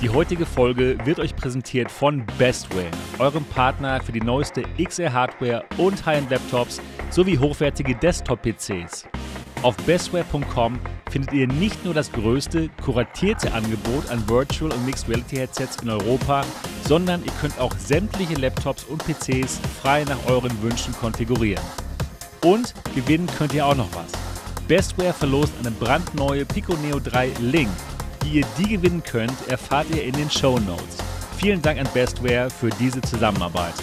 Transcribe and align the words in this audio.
Die 0.00 0.10
heutige 0.10 0.46
Folge 0.46 0.96
wird 1.04 1.18
euch 1.18 1.34
präsentiert 1.34 1.90
von 1.90 2.24
Bestware, 2.38 2.86
eurem 3.18 3.44
Partner 3.44 4.00
für 4.00 4.12
die 4.12 4.20
neueste 4.20 4.62
XR-Hardware 4.80 5.64
und 5.76 6.06
High-End-Laptops 6.06 6.80
sowie 7.10 7.36
hochwertige 7.36 7.96
Desktop-PCs. 7.96 9.08
Auf 9.62 9.76
bestware.com 9.78 10.78
findet 11.10 11.32
ihr 11.32 11.48
nicht 11.48 11.84
nur 11.84 11.94
das 11.94 12.12
größte, 12.12 12.68
kuratierte 12.80 13.52
Angebot 13.52 14.08
an 14.08 14.22
Virtual 14.28 14.70
und 14.70 14.86
Mixed 14.86 15.08
Reality 15.08 15.38
Headsets 15.38 15.82
in 15.82 15.90
Europa, 15.90 16.44
sondern 16.84 17.24
ihr 17.24 17.32
könnt 17.40 17.58
auch 17.58 17.76
sämtliche 17.76 18.34
Laptops 18.34 18.84
und 18.84 19.02
PCs 19.04 19.60
frei 19.82 20.04
nach 20.04 20.26
euren 20.28 20.62
Wünschen 20.62 20.94
konfigurieren. 20.94 21.64
Und 22.44 22.72
gewinnen 22.94 23.28
könnt 23.36 23.52
ihr 23.52 23.66
auch 23.66 23.74
noch 23.74 23.92
was. 23.96 24.12
Bestware 24.68 25.12
verlost 25.12 25.54
eine 25.58 25.72
brandneue 25.72 26.46
Pico 26.46 26.74
Neo 26.76 27.00
3 27.00 27.32
Link. 27.40 27.68
Wie 28.22 28.38
ihr 28.40 28.46
die 28.58 28.68
gewinnen 28.68 29.02
könnt, 29.02 29.48
erfahrt 29.48 29.88
ihr 29.90 30.02
in 30.04 30.12
den 30.12 30.30
Show 30.30 30.58
Notes. 30.58 30.98
Vielen 31.38 31.62
Dank 31.62 31.78
an 31.78 31.88
Bestware 31.94 32.50
für 32.50 32.68
diese 32.70 33.00
Zusammenarbeit. 33.00 33.74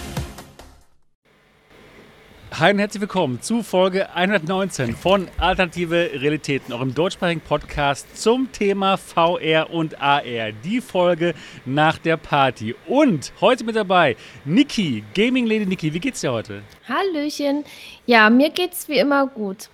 Hi 2.57 2.71
und 2.71 2.79
herzlich 2.79 3.01
willkommen 3.01 3.41
zu 3.41 3.63
Folge 3.63 4.09
119 4.15 4.95
von 4.95 5.27
Alternative 5.37 6.09
Realitäten, 6.13 6.71
eurem 6.71 6.93
deutschsprachigen 6.93 7.41
Podcast 7.41 8.21
zum 8.21 8.49
Thema 8.51 8.97
VR 8.97 9.69
und 9.71 10.01
AR. 10.01 10.51
Die 10.63 10.79
Folge 10.79 11.33
nach 11.65 11.97
der 11.97 12.15
Party. 12.15 12.75
Und 12.87 13.33
heute 13.41 13.65
mit 13.65 13.75
dabei 13.75 14.15
Niki, 14.45 15.03
Gaming 15.13 15.47
Lady 15.47 15.65
Niki. 15.65 15.93
Wie 15.93 15.99
geht's 15.99 16.21
dir 16.21 16.31
heute? 16.31 16.61
Hallöchen. 16.87 17.65
Ja, 18.05 18.29
mir 18.29 18.51
geht's 18.51 18.87
wie 18.87 18.99
immer 18.99 19.27
gut. 19.27 19.69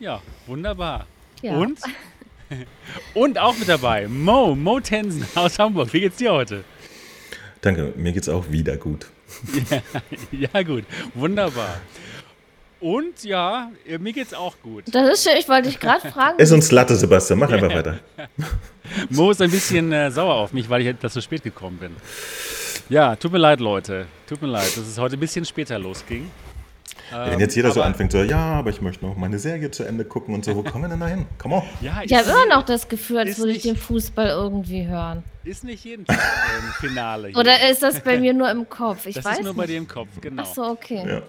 Ja, 0.00 0.20
wunderbar. 0.46 1.06
Ja. 1.40 1.56
Und? 1.56 1.78
Und 3.14 3.38
auch 3.38 3.56
mit 3.56 3.68
dabei 3.68 4.08
Mo, 4.08 4.54
Mo 4.54 4.80
Tensen 4.80 5.26
aus 5.34 5.58
Hamburg. 5.58 5.92
Wie 5.92 6.00
geht's 6.00 6.16
dir 6.16 6.32
heute? 6.32 6.64
Danke, 7.60 7.92
mir 7.96 8.12
geht's 8.12 8.28
auch 8.28 8.50
wieder 8.50 8.76
gut. 8.76 9.06
Ja, 9.70 9.82
ja 10.52 10.62
gut, 10.62 10.84
wunderbar. 11.14 11.80
Und 12.80 13.22
ja, 13.22 13.70
mir 14.00 14.12
geht's 14.12 14.34
auch 14.34 14.56
gut. 14.60 14.84
Das 14.90 15.08
ist 15.14 15.22
schön, 15.22 15.38
ich 15.38 15.48
wollte 15.48 15.68
dich 15.68 15.78
gerade 15.78 16.10
fragen. 16.10 16.38
Ist 16.40 16.50
uns 16.50 16.72
Latte, 16.72 16.96
Sebastian. 16.96 17.38
Mach 17.38 17.50
einfach 17.50 17.72
weiter. 17.72 18.00
Mo 19.08 19.30
ist 19.30 19.40
ein 19.40 19.52
bisschen 19.52 19.92
äh, 19.92 20.10
sauer 20.10 20.34
auf 20.34 20.52
mich, 20.52 20.68
weil 20.68 20.80
ich 20.80 20.88
etwas 20.88 21.12
zu 21.12 21.22
spät 21.22 21.44
gekommen 21.44 21.78
bin. 21.78 21.92
Ja, 22.88 23.14
tut 23.14 23.30
mir 23.30 23.38
leid, 23.38 23.60
Leute. 23.60 24.06
Tut 24.26 24.42
mir 24.42 24.48
leid, 24.48 24.76
dass 24.76 24.88
es 24.88 24.98
heute 24.98 25.16
ein 25.16 25.20
bisschen 25.20 25.44
später 25.44 25.78
losging. 25.78 26.28
Wenn 27.10 27.40
jetzt 27.40 27.54
jeder 27.56 27.70
so 27.72 27.80
aber- 27.80 27.88
anfängt, 27.88 28.12
so, 28.12 28.22
ja, 28.22 28.38
aber 28.38 28.70
ich 28.70 28.80
möchte 28.80 29.04
noch 29.04 29.16
meine 29.16 29.38
Serie 29.38 29.70
zu 29.70 29.84
Ende 29.84 30.04
gucken 30.04 30.34
und 30.34 30.44
so, 30.44 30.56
wo 30.56 30.62
kommen 30.70 30.84
wir 30.84 30.88
denn 30.88 31.00
da 31.00 31.06
hin? 31.08 31.26
Come 31.38 31.56
on. 31.56 31.62
Ja, 31.80 32.00
Ich 32.04 32.12
habe 32.14 32.28
immer 32.30 32.46
noch 32.56 32.62
das 32.64 32.88
Gefühl, 32.88 33.18
als 33.18 33.38
würde 33.38 33.52
ich 33.52 33.62
den 33.62 33.76
Fußball 33.76 34.28
irgendwie 34.28 34.86
hören. 34.86 35.22
Ist 35.44 35.64
nicht 35.64 35.84
jeden 35.84 36.04
Tag 36.06 36.18
ähm, 36.18 36.72
Finale. 36.88 37.28
Hier. 37.30 37.36
Oder 37.36 37.68
ist 37.70 37.82
das 37.82 38.00
bei 38.00 38.18
mir 38.18 38.32
nur 38.32 38.50
im 38.50 38.68
Kopf? 38.68 39.06
Ich 39.06 39.16
das 39.16 39.24
weiß 39.24 39.38
ist 39.40 39.44
nur 39.44 39.54
bei 39.54 39.62
nicht. 39.62 39.72
dir 39.72 39.78
im 39.78 39.88
Kopf, 39.88 40.08
genau. 40.20 40.42
Ach 40.46 40.54
so, 40.54 40.62
okay. 40.64 41.04
Ja. 41.06 41.22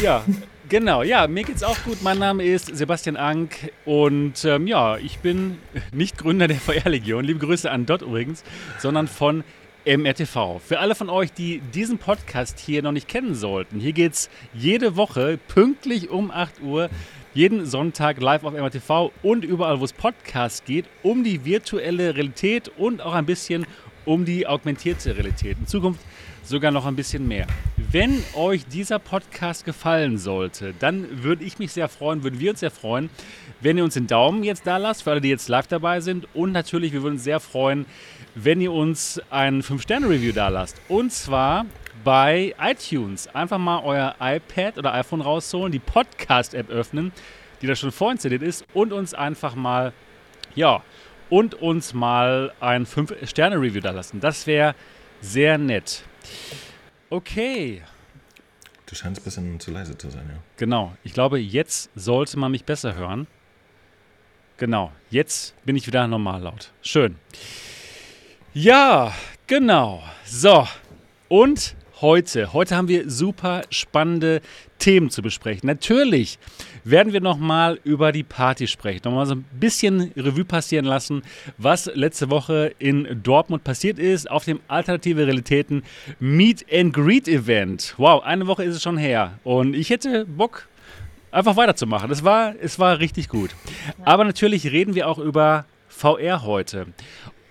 Ja, 0.00 0.24
genau. 0.68 1.02
Ja, 1.02 1.26
mir 1.26 1.42
geht's 1.42 1.64
auch 1.64 1.76
gut. 1.84 2.02
Mein 2.02 2.18
Name 2.18 2.44
ist 2.44 2.66
Sebastian 2.76 3.16
Ank 3.16 3.72
und 3.84 4.44
ähm, 4.44 4.68
ja, 4.68 4.96
ich 4.96 5.18
bin 5.18 5.58
nicht 5.92 6.18
Gründer 6.18 6.46
der 6.46 6.56
VR-Legion. 6.60 7.24
Liebe 7.24 7.44
Grüße 7.44 7.68
an 7.70 7.84
Dot 7.86 8.02
übrigens, 8.02 8.44
sondern 8.78 9.08
von 9.08 9.42
MRTV. 9.84 10.60
Für 10.64 10.78
alle 10.78 10.94
von 10.94 11.10
euch, 11.10 11.32
die 11.32 11.60
diesen 11.74 11.98
Podcast 11.98 12.58
hier 12.60 12.82
noch 12.82 12.92
nicht 12.92 13.08
kennen 13.08 13.34
sollten, 13.34 13.80
hier 13.80 13.92
geht's 13.92 14.30
jede 14.54 14.96
Woche 14.96 15.38
pünktlich 15.48 16.10
um 16.10 16.30
8 16.30 16.62
Uhr, 16.62 16.88
jeden 17.34 17.66
Sonntag 17.66 18.20
live 18.20 18.44
auf 18.44 18.52
MRTV 18.52 19.10
und 19.22 19.44
überall, 19.44 19.80
wo 19.80 19.84
es 19.84 19.92
Podcasts 19.92 20.64
geht, 20.64 20.84
um 21.02 21.24
die 21.24 21.44
virtuelle 21.44 22.14
Realität 22.14 22.68
und 22.76 23.00
auch 23.00 23.14
ein 23.14 23.26
bisschen 23.26 23.66
um 24.04 24.24
die 24.24 24.46
augmentierte 24.46 25.16
Realität. 25.16 25.58
In 25.58 25.66
Zukunft 25.66 26.00
sogar 26.44 26.70
noch 26.70 26.86
ein 26.86 26.96
bisschen 26.96 27.26
mehr. 27.26 27.46
Wenn 27.76 28.22
euch 28.34 28.66
dieser 28.66 28.98
Podcast 28.98 29.64
gefallen 29.64 30.18
sollte, 30.18 30.74
dann 30.78 31.22
würde 31.22 31.44
ich 31.44 31.58
mich 31.58 31.72
sehr 31.72 31.88
freuen, 31.88 32.22
würden 32.22 32.40
wir 32.40 32.50
uns 32.50 32.60
sehr 32.60 32.70
freuen, 32.70 33.10
wenn 33.60 33.78
ihr 33.78 33.84
uns 33.84 33.94
den 33.94 34.06
Daumen 34.06 34.42
jetzt 34.42 34.66
da 34.66 34.76
lasst, 34.76 35.02
für 35.02 35.12
alle, 35.12 35.20
die 35.20 35.28
jetzt 35.28 35.48
live 35.48 35.66
dabei 35.66 36.00
sind. 36.00 36.26
Und 36.34 36.52
natürlich, 36.52 36.92
wir 36.92 37.02
würden 37.02 37.14
uns 37.14 37.24
sehr 37.24 37.40
freuen, 37.40 37.86
wenn 38.34 38.60
ihr 38.60 38.72
uns 38.72 39.20
ein 39.30 39.62
5-Sterne-Review 39.62 40.32
da 40.32 40.48
lasst. 40.48 40.80
Und 40.88 41.12
zwar 41.12 41.66
bei 42.04 42.54
iTunes. 42.60 43.28
Einfach 43.34 43.58
mal 43.58 43.82
euer 43.84 44.14
iPad 44.20 44.78
oder 44.78 44.94
iPhone 44.94 45.20
rausholen, 45.20 45.72
die 45.72 45.78
Podcast-App 45.78 46.70
öffnen, 46.70 47.12
die 47.60 47.66
da 47.66 47.76
schon 47.76 47.92
vorinstalliert 47.92 48.42
ist, 48.42 48.64
und 48.74 48.92
uns 48.92 49.14
einfach 49.14 49.54
mal, 49.54 49.92
ja, 50.54 50.82
und 51.30 51.54
uns 51.54 51.94
mal 51.94 52.52
ein 52.60 52.86
5-Sterne-Review 52.86 53.80
da 53.80 53.90
lassen. 53.92 54.20
Das 54.20 54.46
wäre 54.46 54.74
sehr 55.20 55.58
nett. 55.58 56.02
Okay, 57.10 57.82
Du 58.92 58.96
scheinst 58.96 59.22
ein 59.22 59.24
bisschen 59.24 59.58
zu 59.58 59.70
leise 59.70 59.96
zu 59.96 60.10
sein, 60.10 60.28
ja. 60.28 60.36
genau. 60.58 60.94
Ich 61.02 61.14
glaube, 61.14 61.38
jetzt 61.38 61.88
sollte 61.94 62.38
man 62.38 62.52
mich 62.52 62.66
besser 62.66 62.94
hören. 62.94 63.26
Genau, 64.58 64.92
jetzt 65.08 65.54
bin 65.64 65.76
ich 65.76 65.86
wieder 65.86 66.06
normal 66.06 66.42
laut. 66.42 66.72
Schön. 66.82 67.16
Ja, 68.54 69.14
genau. 69.46 70.02
So, 70.26 70.68
und 71.30 71.74
heute, 72.02 72.52
heute 72.52 72.76
haben 72.76 72.86
wir 72.86 73.08
super 73.08 73.62
spannende 73.70 74.42
Themen 74.78 75.08
zu 75.08 75.22
besprechen. 75.22 75.66
Natürlich 75.66 76.38
werden 76.84 77.14
wir 77.14 77.22
nochmal 77.22 77.80
über 77.82 78.12
die 78.12 78.24
Party 78.24 78.66
sprechen, 78.66 79.00
nochmal 79.04 79.24
so 79.24 79.36
ein 79.36 79.46
bisschen 79.58 80.12
Revue 80.18 80.44
passieren 80.44 80.84
lassen, 80.84 81.22
was 81.56 81.86
letzte 81.94 82.28
Woche 82.28 82.74
in 82.78 83.22
Dortmund 83.22 83.64
passiert 83.64 83.98
ist 83.98 84.30
auf 84.30 84.44
dem 84.44 84.60
Alternative 84.68 85.26
Realitäten 85.26 85.82
Meet 86.20 86.66
and 86.70 86.92
Greet 86.92 87.28
Event. 87.28 87.94
Wow, 87.96 88.22
eine 88.22 88.46
Woche 88.46 88.64
ist 88.64 88.76
es 88.76 88.82
schon 88.82 88.98
her 88.98 89.38
und 89.44 89.72
ich 89.72 89.88
hätte 89.88 90.26
Bock, 90.26 90.68
einfach 91.30 91.56
weiterzumachen. 91.56 92.10
Es 92.10 92.22
war, 92.22 92.54
es 92.60 92.78
war 92.78 92.98
richtig 92.98 93.30
gut. 93.30 93.48
Aber 94.04 94.24
natürlich 94.24 94.70
reden 94.70 94.94
wir 94.94 95.08
auch 95.08 95.18
über 95.18 95.64
VR 95.88 96.42
heute. 96.42 96.86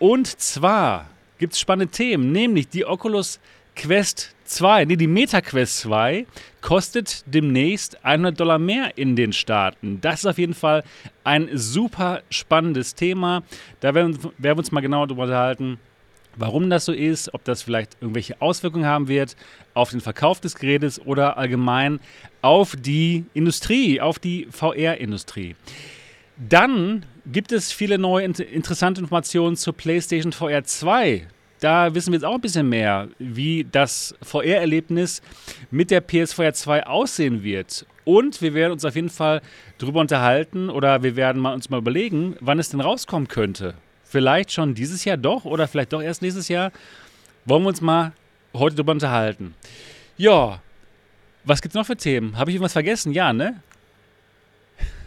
Und 0.01 0.25
zwar 0.25 1.12
gibt 1.38 1.53
es 1.53 1.59
spannende 1.59 1.91
Themen, 1.91 2.31
nämlich 2.31 2.67
die 2.67 2.88
Oculus 2.88 3.39
Quest 3.75 4.34
2, 4.45 4.85
nee, 4.85 4.95
die 4.95 5.06
Meta 5.06 5.41
Quest 5.41 5.78
2 5.81 6.25
kostet 6.59 7.23
demnächst 7.28 8.03
100 8.03 8.40
Dollar 8.40 8.57
mehr 8.57 8.97
in 8.97 9.16
den 9.16 9.31
Staaten. 9.31 10.01
Das 10.01 10.22
ist 10.22 10.25
auf 10.25 10.40
jeden 10.40 10.56
Fall 10.56 10.84
ein 11.23 11.50
super 11.53 12.23
spannendes 12.31 12.95
Thema. 12.95 13.44
Da 13.79 13.94
werden, 13.94 14.17
werden 14.23 14.34
wir 14.40 14.57
uns 14.57 14.72
mal 14.72 14.81
genauer 14.81 15.06
darüber 15.06 15.25
unterhalten, 15.25 15.78
warum 16.35 16.72
das 16.72 16.85
so 16.85 16.94
ist, 16.94 17.31
ob 17.35 17.44
das 17.44 17.61
vielleicht 17.61 17.95
irgendwelche 18.01 18.41
Auswirkungen 18.41 18.88
haben 18.88 19.07
wird 19.07 19.35
auf 19.75 19.91
den 19.91 20.01
Verkauf 20.01 20.40
des 20.41 20.56
Gerätes 20.56 21.00
oder 21.06 21.38
allgemein 21.38 22.00
auf 22.41 22.75
die 22.75 23.25
Industrie, 23.35 24.01
auf 24.01 24.17
die 24.17 24.47
VR-Industrie. 24.50 25.56
Dann 26.38 27.06
gibt 27.26 27.52
es 27.52 27.72
viele 27.72 27.98
neue 27.98 28.26
int- 28.26 28.40
interessante 28.40 29.02
Informationen 29.02 29.56
zur 29.56 29.74
PlayStation 29.76 30.32
VR 30.32 30.64
2. 30.64 31.28
Da 31.59 31.94
wissen 31.94 32.12
wir 32.12 32.18
jetzt 32.18 32.26
auch 32.26 32.36
ein 32.36 32.42
bisschen 32.42 32.70
mehr, 32.70 33.08
wie 33.20 33.68
das 33.72 34.16
VR-Erlebnis 34.24 35.22
mit 35.70 35.92
der 35.92 36.02
PSVR 36.02 36.54
2 36.54 36.88
aussehen 36.88 37.44
wird. 37.44 37.86
Und 38.04 38.42
wir 38.42 38.56
werden 38.56 38.72
uns 38.74 38.84
auf 38.84 38.96
jeden 38.96 39.09
Fall 39.12 39.42
darüber 39.78 40.00
unterhalten 40.02 40.70
oder 40.72 41.04
wir 41.04 41.16
werden 41.16 41.40
mal 41.40 41.54
uns 41.54 41.70
mal 41.70 41.78
überlegen, 41.78 42.36
wann 42.40 42.58
es 42.58 42.70
denn 42.70 42.82
rauskommen 42.82 43.28
könnte. 43.28 43.76
Vielleicht 44.03 44.52
schon 44.52 44.74
dieses 44.74 45.06
Jahr 45.06 45.18
doch 45.18 45.46
oder 45.46 45.68
vielleicht 45.68 45.94
doch 45.94 46.02
erst 46.02 46.24
nächstes 46.24 46.48
Jahr. 46.48 46.72
Wollen 47.46 47.62
wir 47.64 47.70
uns 47.70 47.82
mal 47.82 48.14
heute 48.53 48.76
darüber 48.78 48.94
unterhalten. 48.94 49.53
Ja, 50.18 50.62
was 51.44 51.62
gibt's 51.62 51.76
noch 51.76 51.86
für 51.86 51.96
Themen? 51.96 52.38
Habe 52.38 52.50
ich 52.50 52.56
irgendwas 52.56 52.74
vergessen? 52.74 53.14
Ja, 53.14 53.34
ne? 53.34 53.62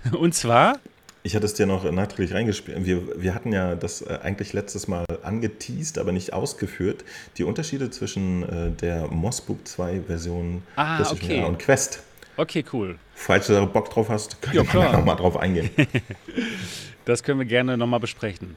Und 0.13 0.35
zwar 0.35 0.79
Ich 1.27 1.35
hatte 1.35 1.47
es 1.47 1.55
dir 1.55 1.65
noch 1.65 1.91
nachträglich 1.91 2.35
reingespielt. 2.35 2.85
Wir, 2.85 3.21
wir 3.23 3.35
hatten 3.35 3.51
ja 3.51 3.77
das 3.77 4.03
äh, 4.03 4.19
eigentlich 4.23 4.53
letztes 4.53 4.89
Mal 4.89 5.07
angeteased, 5.23 5.97
aber 5.97 6.13
nicht 6.13 6.35
ausgeführt. 6.35 7.03
Die 7.39 7.45
Unterschiede 7.45 7.89
zwischen 7.89 8.43
äh, 8.43 8.71
der 8.73 9.07
Mossbook 9.09 9.67
2 9.67 10.03
Version 10.03 10.63
Ah, 10.77 11.01
okay. 11.11 11.43
Und 11.43 11.59
Quest. 11.59 12.03
Okay, 12.37 12.63
cool. 12.75 12.99
Falls 13.15 13.47
du 13.47 13.55
da 13.55 13.65
Bock 13.65 13.89
drauf 13.89 14.11
hast, 14.11 14.43
können 14.43 14.71
wir 14.71 14.93
nochmal 14.93 15.17
drauf 15.17 15.37
eingehen. 15.37 15.71
Das 17.07 17.23
können 17.23 17.39
wir 17.39 17.45
gerne 17.45 17.77
nochmal 17.77 18.01
besprechen. 18.01 18.57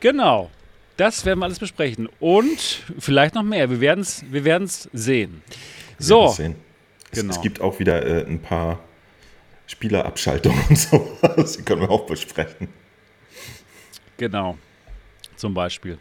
Genau, 0.00 0.50
das 0.96 1.24
werden 1.24 1.38
wir 1.38 1.44
alles 1.44 1.60
besprechen. 1.60 2.08
Und 2.18 2.82
vielleicht 2.98 3.36
noch 3.36 3.44
mehr. 3.44 3.70
Wir 3.70 3.80
werden 3.80 4.00
es 4.00 4.24
wir 4.28 4.44
werden's 4.44 4.88
sehen. 4.92 5.40
Wir 5.98 6.04
So, 6.04 6.28
sehen. 6.28 6.56
Es, 7.12 7.20
genau. 7.20 7.32
es 7.32 7.40
gibt 7.40 7.60
auch 7.60 7.78
wieder 7.78 8.04
äh, 8.04 8.26
ein 8.26 8.40
paar 8.42 8.80
Spielerabschaltungen 9.70 10.60
und 10.68 10.76
sowas. 10.78 11.56
Die 11.56 11.62
können 11.62 11.82
wir 11.82 11.90
auch 11.90 12.06
besprechen. 12.06 12.68
genau. 14.16 14.58
Zum 15.36 15.54
Beispiel. 15.54 15.96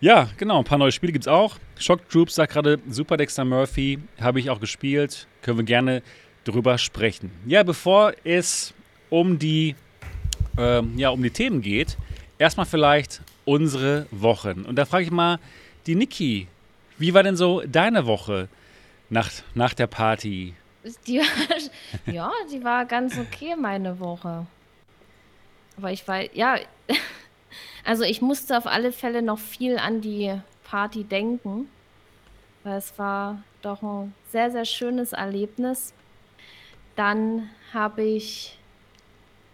Ja, 0.00 0.28
genau, 0.38 0.58
ein 0.58 0.64
paar 0.64 0.78
neue 0.78 0.92
Spiele 0.92 1.12
gibt 1.12 1.24
es 1.24 1.28
auch. 1.28 1.58
Shock 1.76 2.08
Troops 2.08 2.36
sagt 2.36 2.52
gerade 2.52 2.78
Super 2.88 3.16
Dexter 3.16 3.44
Murphy, 3.44 3.98
habe 4.20 4.40
ich 4.40 4.48
auch 4.48 4.60
gespielt. 4.60 5.26
Können 5.42 5.58
wir 5.58 5.64
gerne 5.64 6.02
drüber 6.44 6.78
sprechen. 6.78 7.30
Ja, 7.46 7.62
bevor 7.62 8.12
es 8.24 8.72
um 9.10 9.38
die, 9.38 9.74
ähm, 10.56 10.96
ja, 10.96 11.10
um 11.10 11.22
die 11.22 11.30
Themen 11.30 11.60
geht, 11.60 11.98
erstmal 12.38 12.64
vielleicht 12.64 13.20
unsere 13.44 14.06
Wochen. 14.12 14.62
Und 14.62 14.76
da 14.76 14.86
frage 14.86 15.04
ich 15.04 15.10
mal 15.10 15.40
die 15.86 15.96
Niki, 15.96 16.46
wie 16.96 17.12
war 17.12 17.22
denn 17.22 17.36
so 17.36 17.62
deine 17.66 18.06
Woche 18.06 18.48
nach, 19.10 19.30
nach 19.54 19.74
der 19.74 19.88
Party? 19.88 20.54
Die 21.06 21.20
ja, 22.06 22.30
die 22.50 22.62
war 22.64 22.84
ganz 22.84 23.18
okay, 23.18 23.56
meine 23.56 23.98
Woche. 24.00 24.46
Aber 25.76 25.92
ich 25.92 26.06
war, 26.08 26.34
ja, 26.34 26.58
also 27.84 28.04
ich 28.04 28.20
musste 28.20 28.56
auf 28.56 28.66
alle 28.66 28.92
Fälle 28.92 29.22
noch 29.22 29.38
viel 29.38 29.78
an 29.78 30.00
die 30.00 30.40
Party 30.64 31.04
denken, 31.04 31.68
weil 32.64 32.78
es 32.78 32.98
war 32.98 33.42
doch 33.62 33.82
ein 33.82 34.14
sehr, 34.30 34.50
sehr 34.50 34.64
schönes 34.64 35.12
Erlebnis. 35.12 35.94
Dann 36.96 37.48
habe 37.72 38.02
ich 38.02 38.58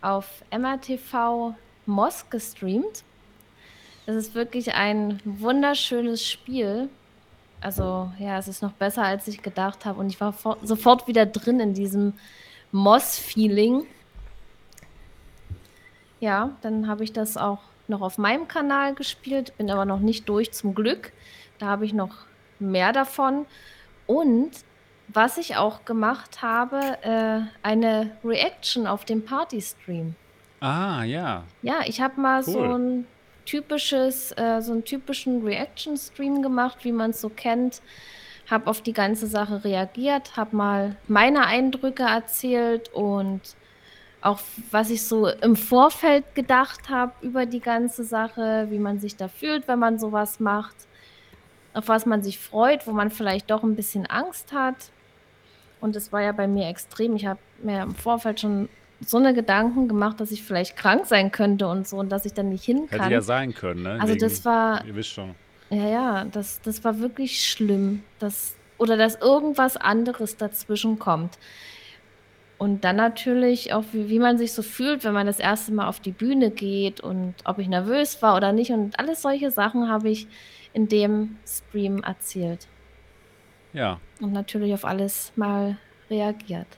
auf 0.00 0.44
MRTV 0.50 1.54
Moss 1.86 2.28
gestreamt. 2.30 3.04
Das 4.06 4.16
ist 4.16 4.34
wirklich 4.34 4.74
ein 4.74 5.20
wunderschönes 5.24 6.26
Spiel. 6.26 6.88
Also 7.64 8.12
ja, 8.18 8.36
es 8.38 8.46
ist 8.46 8.60
noch 8.60 8.72
besser, 8.72 9.04
als 9.04 9.26
ich 9.26 9.40
gedacht 9.40 9.86
habe. 9.86 9.98
Und 9.98 10.10
ich 10.10 10.20
war 10.20 10.34
sofort 10.62 11.08
wieder 11.08 11.24
drin 11.24 11.60
in 11.60 11.72
diesem 11.72 12.12
Moss-Feeling. 12.72 13.86
Ja, 16.20 16.50
dann 16.60 16.86
habe 16.86 17.04
ich 17.04 17.14
das 17.14 17.38
auch 17.38 17.60
noch 17.88 18.02
auf 18.02 18.18
meinem 18.18 18.48
Kanal 18.48 18.94
gespielt, 18.94 19.56
bin 19.56 19.70
aber 19.70 19.86
noch 19.86 20.00
nicht 20.00 20.28
durch 20.28 20.52
zum 20.52 20.74
Glück. 20.74 21.12
Da 21.58 21.68
habe 21.68 21.86
ich 21.86 21.94
noch 21.94 22.26
mehr 22.58 22.92
davon. 22.92 23.46
Und 24.06 24.50
was 25.08 25.38
ich 25.38 25.56
auch 25.56 25.86
gemacht 25.86 26.42
habe, 26.42 26.98
äh, 27.00 27.40
eine 27.62 28.10
Reaction 28.22 28.86
auf 28.86 29.06
dem 29.06 29.24
Party-Stream. 29.24 30.16
Ah, 30.60 31.02
ja. 31.04 31.44
Ja, 31.62 31.80
ich 31.86 32.02
habe 32.02 32.20
mal 32.20 32.42
cool. 32.46 32.52
so 32.52 32.60
ein 32.60 33.06
typisches, 33.44 34.32
äh, 34.32 34.60
so 34.60 34.72
einen 34.72 34.84
typischen 34.84 35.42
Reaction-Stream 35.44 36.42
gemacht, 36.42 36.78
wie 36.84 36.92
man 36.92 37.10
es 37.10 37.20
so 37.20 37.28
kennt. 37.28 37.82
Habe 38.50 38.66
auf 38.68 38.82
die 38.82 38.92
ganze 38.92 39.26
Sache 39.26 39.64
reagiert, 39.64 40.36
habe 40.36 40.54
mal 40.54 40.96
meine 41.08 41.46
Eindrücke 41.46 42.02
erzählt 42.02 42.92
und 42.92 43.40
auch 44.20 44.40
was 44.70 44.90
ich 44.90 45.02
so 45.02 45.28
im 45.28 45.54
Vorfeld 45.54 46.34
gedacht 46.34 46.88
habe 46.88 47.12
über 47.20 47.46
die 47.46 47.60
ganze 47.60 48.04
Sache, 48.04 48.66
wie 48.70 48.78
man 48.78 48.98
sich 48.98 49.16
da 49.16 49.28
fühlt, 49.28 49.68
wenn 49.68 49.78
man 49.78 49.98
sowas 49.98 50.40
macht, 50.40 50.74
auf 51.74 51.88
was 51.88 52.06
man 52.06 52.22
sich 52.22 52.38
freut, 52.38 52.86
wo 52.86 52.92
man 52.92 53.10
vielleicht 53.10 53.50
doch 53.50 53.62
ein 53.62 53.76
bisschen 53.76 54.06
Angst 54.06 54.52
hat. 54.52 54.76
Und 55.80 55.94
es 55.94 56.10
war 56.12 56.22
ja 56.22 56.32
bei 56.32 56.46
mir 56.46 56.68
extrem. 56.68 57.16
Ich 57.16 57.26
habe 57.26 57.40
mir 57.62 57.82
im 57.82 57.94
Vorfeld 57.94 58.40
schon 58.40 58.70
so 59.00 59.18
eine 59.18 59.34
Gedanken 59.34 59.88
gemacht, 59.88 60.20
dass 60.20 60.30
ich 60.30 60.42
vielleicht 60.42 60.76
krank 60.76 61.06
sein 61.06 61.32
könnte 61.32 61.68
und 61.68 61.86
so 61.86 61.96
und 61.98 62.10
dass 62.10 62.24
ich 62.24 62.32
dann 62.32 62.48
nicht 62.48 62.64
hin 62.64 62.86
kann. 62.88 63.00
Hätte 63.00 63.12
ja 63.12 63.20
sein 63.20 63.54
können, 63.54 63.82
ne? 63.82 63.92
Also 64.00 64.14
Wegen, 64.14 64.20
das 64.20 64.44
war. 64.44 64.84
Ihr 64.84 64.94
wisst 64.94 65.10
schon. 65.10 65.34
Ja, 65.70 65.88
ja, 65.88 66.24
das, 66.24 66.60
das 66.62 66.84
war 66.84 67.00
wirklich 67.00 67.44
schlimm. 67.44 68.02
Das, 68.18 68.54
oder 68.78 68.96
dass 68.96 69.16
irgendwas 69.16 69.76
anderes 69.76 70.36
dazwischen 70.36 70.98
kommt. 70.98 71.38
Und 72.58 72.84
dann 72.84 72.96
natürlich 72.96 73.72
auch, 73.72 73.84
wie, 73.92 74.08
wie 74.08 74.18
man 74.18 74.38
sich 74.38 74.52
so 74.52 74.62
fühlt, 74.62 75.04
wenn 75.04 75.12
man 75.12 75.26
das 75.26 75.40
erste 75.40 75.72
Mal 75.72 75.88
auf 75.88 76.00
die 76.00 76.12
Bühne 76.12 76.50
geht 76.50 77.00
und 77.00 77.34
ob 77.44 77.58
ich 77.58 77.68
nervös 77.68 78.22
war 78.22 78.36
oder 78.36 78.52
nicht. 78.52 78.70
Und 78.70 78.98
alles 78.98 79.22
solche 79.22 79.50
Sachen 79.50 79.88
habe 79.88 80.08
ich 80.08 80.28
in 80.72 80.88
dem 80.88 81.36
Stream 81.46 82.02
erzählt. 82.02 82.68
Ja. 83.72 84.00
Und 84.20 84.32
natürlich 84.32 84.72
auf 84.72 84.84
alles 84.84 85.32
mal 85.34 85.76
reagiert. 86.08 86.68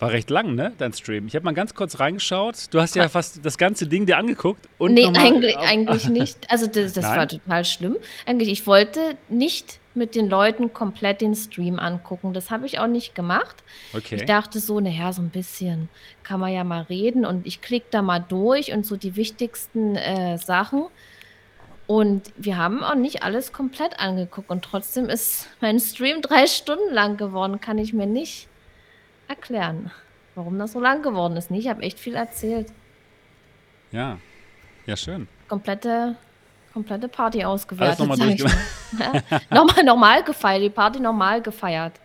War 0.00 0.10
recht 0.10 0.28
lang, 0.28 0.54
ne, 0.54 0.72
dein 0.78 0.92
Stream. 0.92 1.28
Ich 1.28 1.36
habe 1.36 1.44
mal 1.44 1.54
ganz 1.54 1.74
kurz 1.74 2.00
reingeschaut. 2.00 2.72
Du 2.72 2.80
hast 2.80 2.96
ja 2.96 3.08
fast 3.08 3.44
das 3.44 3.56
ganze 3.58 3.86
Ding 3.86 4.06
dir 4.06 4.18
angeguckt. 4.18 4.68
Und 4.78 4.94
nee, 4.94 5.06
eigentlich, 5.06 5.56
eigentlich 5.56 6.08
nicht. 6.08 6.50
Also 6.50 6.66
das, 6.66 6.94
das 6.94 7.04
war 7.04 7.28
total 7.28 7.64
schlimm. 7.64 7.96
Eigentlich, 8.26 8.48
ich 8.48 8.66
wollte 8.66 9.16
nicht 9.28 9.78
mit 9.94 10.16
den 10.16 10.28
Leuten 10.28 10.72
komplett 10.72 11.20
den 11.20 11.34
Stream 11.34 11.78
angucken. 11.78 12.32
Das 12.34 12.50
habe 12.50 12.66
ich 12.66 12.80
auch 12.80 12.88
nicht 12.88 13.14
gemacht. 13.14 13.62
Okay. 13.92 14.16
Ich 14.16 14.24
dachte 14.24 14.58
so, 14.58 14.80
naja, 14.80 15.12
so 15.12 15.22
ein 15.22 15.30
bisschen 15.30 15.88
kann 16.24 16.40
man 16.40 16.52
ja 16.52 16.64
mal 16.64 16.82
reden 16.82 17.24
und 17.24 17.46
ich 17.46 17.60
klicke 17.60 17.86
da 17.90 18.02
mal 18.02 18.18
durch 18.18 18.72
und 18.72 18.84
so 18.84 18.96
die 18.96 19.14
wichtigsten 19.14 19.94
äh, 19.94 20.38
Sachen. 20.38 20.86
Und 21.86 22.32
wir 22.36 22.56
haben 22.56 22.82
auch 22.82 22.94
nicht 22.94 23.22
alles 23.22 23.52
komplett 23.52 24.00
angeguckt 24.00 24.50
und 24.50 24.64
trotzdem 24.64 25.08
ist 25.08 25.48
mein 25.60 25.78
Stream 25.78 26.22
drei 26.22 26.46
Stunden 26.46 26.92
lang 26.92 27.16
geworden. 27.16 27.60
Kann 27.60 27.78
ich 27.78 27.92
mir 27.92 28.06
nicht 28.06 28.48
erklären, 29.28 29.90
warum 30.34 30.58
das 30.58 30.72
so 30.72 30.80
lang 30.80 31.02
geworden 31.02 31.36
ist. 31.36 31.50
Ich 31.50 31.68
habe 31.68 31.82
echt 31.82 31.98
viel 31.98 32.14
erzählt. 32.14 32.72
Ja, 33.92 34.18
ja, 34.86 34.96
schön. 34.96 35.28
Komplette, 35.48 36.16
komplette 36.72 37.08
Party 37.08 37.44
ausgewertet. 37.44 38.00
Alles 38.00 38.18
nochmal 38.18 38.18
durchgemacht. 38.18 38.58
ja, 39.30 39.40
nochmal 39.50 39.84
normal 39.84 40.24
gefeiert, 40.24 40.62
die 40.62 40.70
Party 40.70 41.00
normal 41.00 41.40
gefeiert. 41.40 42.00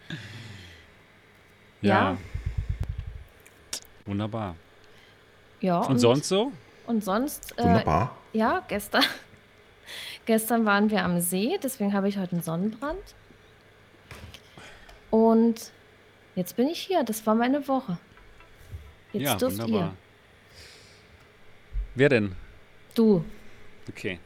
Ja. 1.81 2.12
ja. 2.12 2.18
Wunderbar. 4.06 4.56
Ja. 5.62 5.80
Und, 5.80 5.92
und, 5.92 6.00
sonst 6.00 6.27
so? 6.30 6.51
Und 6.88 7.04
sonst. 7.04 7.57
Äh, 7.57 7.63
Wunderbar. 7.63 8.16
Ja, 8.33 8.63
gestern. 8.68 9.04
gestern 10.25 10.66
waren 10.66 10.89
wir 10.89 11.04
am 11.04 11.19
See, 11.19 11.57
deswegen 11.62 11.94
habe 11.94 12.07
ich 12.07 12.18
heute 12.18 12.33
einen 12.33 12.44
Sonnenbrand. 12.44 13.16
Und 15.10 15.71
Jetzt 16.40 16.56
bin 16.56 16.70
ich 16.70 16.80
hier. 16.80 17.04
Das 17.04 17.28
war 17.28 17.36
meine 17.36 17.68
Woche. 17.68 17.98
Jetzt 19.12 19.24
ja, 19.24 19.36
dürft 19.36 19.58
wunderbar. 19.58 19.88
ihr. 19.88 19.94
Wer 21.96 22.08
denn? 22.08 22.36
Du. 22.96 23.26
Okay. 23.90 24.20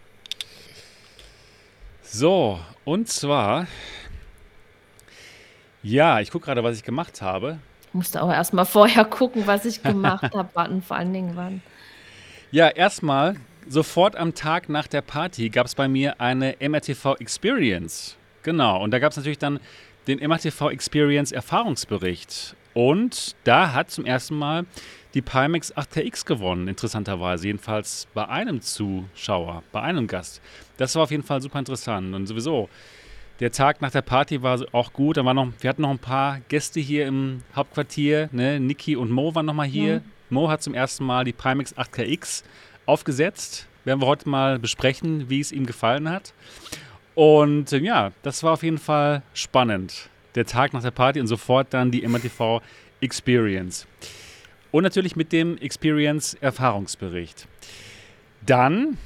So, 2.03 2.59
und 2.85 3.09
zwar. 3.09 3.65
Ja, 5.81 6.19
ich 6.19 6.29
gucke 6.29 6.45
gerade, 6.45 6.63
was 6.63 6.77
ich 6.77 6.83
gemacht 6.83 7.23
habe. 7.23 7.57
Ich 7.87 7.93
musste 7.95 8.21
auch 8.21 8.31
erstmal 8.31 8.65
vorher 8.67 9.05
gucken, 9.05 9.47
was 9.47 9.65
ich 9.65 9.81
gemacht 9.81 10.35
habe, 10.35 10.49
wann, 10.53 10.83
vor 10.83 10.97
allen 10.97 11.13
Dingen 11.13 11.35
wann. 11.35 11.63
Ja, 12.51 12.69
erstmal, 12.69 13.37
sofort 13.67 14.15
am 14.17 14.35
Tag 14.35 14.69
nach 14.69 14.85
der 14.85 15.01
Party 15.01 15.49
gab 15.49 15.65
es 15.65 15.73
bei 15.73 15.87
mir 15.87 16.21
eine 16.21 16.57
MRTV 16.59 17.15
Experience. 17.15 18.17
Genau, 18.43 18.83
und 18.83 18.91
da 18.91 18.99
gab 18.99 19.09
es 19.09 19.17
natürlich 19.17 19.39
dann 19.39 19.59
den 20.07 20.19
MATV 20.27 20.69
Experience 20.69 21.31
Erfahrungsbericht. 21.31 22.55
Und 22.73 23.35
da 23.43 23.73
hat 23.73 23.91
zum 23.91 24.05
ersten 24.05 24.37
Mal 24.37 24.65
die 25.13 25.21
Pimax 25.21 25.75
8KX 25.75 26.25
gewonnen, 26.25 26.67
interessanterweise. 26.67 27.47
Jedenfalls 27.47 28.07
bei 28.13 28.27
einem 28.27 28.61
Zuschauer, 28.61 29.63
bei 29.71 29.81
einem 29.81 30.07
Gast. 30.07 30.41
Das 30.77 30.95
war 30.95 31.03
auf 31.03 31.11
jeden 31.11 31.23
Fall 31.23 31.41
super 31.41 31.59
interessant. 31.59 32.15
Und 32.15 32.25
sowieso, 32.25 32.67
der 33.39 33.51
Tag 33.51 33.81
nach 33.81 33.91
der 33.91 34.01
Party 34.01 34.41
war 34.41 34.59
auch 34.71 34.91
gut. 34.93 35.17
Da 35.17 35.25
war 35.25 35.33
noch, 35.33 35.49
wir 35.59 35.69
hatten 35.69 35.83
noch 35.83 35.91
ein 35.91 35.99
paar 35.99 36.39
Gäste 36.49 36.79
hier 36.79 37.05
im 37.07 37.41
Hauptquartier. 37.55 38.29
Ne? 38.31 38.59
Niki 38.59 38.95
und 38.95 39.11
Mo 39.11 39.35
waren 39.35 39.45
nochmal 39.45 39.67
hier. 39.67 39.93
Ja. 39.93 40.01
Mo 40.29 40.49
hat 40.49 40.63
zum 40.63 40.73
ersten 40.73 41.05
Mal 41.05 41.25
die 41.25 41.33
Pimax 41.33 41.75
8KX 41.77 42.43
aufgesetzt. 42.85 43.67
Werden 43.85 44.01
wir 44.01 44.07
heute 44.07 44.29
mal 44.29 44.59
besprechen, 44.59 45.29
wie 45.29 45.39
es 45.39 45.51
ihm 45.51 45.65
gefallen 45.65 46.09
hat. 46.09 46.33
Und 47.15 47.71
äh, 47.71 47.77
ja, 47.77 48.11
das 48.21 48.43
war 48.43 48.53
auf 48.53 48.63
jeden 48.63 48.77
Fall 48.77 49.21
spannend. 49.33 50.09
Der 50.35 50.45
Tag 50.45 50.73
nach 50.73 50.81
der 50.81 50.91
Party 50.91 51.19
und 51.19 51.27
sofort 51.27 51.73
dann 51.73 51.91
die 51.91 52.07
MRTV 52.07 52.61
Experience. 53.01 53.85
Und 54.71 54.83
natürlich 54.83 55.15
mit 55.15 55.31
dem 55.31 55.57
Experience 55.57 56.33
Erfahrungsbericht. 56.35 57.47
Dann 58.45 58.97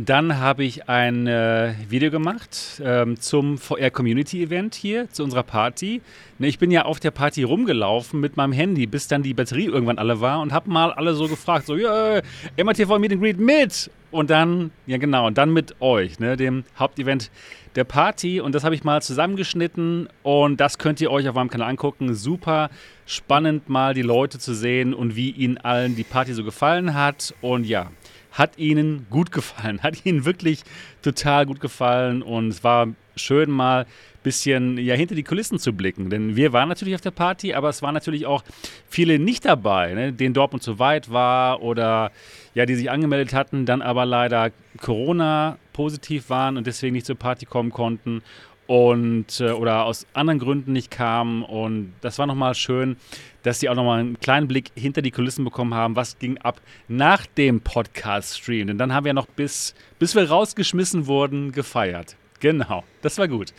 dann 0.00 0.38
habe 0.38 0.62
ich 0.62 0.88
ein 0.88 1.26
äh, 1.26 1.74
Video 1.88 2.12
gemacht 2.12 2.80
ähm, 2.84 3.18
zum 3.20 3.58
VR 3.58 3.90
Community 3.90 4.44
Event 4.44 4.76
hier, 4.76 5.10
zu 5.10 5.24
unserer 5.24 5.42
Party. 5.42 6.00
Ne, 6.38 6.46
ich 6.46 6.60
bin 6.60 6.70
ja 6.70 6.84
auf 6.84 7.00
der 7.00 7.10
Party 7.10 7.42
rumgelaufen 7.42 8.20
mit 8.20 8.36
meinem 8.36 8.52
Handy, 8.52 8.86
bis 8.86 9.08
dann 9.08 9.24
die 9.24 9.34
Batterie 9.34 9.64
irgendwann 9.64 9.98
alle 9.98 10.20
war 10.20 10.40
und 10.40 10.52
habe 10.52 10.70
mal 10.70 10.92
alle 10.92 11.14
so 11.14 11.26
gefragt, 11.26 11.66
so, 11.66 11.74
ja, 11.74 12.20
MRTV 12.56 12.96
Meet 12.98 13.12
and 13.12 13.22
Greet 13.22 13.38
mit! 13.38 13.90
Und 14.12 14.30
dann, 14.30 14.70
ja 14.86 14.98
genau, 14.98 15.26
und 15.26 15.36
dann 15.36 15.52
mit 15.52 15.74
euch, 15.80 16.20
ne, 16.20 16.36
dem 16.36 16.64
Hauptevent 16.78 17.30
der 17.74 17.84
Party. 17.84 18.40
Und 18.40 18.54
das 18.54 18.62
habe 18.62 18.76
ich 18.76 18.84
mal 18.84 19.02
zusammengeschnitten 19.02 20.08
und 20.22 20.60
das 20.60 20.78
könnt 20.78 21.00
ihr 21.00 21.10
euch 21.10 21.28
auf 21.28 21.34
meinem 21.34 21.50
Kanal 21.50 21.70
angucken. 21.70 22.14
Super 22.14 22.70
spannend 23.04 23.68
mal 23.68 23.94
die 23.94 24.02
Leute 24.02 24.38
zu 24.38 24.54
sehen 24.54 24.94
und 24.94 25.16
wie 25.16 25.30
ihnen 25.30 25.58
allen 25.58 25.96
die 25.96 26.04
Party 26.04 26.34
so 26.34 26.44
gefallen 26.44 26.94
hat. 26.94 27.34
Und 27.40 27.66
ja, 27.66 27.90
hat 28.38 28.56
ihnen 28.56 29.06
gut 29.10 29.32
gefallen, 29.32 29.82
hat 29.82 30.06
ihnen 30.06 30.24
wirklich 30.24 30.62
total 31.02 31.44
gut 31.44 31.60
gefallen 31.60 32.22
und 32.22 32.48
es 32.48 32.62
war 32.62 32.88
schön 33.16 33.50
mal 33.50 33.80
ein 33.80 33.86
bisschen 34.22 34.78
ja, 34.78 34.94
hinter 34.94 35.16
die 35.16 35.24
Kulissen 35.24 35.58
zu 35.58 35.72
blicken. 35.72 36.08
Denn 36.08 36.36
wir 36.36 36.52
waren 36.52 36.68
natürlich 36.68 36.94
auf 36.94 37.00
der 37.00 37.10
Party, 37.10 37.54
aber 37.54 37.68
es 37.68 37.82
waren 37.82 37.94
natürlich 37.94 38.26
auch 38.26 38.44
viele 38.88 39.18
nicht 39.18 39.44
dabei, 39.44 39.92
ne, 39.94 40.12
denen 40.12 40.34
Dortmund 40.34 40.62
zu 40.62 40.78
weit 40.78 41.10
war 41.10 41.62
oder 41.62 42.12
ja, 42.54 42.64
die 42.64 42.76
sich 42.76 42.90
angemeldet 42.90 43.34
hatten, 43.34 43.66
dann 43.66 43.82
aber 43.82 44.06
leider 44.06 44.52
Corona 44.80 45.58
positiv 45.72 46.30
waren 46.30 46.56
und 46.56 46.66
deswegen 46.66 46.94
nicht 46.94 47.06
zur 47.06 47.16
Party 47.16 47.44
kommen 47.44 47.70
konnten. 47.70 48.22
und 48.68 49.40
äh, 49.40 49.50
oder 49.50 49.86
aus 49.86 50.06
anderen 50.12 50.38
Gründen 50.38 50.72
nicht 50.72 50.90
kamen. 50.90 51.42
Und 51.42 51.94
das 52.02 52.18
war 52.18 52.26
nochmal 52.26 52.54
schön, 52.54 52.98
dass 53.42 53.60
sie 53.60 53.68
auch 53.68 53.74
nochmal 53.74 54.00
einen 54.00 54.20
kleinen 54.20 54.48
Blick 54.48 54.70
hinter 54.74 55.02
die 55.02 55.10
Kulissen 55.10 55.44
bekommen 55.44 55.74
haben, 55.74 55.96
was 55.96 56.18
ging 56.18 56.38
ab 56.38 56.60
nach 56.88 57.26
dem 57.26 57.60
Podcast-Stream. 57.60 58.66
Denn 58.66 58.78
dann 58.78 58.92
haben 58.92 59.04
wir 59.04 59.14
noch 59.14 59.26
bis, 59.26 59.74
bis 59.98 60.14
wir 60.14 60.28
rausgeschmissen 60.28 61.06
wurden, 61.06 61.52
gefeiert. 61.52 62.16
Genau, 62.40 62.84
das 63.02 63.18
war 63.18 63.28
gut. 63.28 63.52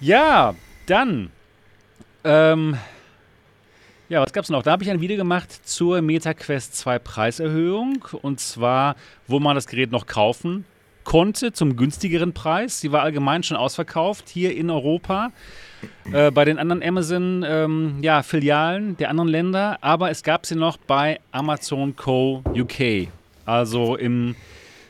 Ja, 0.00 0.54
dann. 0.86 1.30
Ähm, 2.24 2.76
ja, 4.08 4.20
was 4.20 4.32
gab 4.32 4.44
es 4.44 4.50
noch? 4.50 4.62
Da 4.62 4.72
habe 4.72 4.82
ich 4.82 4.90
ein 4.90 5.00
Video 5.00 5.16
gemacht 5.16 5.52
zur 5.66 6.00
MetaQuest 6.02 6.74
2 6.76 6.98
Preiserhöhung. 6.98 8.04
Und 8.22 8.40
zwar, 8.40 8.96
wo 9.26 9.38
man 9.38 9.54
das 9.54 9.66
Gerät 9.66 9.92
noch 9.92 10.06
kaufen 10.06 10.64
konnte 11.10 11.52
zum 11.52 11.74
günstigeren 11.74 12.32
Preis. 12.34 12.80
Sie 12.80 12.92
war 12.92 13.02
allgemein 13.02 13.42
schon 13.42 13.56
ausverkauft 13.56 14.28
hier 14.28 14.54
in 14.54 14.70
Europa. 14.70 15.32
Äh, 16.12 16.30
bei 16.30 16.44
den 16.44 16.56
anderen 16.56 16.84
Amazon-Filialen 16.84 18.82
ähm, 18.84 18.92
ja, 18.92 18.94
der 18.96 19.10
anderen 19.10 19.28
Länder, 19.28 19.78
aber 19.80 20.10
es 20.10 20.22
gab 20.22 20.46
sie 20.46 20.54
noch 20.54 20.76
bei 20.76 21.18
Amazon 21.32 21.96
Co. 21.96 22.44
UK, 22.54 23.08
also 23.44 23.96
im 23.96 24.36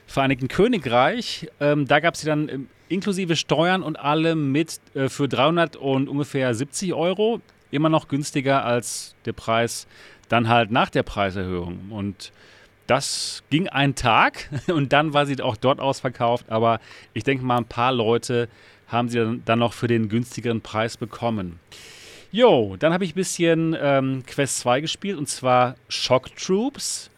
Vereinigten 0.06 0.48
Königreich. 0.48 1.48
Ähm, 1.58 1.86
da 1.86 2.00
gab 2.00 2.12
es 2.12 2.20
sie 2.20 2.26
dann 2.26 2.50
ähm, 2.50 2.68
inklusive 2.90 3.34
Steuern 3.34 3.82
und 3.82 3.98
allem 3.98 4.52
mit 4.52 4.78
äh, 4.92 5.08
für 5.08 5.26
300 5.26 5.76
und 5.76 6.06
ungefähr 6.06 6.54
70 6.54 6.92
Euro. 6.92 7.40
Immer 7.70 7.88
noch 7.88 8.08
günstiger 8.08 8.66
als 8.66 9.14
der 9.24 9.32
Preis 9.32 9.86
dann 10.28 10.48
halt 10.48 10.70
nach 10.70 10.90
der 10.90 11.02
Preiserhöhung. 11.02 11.90
Und 11.90 12.30
das 12.90 13.44
ging 13.50 13.68
einen 13.68 13.94
Tag 13.94 14.50
und 14.66 14.92
dann 14.92 15.14
war 15.14 15.24
sie 15.24 15.40
auch 15.40 15.56
dort 15.56 15.80
ausverkauft. 15.80 16.50
Aber 16.50 16.80
ich 17.14 17.22
denke 17.22 17.44
mal, 17.44 17.58
ein 17.58 17.64
paar 17.64 17.92
Leute 17.92 18.48
haben 18.88 19.08
sie 19.08 19.40
dann, 19.44 19.58
noch 19.60 19.72
für 19.72 19.86
den 19.86 20.08
günstigeren 20.08 20.60
Preis 20.60 20.96
bekommen. 20.96 21.60
Jo, 22.32 22.76
dann 22.78 22.92
habe 22.92 23.04
ich 23.04 23.12
ein 23.12 23.14
bisschen 23.14 23.76
ähm, 23.80 24.24
Quest 24.26 24.58
2 24.60 24.80
gespielt 24.80 25.18
und 25.18 25.28
zwar 25.28 25.76
Shock 25.88 26.34
Troops. 26.36 27.10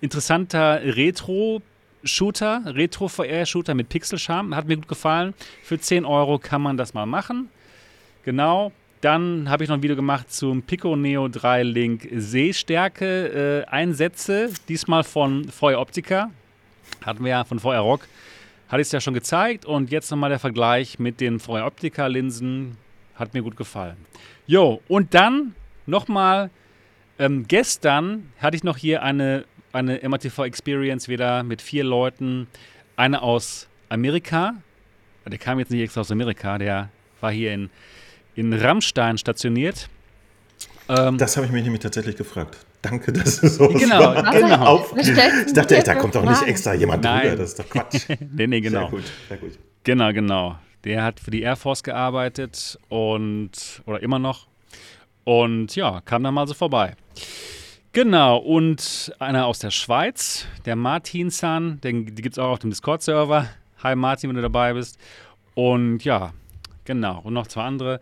Interessanter 0.00 0.80
Retro-Shooter, 0.82 2.62
Retro-VR-Shooter 2.66 3.74
mit 3.74 3.88
Pixelscham. 3.88 4.54
Hat 4.56 4.66
mir 4.66 4.76
gut 4.76 4.88
gefallen. 4.88 5.34
Für 5.62 5.78
10 5.78 6.04
Euro 6.04 6.38
kann 6.38 6.62
man 6.62 6.76
das 6.76 6.94
mal 6.94 7.06
machen. 7.06 7.50
Genau. 8.24 8.72
Dann 9.00 9.48
habe 9.48 9.64
ich 9.64 9.70
noch 9.70 9.76
ein 9.76 9.82
Video 9.82 9.96
gemacht 9.96 10.30
zum 10.30 10.62
Pico 10.62 10.94
Neo 10.94 11.26
3 11.26 11.62
Link 11.62 12.06
Sehstärke 12.12 13.64
äh, 13.66 13.70
Einsätze, 13.70 14.50
diesmal 14.68 15.04
von 15.04 15.48
Feuer 15.48 15.80
Optica. 15.80 16.30
Hatten 17.02 17.24
wir 17.24 17.30
ja 17.30 17.44
von 17.44 17.58
Feuer 17.58 17.80
Rock. 17.80 18.06
Hatte 18.68 18.82
ich 18.82 18.88
es 18.88 18.92
ja 18.92 19.00
schon 19.00 19.14
gezeigt 19.14 19.64
und 19.64 19.90
jetzt 19.90 20.10
nochmal 20.10 20.28
der 20.28 20.38
Vergleich 20.38 20.98
mit 20.98 21.18
den 21.22 21.40
Feuer 21.40 21.64
Optica 21.64 22.08
Linsen. 22.08 22.76
Hat 23.14 23.32
mir 23.32 23.42
gut 23.42 23.56
gefallen. 23.56 23.96
Jo, 24.46 24.82
und 24.86 25.14
dann 25.14 25.54
nochmal, 25.86 26.50
ähm, 27.18 27.46
gestern 27.48 28.30
hatte 28.38 28.56
ich 28.56 28.64
noch 28.64 28.76
hier 28.76 29.02
eine, 29.02 29.46
eine 29.72 29.98
MATV 30.06 30.44
Experience 30.44 31.08
wieder 31.08 31.42
mit 31.42 31.62
vier 31.62 31.84
Leuten. 31.84 32.48
Eine 32.96 33.22
aus 33.22 33.66
Amerika. 33.88 34.56
Der 35.26 35.38
kam 35.38 35.58
jetzt 35.58 35.70
nicht 35.70 35.80
extra 35.80 36.02
aus 36.02 36.10
Amerika, 36.10 36.58
der 36.58 36.90
war 37.22 37.32
hier 37.32 37.54
in 37.54 37.70
in 38.34 38.52
Rammstein 38.52 39.18
stationiert. 39.18 39.88
Ähm, 40.88 41.18
das 41.18 41.36
habe 41.36 41.46
ich 41.46 41.52
mich 41.52 41.62
nämlich 41.62 41.82
tatsächlich 41.82 42.16
gefragt. 42.16 42.58
Danke, 42.82 43.12
dass 43.12 43.40
du 43.40 43.48
so 43.48 43.68
genau, 43.68 44.14
genau. 44.32 44.86
Ich 44.96 45.52
dachte, 45.52 45.76
ey, 45.76 45.82
da 45.82 45.94
kommt 45.94 46.14
doch 46.14 46.24
nicht 46.24 46.42
extra 46.42 46.74
jemand 46.74 47.04
Nein. 47.04 47.22
drüber, 47.22 47.36
das 47.36 47.50
ist 47.50 47.58
doch 47.58 47.68
Quatsch. 47.68 48.08
nee, 48.32 48.46
nee, 48.46 48.60
genau. 48.60 48.88
Sehr 48.88 48.90
gut, 48.90 49.04
sehr 49.28 49.36
gut. 49.36 49.58
Genau, 49.84 50.12
genau. 50.12 50.58
Der 50.84 51.04
hat 51.04 51.20
für 51.20 51.30
die 51.30 51.42
Air 51.42 51.56
Force 51.56 51.82
gearbeitet 51.82 52.78
und, 52.88 53.82
oder 53.86 54.02
immer 54.02 54.18
noch. 54.18 54.46
Und 55.24 55.76
ja, 55.76 56.00
kam 56.04 56.22
dann 56.22 56.34
mal 56.34 56.46
so 56.46 56.54
vorbei. 56.54 56.94
Genau, 57.92 58.38
und 58.38 59.12
einer 59.18 59.46
aus 59.46 59.58
der 59.58 59.70
Schweiz, 59.70 60.46
der 60.64 60.76
Martin 60.76 61.30
San, 61.30 61.80
den, 61.80 62.06
die 62.06 62.22
gibt 62.22 62.34
es 62.34 62.38
auch 62.38 62.50
auf 62.50 62.58
dem 62.60 62.70
Discord-Server. 62.70 63.48
Hi 63.82 63.96
Martin, 63.96 64.30
wenn 64.30 64.36
du 64.36 64.42
dabei 64.42 64.72
bist. 64.72 64.98
Und 65.54 66.04
ja, 66.04 66.32
Genau. 66.84 67.20
Und 67.22 67.34
noch 67.34 67.46
zwei 67.46 67.64
andere. 67.64 68.00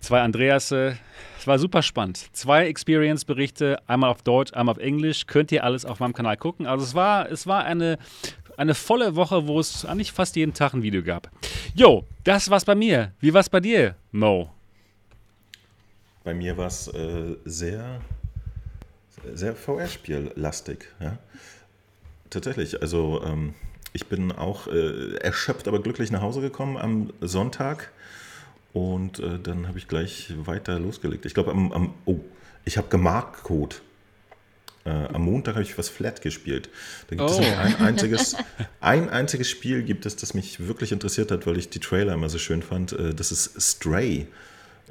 Zwei 0.00 0.20
Andreasse. 0.20 0.98
Es 1.38 1.46
war 1.46 1.58
super 1.58 1.82
spannend. 1.82 2.28
Zwei 2.32 2.66
Experience-Berichte, 2.66 3.78
einmal 3.86 4.10
auf 4.10 4.22
Deutsch, 4.22 4.52
einmal 4.52 4.74
auf 4.74 4.78
Englisch. 4.78 5.26
Könnt 5.26 5.52
ihr 5.52 5.64
alles 5.64 5.84
auf 5.84 6.00
meinem 6.00 6.12
Kanal 6.12 6.36
gucken. 6.36 6.66
Also 6.66 6.84
es 6.84 6.94
war, 6.94 7.30
es 7.30 7.46
war 7.46 7.64
eine, 7.64 7.98
eine 8.56 8.74
volle 8.74 9.16
Woche, 9.16 9.46
wo 9.46 9.58
es 9.58 9.84
eigentlich 9.84 10.12
fast 10.12 10.36
jeden 10.36 10.54
Tag 10.54 10.74
ein 10.74 10.82
Video 10.82 11.02
gab. 11.02 11.30
Jo, 11.74 12.04
das 12.24 12.50
war's 12.50 12.64
bei 12.64 12.74
mir. 12.74 13.12
Wie 13.20 13.32
war's 13.32 13.48
bei 13.48 13.60
dir, 13.60 13.96
Mo? 14.12 14.50
Bei 16.24 16.34
mir 16.34 16.56
war 16.56 16.66
es 16.66 16.88
äh, 16.88 17.36
sehr, 17.44 18.00
sehr 19.32 19.54
VR-Spiel-lastig. 19.54 20.86
Ja? 21.00 21.18
Tatsächlich. 22.30 22.80
Also 22.82 23.22
ähm, 23.24 23.54
ich 23.96 24.06
bin 24.06 24.30
auch 24.30 24.68
äh, 24.68 25.16
erschöpft, 25.16 25.66
aber 25.66 25.80
glücklich 25.80 26.10
nach 26.10 26.20
Hause 26.20 26.40
gekommen 26.40 26.76
am 26.76 27.12
Sonntag. 27.20 27.92
Und 28.72 29.18
äh, 29.20 29.38
dann 29.42 29.66
habe 29.68 29.78
ich 29.78 29.88
gleich 29.88 30.32
weiter 30.44 30.78
losgelegt. 30.78 31.24
Ich 31.24 31.32
glaube, 31.32 31.50
am, 31.50 31.72
am, 31.72 31.94
oh, 32.04 32.20
ich 32.66 32.76
habe 32.76 32.88
Gemark-Code. 32.88 33.76
Äh, 34.84 34.90
am 34.90 35.22
Montag 35.22 35.54
habe 35.54 35.62
ich 35.62 35.76
was 35.78 35.88
Flat 35.88 36.20
gespielt. 36.20 36.68
Da 37.08 37.16
gibt 37.16 37.30
oh. 37.30 37.32
es 37.32 37.38
ein 37.38 37.76
einziges, 37.76 38.36
ein 38.80 39.08
einziges 39.08 39.48
Spiel 39.48 39.82
gibt 39.82 40.04
es, 40.04 40.14
das 40.14 40.34
mich 40.34 40.66
wirklich 40.66 40.92
interessiert 40.92 41.30
hat, 41.30 41.46
weil 41.46 41.56
ich 41.56 41.70
die 41.70 41.80
Trailer 41.80 42.12
immer 42.12 42.28
so 42.28 42.38
schön 42.38 42.62
fand. 42.62 42.92
Äh, 42.92 43.14
das 43.14 43.32
ist 43.32 43.60
Stray. 43.60 44.28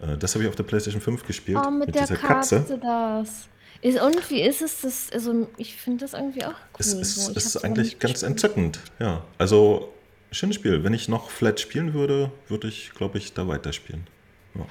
Äh, 0.01 0.17
das 0.17 0.33
habe 0.33 0.43
ich 0.43 0.49
auf 0.49 0.55
der 0.55 0.63
PlayStation 0.63 1.01
5 1.01 1.27
gespielt. 1.27 1.59
Oh, 1.63 1.69
mit, 1.69 1.87
mit 1.87 1.95
dieser 1.95 2.15
Katze. 2.15 2.57
Katze 2.57 2.79
das. 2.79 3.47
Ist, 3.85 4.01
und 4.01 4.31
wie 4.31 4.41
ist 4.41 4.63
es? 4.63 4.81
Das, 4.81 5.11
also 5.13 5.47
ich 5.57 5.75
finde 5.75 6.05
das 6.05 6.13
irgendwie 6.13 6.43
auch 6.43 6.53
cool. 6.53 6.79
Es 6.79 6.91
ist, 6.91 7.15
so. 7.17 7.33
ist 7.33 7.63
eigentlich 7.63 7.99
ganz 7.99 8.23
entzückend, 8.23 8.79
ja. 8.97 9.23
Also, 9.37 9.93
schönes 10.31 10.55
Spiel. 10.55 10.83
Wenn 10.83 10.95
ich 10.95 11.07
noch 11.07 11.29
Flat 11.29 11.59
spielen 11.59 11.93
würde, 11.93 12.31
würde 12.47 12.67
ich, 12.67 12.93
glaube 12.95 13.19
ich, 13.19 13.33
da 13.33 13.47
weiterspielen. 13.47 14.07
Ja. 14.55 14.65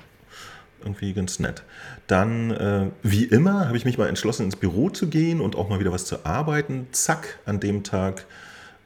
Irgendwie 0.83 1.13
ganz 1.13 1.39
nett. 1.39 1.63
Dann, 2.09 2.51
äh, 2.51 2.91
wie 3.05 3.23
immer, 3.23 3.69
habe 3.69 3.77
ich 3.77 3.85
mich 3.85 3.99
mal 3.99 4.09
entschlossen, 4.09 4.47
ins 4.47 4.57
Büro 4.57 4.91
zu 4.91 5.07
gehen 5.07 5.41
und 5.41 5.55
auch 5.55 5.69
mal 5.69 5.79
wieder 5.79 5.93
was 5.93 6.07
zu 6.07 6.27
arbeiten. 6.27 6.89
Zack, 6.91 7.39
an 7.47 7.61
dem 7.61 7.85
Tag 7.85 8.27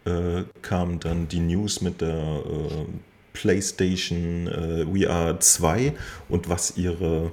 äh, 0.04 0.42
kam 0.60 1.00
dann 1.00 1.28
die 1.28 1.40
News 1.40 1.80
mit 1.80 2.02
der 2.02 2.10
äh, 2.10 2.84
PlayStation 3.32 4.46
äh, 4.46 4.84
VR 4.84 5.40
2 5.40 5.94
und 6.28 6.50
was 6.50 6.76
ihre 6.76 7.32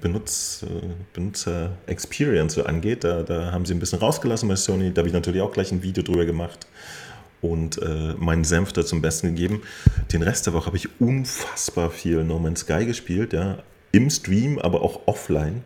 Benutz, 0.00 0.64
äh, 0.64 0.86
Benutzer-Experience 1.14 2.54
so 2.54 2.64
angeht. 2.64 3.04
Da, 3.04 3.22
da, 3.22 3.52
haben 3.52 3.64
sie 3.66 3.74
ein 3.74 3.80
bisschen 3.80 3.98
rausgelassen 3.98 4.48
bei 4.48 4.56
Sony. 4.56 4.92
Da 4.92 5.00
habe 5.00 5.08
ich 5.08 5.14
natürlich 5.14 5.42
auch 5.42 5.52
gleich 5.52 5.72
ein 5.72 5.82
Video 5.82 6.02
drüber 6.02 6.24
gemacht 6.24 6.66
und 7.40 7.80
äh, 7.80 8.14
meinen 8.18 8.44
Senf 8.44 8.72
da 8.72 8.84
zum 8.84 9.00
Besten 9.00 9.28
gegeben. 9.28 9.62
Den 10.12 10.22
Rest 10.22 10.46
der 10.46 10.52
Woche 10.52 10.66
habe 10.66 10.76
ich 10.76 11.00
unfassbar 11.00 11.90
viel 11.90 12.24
No 12.24 12.38
Man's 12.38 12.60
Sky 12.60 12.84
gespielt, 12.84 13.32
ja. 13.32 13.58
Im 13.92 14.10
Stream, 14.10 14.58
aber 14.58 14.82
auch 14.82 15.00
offline. 15.06 15.62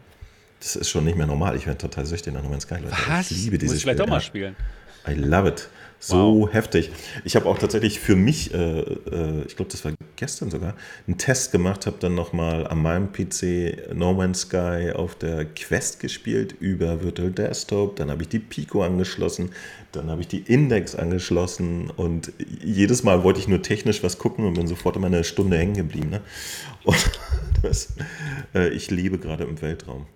Das 0.60 0.76
ist 0.76 0.90
schon 0.90 1.04
nicht 1.04 1.16
mehr 1.16 1.26
normal. 1.26 1.56
Ich 1.56 1.66
werde 1.66 1.78
total 1.78 2.06
süchtig 2.06 2.32
nach 2.32 2.42
No 2.42 2.48
Man's 2.48 2.64
Sky, 2.64 2.74
Leute. 2.74 2.94
Was? 3.08 3.30
Ich 3.30 3.44
liebe 3.44 3.58
dieses 3.58 3.74
Muss 3.74 3.76
ich 3.78 3.82
vielleicht 3.82 3.98
Spiel. 3.98 4.06
doch 4.06 4.12
mal 4.12 4.20
spielen. 4.20 4.56
I 5.08 5.14
love 5.14 5.48
it. 5.48 5.68
So 6.04 6.16
wow. 6.16 6.52
heftig. 6.52 6.90
Ich 7.24 7.36
habe 7.36 7.46
auch 7.46 7.58
tatsächlich 7.58 8.00
für 8.00 8.16
mich, 8.16 8.52
äh, 8.52 8.80
äh, 8.80 9.44
ich 9.46 9.54
glaube, 9.54 9.70
das 9.70 9.84
war 9.84 9.92
gestern 10.16 10.50
sogar, 10.50 10.74
einen 11.06 11.16
Test 11.16 11.52
gemacht, 11.52 11.86
habe 11.86 11.98
dann 12.00 12.16
nochmal 12.16 12.66
an 12.66 12.82
meinem 12.82 13.12
PC 13.12 13.94
No 13.94 14.12
Man's 14.12 14.40
Sky 14.40 14.90
auf 14.92 15.14
der 15.14 15.44
Quest 15.44 16.00
gespielt 16.00 16.56
über 16.58 17.04
Virtual 17.04 17.30
Desktop. 17.30 17.94
Dann 17.94 18.10
habe 18.10 18.22
ich 18.22 18.28
die 18.28 18.40
Pico 18.40 18.82
angeschlossen, 18.82 19.50
dann 19.92 20.10
habe 20.10 20.22
ich 20.22 20.26
die 20.26 20.40
Index 20.40 20.96
angeschlossen 20.96 21.88
und 21.90 22.32
jedes 22.60 23.04
Mal 23.04 23.22
wollte 23.22 23.38
ich 23.38 23.46
nur 23.46 23.62
technisch 23.62 24.02
was 24.02 24.18
gucken 24.18 24.44
und 24.44 24.54
bin 24.54 24.66
sofort 24.66 24.96
immer 24.96 25.06
eine 25.06 25.22
Stunde 25.22 25.56
hängen 25.56 25.74
geblieben. 25.74 26.10
Ne? 26.10 26.20
Und 26.84 27.10
das, 27.62 27.94
äh, 28.56 28.70
ich 28.70 28.90
lebe 28.90 29.18
gerade 29.18 29.44
im 29.44 29.62
Weltraum. 29.62 30.06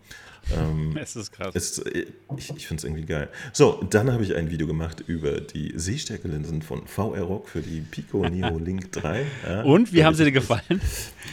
Ähm, 0.54 0.96
es 1.00 1.16
ist 1.16 1.32
krass. 1.32 1.54
Es, 1.54 1.78
äh, 1.78 2.06
ich 2.36 2.50
ich 2.56 2.66
finde 2.66 2.80
es 2.80 2.84
irgendwie 2.84 3.04
geil. 3.04 3.28
So, 3.52 3.82
dann 3.90 4.12
habe 4.12 4.22
ich 4.22 4.34
ein 4.34 4.50
Video 4.50 4.66
gemacht 4.66 5.02
über 5.06 5.40
die 5.40 5.72
Sehstärkelinsen 5.76 6.62
von 6.62 6.86
VR 6.86 7.22
Rock 7.22 7.48
für 7.48 7.60
die 7.60 7.80
Pico 7.80 8.28
Neo 8.28 8.58
Link 8.58 8.92
3. 8.92 9.24
Ja, 9.46 9.62
Und 9.62 9.92
wie 9.92 10.04
haben 10.04 10.14
sie 10.14 10.24
dir 10.24 10.32
gefallen? 10.32 10.80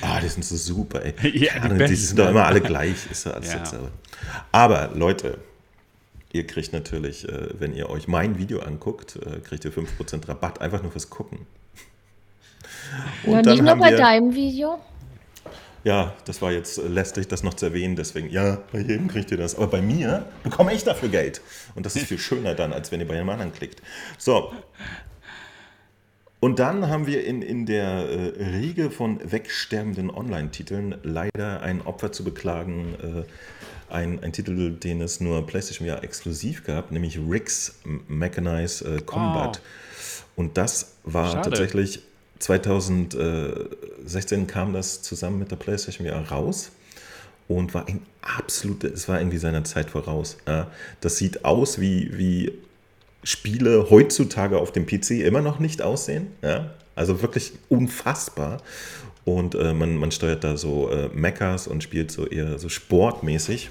Ah, 0.02 0.20
die 0.20 0.28
sind 0.28 0.44
so 0.44 0.56
super, 0.56 1.04
ey. 1.04 1.14
ja, 1.24 1.54
die, 1.54 1.60
Ahnung, 1.60 1.78
die 1.80 1.96
sind 1.96 2.20
doch 2.20 2.30
immer 2.30 2.46
alle 2.46 2.62
gleich. 2.62 3.10
Ist 3.12 3.26
ja 3.26 3.34
alles 3.34 3.52
ja. 3.52 3.60
Jetzt, 3.60 3.76
aber 4.52 4.92
Leute, 4.96 5.38
ihr 6.32 6.48
kriegt 6.48 6.74
natürlich, 6.74 7.28
äh, 7.28 7.50
wenn 7.60 7.74
ihr 7.74 7.90
euch 7.90 8.08
mein 8.08 8.38
Video 8.38 8.60
anguckt, 8.60 9.18
äh, 9.18 9.40
kriegt 9.40 9.66
ihr 9.66 9.72
5% 9.72 10.28
Rabatt, 10.28 10.62
einfach 10.62 10.82
nur 10.82 10.92
fürs 10.92 11.10
Gucken. 11.10 11.40
Und 13.24 13.46
ja, 13.46 13.54
nicht 13.54 13.64
nur 13.64 13.76
bei 13.76 13.92
deinem 13.92 14.34
Video. 14.34 14.80
Ja, 15.84 16.14
das 16.26 16.42
war 16.42 16.52
jetzt 16.52 16.78
lästig, 16.78 17.28
das 17.28 17.44
noch 17.44 17.56
zu 17.56 17.66
erwähnen. 17.66 17.96
Deswegen, 17.96 18.30
ja, 18.30 18.60
bei 18.72 18.80
jedem 18.80 19.10
kriegt 19.10 19.32
ihr 19.32 19.38
das. 19.38 19.56
Aber 19.56 19.68
bei 19.68 19.82
mir 19.82 20.26
bekomme 20.44 20.74
ich 20.74 20.84
dafür 20.84 21.10
Geld. 21.10 21.42
Und 21.76 21.86
das 21.86 21.96
ist 21.96 22.06
viel 22.06 22.20
schöner 22.20 22.56
dann, 22.56 22.72
als 22.72 22.92
wenn 22.92 23.02
ihr 23.02 23.08
bei 23.08 23.16
einem 23.16 23.30
anderen 23.30 23.52
klickt. 23.52 23.82
So. 24.18 24.54
Und 26.40 26.60
dann 26.60 26.88
haben 26.90 27.06
wir 27.08 27.26
in, 27.26 27.42
in 27.42 27.66
der 27.66 27.86
äh, 27.86 28.44
Riege 28.58 28.92
von 28.92 29.20
wegsterbenden 29.30 30.10
Online-Titeln 30.10 30.96
leider 31.04 31.62
ein 31.62 31.82
Opfer 31.82 32.12
zu 32.12 32.24
beklagen. 32.24 32.96
Äh, 33.02 33.24
ein, 33.94 34.24
ein 34.24 34.34
Titel, 34.34 34.72
den 34.72 35.02
es 35.02 35.20
nur 35.20 35.46
PlayStation 35.46 35.88
VR 35.88 36.04
exklusiv 36.04 36.64
gab, 36.64 36.92
nämlich 36.92 37.20
Rick's 37.20 37.80
Mechanized 38.08 38.82
äh, 38.86 39.02
Combat. 39.02 39.62
Oh. 39.62 40.42
Und 40.42 40.58
das 40.58 40.96
war 41.04 41.32
Schade. 41.32 41.50
tatsächlich 41.50 42.02
2016 42.44 44.48
kam 44.48 44.74
das 44.74 45.02
zusammen 45.02 45.40
mit 45.40 45.50
der 45.52 45.56
PlayStation 45.56 46.06
VR 46.06 46.30
raus 46.30 46.72
und 47.48 47.74
war 47.74 47.88
ein 47.88 48.02
absolute, 48.22 48.88
es 48.88 49.08
war 49.08 49.20
irgendwie 49.20 49.38
seiner 49.38 49.64
Zeit 49.64 49.90
voraus. 49.90 50.36
Das 51.00 51.16
sieht 51.18 51.46
aus 51.46 51.80
wie, 51.80 52.18
wie 52.18 52.52
Spiele 53.24 53.90
heutzutage 53.90 54.58
auf 54.58 54.74
dem 54.74 54.86
PC 54.86 55.12
immer 55.12 55.42
noch 55.42 55.60
nicht 55.60 55.82
aussehen. 55.82 56.28
Also 56.96 57.22
wirklich 57.22 57.54
unfassbar. 57.70 58.62
Und 59.24 59.56
äh, 59.56 59.74
man, 59.74 59.96
man 59.96 60.12
steuert 60.12 60.44
da 60.44 60.58
so 60.58 60.90
äh, 60.90 61.08
Mechas 61.14 61.68
und 61.68 61.82
spielt 61.82 62.12
so 62.12 62.28
eher 62.28 62.60
so 62.60 62.68
sportmäßig. 62.68 63.70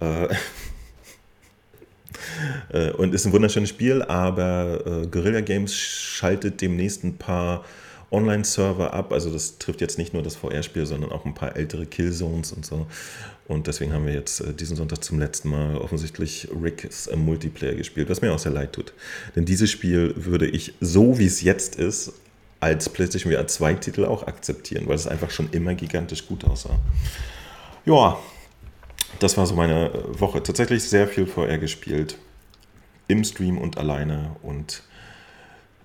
Äh 0.00 0.28
und 2.96 3.14
ist 3.14 3.26
ein 3.26 3.32
wunderschönes 3.32 3.70
Spiel, 3.70 4.02
aber 4.02 5.02
äh, 5.02 5.06
Guerilla 5.06 5.40
Games 5.40 5.74
schaltet 5.74 6.60
demnächst 6.60 7.04
ein 7.04 7.16
paar 7.16 7.64
Online-Server 8.10 8.94
ab. 8.94 9.12
Also 9.12 9.30
das 9.30 9.58
trifft 9.58 9.80
jetzt 9.80 9.98
nicht 9.98 10.14
nur 10.14 10.22
das 10.22 10.36
VR-Spiel, 10.36 10.86
sondern 10.86 11.12
auch 11.12 11.24
ein 11.24 11.34
paar 11.34 11.56
ältere 11.56 11.86
Killzones 11.86 12.52
und 12.52 12.64
so. 12.64 12.86
Und 13.46 13.66
deswegen 13.66 13.92
haben 13.92 14.06
wir 14.06 14.14
jetzt 14.14 14.40
äh, 14.40 14.54
diesen 14.54 14.76
Sonntag 14.76 15.04
zum 15.04 15.18
letzten 15.18 15.50
Mal 15.50 15.76
offensichtlich 15.76 16.48
Rick's 16.62 17.06
äh, 17.08 17.16
Multiplayer 17.16 17.74
gespielt, 17.74 18.08
was 18.08 18.22
mir 18.22 18.32
auch 18.32 18.38
sehr 18.38 18.52
leid 18.52 18.72
tut. 18.72 18.94
Denn 19.36 19.44
dieses 19.44 19.70
Spiel 19.70 20.14
würde 20.16 20.46
ich, 20.46 20.74
so 20.80 21.18
wie 21.18 21.26
es 21.26 21.42
jetzt 21.42 21.76
ist, 21.76 22.12
als 22.60 22.88
PlayStation 22.88 23.30
VR 23.30 23.46
2 23.46 23.74
Titel 23.74 24.06
auch 24.06 24.26
akzeptieren, 24.26 24.84
weil 24.86 24.94
es 24.94 25.06
einfach 25.06 25.30
schon 25.30 25.50
immer 25.50 25.74
gigantisch 25.74 26.26
gut 26.26 26.44
aussah. 26.44 26.78
Ja, 27.84 28.18
das 29.18 29.36
war 29.36 29.46
so 29.46 29.54
meine 29.54 29.90
äh, 29.92 30.20
Woche. 30.20 30.42
Tatsächlich 30.42 30.84
sehr 30.84 31.08
viel 31.08 31.26
VR 31.26 31.58
gespielt. 31.58 32.18
Im 33.06 33.24
Stream 33.24 33.58
und 33.58 33.76
alleine 33.76 34.36
und 34.42 34.82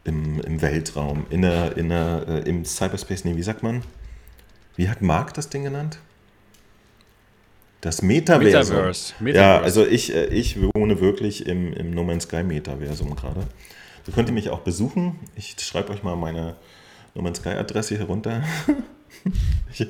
im, 0.05 0.39
im 0.41 0.61
Weltraum, 0.61 1.25
in 1.29 1.41
der, 1.41 1.75
in 1.77 1.89
der, 1.89 2.25
äh, 2.27 2.49
im 2.49 2.63
Cyberspace, 2.63 3.25
nee, 3.25 3.35
wie 3.35 3.43
sagt 3.43 3.61
man? 3.61 3.83
Wie 4.75 4.87
hat 4.87 5.01
Mark 5.01 5.33
das 5.33 5.49
Ding 5.49 5.63
genannt? 5.63 5.99
Das 7.81 8.01
Metaversum. 8.01 8.75
Metaverse. 8.75 9.13
Metaverse. 9.19 9.37
Ja, 9.37 9.61
also 9.61 9.85
ich, 9.85 10.13
äh, 10.13 10.27
ich 10.27 10.57
wohne 10.61 10.99
wirklich 11.01 11.45
im, 11.47 11.73
im 11.73 11.91
No 11.91 12.03
Man's 12.03 12.23
Sky 12.23 12.43
Metaversum 12.43 13.15
gerade. 13.15 13.47
So 14.05 14.11
könnt 14.11 14.29
ihr 14.29 14.33
mich 14.33 14.49
auch 14.49 14.59
besuchen. 14.59 15.19
Ich 15.35 15.55
schreibe 15.59 15.91
euch 15.91 16.03
mal 16.03 16.15
meine 16.15 16.55
No 17.15 17.21
Man's 17.21 17.39
Sky 17.39 17.49
Adresse 17.49 17.95
hier 17.97 18.05
runter. 18.05 18.43
ich, 19.73 19.87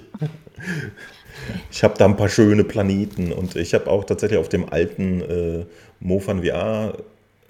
ich 1.71 1.83
habe 1.83 1.97
da 1.97 2.05
ein 2.05 2.17
paar 2.17 2.29
schöne 2.29 2.63
Planeten 2.63 3.31
und 3.31 3.55
ich 3.55 3.73
habe 3.73 3.89
auch 3.89 4.03
tatsächlich 4.03 4.39
auf 4.39 4.49
dem 4.49 4.71
alten 4.71 5.21
äh, 5.21 5.65
Mofan 5.99 6.43
VR 6.43 6.97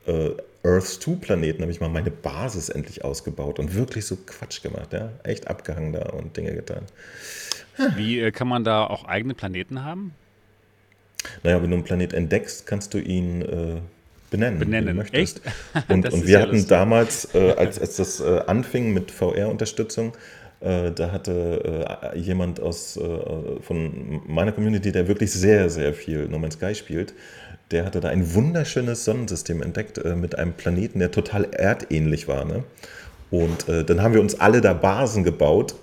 äh, 0.07 0.31
Earth 0.63 0.87
2 0.87 1.15
Planeten 1.15 1.61
habe 1.61 1.71
ich 1.71 1.79
mal 1.79 1.89
meine 1.89 2.11
Basis 2.11 2.69
endlich 2.69 3.03
ausgebaut 3.03 3.59
und 3.59 3.75
wirklich 3.75 4.05
so 4.05 4.17
Quatsch 4.17 4.61
gemacht, 4.61 4.91
ja, 4.91 5.11
echt 5.23 5.47
abgehangen 5.47 5.93
da 5.93 6.09
und 6.09 6.35
Dinge 6.35 6.53
getan. 6.53 6.83
Wie 7.95 8.19
äh, 8.19 8.31
kann 8.31 8.47
man 8.47 8.63
da 8.63 8.85
auch 8.85 9.05
eigene 9.05 9.33
Planeten 9.33 9.85
haben? 9.85 10.13
Naja, 11.43 11.61
wenn 11.61 11.69
du 11.69 11.77
einen 11.77 11.85
Planet 11.85 12.13
entdeckst, 12.13 12.65
kannst 12.65 12.93
du 12.93 12.97
ihn 12.97 13.41
äh, 13.41 13.77
benennen. 14.29 14.59
Benennen, 14.59 14.99
echt? 15.13 15.41
Und, 15.87 16.11
und 16.11 16.25
wir 16.25 16.33
ja 16.33 16.39
hatten 16.41 16.51
lustig. 16.51 16.69
damals, 16.69 17.33
äh, 17.33 17.53
als, 17.53 17.79
als 17.79 17.95
das 17.95 18.19
äh, 18.19 18.41
anfing 18.47 18.93
mit 18.93 19.11
VR-Unterstützung, 19.11 20.13
äh, 20.61 20.91
da 20.91 21.11
hatte 21.11 22.11
äh, 22.13 22.17
jemand 22.17 22.59
aus, 22.59 22.97
äh, 22.97 23.61
von 23.61 24.21
meiner 24.27 24.51
Community, 24.51 24.91
der 24.91 25.07
wirklich 25.07 25.31
sehr, 25.31 25.69
sehr 25.69 25.93
viel 25.93 26.27
No 26.27 26.39
Man's 26.39 26.55
Sky 26.55 26.75
spielt, 26.75 27.13
der 27.71 27.85
hatte 27.85 27.99
da 27.99 28.09
ein 28.09 28.33
wunderschönes 28.33 29.05
Sonnensystem 29.05 29.61
entdeckt 29.61 29.97
äh, 29.99 30.15
mit 30.15 30.37
einem 30.37 30.53
Planeten, 30.53 30.99
der 30.99 31.11
total 31.11 31.45
erdähnlich 31.51 32.27
war. 32.27 32.45
Ne? 32.45 32.63
Und 33.31 33.67
dann 33.67 34.01
haben 34.01 34.15
wir 34.15 34.21
uns 34.21 34.39
alle 34.39 34.59
da 34.59 34.73
Basen 34.73 35.23
gebaut 35.23 35.75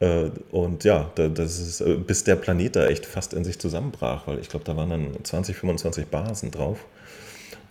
äh, 0.00 0.30
und 0.50 0.84
ja, 0.84 1.10
das 1.14 1.58
ist, 1.58 1.80
äh, 1.80 1.94
bis 1.94 2.24
der 2.24 2.36
Planet 2.36 2.76
da 2.76 2.86
echt 2.86 3.06
fast 3.06 3.32
in 3.34 3.44
sich 3.44 3.58
zusammenbrach, 3.58 4.26
weil 4.26 4.38
ich 4.38 4.48
glaube, 4.48 4.64
da 4.64 4.76
waren 4.76 4.90
dann 4.90 5.24
20, 5.24 5.56
25 5.56 6.06
Basen 6.06 6.50
drauf. 6.50 6.84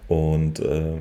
Und 0.07 0.59
äh, 0.59 0.97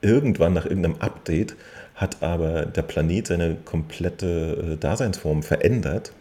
irgendwann 0.00 0.52
nach 0.52 0.64
irgendeinem 0.64 0.96
Update 1.00 1.56
hat 1.98 2.22
aber 2.22 2.64
der 2.64 2.82
Planet 2.82 3.26
seine 3.26 3.56
komplette 3.56 4.74
äh, 4.74 4.76
Daseinsform 4.76 5.42
verändert 5.42 6.12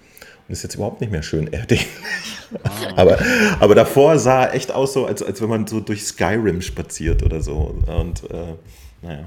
und 0.47 0.53
ist 0.53 0.63
jetzt 0.63 0.75
überhaupt 0.75 1.01
nicht 1.01 1.11
mehr 1.11 1.23
schön 1.23 1.51
erdähnlich. 1.53 1.87
Ah. 2.63 2.93
aber, 2.95 3.19
aber 3.59 3.75
davor 3.75 4.17
sah 4.19 4.45
er 4.45 4.53
echt 4.53 4.71
aus 4.71 4.93
so, 4.93 5.05
als, 5.05 5.21
als 5.21 5.41
wenn 5.41 5.49
man 5.49 5.67
so 5.67 5.81
durch 5.81 6.05
Skyrim 6.05 6.61
spaziert 6.61 7.21
oder 7.21 7.41
so. 7.41 7.75
Und 7.87 8.23
äh, 8.31 8.55
naja. 9.01 9.25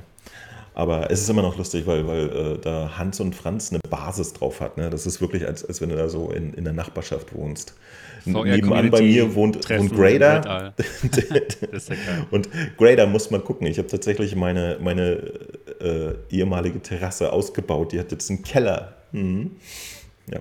Aber 0.72 1.10
es 1.10 1.20
ist 1.20 1.28
immer 1.28 1.42
noch 1.42 1.58
lustig, 1.58 1.86
weil, 1.86 2.06
weil 2.06 2.30
äh, 2.30 2.58
da 2.58 2.96
Hans 2.96 3.20
und 3.20 3.34
Franz 3.34 3.70
eine 3.70 3.80
Basis 3.90 4.32
drauf 4.32 4.60
hat. 4.62 4.78
Ne? 4.78 4.88
Das 4.88 5.04
ist 5.04 5.20
wirklich, 5.20 5.46
als, 5.46 5.62
als 5.62 5.82
wenn 5.82 5.90
du 5.90 5.96
da 5.96 6.08
so 6.08 6.30
in, 6.30 6.54
in 6.54 6.64
der 6.64 6.72
Nachbarschaft 6.72 7.34
wohnst. 7.34 7.74
Nebenan 8.24 8.90
bei 8.90 9.02
mir 9.02 9.34
wohnt, 9.34 9.68
wohnt 9.68 9.92
Grader. 9.92 10.74
und 12.30 12.48
Grader 12.76 13.06
muss 13.06 13.30
man 13.30 13.42
gucken. 13.44 13.66
Ich 13.66 13.78
habe 13.78 13.88
tatsächlich 13.88 14.34
meine, 14.36 14.78
meine 14.80 15.22
äh, 15.80 16.14
ehemalige 16.30 16.80
Terrasse 16.80 17.32
ausgebaut. 17.32 17.92
Die 17.92 17.98
hat 17.98 18.10
jetzt 18.12 18.30
einen 18.30 18.42
Keller. 18.42 18.96
Mhm. 19.12 19.52
Ja. 20.30 20.40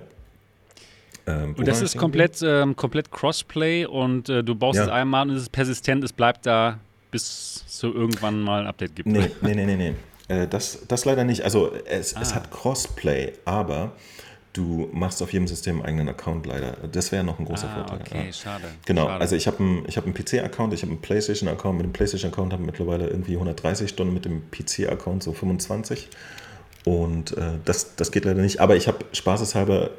Ähm, 1.26 1.54
und 1.56 1.66
das 1.66 1.82
ist 1.82 1.96
komplett, 1.96 2.40
ähm, 2.42 2.76
komplett 2.76 3.10
Crossplay 3.10 3.86
und 3.86 4.28
äh, 4.28 4.42
du 4.42 4.54
baust 4.54 4.76
ja. 4.76 4.84
es 4.84 4.88
einmal 4.88 5.28
und 5.28 5.36
es 5.36 5.42
ist 5.42 5.52
persistent, 5.52 6.04
es 6.04 6.12
bleibt 6.12 6.46
da, 6.46 6.78
bis 7.10 7.64
es 7.66 7.78
so 7.78 7.92
irgendwann 7.92 8.40
mal 8.40 8.62
ein 8.62 8.66
Update 8.66 8.96
gibt. 8.96 9.08
Nee, 9.08 9.30
nee, 9.42 9.54
nee, 9.54 9.66
nee. 9.66 9.76
nee. 9.76 9.94
Äh, 10.30 10.46
das, 10.46 10.86
das 10.86 11.04
leider 11.04 11.24
nicht. 11.24 11.42
Also 11.42 11.72
es, 11.86 12.14
ah. 12.14 12.20
es 12.22 12.34
hat 12.34 12.50
Crossplay, 12.50 13.32
aber 13.44 13.92
du 14.52 14.88
machst 14.92 15.22
auf 15.22 15.32
jedem 15.32 15.46
System 15.46 15.76
einen 15.76 15.86
eigenen 15.86 16.08
Account 16.08 16.46
leider. 16.46 16.76
Das 16.90 17.12
wäre 17.12 17.22
noch 17.24 17.38
ein 17.38 17.44
großer 17.44 17.68
ah, 17.68 17.74
Vorteil. 17.74 18.00
Okay, 18.00 18.26
ja. 18.26 18.32
schade. 18.32 18.64
Genau, 18.84 19.06
schade. 19.06 19.20
also 19.20 19.36
ich 19.36 19.46
habe 19.46 19.58
einen, 19.58 19.86
hab 19.86 20.04
einen 20.04 20.14
PC-Account, 20.14 20.74
ich 20.74 20.82
habe 20.82 20.92
einen 20.92 21.00
PlayStation-Account. 21.00 21.76
Mit 21.78 21.86
dem 21.86 21.92
PlayStation-Account 21.92 22.52
habe 22.52 22.62
ich 22.62 22.66
mittlerweile 22.66 23.08
irgendwie 23.08 23.34
130 23.34 23.88
Stunden, 23.88 24.12
mit 24.12 24.24
dem 24.24 24.50
PC-Account 24.50 25.22
so 25.22 25.32
25. 25.32 26.08
Und 26.84 27.36
äh, 27.36 27.58
das, 27.64 27.94
das 27.96 28.10
geht 28.10 28.24
leider 28.24 28.42
nicht. 28.42 28.60
Aber 28.60 28.76
ich 28.76 28.88
habe 28.88 29.04
spaßeshalber, 29.12 29.90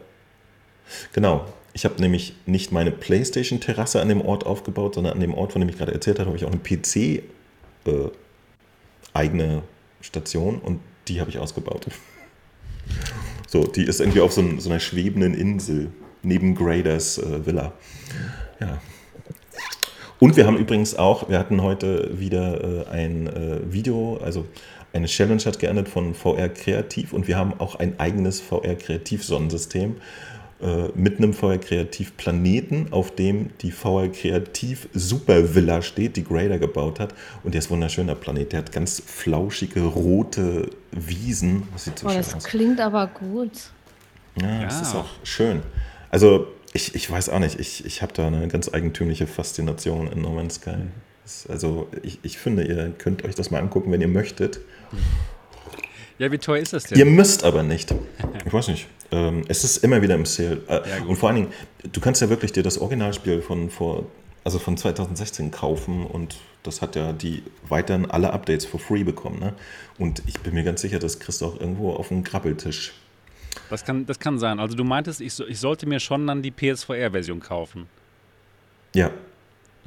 genau, 1.14 1.46
ich 1.74 1.86
habe 1.86 2.02
nämlich 2.02 2.36
nicht 2.46 2.72
meine 2.72 2.92
PlayStation-Terrasse 2.92 4.02
an 4.02 4.10
dem 4.10 4.22
Ort 4.22 4.46
aufgebaut, 4.46 4.96
sondern 4.96 5.14
an 5.14 5.20
dem 5.20 5.34
Ort, 5.34 5.54
von 5.54 5.62
dem 5.62 5.70
ich 5.70 5.78
gerade 5.78 5.94
erzählt 5.94 6.20
habe, 6.20 6.28
habe 6.28 6.38
ich 6.38 6.46
auch 6.46 6.52
eine 6.52 6.60
PC- 6.60 7.24
äh, 7.86 9.62
Station 10.02 10.60
und 10.60 10.82
die 11.08 11.20
habe 11.20 11.30
ich 11.30 11.38
ausgebaut. 11.38 11.88
So, 13.52 13.66
die 13.66 13.84
ist 13.84 14.00
irgendwie 14.00 14.22
auf 14.22 14.32
so, 14.32 14.42
so 14.60 14.70
einer 14.70 14.80
schwebenden 14.80 15.34
Insel 15.34 15.92
neben 16.24 16.56
Graders 16.56 17.18
äh, 17.18 17.46
Villa. 17.46 17.74
Ja. 18.62 18.80
Und 20.20 20.38
wir 20.38 20.48
haben 20.48 20.56
übrigens 20.56 20.96
auch, 20.96 21.28
wir 21.28 21.38
hatten 21.38 21.62
heute 21.62 22.18
wieder 22.18 22.88
äh, 22.88 22.90
ein 22.90 23.28
äh, 23.28 23.60
Video, 23.74 24.22
also 24.24 24.46
eine 24.94 25.08
Challenge 25.08 25.42
hat 25.44 25.60
geändert 25.60 25.90
von 25.90 26.14
VR 26.14 26.48
Kreativ 26.48 27.12
und 27.12 27.28
wir 27.28 27.38
haben 27.38 27.54
auch 27.60 27.76
ein 27.76 28.00
eigenes 28.00 28.40
VR 28.40 28.76
Kreativ 28.76 29.26
Sonnensystem 29.26 29.98
äh, 30.62 30.90
mit 30.94 31.18
einem 31.18 31.34
VR 31.34 31.58
Kreativ 31.58 32.16
Planeten, 32.18 32.88
auf 32.92 33.16
dem 33.16 33.50
die 33.62 33.72
VR 33.72 34.10
Kreativ 34.10 34.88
Super 34.94 35.56
Villa 35.56 35.82
steht, 35.82 36.18
die 36.18 36.24
Grader 36.24 36.60
gebaut 36.60 37.00
hat. 37.00 37.14
Und 37.44 37.54
der 37.54 37.60
ist 37.60 37.70
wunderschöner 37.70 38.16
Planet. 38.16 38.52
Der 38.52 38.60
hat 38.60 38.72
ganz 38.72 39.02
flauschige 39.06 39.82
rote 39.82 40.70
Wiesen. 40.92 41.68
Das 41.74 41.86
sieht 41.86 42.00
so 42.00 42.08
oh, 42.08 42.14
das 42.14 42.36
aus. 42.36 42.44
klingt 42.44 42.80
aber 42.80 43.08
gut. 43.08 43.72
Ja, 44.40 44.48
ja, 44.48 44.64
das 44.66 44.82
ist 44.82 44.96
auch 44.96 45.10
schön. 45.24 45.62
Also 46.10 46.48
ich, 46.74 46.96
ich 46.96 47.10
weiß 47.10 47.30
auch 47.30 47.40
nicht, 47.40 47.60
ich, 47.60 47.86
ich 47.86 48.02
habe 48.02 48.14
da 48.14 48.28
eine 48.28 48.48
ganz 48.48 48.74
eigentümliche 48.74 49.28
Faszination 49.28 50.12
in 50.12 50.22
No 50.22 50.30
Man's 50.30 50.56
Sky. 50.56 50.76
Also 51.50 51.88
ich, 52.04 52.20
ich 52.24 52.38
finde, 52.38 52.64
ihr 52.64 52.92
könnt 52.98 53.24
euch 53.26 53.36
das 53.36 53.52
mal 53.52 53.60
angucken, 53.60 53.92
wenn 53.92 54.02
ihr 54.02 54.08
möchtet. 54.08 54.60
Ja, 56.22 56.32
wie 56.32 56.38
teuer 56.38 56.62
ist 56.62 56.72
das 56.72 56.84
denn? 56.84 57.00
Ihr 57.00 57.06
müsst 57.08 57.44
aber 57.44 57.64
nicht. 57.64 57.96
Ich 58.46 58.54
weiß 58.54 58.68
nicht. 58.68 58.86
Ähm, 59.10 59.44
es 59.48 59.64
ist 59.64 59.78
immer 59.78 60.04
wieder 60.04 60.14
im 60.14 60.28
Sale. 60.28 60.62
Äh, 60.68 60.74
ja, 60.88 61.04
und 61.08 61.16
vor 61.16 61.30
allen 61.30 61.38
Dingen, 61.38 61.54
du 61.92 62.00
kannst 62.00 62.22
ja 62.22 62.30
wirklich 62.30 62.52
dir 62.52 62.62
das 62.62 62.78
Originalspiel 62.78 63.42
von 63.42 63.72
vor, 63.72 64.06
also 64.44 64.60
von 64.60 64.78
2016 64.78 65.50
kaufen 65.50 66.06
und 66.06 66.36
das 66.62 66.84
hat 66.84 66.96
ja 66.96 67.12
die 67.12 67.42
weiterhin 67.68 68.06
alle 68.06 68.34
Updates 68.34 68.66
for 68.66 68.80
free 68.80 69.04
bekommen. 69.04 69.40
Ne? 69.40 69.54
Und 69.98 70.22
ich 70.28 70.40
bin 70.42 70.54
mir 70.54 70.64
ganz 70.64 70.82
sicher, 70.82 71.00
das 71.00 71.20
kriegst 71.20 71.42
du 71.42 71.48
auch 71.48 71.60
irgendwo 71.60 71.94
auf 71.94 72.10
dem 72.10 72.24
Grabbeltisch. 72.24 72.94
Das 73.72 73.84
kann, 73.84 74.06
das 74.06 74.20
kann 74.20 74.38
sein. 74.38 74.60
Also 74.60 74.76
du 74.76 74.84
meintest, 74.84 75.22
ich, 75.22 75.40
ich 75.40 75.60
sollte 75.60 75.88
mir 75.88 76.00
schon 76.00 76.28
dann 76.28 76.44
die 76.44 76.52
PSVR-Version 76.52 77.40
kaufen. 77.40 77.88
Ja. 78.94 79.10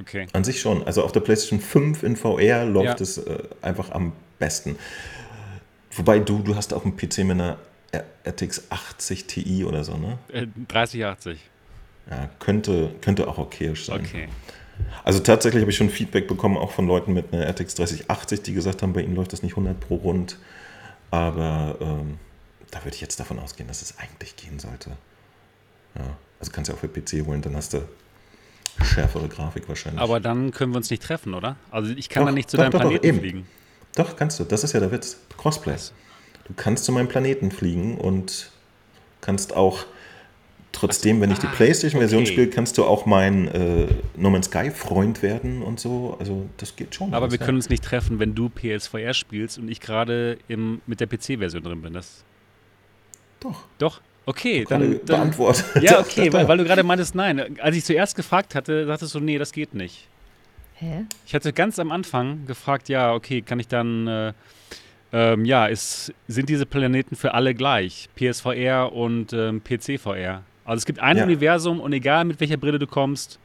Okay. 0.00 0.26
An 0.32 0.42
sich 0.42 0.60
schon. 0.60 0.82
Also 0.84 1.04
auf 1.04 1.12
der 1.12 1.20
PlayStation 1.20 1.60
5 1.60 2.02
in 2.02 2.16
VR 2.16 2.64
läuft 2.64 2.98
ja. 2.98 3.04
es 3.04 3.18
äh, 3.18 3.38
einfach 3.62 3.92
am 3.92 4.10
besten. 4.40 4.76
Wobei 5.96 6.18
du, 6.18 6.40
du 6.40 6.56
hast 6.56 6.72
auch 6.72 6.84
einen 6.84 6.96
PC 6.96 7.18
mit 7.18 7.32
einer 7.32 7.58
RTX 8.26 8.70
80 8.70 9.26
Ti 9.26 9.64
oder 9.64 9.84
so, 9.84 9.96
ne? 9.96 10.18
Äh, 10.32 10.46
3080. 10.68 11.38
Ja, 12.10 12.28
könnte, 12.38 12.90
könnte 13.00 13.28
auch 13.28 13.38
okayisch 13.38 13.86
sein. 13.86 14.00
Okay. 14.00 14.28
Also 15.04 15.20
tatsächlich 15.20 15.62
habe 15.62 15.70
ich 15.70 15.76
schon 15.76 15.90
Feedback 15.90 16.26
bekommen, 16.26 16.56
auch 16.56 16.72
von 16.72 16.86
Leuten 16.86 17.12
mit 17.12 17.32
einer 17.32 17.46
RTX 17.46 17.76
3080, 17.76 18.42
die 18.42 18.54
gesagt 18.54 18.82
haben, 18.82 18.92
bei 18.92 19.02
ihnen 19.02 19.14
läuft 19.14 19.32
das 19.32 19.42
nicht 19.42 19.52
100 19.52 19.78
pro 19.78 19.96
rund. 19.96 20.38
Aber 21.10 21.76
ähm, 21.80 22.18
da 22.70 22.84
würde 22.84 22.94
ich 22.94 23.00
jetzt 23.00 23.20
davon 23.20 23.38
ausgehen, 23.38 23.68
dass 23.68 23.82
es 23.82 23.98
eigentlich 23.98 24.34
gehen 24.36 24.58
sollte. 24.58 24.90
Ja, 25.96 26.16
also 26.40 26.50
kannst 26.50 26.68
du 26.68 26.72
ja 26.72 26.76
auch 26.76 26.80
für 26.80 26.88
PC 26.88 27.24
holen, 27.26 27.40
dann 27.40 27.54
hast 27.54 27.74
du 27.74 27.82
schärfere 28.82 29.28
Grafik 29.28 29.68
wahrscheinlich. 29.68 30.02
Aber 30.02 30.18
dann 30.18 30.50
können 30.50 30.72
wir 30.72 30.78
uns 30.78 30.90
nicht 30.90 31.02
treffen, 31.02 31.34
oder? 31.34 31.56
Also 31.70 31.92
ich 31.94 32.08
kann 32.08 32.22
Doch, 32.22 32.28
dann 32.28 32.34
nicht 32.34 32.50
zu 32.50 32.56
doch, 32.56 32.64
deinem 32.64 32.72
doch, 32.72 32.80
doch, 32.80 32.88
Planeten 32.88 33.06
eben. 33.06 33.18
fliegen. 33.20 33.46
Doch, 33.94 34.16
kannst 34.16 34.40
du. 34.40 34.44
Das 34.44 34.64
ist 34.64 34.72
ja 34.72 34.80
der 34.80 34.90
Witz. 34.90 35.18
Crossplay. 35.36 35.76
Du 36.46 36.52
kannst 36.56 36.84
zu 36.84 36.92
meinem 36.92 37.08
Planeten 37.08 37.50
fliegen 37.50 37.96
und 37.96 38.50
kannst 39.20 39.56
auch, 39.56 39.86
trotzdem, 40.72 41.20
wenn 41.20 41.30
ich 41.30 41.38
die 41.38 41.46
ah, 41.46 41.52
PlayStation-Version 41.54 42.22
okay. 42.22 42.32
spiele, 42.32 42.46
kannst 42.48 42.76
du 42.76 42.84
auch 42.84 43.06
mein 43.06 43.48
äh, 43.48 43.86
No 44.16 44.30
Man's 44.30 44.46
Sky-Freund 44.46 45.22
werden 45.22 45.62
und 45.62 45.80
so. 45.80 46.16
Also 46.18 46.46
das 46.58 46.76
geht 46.76 46.94
schon. 46.94 47.14
Aber 47.14 47.30
wir 47.30 47.38
können 47.38 47.56
uns 47.56 47.70
nicht 47.70 47.84
treffen, 47.84 48.18
wenn 48.18 48.34
du 48.34 48.50
PSVR 48.50 49.14
spielst 49.14 49.58
und 49.58 49.70
ich 49.70 49.80
gerade 49.80 50.38
mit 50.48 51.00
der 51.00 51.06
PC-Version 51.06 51.62
drin 51.62 51.80
bin. 51.80 51.92
Das, 51.94 52.24
Doch. 53.40 53.64
doch, 53.78 54.00
okay. 54.26 54.66
Dann, 54.68 54.80
dann, 54.80 55.04
beantwortet. 55.06 55.64
ja, 55.80 56.00
okay, 56.00 56.30
weil, 56.32 56.46
weil 56.48 56.58
du 56.58 56.64
gerade 56.64 56.82
meintest, 56.82 57.14
nein. 57.14 57.58
Als 57.60 57.76
ich 57.76 57.84
zuerst 57.84 58.16
gefragt 58.16 58.54
hatte, 58.54 58.86
sagtest 58.86 59.14
du, 59.14 59.20
nee, 59.20 59.38
das 59.38 59.52
geht 59.52 59.72
nicht. 59.72 60.08
Hä? 60.74 61.04
Ich 61.26 61.34
hatte 61.34 61.52
ganz 61.52 61.78
am 61.78 61.92
Anfang 61.92 62.46
gefragt, 62.46 62.88
ja, 62.88 63.14
okay, 63.14 63.42
kann 63.42 63.60
ich 63.60 63.68
dann, 63.68 64.06
äh, 64.06 64.32
ähm, 65.12 65.44
ja, 65.44 65.66
ist, 65.66 66.12
sind 66.26 66.48
diese 66.48 66.66
Planeten 66.66 67.14
für 67.16 67.34
alle 67.34 67.54
gleich? 67.54 68.08
PSVR 68.16 68.92
und 68.92 69.32
ähm, 69.32 69.62
PC-VR. 69.62 70.42
Also 70.64 70.78
es 70.78 70.86
gibt 70.86 70.98
ein 70.98 71.16
Ja. 71.16 71.24
Universum 71.24 71.80
und 71.80 71.92
egal 71.92 72.24
mit 72.24 72.40
welcher 72.40 72.56
Brille 72.56 72.78
du 72.78 72.86
kommst, 72.86 73.38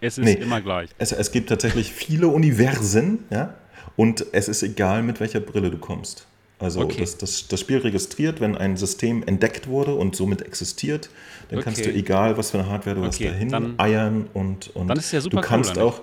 es 0.00 0.18
ist 0.18 0.24
Nee. 0.26 0.34
immer 0.34 0.60
gleich. 0.60 0.90
Es, 0.98 1.10
es 1.10 1.32
gibt 1.32 1.48
tatsächlich 1.48 1.90
viele 1.92 2.28
Universen, 2.28 3.20
ja, 3.30 3.54
und 3.96 4.26
es 4.32 4.48
ist 4.48 4.62
egal, 4.62 5.02
mit 5.02 5.18
welcher 5.20 5.40
Brille 5.40 5.70
du 5.70 5.78
kommst. 5.78 6.26
Also 6.58 6.80
Okay. 6.82 7.00
das, 7.00 7.18
das, 7.18 7.48
das 7.48 7.60
Spiel 7.60 7.78
registriert, 7.78 8.40
wenn 8.40 8.56
ein 8.56 8.76
System 8.76 9.22
entdeckt 9.26 9.66
wurde 9.68 9.94
und 9.94 10.14
somit 10.16 10.42
existiert, 10.42 11.10
dann 11.50 11.60
kannst 11.60 11.84
du, 11.84 11.90
Okay. 11.90 11.98
egal 11.98 12.38
was 12.38 12.50
für 12.50 12.58
eine 12.60 12.68
Hardware 12.68 12.96
du 12.96 13.04
hast, 13.04 13.16
Okay, 13.16 13.28
dahin 13.30 13.48
dann- 13.48 13.78
eiern 13.78 14.28
und, 14.32 14.68
und 14.76 14.88
Dann 14.88 14.96
ist 14.98 15.12
ja 15.12 15.20
super 15.20 15.40
du 15.40 15.42
kannst 15.46 15.76
cool, 15.76 15.82
auch, 15.82 16.00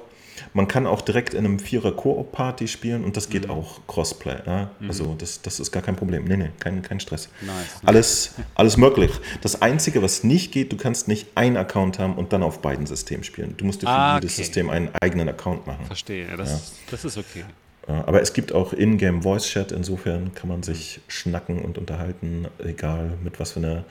man 0.54 0.68
kann 0.68 0.86
auch 0.88 1.02
direkt 1.02 1.34
in 1.34 1.46
einem 1.46 1.60
Vierer 1.60 1.92
Koop-Party 1.96 2.68
spielen 2.68 3.04
und 3.04 3.18
das 3.18 3.28
Mhm. 3.28 3.32
geht 3.32 3.50
auch 3.50 3.80
Crossplay. 3.88 4.38
Ja? 4.46 4.72
Also 4.88 5.16
das, 5.18 5.42
das 5.42 5.60
ist 5.60 5.72
gar 5.72 5.82
kein 5.84 5.96
Problem. 5.96 6.26
Nee, 6.26 6.38
nee, 6.38 6.50
kein, 6.60 6.82
kein 6.82 7.00
Stress. 7.00 7.30
Nice. 7.42 7.54
Alles, 7.86 8.34
alles 8.56 8.78
möglich. 8.78 9.12
Das 9.42 9.62
Einzige, 9.62 10.02
was 10.02 10.24
nicht 10.24 10.52
geht, 10.52 10.72
du 10.72 10.78
kannst 10.78 11.08
nicht 11.08 11.28
einen 11.36 11.58
Account 11.58 12.00
haben 12.00 12.16
und 12.16 12.34
dann 12.34 12.44
auf 12.44 12.62
beiden 12.62 12.86
Systemen 12.86 13.24
spielen. 13.24 13.56
Du 13.58 13.66
musst 13.66 13.82
dir 13.82 13.88
für 13.88 13.92
Ah, 13.94 14.16
jedes 14.16 14.34
okay. 14.34 14.44
System 14.44 14.70
einen 14.70 14.90
eigenen 15.02 15.30
Account 15.30 15.68
machen. 15.68 15.86
Verstehe, 15.86 16.28
ja, 16.28 16.36
das, 16.38 16.74
das 16.92 17.06
ist 17.06 17.18
okay. 17.18 17.44
Aber 17.86 18.22
es 18.22 18.32
gibt 18.32 18.54
auch 18.54 18.72
Ingame 18.72 19.22
Voice 19.24 19.46
Chat, 19.46 19.74
insofern 19.74 20.34
kann 20.34 20.48
man 20.48 20.64
sich 20.64 21.02
schnacken 21.10 21.60
und 21.60 21.78
unterhalten, 21.78 22.48
egal 22.64 23.18
mit 23.26 23.42
was 23.42 23.52
für 23.52 23.60
einer 23.60 23.84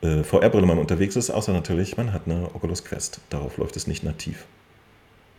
äh, 0.00 0.22
VR-Brille 0.24 0.64
man 0.66 0.78
unterwegs 0.78 1.16
ist, 1.16 1.28
außer 1.28 1.52
natürlich, 1.52 1.98
man 1.98 2.14
hat 2.14 2.22
eine 2.24 2.46
Oculus 2.54 2.82
Quest. 2.82 3.20
Darauf 3.28 3.58
läuft 3.58 3.76
es 3.76 3.86
nicht 3.86 4.02
nativ. 4.04 4.46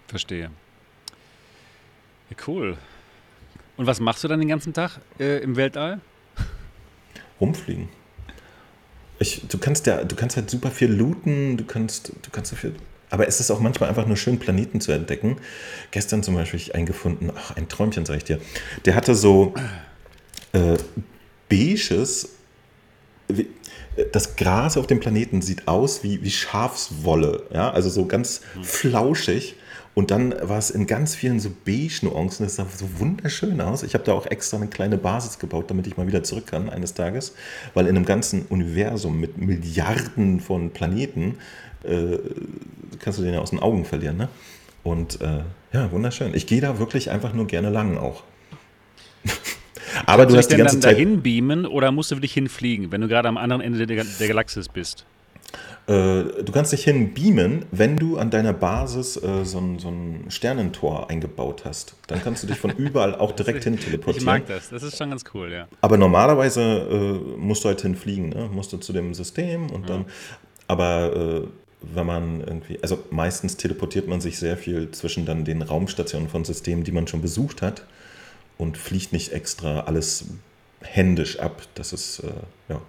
Verstehe. 0.08 0.52
Ja, 2.30 2.38
cool. 2.48 2.78
Und 3.78 3.86
was 3.86 4.00
machst 4.00 4.24
du 4.24 4.28
dann 4.28 4.40
den 4.40 4.50
ganzen 4.50 4.74
Tag 4.74 5.00
äh, 5.20 5.42
im 5.44 5.56
Weltall? 5.56 6.02
Rumfliegen. 7.40 7.90
Ich, 9.20 9.48
du 9.48 9.58
kannst 9.58 9.86
ja, 9.88 10.04
du 10.04 10.16
kannst 10.16 10.36
halt 10.36 10.50
super 10.50 10.72
viel 10.72 10.92
looten, 10.92 11.58
du 11.58 11.66
kannst, 11.66 12.10
du 12.10 12.30
kannst 12.32 12.52
so 12.52 12.56
viel. 12.56 12.76
Aber 13.10 13.28
es 13.28 13.40
ist 13.40 13.52
auch 13.52 13.60
manchmal 13.60 13.90
einfach 13.90 14.06
nur 14.06 14.18
schön, 14.18 14.38
Planeten 14.40 14.82
zu 14.82 14.92
entdecken. 14.92 15.38
Gestern 15.92 16.24
zum 16.24 16.36
Beispiel 16.36 16.60
ich 16.60 16.76
einen 16.76 16.86
gefunden, 16.86 17.32
ach, 17.36 17.56
ein 17.56 17.70
Träumchen, 17.70 18.06
sag 18.06 18.18
ich 18.18 18.26
dir. 18.26 18.40
Der 18.86 18.96
hatte 18.96 19.16
so 19.16 19.54
äh, 20.54 20.78
beiges, 21.50 22.30
wie, 23.28 23.48
das 24.12 24.36
Gras 24.36 24.78
auf 24.78 24.88
dem 24.88 25.00
Planeten 25.00 25.42
sieht 25.42 25.68
aus 25.68 26.04
wie, 26.04 26.22
wie 26.24 26.32
Schafswolle, 26.32 27.44
ja, 27.54 27.72
also 27.72 27.90
so 27.90 28.06
ganz 28.06 28.42
flauschig. 28.62 29.56
Und 29.98 30.12
dann 30.12 30.36
war 30.44 30.60
es 30.60 30.70
in 30.70 30.86
ganz 30.86 31.16
vielen 31.16 31.40
so 31.40 31.50
beige-Nuancen. 31.66 32.46
Das 32.46 32.58
sah 32.58 32.68
so 32.72 32.86
wunderschön 33.00 33.60
aus. 33.60 33.82
Ich 33.82 33.96
habe 33.96 34.04
da 34.04 34.14
auch 34.14 34.28
extra 34.28 34.58
eine 34.58 34.68
kleine 34.68 34.96
Basis 34.96 35.40
gebaut, 35.40 35.72
damit 35.72 35.88
ich 35.88 35.98
mal 35.98 36.06
wieder 36.06 36.22
zurück 36.22 36.46
kann 36.46 36.70
eines 36.70 36.94
Tages. 36.94 37.34
Weil 37.74 37.88
in 37.88 37.96
einem 37.96 38.06
ganzen 38.06 38.46
Universum 38.46 39.20
mit 39.20 39.40
Milliarden 39.40 40.40
von 40.40 40.70
Planeten 40.70 41.40
äh, 41.84 42.20
kannst 43.00 43.18
du 43.18 43.24
den 43.24 43.34
ja 43.34 43.40
aus 43.40 43.50
den 43.50 43.58
Augen 43.58 43.86
verlieren. 43.86 44.18
Ne? 44.18 44.30
Und 44.84 45.20
äh, 45.20 45.40
ja, 45.74 45.92
wunderschön. 45.92 46.36
Ich 46.36 46.46
gehe 46.46 46.62
da 46.62 46.78
wirklich 46.78 47.10
einfach 47.10 47.34
nur 47.34 47.48
gerne 47.48 47.72
lang 47.72 47.98
auch. 47.98 48.22
Aber 50.06 50.26
Kannst 50.26 50.34
du 50.36 50.38
hast 50.38 50.48
die 50.52 50.58
ganze 50.58 50.76
dann 50.76 50.82
Zeit. 50.84 50.94
dahin 50.94 51.24
beamen 51.24 51.66
oder 51.66 51.92
musst 51.92 52.12
du 52.12 52.18
wirklich 52.18 52.34
hinfliegen, 52.34 52.92
wenn 52.92 53.02
du 53.02 53.08
gerade 53.08 53.28
am 53.30 53.38
anderen 53.38 53.64
Ende 53.64 53.88
der, 53.88 54.04
der 54.04 54.28
Galaxis 54.28 54.70
bist? 54.70 55.08
Äh, 55.88 56.44
du 56.44 56.52
kannst 56.52 56.74
dich 56.74 56.84
hin 56.84 57.14
beamen, 57.14 57.66
wenn 57.72 57.96
du 57.96 58.18
an 58.18 58.30
deiner 58.30 58.52
Basis 58.52 59.16
äh, 59.16 59.46
so, 59.46 59.60
ein, 59.60 59.80
so 59.80 59.88
ein 59.88 60.26
Sternentor 60.30 61.10
eingebaut 61.10 61.64
hast. 61.64 61.96
Dann 62.08 62.22
kannst 62.22 62.44
du 62.44 62.48
dich 62.48 62.58
von 62.58 62.72
überall 62.78 63.16
auch 63.16 63.32
direkt 63.32 63.64
hin 63.64 63.76
Ich 63.76 63.86
teleportieren. 63.86 64.26
mag 64.26 64.48
das, 64.48 64.70
das 64.70 64.84
ist 64.84 64.98
schon 64.98 65.12
ganz 65.12 65.24
cool, 65.34 65.52
ja. 65.52 65.68
Aber 65.80 65.98
normalerweise 65.98 66.62
äh, 66.62 67.38
musst 67.38 67.64
du 67.64 67.70
halt 67.70 67.82
hinfliegen, 67.82 68.30
ne? 68.30 68.50
musst 68.52 68.74
du 68.74 68.78
zu 68.78 68.92
dem 68.92 69.14
System 69.14 69.70
und 69.70 69.90
dann. 69.90 70.06
Aber 70.68 71.46
äh, 71.46 71.48
wenn 71.82 72.06
man 72.06 72.42
irgendwie, 72.42 72.80
also 72.82 73.00
meistens 73.10 73.56
teleportiert 73.56 74.10
man 74.10 74.20
sich 74.20 74.40
sehr 74.40 74.58
viel 74.58 74.92
zwischen 74.92 75.26
dann 75.26 75.46
den 75.46 75.62
Raumstationen 75.62 76.28
von 76.28 76.44
Systemen, 76.44 76.84
die 76.84 76.92
man 76.92 77.08
schon 77.08 77.22
besucht 77.22 77.62
hat 77.62 77.86
und 78.58 78.78
fliegt 78.78 79.14
nicht 79.14 79.32
extra 79.32 79.82
alles 79.82 80.26
händisch 80.82 81.40
ab. 81.40 81.62
Das 81.76 81.94
ist, 81.94 82.20
äh, 82.20 82.74
ja. 82.74 82.82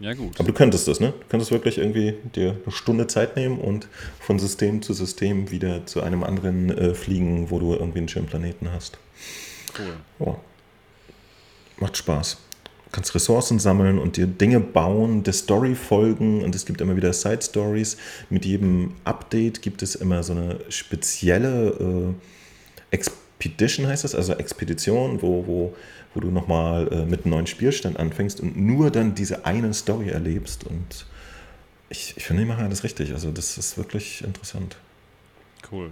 Ja, 0.00 0.14
gut. 0.14 0.38
Aber 0.38 0.48
du 0.48 0.54
könntest 0.54 0.86
das, 0.86 1.00
ne? 1.00 1.08
Du 1.08 1.26
könntest 1.28 1.50
wirklich 1.50 1.78
irgendwie 1.78 2.14
dir 2.34 2.56
eine 2.64 2.72
Stunde 2.72 3.06
Zeit 3.08 3.36
nehmen 3.36 3.58
und 3.58 3.88
von 4.20 4.38
System 4.38 4.80
zu 4.80 4.92
System 4.92 5.50
wieder 5.50 5.86
zu 5.86 6.02
einem 6.02 6.22
anderen 6.22 6.70
äh, 6.70 6.94
fliegen, 6.94 7.50
wo 7.50 7.58
du 7.58 7.74
irgendwie 7.74 7.98
einen 7.98 8.08
schönen 8.08 8.26
Planeten 8.26 8.70
hast. 8.70 8.98
Cool. 9.76 10.26
Ja. 10.26 10.36
Macht 11.80 11.96
Spaß. 11.96 12.38
Du 12.88 12.92
kannst 12.92 13.14
Ressourcen 13.14 13.58
sammeln 13.58 13.98
und 13.98 14.16
dir 14.16 14.26
Dinge 14.26 14.60
bauen, 14.60 15.22
der 15.22 15.34
Story 15.34 15.74
folgen 15.74 16.42
und 16.42 16.54
es 16.54 16.64
gibt 16.64 16.80
immer 16.80 16.96
wieder 16.96 17.12
Side 17.12 17.42
Stories. 17.42 17.98
Mit 18.30 18.46
jedem 18.46 18.94
Update 19.04 19.62
gibt 19.62 19.82
es 19.82 19.94
immer 19.94 20.22
so 20.22 20.32
eine 20.32 20.60
spezielle 20.70 22.14
äh, 22.90 22.94
Expedition, 23.38 23.86
heißt 23.86 24.02
das, 24.02 24.14
also 24.16 24.32
Expedition, 24.34 25.22
wo, 25.22 25.46
wo, 25.46 25.76
wo 26.14 26.20
du 26.20 26.30
nochmal 26.30 26.88
äh, 26.92 27.04
mit 27.04 27.24
einem 27.24 27.30
neuen 27.34 27.46
Spielstand 27.46 27.96
anfängst 27.96 28.40
und 28.40 28.56
nur 28.56 28.90
dann 28.90 29.14
diese 29.14 29.46
eine 29.46 29.72
Story 29.74 30.08
erlebst. 30.08 30.64
Und 30.64 31.06
ich, 31.88 32.14
ich 32.16 32.24
finde, 32.24 32.42
die 32.42 32.48
machen 32.48 32.64
alles 32.64 32.82
richtig. 32.82 33.12
Also, 33.12 33.30
das 33.30 33.56
ist 33.56 33.78
wirklich 33.78 34.24
interessant. 34.24 34.76
Cool. 35.70 35.90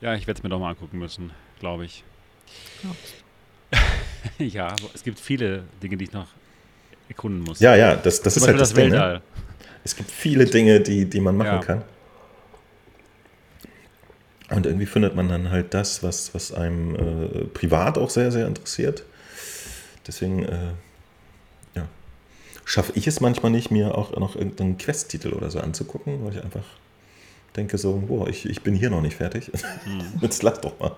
Ja, 0.00 0.14
ich 0.16 0.26
werde 0.26 0.38
es 0.38 0.42
mir 0.42 0.48
doch 0.50 0.58
mal 0.58 0.70
angucken 0.70 0.98
müssen, 0.98 1.30
glaube 1.60 1.84
ich. 1.84 2.02
ja, 4.38 4.66
aber 4.68 4.90
es 4.92 5.04
gibt 5.04 5.20
viele 5.20 5.64
Dinge, 5.80 5.96
die 5.96 6.04
ich 6.04 6.12
noch 6.12 6.28
erkunden 7.08 7.42
muss. 7.42 7.60
Ja, 7.60 7.76
ja, 7.76 7.94
das, 7.94 8.20
das 8.22 8.34
Zum 8.34 8.42
ist 8.42 8.46
Beispiel 8.46 8.52
halt 8.52 8.60
das, 8.60 8.68
das 8.70 8.76
Ding. 8.76 8.90
Ne? 8.90 9.22
Es 9.84 9.94
gibt 9.94 10.10
viele 10.10 10.46
Dinge, 10.46 10.80
die, 10.80 11.04
die 11.04 11.20
man 11.20 11.36
machen 11.36 11.46
Ja. 11.46 11.58
kann. 11.60 11.84
Und 14.50 14.64
irgendwie 14.66 14.86
findet 14.86 15.16
man 15.16 15.28
dann 15.28 15.50
halt 15.50 15.74
das, 15.74 16.02
was, 16.02 16.32
was 16.34 16.52
einem 16.52 16.94
äh, 16.94 17.44
privat 17.46 17.98
auch 17.98 18.10
sehr, 18.10 18.30
sehr 18.30 18.46
interessiert. 18.46 19.02
Deswegen 20.06 20.44
äh, 20.44 20.72
ja, 21.74 21.88
schaffe 22.64 22.92
ich 22.94 23.06
es 23.08 23.20
manchmal 23.20 23.50
nicht, 23.50 23.70
mir 23.70 23.96
auch 23.98 24.16
noch 24.16 24.36
irgendeinen 24.36 24.78
Quest-Titel 24.78 25.32
oder 25.32 25.50
so 25.50 25.58
anzugucken, 25.58 26.24
weil 26.24 26.36
ich 26.36 26.44
einfach 26.44 26.64
denke 27.56 27.76
so, 27.78 27.96
boah, 27.96 28.28
ich, 28.28 28.46
ich 28.46 28.62
bin 28.62 28.74
hier 28.74 28.90
noch 28.90 29.00
nicht 29.00 29.16
fertig. 29.16 29.50
Hm, 29.84 30.02
Jetzt 30.20 30.42
lass 30.42 30.60
doch 30.60 30.78
mal. 30.78 30.94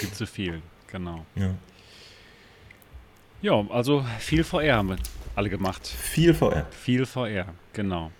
gibt 0.00 0.14
zu 0.14 0.26
viel, 0.26 0.62
genau. 0.90 1.26
Ja. 1.34 1.50
Ja, 3.42 3.64
also 3.70 4.04
viel 4.20 4.44
VR 4.44 4.76
haben 4.76 4.90
wir 4.90 4.96
alle 5.34 5.50
gemacht. 5.50 5.86
Viel 5.86 6.32
VR. 6.32 6.66
Viel 6.70 7.04
VR, 7.04 7.46
genau. 7.72 8.12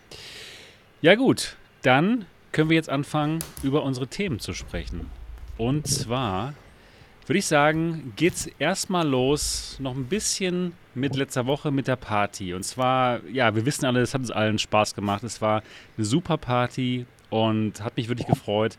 Ja 1.00 1.14
gut, 1.14 1.56
dann 1.82 2.26
können 2.52 2.70
wir 2.70 2.76
jetzt 2.76 2.90
anfangen, 2.90 3.40
über 3.62 3.82
unsere 3.82 4.06
Themen 4.06 4.38
zu 4.38 4.52
sprechen. 4.52 5.10
Und 5.58 5.86
zwar 5.86 6.54
würde 7.26 7.38
ich 7.38 7.46
sagen, 7.46 8.12
geht's 8.16 8.48
erstmal 8.58 9.06
los, 9.06 9.76
noch 9.78 9.94
ein 9.94 10.04
bisschen 10.04 10.72
mit 10.94 11.16
letzter 11.16 11.46
Woche 11.46 11.70
mit 11.70 11.88
der 11.88 11.96
Party. 11.96 12.52
Und 12.52 12.62
zwar, 12.64 13.24
ja, 13.26 13.54
wir 13.54 13.64
wissen 13.64 13.86
alle, 13.86 14.00
es 14.00 14.12
hat 14.12 14.20
uns 14.20 14.30
allen 14.30 14.58
Spaß 14.58 14.94
gemacht. 14.94 15.22
Es 15.22 15.40
war 15.40 15.62
eine 15.96 16.04
super 16.04 16.36
Party 16.36 17.06
und 17.30 17.82
hat 17.82 17.96
mich 17.96 18.08
wirklich 18.08 18.26
gefreut, 18.26 18.76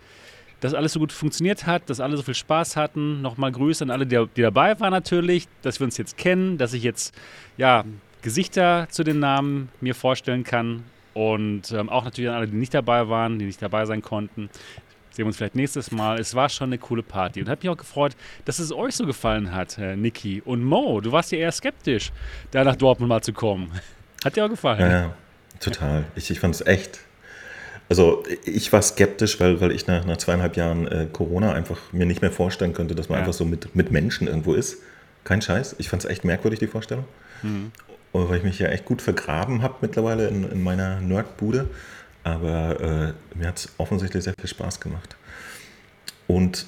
dass 0.60 0.74
alles 0.74 0.94
so 0.94 1.00
gut 1.00 1.12
funktioniert 1.12 1.66
hat, 1.66 1.90
dass 1.90 2.00
alle 2.00 2.16
so 2.16 2.24
viel 2.24 2.36
Spaß 2.36 2.76
hatten. 2.76 3.22
Nochmal 3.22 3.52
Grüße 3.52 3.84
an 3.84 3.92
alle, 3.92 4.06
die, 4.06 4.24
die 4.36 4.42
dabei 4.42 4.80
waren 4.80 4.92
natürlich, 4.92 5.48
dass 5.62 5.80
wir 5.80 5.86
uns 5.86 5.98
jetzt 5.98 6.18
kennen, 6.18 6.58
dass 6.58 6.74
ich 6.74 6.84
jetzt 6.84 7.16
ja 7.58 7.84
Gesichter 8.22 8.88
zu 8.90 9.04
den 9.04 9.20
Namen 9.20 9.70
mir 9.82 9.96
vorstellen 9.96 10.44
kann 10.44 10.84
und 11.14 11.72
ähm, 11.72 11.90
auch 11.90 12.04
natürlich 12.04 12.30
an 12.30 12.36
alle, 12.36 12.48
die 12.48 12.56
nicht 12.56 12.74
dabei 12.74 13.08
waren, 13.08 13.40
die 13.40 13.46
nicht 13.46 13.62
dabei 13.62 13.86
sein 13.86 14.02
konnten. 14.02 14.50
Sehen 15.12 15.26
wir 15.26 15.28
uns 15.28 15.38
vielleicht 15.38 15.56
nächstes 15.56 15.92
Mal. 15.92 16.20
Es 16.20 16.34
war 16.34 16.50
schon 16.50 16.70
eine 16.70 16.80
coole 16.80 17.04
Party 17.04 17.40
und 17.40 17.48
hat 17.48 17.62
mich 17.62 17.70
auch 17.70 17.78
gefreut, 17.78 18.16
dass 18.46 18.58
es 18.58 18.72
euch 18.72 18.96
so 18.96 19.06
gefallen 19.06 19.54
hat, 19.54 19.78
äh, 19.78 19.96
Niki. 19.96 20.42
Und 20.44 20.64
Mo, 20.64 21.02
du 21.02 21.12
warst 21.12 21.32
ja 21.32 21.38
eher 21.38 21.52
skeptisch, 21.52 22.12
da 22.50 22.64
nach 22.64 22.76
Dortmund 22.76 23.10
mal 23.10 23.22
zu 23.22 23.32
kommen. 23.32 23.72
Hat 24.26 24.36
dir 24.36 24.46
auch 24.46 24.50
gefallen? 24.50 24.80
Ja, 24.80 25.14
total. 25.60 26.06
Ich, 26.16 26.32
ich 26.32 26.40
fand 26.40 26.56
es 26.56 26.66
echt. 26.66 27.00
Also 27.90 28.24
ich 28.46 28.74
war 28.74 28.82
skeptisch, 28.82 29.40
weil, 29.40 29.62
weil 29.62 29.72
ich 29.72 29.86
nach, 29.86 30.06
nach 30.06 30.18
zweieinhalb 30.18 30.56
Jahren 30.58 30.88
äh, 30.88 31.08
Corona 31.12 31.54
einfach 31.54 31.78
mir 31.92 32.08
nicht 32.08 32.22
mehr 32.22 32.32
vorstellen 32.32 32.74
könnte, 32.74 32.96
dass 32.96 33.10
man 33.10 33.18
ja. 33.18 33.20
einfach 33.20 33.34
so 33.34 33.46
mit, 33.46 33.76
mit 33.76 33.92
Menschen 33.92 34.28
irgendwo 34.28 34.54
ist. 34.54 34.78
Kein 35.26 35.42
Scheiß. 35.42 35.76
Ich 35.78 35.90
fand 35.90 36.04
es 36.04 36.10
echt 36.10 36.24
merkwürdig, 36.24 36.60
die 36.60 36.68
Vorstellung. 36.68 37.06
Mhm. 37.44 37.72
Weil 38.14 38.38
ich 38.38 38.44
mich 38.44 38.60
ja 38.60 38.68
echt 38.68 38.86
gut 38.86 39.02
vergraben 39.02 39.62
habe 39.64 39.76
mittlerweile 39.82 40.28
in, 40.28 40.50
in 40.50 40.64
meiner 40.64 41.02
Nerdbude. 41.02 41.68
Aber 42.24 42.80
äh, 42.80 43.38
mir 43.38 43.48
hat 43.48 43.58
es 43.58 43.70
offensichtlich 43.78 44.24
sehr 44.24 44.34
viel 44.40 44.48
Spaß 44.48 44.80
gemacht. 44.80 45.16
Und 46.28 46.66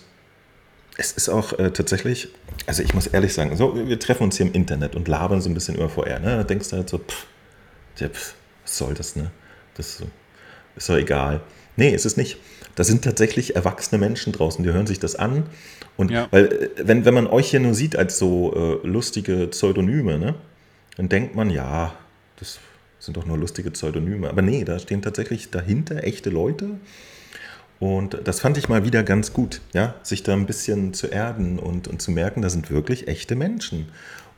es 0.98 1.12
ist 1.12 1.30
auch 1.30 1.54
äh, 1.60 1.72
tatsächlich, 1.72 2.30
also 2.66 2.82
ich 2.82 2.94
muss 2.94 3.08
ehrlich 3.08 3.34
sagen, 3.34 3.56
so, 3.56 3.76
wir 3.76 4.00
treffen 4.00 4.24
uns 4.24 4.38
hier 4.38 4.46
im 4.46 4.54
Internet 4.54 4.96
und 4.96 5.08
labern 5.08 5.42
so 5.42 5.50
ein 5.50 5.54
bisschen 5.54 5.76
über 5.76 5.90
VR. 5.90 6.20
Ne? 6.20 6.38
Da 6.38 6.44
denkst 6.44 6.70
du 6.70 6.78
halt 6.78 6.90
so, 6.90 6.98
pff, 6.98 7.26
ja, 7.98 8.10
pff, 8.10 8.36
was 8.64 8.78
soll 8.78 8.94
das, 8.94 9.16
ne? 9.16 9.32
Das 9.76 10.02
ist 10.76 10.90
doch 10.90 10.96
egal. 10.96 11.42
Nee, 11.76 11.94
ist 11.94 12.06
es 12.06 12.18
nicht. 12.18 12.38
Da 12.76 12.84
sind 12.84 13.04
tatsächlich 13.04 13.56
erwachsene 13.56 14.00
Menschen 14.00 14.34
draußen, 14.34 14.64
die 14.64 14.72
hören 14.72 14.88
sich 14.88 15.00
das 15.00 15.16
an. 15.16 15.46
Und 15.98 16.12
ja. 16.12 16.28
weil, 16.32 16.46
äh, 16.46 16.70
wenn, 16.78 17.06
wenn 17.06 17.14
man 17.14 17.28
euch 17.28 17.50
hier 17.50 17.60
nur 17.60 17.74
sieht 17.74 17.96
als 17.96 18.18
so 18.18 18.82
äh, 18.84 18.88
lustige 18.88 19.48
Pseudonyme, 19.48 20.18
ne, 20.18 20.36
dann 20.96 21.10
denkt 21.10 21.36
man, 21.36 21.50
ja, 21.50 21.94
das 22.38 22.60
sind 23.00 23.18
doch 23.18 23.26
nur 23.26 23.38
lustige 23.38 23.72
Pseudonyme. 23.72 24.30
Aber 24.30 24.42
nee, 24.42 24.64
da 24.64 24.80
stehen 24.80 25.02
tatsächlich 25.02 25.52
dahinter 25.52 26.04
echte 26.04 26.30
Leute. 26.30 26.72
Und 27.80 28.20
das 28.24 28.40
fand 28.40 28.58
ich 28.58 28.70
mal 28.70 28.86
wieder 28.86 29.04
ganz 29.04 29.34
gut, 29.34 29.62
ja, 29.74 29.96
sich 30.02 30.24
da 30.24 30.34
ein 30.34 30.46
bisschen 30.46 30.94
zu 30.94 31.08
erden 31.08 31.60
und, 31.60 31.88
und 31.88 32.02
zu 32.02 32.12
merken, 32.12 32.42
da 32.42 32.50
sind 32.50 32.72
wirklich 32.72 33.08
echte 33.08 33.36
Menschen. 33.36 33.90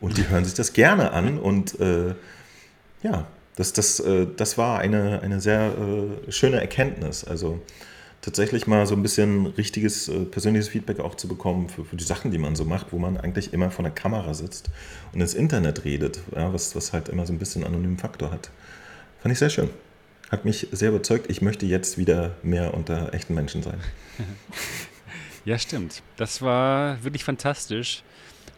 Und 0.02 0.18
die 0.18 0.28
hören 0.30 0.44
sich 0.44 0.56
das 0.56 0.74
gerne 0.74 1.12
an. 1.12 1.38
Und 1.38 1.80
äh, 1.80 2.16
ja, 3.04 3.28
das, 3.56 3.74
das, 3.74 4.00
äh, 4.00 4.28
das 4.36 4.58
war 4.58 4.80
eine, 4.80 5.22
eine 5.22 5.40
sehr 5.40 5.74
äh, 6.28 6.32
schöne 6.32 6.60
Erkenntnis. 6.60 7.24
Also 7.24 7.60
tatsächlich 8.28 8.68
mal 8.68 8.86
so 8.86 8.94
ein 8.94 9.02
bisschen 9.02 9.46
richtiges 9.46 10.10
äh, 10.10 10.26
persönliches 10.26 10.68
Feedback 10.68 11.00
auch 11.00 11.16
zu 11.16 11.30
bekommen 11.30 11.70
für, 11.70 11.86
für, 11.86 11.96
die 11.96 12.04
Sachen, 12.04 12.30
die 12.30 12.38
man 12.38 12.58
so 12.58 12.66
macht, 12.66 12.92
wo 12.92 13.00
man 13.00 13.16
eigentlich 13.16 13.54
immer 13.54 13.72
vor 13.72 13.84
der 13.84 13.94
Kamera 13.94 14.34
sitzt 14.34 14.70
und 15.14 15.22
ins 15.22 15.34
Internet 15.34 15.86
redet, 15.86 16.20
ja, 16.36 16.52
was, 16.52 16.76
was 16.76 16.92
halt 16.92 17.08
immer 17.08 17.26
so 17.26 17.32
ein 17.32 17.40
bisschen 17.40 17.64
anonymen 17.64 17.98
Faktor 17.98 18.30
hat. 18.30 18.50
Fand 19.22 19.32
ich 19.32 19.40
sehr 19.40 19.50
schön. 19.50 19.70
Hat 20.30 20.44
mich 20.44 20.68
sehr 20.74 20.90
überzeugt. 20.90 21.30
Ich 21.30 21.42
möchte 21.42 21.66
jetzt 21.66 21.98
wieder 21.98 22.36
mehr 22.44 22.74
unter 22.74 23.14
echten 23.14 23.34
Menschen 23.34 23.64
sein. 23.64 23.80
Ja, 25.46 25.58
stimmt. 25.58 26.04
Das 26.18 26.42
war 26.42 27.02
wirklich 27.06 27.24
fantastisch 27.24 28.04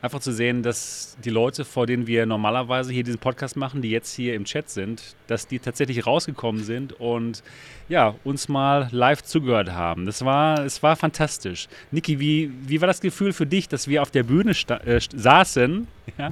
einfach 0.01 0.19
zu 0.19 0.31
sehen, 0.31 0.63
dass 0.63 1.17
die 1.23 1.29
Leute, 1.29 1.65
vor 1.65 1.85
denen 1.85 2.07
wir 2.07 2.25
normalerweise 2.25 2.93
hier 2.93 3.03
diesen 3.03 3.19
Podcast 3.19 3.57
machen, 3.57 3.81
die 3.81 3.89
jetzt 3.89 4.13
hier 4.13 4.35
im 4.35 4.45
Chat 4.45 4.69
sind, 4.69 5.15
dass 5.27 5.47
die 5.47 5.59
tatsächlich 5.59 6.05
rausgekommen 6.05 6.63
sind 6.63 6.93
und 6.99 7.43
ja, 7.89 8.15
uns 8.23 8.47
mal 8.47 8.87
live 8.91 9.23
zugehört 9.23 9.71
haben. 9.71 10.05
Das 10.05 10.23
war, 10.23 10.63
es 10.63 10.81
war 10.83 10.95
fantastisch. 10.95 11.67
Niki, 11.91 12.19
wie, 12.19 12.51
wie 12.65 12.79
war 12.81 12.87
das 12.87 13.01
Gefühl 13.01 13.33
für 13.33 13.45
dich, 13.45 13.67
dass 13.67 13.87
wir 13.87 14.01
auf 14.01 14.11
der 14.11 14.23
Bühne 14.23 14.51
äh, 14.51 14.99
saßen 15.15 15.87
ja, 16.17 16.31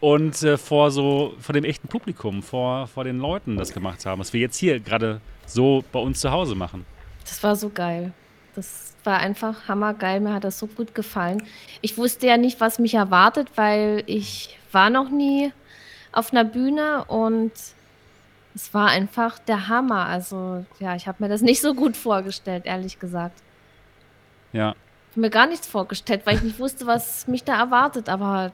und 0.00 0.42
äh, 0.42 0.58
vor 0.58 0.90
so, 0.90 1.34
vor 1.40 1.52
dem 1.52 1.64
echten 1.64 1.88
Publikum, 1.88 2.42
vor, 2.42 2.86
vor 2.88 3.04
den 3.04 3.18
Leuten 3.18 3.56
das 3.56 3.72
gemacht 3.72 4.04
haben, 4.06 4.20
was 4.20 4.32
wir 4.32 4.40
jetzt 4.40 4.58
hier 4.58 4.80
gerade 4.80 5.20
so 5.46 5.84
bei 5.92 6.00
uns 6.00 6.20
zu 6.20 6.30
Hause 6.30 6.54
machen? 6.54 6.84
Das 7.24 7.42
war 7.42 7.56
so 7.56 7.70
geil. 7.70 8.12
Das 8.54 8.94
war 9.04 9.18
einfach 9.18 9.68
hammergeil. 9.68 10.20
Mir 10.20 10.34
hat 10.34 10.44
das 10.44 10.58
so 10.58 10.66
gut 10.66 10.94
gefallen. 10.94 11.42
Ich 11.80 11.96
wusste 11.98 12.26
ja 12.26 12.36
nicht, 12.36 12.60
was 12.60 12.78
mich 12.78 12.94
erwartet, 12.94 13.48
weil 13.56 14.02
ich 14.06 14.58
war 14.70 14.90
noch 14.90 15.10
nie 15.10 15.52
auf 16.12 16.32
einer 16.32 16.44
Bühne 16.44 17.04
und 17.06 17.52
es 18.54 18.74
war 18.74 18.88
einfach 18.88 19.38
der 19.38 19.68
Hammer. 19.68 20.06
Also, 20.06 20.64
ja, 20.78 20.94
ich 20.94 21.06
habe 21.06 21.22
mir 21.22 21.28
das 21.28 21.40
nicht 21.40 21.60
so 21.60 21.74
gut 21.74 21.96
vorgestellt, 21.96 22.66
ehrlich 22.66 22.98
gesagt. 22.98 23.42
Ja. 24.52 24.74
Ich 25.10 25.16
habe 25.16 25.20
mir 25.22 25.30
gar 25.30 25.46
nichts 25.46 25.66
vorgestellt, 25.66 26.22
weil 26.24 26.36
ich 26.36 26.42
nicht 26.42 26.58
wusste, 26.58 26.86
was 26.86 27.26
mich 27.28 27.44
da 27.44 27.58
erwartet. 27.58 28.08
Aber 28.08 28.52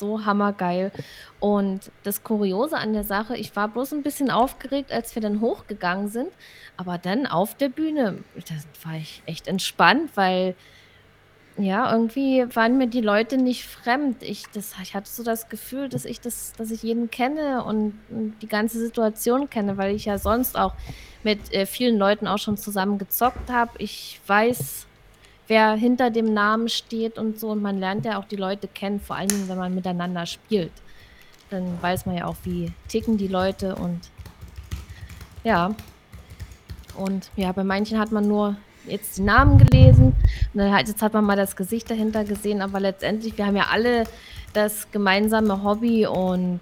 so 0.00 0.24
hammergeil. 0.24 0.90
Und 1.38 1.92
das 2.02 2.24
Kuriose 2.24 2.76
an 2.76 2.92
der 2.92 3.04
Sache, 3.04 3.36
ich 3.36 3.54
war 3.54 3.68
bloß 3.68 3.92
ein 3.92 4.02
bisschen 4.02 4.30
aufgeregt, 4.30 4.90
als 4.90 5.14
wir 5.14 5.22
dann 5.22 5.40
hochgegangen 5.40 6.08
sind. 6.08 6.30
Aber 6.76 6.98
dann 6.98 7.26
auf 7.26 7.54
der 7.54 7.68
Bühne, 7.68 8.24
da 8.34 8.88
war 8.88 8.96
ich 8.96 9.22
echt 9.26 9.46
entspannt, 9.46 10.10
weil 10.16 10.56
ja, 11.58 11.92
irgendwie 11.92 12.46
waren 12.54 12.78
mir 12.78 12.86
die 12.86 13.00
Leute 13.00 13.36
nicht 13.36 13.64
fremd. 13.66 14.22
Ich, 14.22 14.44
das, 14.52 14.74
ich 14.82 14.94
hatte 14.94 15.10
so 15.10 15.22
das 15.22 15.48
Gefühl, 15.48 15.88
dass 15.88 16.04
ich 16.04 16.20
das, 16.20 16.52
dass 16.56 16.70
ich 16.70 16.82
jeden 16.82 17.10
kenne 17.10 17.64
und, 17.64 17.94
die 18.40 18.46
ganze 18.48 18.78
Situation 18.78 19.50
kenne, 19.50 19.76
weil 19.76 19.94
ich 19.94 20.06
ja 20.06 20.18
sonst 20.18 20.56
auch 20.56 20.74
mit 21.22 21.52
äh, 21.52 21.66
vielen 21.66 21.98
Leuten 21.98 22.26
auch 22.26 22.38
schon 22.38 22.56
zusammen 22.56 22.98
gezockt 22.98 23.50
habe. 23.50 23.72
Ich 23.78 24.20
weiß, 24.26 24.86
wer 25.50 25.72
hinter 25.72 26.10
dem 26.10 26.32
Namen 26.32 26.68
steht 26.68 27.18
und 27.18 27.40
so. 27.40 27.50
Und 27.50 27.60
man 27.60 27.80
lernt 27.80 28.04
ja 28.04 28.18
auch 28.18 28.24
die 28.24 28.36
Leute 28.36 28.68
kennen, 28.68 29.00
vor 29.00 29.16
allen 29.16 29.28
Dingen, 29.28 29.48
wenn 29.48 29.58
man 29.58 29.74
miteinander 29.74 30.24
spielt. 30.24 30.70
Dann 31.50 31.82
weiß 31.82 32.06
man 32.06 32.16
ja 32.16 32.26
auch, 32.26 32.36
wie 32.44 32.72
ticken 32.86 33.18
die 33.18 33.26
Leute 33.26 33.74
und 33.74 34.00
ja. 35.42 35.74
Und 36.94 37.30
ja, 37.34 37.50
bei 37.50 37.64
manchen 37.64 37.98
hat 37.98 38.12
man 38.12 38.28
nur 38.28 38.56
jetzt 38.86 39.18
die 39.18 39.22
Namen 39.22 39.58
gelesen 39.58 40.14
und 40.54 40.58
dann 40.58 40.72
halt, 40.72 40.86
jetzt 40.86 41.02
hat 41.02 41.14
man 41.14 41.24
mal 41.24 41.36
das 41.36 41.56
Gesicht 41.56 41.90
dahinter 41.90 42.24
gesehen, 42.24 42.62
aber 42.62 42.78
letztendlich, 42.78 43.36
wir 43.36 43.46
haben 43.46 43.56
ja 43.56 43.66
alle 43.72 44.04
das 44.52 44.90
gemeinsame 44.92 45.64
Hobby 45.64 46.06
und 46.06 46.60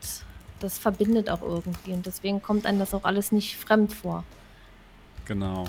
das 0.60 0.78
verbindet 0.78 1.28
auch 1.28 1.42
irgendwie 1.42 1.92
und 1.92 2.06
deswegen 2.06 2.42
kommt 2.42 2.64
einem 2.64 2.78
das 2.78 2.94
auch 2.94 3.04
alles 3.04 3.32
nicht 3.32 3.56
fremd 3.56 3.92
vor. 3.92 4.24
Genau. 5.26 5.64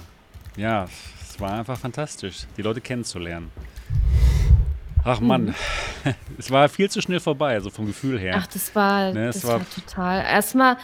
Ja, 0.56 0.88
war 1.38 1.52
einfach 1.52 1.78
fantastisch, 1.78 2.46
die 2.56 2.62
Leute 2.62 2.80
kennenzulernen. 2.80 3.52
Ach 5.04 5.20
Mann, 5.20 5.46
mhm. 5.46 5.56
es 6.38 6.52
war 6.52 6.68
viel 6.70 6.90
zu 6.90 7.02
schnell 7.02 7.20
vorbei, 7.20 7.54
also 7.54 7.70
vom 7.70 7.86
Gefühl 7.86 8.20
her. 8.20 8.36
Ach, 8.38 8.48
das 8.48 8.74
war, 8.76 9.14
ne, 9.14 9.28
das 9.28 9.44
war, 9.46 9.60
war, 9.60 9.70
total. 9.70 10.22
Erstmal 10.22 10.78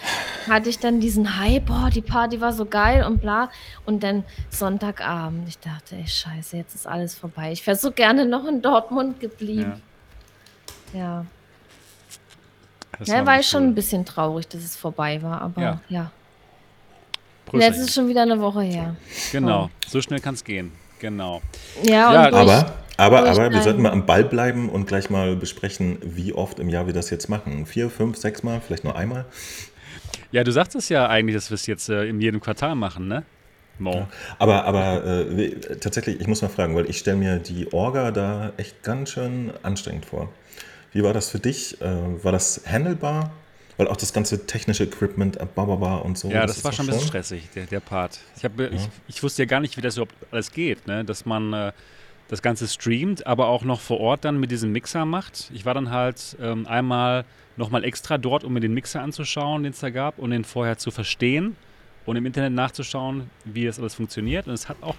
hatte 0.49 0.69
ich 0.69 0.79
dann 0.79 0.99
diesen 0.99 1.37
Hype, 1.37 1.65
boah, 1.65 1.89
die 1.93 2.01
Party 2.01 2.39
war 2.39 2.53
so 2.53 2.65
geil 2.65 3.03
und 3.03 3.21
bla. 3.21 3.49
Und 3.85 4.03
dann 4.03 4.23
Sonntagabend, 4.49 5.47
ich 5.47 5.59
dachte, 5.59 5.95
ey, 5.95 6.07
scheiße, 6.07 6.57
jetzt 6.57 6.75
ist 6.75 6.87
alles 6.87 7.15
vorbei. 7.15 7.51
Ich 7.51 7.65
wäre 7.67 7.77
so 7.77 7.91
gerne 7.91 8.25
noch 8.25 8.45
in 8.45 8.61
Dortmund 8.61 9.19
geblieben. 9.19 9.81
Ja. 10.93 10.99
ja. 10.99 11.25
Das 12.97 13.09
ja, 13.09 13.15
war, 13.15 13.25
war 13.25 13.39
ich 13.41 13.47
schon 13.47 13.63
ein 13.63 13.75
bisschen 13.75 14.05
traurig, 14.05 14.47
dass 14.47 14.63
es 14.63 14.77
vorbei 14.77 15.21
war, 15.21 15.41
aber 15.41 15.61
ja. 15.61 15.81
ja. 15.89 16.11
Jetzt 17.61 17.77
ist 17.77 17.93
schon 17.93 18.07
wieder 18.07 18.23
eine 18.23 18.39
Woche 18.39 18.61
her. 18.61 18.95
Genau, 19.31 19.65
oh. 19.65 19.69
so 19.87 20.01
schnell 20.01 20.19
kann 20.19 20.35
es 20.35 20.43
gehen. 20.43 20.71
Genau. 20.99 21.41
Ja, 21.83 22.13
ja 22.13 22.31
durch, 22.31 22.41
aber, 22.41 22.75
aber, 22.97 23.29
aber 23.29 23.51
wir 23.51 23.61
sollten 23.61 23.81
mal 23.81 23.91
am 23.91 24.05
Ball 24.05 24.23
bleiben 24.23 24.69
und 24.69 24.87
gleich 24.87 25.09
mal 25.09 25.35
besprechen, 25.35 25.97
wie 26.01 26.33
oft 26.33 26.59
im 26.59 26.69
Jahr 26.69 26.87
wir 26.87 26.93
das 26.93 27.09
jetzt 27.09 27.29
machen. 27.29 27.65
Vier, 27.65 27.89
fünf, 27.89 28.17
sechs 28.17 28.43
Mal, 28.43 28.61
vielleicht 28.61 28.83
nur 28.83 28.95
einmal. 28.95 29.25
Ja, 30.31 30.43
du 30.43 30.51
sagst 30.51 30.75
es 30.75 30.89
ja 30.89 31.07
eigentlich, 31.07 31.35
dass 31.35 31.49
wir 31.49 31.55
es 31.55 31.67
jetzt 31.67 31.89
äh, 31.89 32.05
in 32.05 32.21
jedem 32.21 32.39
Quartal 32.39 32.75
machen, 32.75 33.07
ne? 33.07 33.23
Mo. 33.77 33.93
Ja, 33.93 34.07
aber 34.39 34.65
aber 34.65 35.05
äh, 35.05 35.49
tatsächlich, 35.79 36.21
ich 36.21 36.27
muss 36.27 36.41
mal 36.41 36.47
fragen, 36.47 36.75
weil 36.75 36.89
ich 36.89 36.97
stelle 36.97 37.17
mir 37.17 37.37
die 37.39 37.71
Orga 37.73 38.11
da 38.11 38.53
echt 38.57 38.83
ganz 38.83 39.11
schön 39.11 39.51
anstrengend 39.63 40.05
vor. 40.05 40.29
Wie 40.93 41.03
war 41.03 41.13
das 41.13 41.29
für 41.29 41.39
dich? 41.39 41.81
Äh, 41.81 42.23
war 42.23 42.31
das 42.31 42.61
handelbar? 42.65 43.31
Weil 43.77 43.87
auch 43.87 43.97
das 43.97 44.13
ganze 44.13 44.45
technische 44.45 44.85
Equipment, 44.85 45.37
äh, 45.37 45.45
bababa 45.53 45.97
und 45.97 46.17
so. 46.17 46.29
Ja, 46.29 46.45
das, 46.45 46.55
das 46.55 46.63
war 46.63 46.71
schon 46.71 46.85
ein 46.85 46.93
bisschen 46.93 47.07
stressig, 47.07 47.49
der, 47.55 47.65
der 47.65 47.81
Part. 47.81 48.19
Ich, 48.37 48.45
hab, 48.45 48.57
ja. 48.59 48.67
ich, 48.67 48.87
ich, 49.07 49.21
wusste 49.21 49.43
ja 49.43 49.47
gar 49.47 49.59
nicht, 49.59 49.75
wie 49.75 49.81
das 49.81 49.97
überhaupt 49.97 50.15
alles 50.31 50.51
geht, 50.51 50.87
ne? 50.87 51.03
dass 51.03 51.25
man 51.25 51.51
äh, 51.51 51.71
das 52.27 52.41
Ganze 52.41 52.67
streamt, 52.67 53.27
aber 53.27 53.47
auch 53.47 53.63
noch 53.63 53.81
vor 53.81 53.99
Ort 53.99 54.25
dann 54.25 54.39
mit 54.39 54.51
diesem 54.51 54.71
Mixer 54.71 55.05
macht. 55.05 55.51
Ich 55.53 55.65
war 55.65 55.73
dann 55.73 55.91
halt 55.91 56.37
ähm, 56.41 56.65
einmal 56.67 57.25
nochmal 57.57 57.83
extra 57.83 58.17
dort, 58.17 58.43
um 58.43 58.53
mir 58.53 58.59
den 58.59 58.73
Mixer 58.73 59.01
anzuschauen, 59.01 59.63
den 59.63 59.71
es 59.73 59.79
da 59.79 59.89
gab 59.89 60.19
und 60.19 60.31
den 60.31 60.43
vorher 60.43 60.77
zu 60.77 60.91
verstehen 60.91 61.55
und 62.05 62.15
im 62.15 62.25
Internet 62.25 62.53
nachzuschauen, 62.53 63.29
wie 63.43 63.65
das 63.65 63.79
alles 63.79 63.95
funktioniert. 63.95 64.47
Und 64.47 64.53
es 64.53 64.69
hat 64.69 64.77
auch 64.81 64.95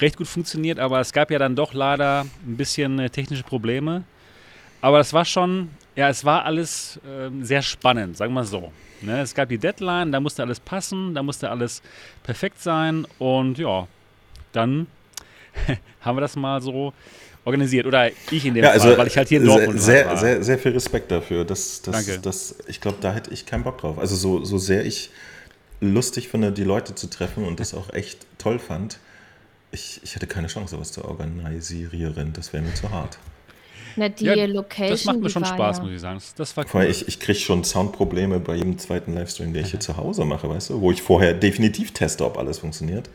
recht 0.00 0.16
gut 0.16 0.28
funktioniert, 0.28 0.78
aber 0.78 1.00
es 1.00 1.12
gab 1.12 1.30
ja 1.30 1.38
dann 1.38 1.56
doch 1.56 1.74
leider 1.74 2.22
ein 2.46 2.56
bisschen 2.56 2.98
äh, 2.98 3.10
technische 3.10 3.42
Probleme. 3.42 4.04
Aber 4.80 4.98
das 4.98 5.12
war 5.12 5.24
schon 5.24 5.70
ja, 5.98 6.08
es 6.08 6.24
war 6.24 6.44
alles 6.44 7.00
äh, 7.04 7.28
sehr 7.44 7.60
spannend, 7.60 8.16
sagen 8.16 8.32
wir 8.32 8.44
so. 8.44 8.72
Ne, 9.00 9.20
es 9.20 9.34
gab 9.34 9.48
die 9.48 9.58
Deadline, 9.58 10.12
da 10.12 10.20
musste 10.20 10.44
alles 10.44 10.60
passen, 10.60 11.12
da 11.12 11.24
musste 11.24 11.50
alles 11.50 11.82
perfekt 12.22 12.62
sein 12.62 13.04
und 13.18 13.58
ja, 13.58 13.88
dann 14.52 14.86
haben 16.00 16.16
wir 16.16 16.20
das 16.20 16.36
mal 16.36 16.60
so 16.62 16.92
organisiert. 17.44 17.84
Oder 17.86 18.12
ich 18.30 18.44
in 18.44 18.54
dem 18.54 18.62
Ja, 18.62 18.70
Fall, 18.70 18.80
also 18.80 18.96
weil 18.96 19.08
ich 19.08 19.16
halt 19.16 19.28
hier 19.28 19.40
in 19.40 19.46
sehr, 19.46 19.56
Dortmund 19.56 19.80
sehr, 19.80 20.06
war. 20.06 20.16
sehr, 20.16 20.44
sehr 20.44 20.58
viel 20.60 20.70
Respekt 20.72 21.10
dafür. 21.10 21.44
Das, 21.44 21.82
das, 21.82 22.06
Danke. 22.06 22.20
Das, 22.20 22.54
ich 22.68 22.80
glaube, 22.80 22.98
da 23.00 23.12
hätte 23.12 23.32
ich 23.32 23.44
keinen 23.44 23.64
Bock 23.64 23.78
drauf. 23.78 23.98
Also 23.98 24.14
so, 24.14 24.44
so 24.44 24.56
sehr 24.56 24.86
ich 24.86 25.10
lustig 25.80 26.28
finde, 26.28 26.52
die 26.52 26.64
Leute 26.64 26.94
zu 26.94 27.08
treffen 27.10 27.44
und 27.44 27.58
das 27.58 27.74
auch 27.74 27.92
echt 27.92 28.24
toll 28.38 28.60
fand, 28.60 29.00
ich, 29.72 30.00
ich 30.04 30.14
hätte 30.14 30.28
keine 30.28 30.46
Chance, 30.46 30.76
sowas 30.76 30.92
zu 30.92 31.04
organisieren. 31.04 32.32
Das 32.34 32.52
wäre 32.52 32.62
mir 32.62 32.74
zu 32.74 32.90
hart. 32.90 33.18
Na, 33.98 34.08
die 34.08 34.24
Ja, 34.26 34.44
Location. 34.46 34.90
das 34.90 35.04
macht 35.04 35.20
mir 35.20 35.30
schon 35.30 35.44
Spaß, 35.44 35.78
ja, 35.78 35.82
muss 35.82 35.92
ich 35.92 36.00
sagen. 36.00 36.18
Das, 36.18 36.34
das 36.34 36.56
war 36.56 36.64
cool. 36.72 36.84
ich, 36.84 37.08
ich 37.08 37.18
kriege 37.20 37.38
schon 37.38 37.64
Soundprobleme 37.64 38.38
bei 38.40 38.54
jedem 38.54 38.78
zweiten 38.78 39.14
Livestream, 39.14 39.52
den 39.52 39.64
ich 39.64 39.70
hier 39.72 39.80
zu 39.80 39.96
Hause 39.96 40.24
mache, 40.24 40.48
weißt 40.48 40.70
du, 40.70 40.80
wo 40.80 40.92
ich 40.92 41.02
vorher 41.02 41.34
definitiv 41.34 41.92
teste, 41.92 42.24
ob 42.24 42.38
alles 42.38 42.58
funktioniert. 42.60 43.10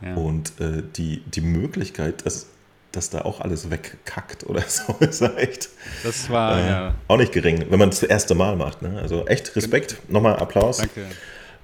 Ja. 0.00 0.14
Und 0.14 0.52
äh, 0.60 0.82
die, 0.96 1.22
die 1.26 1.40
Möglichkeit, 1.40 2.24
dass, 2.24 2.46
dass 2.92 3.10
da 3.10 3.22
auch 3.22 3.40
alles 3.40 3.68
wegkackt 3.70 4.46
oder 4.46 4.62
so, 4.68 4.94
ist 5.00 5.20
echt 5.22 5.68
Das 6.04 6.30
war, 6.30 6.58
äh, 6.58 6.68
ja, 6.68 6.94
auch 7.08 7.16
nicht 7.16 7.32
gering, 7.32 7.66
wenn 7.68 7.78
man 7.78 7.88
es 7.88 8.00
das 8.00 8.08
erste 8.08 8.34
Mal 8.36 8.54
macht. 8.56 8.80
Ne? 8.82 8.98
Also 9.00 9.26
echt 9.26 9.56
Respekt, 9.56 9.96
nochmal 10.08 10.36
Applaus. 10.36 10.78
danke. 10.78 11.04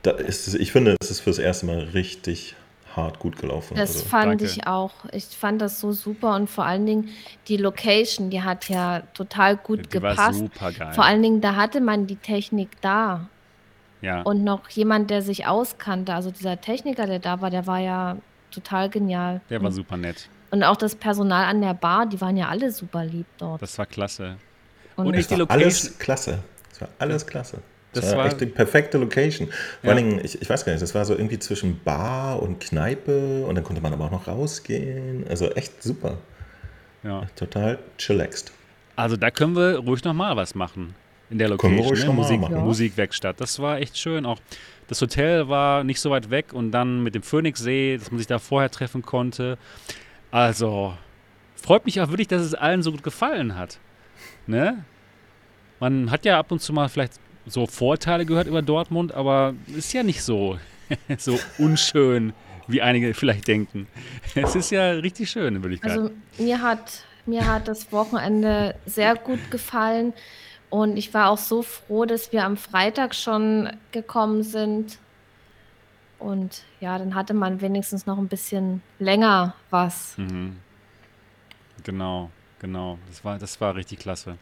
Da 0.02 0.10
ist, 0.10 0.54
ich 0.54 0.70
finde, 0.72 0.96
es 1.00 1.10
ist 1.10 1.20
fürs 1.20 1.38
erste 1.38 1.64
Mal 1.64 1.78
richtig 1.94 2.56
hart 2.96 3.18
gut 3.18 3.36
gelaufen. 3.38 3.76
Das 3.76 3.96
also, 3.96 4.08
fand 4.08 4.40
danke. 4.40 4.44
ich 4.44 4.66
auch. 4.66 4.92
Ich 5.12 5.24
fand 5.24 5.60
das 5.60 5.80
so 5.80 5.92
super 5.92 6.34
und 6.36 6.48
vor 6.48 6.64
allen 6.64 6.86
Dingen 6.86 7.08
die 7.48 7.56
Location, 7.56 8.30
die 8.30 8.42
hat 8.42 8.68
ja 8.68 9.02
total 9.14 9.56
gut 9.56 9.92
Die 9.92 10.02
war 10.02 10.10
gepasst. 10.10 10.38
super 10.38 10.72
geil. 10.72 10.92
Vor 10.92 11.04
allen 11.04 11.22
Dingen, 11.22 11.40
da 11.40 11.56
hatte 11.56 11.80
man 11.80 12.06
die 12.06 12.16
Technik 12.16 12.80
da 12.80 13.28
ja. 14.00 14.22
und 14.22 14.44
noch 14.44 14.68
jemand, 14.70 15.10
der 15.10 15.22
sich 15.22 15.46
auskannte. 15.46 16.14
Also 16.14 16.30
dieser 16.30 16.60
Techniker, 16.60 17.06
der 17.06 17.18
da 17.18 17.40
war, 17.40 17.50
der 17.50 17.66
war 17.66 17.78
ja 17.78 18.16
total 18.50 18.88
genial. 18.88 19.40
Der 19.50 19.62
war 19.62 19.72
super 19.72 19.96
nett. 19.96 20.28
und 20.50 20.62
auch 20.62 20.76
das 20.76 20.94
Personal 20.94 21.46
an 21.46 21.60
der 21.60 21.74
Bar, 21.74 22.06
die 22.06 22.20
waren 22.20 22.36
ja 22.36 22.48
alle 22.48 22.70
super 22.70 23.04
lieb 23.04 23.26
dort. 23.38 23.60
Das 23.60 23.76
war 23.78 23.86
klasse. 23.86 24.36
und 24.96 25.06
und 25.06 25.14
echt 25.14 25.30
die 25.30 25.32
war 25.32 25.38
Location. 25.40 25.62
alles 25.62 25.98
klasse. 25.98 26.38
Es 26.70 26.80
war 26.80 26.88
alles 26.98 27.26
klasse. 27.26 27.58
Das, 27.94 28.04
Das 28.04 28.12
war, 28.12 28.18
war- 28.20 28.26
echt 28.26 28.40
die 28.40 28.46
perfekte 28.46 28.98
Location. 28.98 29.48
Vor 29.48 29.56
Ja. 29.82 29.90
allen 29.96 30.08
Dingen, 30.10 30.24
ich, 30.24 30.40
ich 30.42 30.48
weiß 30.50 30.64
gar 30.64 30.72
nicht, 30.72 30.82
das 30.82 30.94
war 30.94 31.04
so 31.04 31.14
irgendwie 31.14 31.38
zwischen 31.38 31.80
Bar 31.82 32.42
und 32.42 32.60
Kneipe 32.60 33.44
und 33.46 33.54
dann 33.54 33.64
konnte 33.64 33.80
man 33.82 33.92
aber 33.92 34.04
auch 34.06 34.10
noch 34.10 34.28
rausgehen. 34.28 35.24
Also 35.28 35.50
echt 35.52 35.82
super. 35.82 36.18
Ja. 37.02 37.26
Total 37.36 37.78
chillaxed. 37.98 38.52
Also 38.96 39.16
da 39.16 39.30
können 39.30 39.56
wir 39.56 39.78
ruhig 39.78 40.04
nochmal 40.04 40.36
was 40.36 40.54
machen. 40.54 40.94
In 41.30 41.38
der 41.38 41.48
Können 41.56 41.76
wir 41.76 41.82
Location. 41.82 41.88
ruhig 41.88 42.06
Ne? 42.06 42.12
Musik, 42.12 42.40
machen. 42.40 42.54
Ja. 42.56 42.60
Musikwerkstatt. 42.62 43.40
Das 43.40 43.58
war 43.58 43.78
echt 43.78 43.98
schön. 43.98 44.24
Auch 44.26 44.38
das 44.88 45.00
Hotel 45.00 45.48
war 45.48 45.82
nicht 45.84 46.00
so 46.00 46.10
weit 46.10 46.30
weg 46.30 46.52
und 46.52 46.70
dann 46.70 47.02
mit 47.02 47.14
dem 47.14 47.22
Phoenixsee, 47.22 47.96
dass 47.96 48.10
man 48.10 48.18
sich 48.18 48.26
da 48.26 48.38
vorher 48.38 48.70
treffen 48.70 49.02
konnte. 49.02 49.58
Also 50.30 50.94
freut 51.56 51.86
mich 51.86 52.00
auch 52.00 52.08
wirklich, 52.08 52.28
dass 52.28 52.42
es 52.42 52.54
allen 52.54 52.82
so 52.82 52.92
gut 52.92 53.02
gefallen 53.02 53.56
hat. 53.56 53.78
Ne? 54.46 54.84
Man 55.80 56.10
hat 56.10 56.24
ja 56.24 56.38
ab 56.38 56.52
und 56.52 56.60
zu 56.60 56.72
mal 56.72 56.88
vielleicht 56.88 57.14
so 57.46 57.66
Vorteile 57.66 58.26
gehört 58.26 58.46
über 58.46 58.62
Dortmund, 58.62 59.12
aber 59.12 59.54
ist 59.76 59.92
ja 59.92 60.02
nicht 60.02 60.22
so, 60.22 60.58
so 61.18 61.38
unschön, 61.58 62.32
wie 62.66 62.82
einige 62.82 63.14
vielleicht 63.14 63.48
denken. 63.48 63.86
Es 64.34 64.54
ist 64.54 64.70
ja 64.70 64.90
richtig 64.92 65.30
schön 65.30 65.56
in 65.56 65.62
Wirklichkeit. 65.62 65.90
Also 65.92 66.10
mir 66.38 66.62
hat, 66.62 67.04
mir 67.26 67.46
hat 67.46 67.68
das 67.68 67.92
Wochenende 67.92 68.74
sehr 68.86 69.14
gut 69.16 69.50
gefallen 69.50 70.12
und 70.70 70.96
ich 70.96 71.14
war 71.14 71.30
auch 71.30 71.38
so 71.38 71.62
froh, 71.62 72.04
dass 72.04 72.32
wir 72.32 72.44
am 72.44 72.56
Freitag 72.56 73.14
schon 73.14 73.70
gekommen 73.92 74.42
sind. 74.42 74.98
Und 76.18 76.62
ja, 76.80 76.98
dann 76.98 77.14
hatte 77.14 77.34
man 77.34 77.60
wenigstens 77.60 78.06
noch 78.06 78.18
ein 78.18 78.28
bisschen 78.28 78.82
länger 78.98 79.54
was. 79.70 80.16
Mhm. 80.16 80.56
Genau, 81.84 82.30
genau. 82.58 82.98
Das 83.08 83.24
war, 83.24 83.38
das 83.38 83.60
war 83.60 83.76
richtig 83.76 83.98
klasse. 84.00 84.36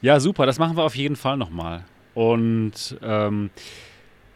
Ja, 0.00 0.20
super, 0.20 0.46
das 0.46 0.58
machen 0.58 0.76
wir 0.76 0.84
auf 0.84 0.94
jeden 0.94 1.16
Fall 1.16 1.36
nochmal. 1.36 1.84
Und 2.18 2.98
ähm, 3.00 3.50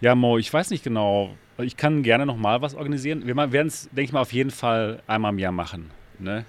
ja, 0.01 0.14
Mo, 0.14 0.38
ich 0.38 0.53
weiß 0.53 0.71
nicht 0.71 0.85
genau. 0.85 1.35
Ich 1.59 1.77
kann 1.77 2.05
gerne 2.05 2.27
nochmal 2.27 2.62
was 2.62 2.77
organisieren. 2.77 3.27
Wir 3.27 3.35
werden 3.37 3.66
es, 3.66 3.87
denke 3.87 4.03
ich 4.03 4.12
mal, 4.12 4.21
auf 4.21 4.33
jeden 4.33 4.53
Fall 4.53 5.03
einmal 5.09 5.33
im 5.33 5.40
Jahr 5.40 5.51
machen. 5.51 5.90
Ne? 6.21 6.45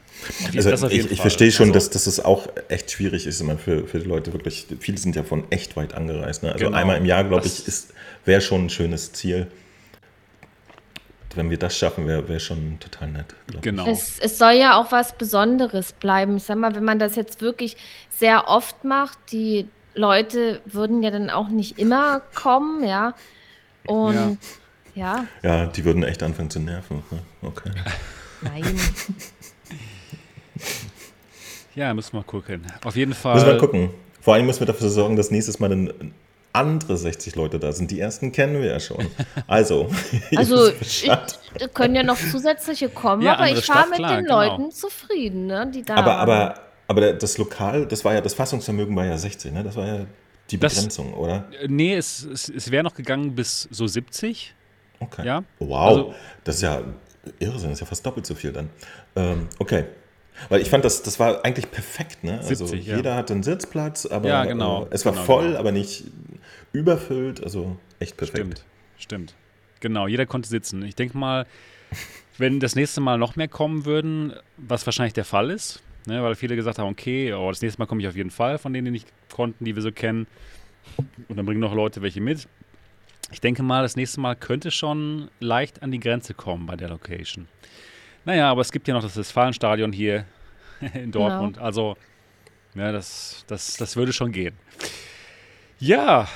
Also 0.56 0.88
ich, 0.90 1.10
ich 1.12 1.22
verstehe 1.22 1.52
schon, 1.52 1.70
Also, 1.70 1.74
dass, 1.74 1.90
dass 1.90 2.06
es 2.06 2.20
auch 2.24 2.48
echt 2.70 2.92
schwierig 2.92 3.26
ist 3.26 3.42
immer 3.42 3.58
für, 3.58 3.88
für 3.88 3.98
die 3.98 4.08
Leute 4.08 4.32
wirklich. 4.32 4.68
Viele 4.80 5.00
sind 5.00 5.16
ja 5.16 5.24
von 5.24 5.46
echt 5.50 5.76
weit 5.76 5.96
angereist. 5.96 6.44
Ne? 6.44 6.52
Also 6.52 6.66
Genau. 6.66 6.78
einmal 6.78 6.98
im 6.98 7.06
Jahr, 7.06 7.24
glaube 7.24 7.48
ich, 7.48 7.68
ist 7.68 7.96
wäre 8.26 8.40
schon 8.40 8.66
ein 8.66 8.70
schönes 8.70 9.12
Ziel. 9.14 9.48
Wenn 11.34 11.50
wir 11.50 11.58
das 11.58 11.76
schaffen, 11.76 12.06
wäre 12.06 12.30
wär 12.30 12.40
schon 12.40 12.78
total 12.80 13.10
nett. 13.10 13.34
ich. 13.52 13.62
Genau. 13.62 13.88
Es, 13.88 14.20
es 14.20 14.38
soll 14.38 14.54
ja 14.54 14.80
auch 14.80 14.92
was 14.92 15.18
Besonderes 15.18 15.94
bleiben. 15.94 16.38
Ich 16.38 16.44
sag 16.44 16.58
mal, 16.58 16.76
wenn 16.76 16.84
man 16.84 17.00
das 17.00 17.16
jetzt 17.16 17.42
wirklich 17.42 17.76
sehr 18.12 18.48
oft 18.48 18.84
macht, 18.84 19.18
die 19.32 19.66
Leute 19.96 20.62
würden 20.66 21.04
ja 21.04 21.12
dann 21.12 21.30
auch 21.30 21.50
nicht 21.50 21.78
immer 21.80 22.22
kommen, 22.34 22.84
ja. 22.84 23.14
Und 23.86 24.38
ja, 24.96 25.26
Ja, 25.42 25.66
die 25.66 25.86
würden 25.86 26.04
echt 26.04 26.24
anfangen 26.24 26.50
zu 26.50 26.60
nerven. 26.60 27.04
ne? 27.12 27.20
Okay. 27.42 27.72
nein. 28.42 28.64
Ja, 31.76 31.94
müssen 31.94 32.14
wir 32.14 32.20
mal 32.20 32.24
gucken. 32.26 32.62
Auf 32.84 32.96
jeden 32.96 33.14
Fall. 33.14 33.34
Müssen 33.34 33.48
wir 33.48 33.58
gucken. 33.58 33.90
Vor 34.22 34.36
allem 34.36 34.46
müssen 34.46 34.60
wir 34.60 34.68
dafür 34.68 34.90
sorgen, 34.90 35.16
dass 35.16 35.32
nächstes 35.32 35.60
Mal 35.60 35.70
dann 35.70 36.14
andere 36.54 36.98
60 36.98 37.36
Leute 37.36 37.58
da 37.58 37.72
sind. 37.72 37.90
Die 37.90 38.00
ersten 38.00 38.32
kennen 38.32 38.62
wir 38.62 38.70
ja 38.70 38.80
schon. 38.80 39.08
Also, 39.48 39.90
Also 40.36 40.68
ich, 40.82 41.10
können 41.74 41.96
ja 41.96 42.04
noch 42.04 42.18
zusätzliche 42.18 42.90
kommen, 42.90 43.24
Ja, 43.24 43.34
aber 43.38 43.50
ich 43.50 43.68
war 43.70 43.88
mit 43.88 43.96
klar, 43.98 44.16
den 44.18 44.26
genau. 44.26 44.44
Leuten 44.44 44.72
zufrieden, 44.72 45.48
ne, 45.48 45.70
die 45.74 45.82
da 45.82 45.96
aber, 45.96 46.06
waren. 46.12 46.20
aber, 46.20 46.60
aber 46.98 47.14
das 47.14 47.38
Lokal, 47.38 47.86
das 47.86 48.04
war 48.06 48.14
ja, 48.14 48.22
das 48.22 48.34
Fassungsvermögen 48.34 48.96
war 48.96 49.06
ja 49.06 49.18
60, 49.18 49.52
ne? 49.52 49.64
Das 49.64 49.76
war 49.76 49.86
ja 49.88 50.06
die 50.52 50.58
Das- 50.60 50.76
Begrenzung, 50.76 51.14
oder? 51.14 51.46
Äh, 51.62 51.68
Nee, 51.68 51.96
es, 51.96 52.24
es, 52.24 52.50
es 52.50 52.72
wäre 52.72 52.84
noch 52.84 52.94
gegangen 52.96 53.36
bis 53.36 53.68
so 53.72 53.88
70. 53.88 54.54
Okay. 55.00 55.26
Ja. 55.26 55.44
Wow, 55.60 55.88
Also- 55.88 56.16
das 56.44 56.56
ist 56.58 56.62
ja 56.62 56.82
Irrsinn, 57.40 57.70
das 57.70 57.78
ist 57.78 57.80
ja 57.82 57.86
fast 57.86 58.06
doppelt 58.06 58.26
so 58.26 58.36
viel 58.36 58.52
dann. 58.52 58.70
Ähm, 59.16 59.48
okay. 59.60 59.86
Weil 60.50 60.62
ich 60.62 60.70
fand, 60.70 60.84
das, 60.84 61.04
das 61.04 61.20
war 61.20 61.46
eigentlich 61.46 61.70
perfekt, 61.70 62.24
ne? 62.24 62.40
Also 62.40 62.66
70, 62.66 62.88
ja. 62.88 62.96
jeder 62.98 63.16
hatte 63.16 63.34
einen 63.34 63.44
Sitzplatz, 63.44 64.06
aber 64.08 64.28
Ja, 64.30 64.46
genau, 64.46 64.86
äh, 64.86 64.88
es 64.92 65.06
war 65.06 65.14
genau, 65.14 65.26
voll, 65.26 65.48
genau. 65.50 65.60
aber 65.60 65.72
nicht 65.72 66.06
überfüllt, 66.72 67.44
also 67.44 67.78
echt 68.00 68.18
perfekt. 68.18 68.38
Stimmt, 68.40 68.64
stimmt. 68.98 69.34
Genau, 69.80 70.08
jeder 70.08 70.26
konnte 70.26 70.50
sitzen. 70.50 70.84
Ich 70.84 70.96
denke 70.96 71.18
mal, 71.18 71.46
wenn 72.40 72.60
das 72.60 72.76
nächste 72.76 73.00
Mal 73.00 73.18
noch 73.20 73.36
mehr 73.36 73.48
kommen 73.48 73.86
würden, 73.86 74.34
was 74.58 74.86
wahrscheinlich 74.88 75.14
der 75.14 75.26
Fall 75.26 75.52
ist, 75.52 75.83
ne, 76.06 76.24
weil 76.24 76.36
viele 76.36 76.56
gesagt 76.56 76.80
haben, 76.80 76.90
okay, 76.90 77.34
oh, 77.34 77.50
das 77.50 77.62
nächste 77.62 77.80
Mal 77.80 77.86
komme 77.86 78.02
ich 78.02 78.08
auf 78.08 78.16
jeden 78.16 78.32
Fall 78.32 78.58
von 78.58 78.74
denen, 78.74 78.86
die 78.86 78.92
nicht 78.92 79.08
konnten, 79.32 79.66
die 79.66 79.76
wir 79.76 79.82
so 79.82 79.92
kennen. 79.92 80.28
Und 81.28 81.38
dann 81.38 81.46
bringen 81.46 81.62
noch 81.62 81.74
Leute 81.74 82.02
welche 82.02 82.22
mit. 82.22 82.48
Ich 83.32 83.42
denke 83.42 83.64
mal, 83.64 83.82
das 83.82 83.96
nächste 83.96 84.20
Mal 84.20 84.36
könnte 84.36 84.70
schon 84.70 85.30
leicht 85.40 85.82
an 85.82 85.92
die 85.92 86.00
Grenze 86.00 86.34
kommen 86.34 86.66
bei 86.66 86.76
der 86.76 86.90
Location. 86.90 87.48
Naja, 88.26 88.50
aber 88.50 88.62
es 88.62 88.72
gibt 88.72 88.88
ja 88.88 88.94
noch 88.94 89.02
das 89.02 89.18
Westfalenstadion 89.18 89.92
hier 89.92 90.26
in 90.94 91.12
Dortmund. 91.12 91.58
Also, 91.58 91.98
ja, 92.76 92.92
das, 92.92 93.44
das, 93.48 93.76
das 93.78 93.96
würde 93.96 94.14
schon 94.14 94.32
gehen. 94.32 94.56
Ja, 95.80 96.28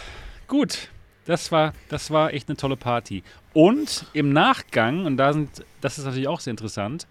gut. 0.48 0.90
Das 1.26 1.52
war, 1.52 1.74
das 1.90 2.10
war 2.10 2.34
echt 2.34 2.48
eine 2.48 2.56
tolle 2.56 2.78
Party. 2.78 3.22
Und 3.52 4.06
im 4.14 4.32
Nachgang, 4.32 5.06
und 5.06 5.18
da 5.18 5.34
sind, 5.34 5.66
das 5.82 5.98
ist 5.98 6.06
natürlich 6.06 6.30
auch 6.30 6.40
sehr 6.40 6.52
interessant, 6.52 7.06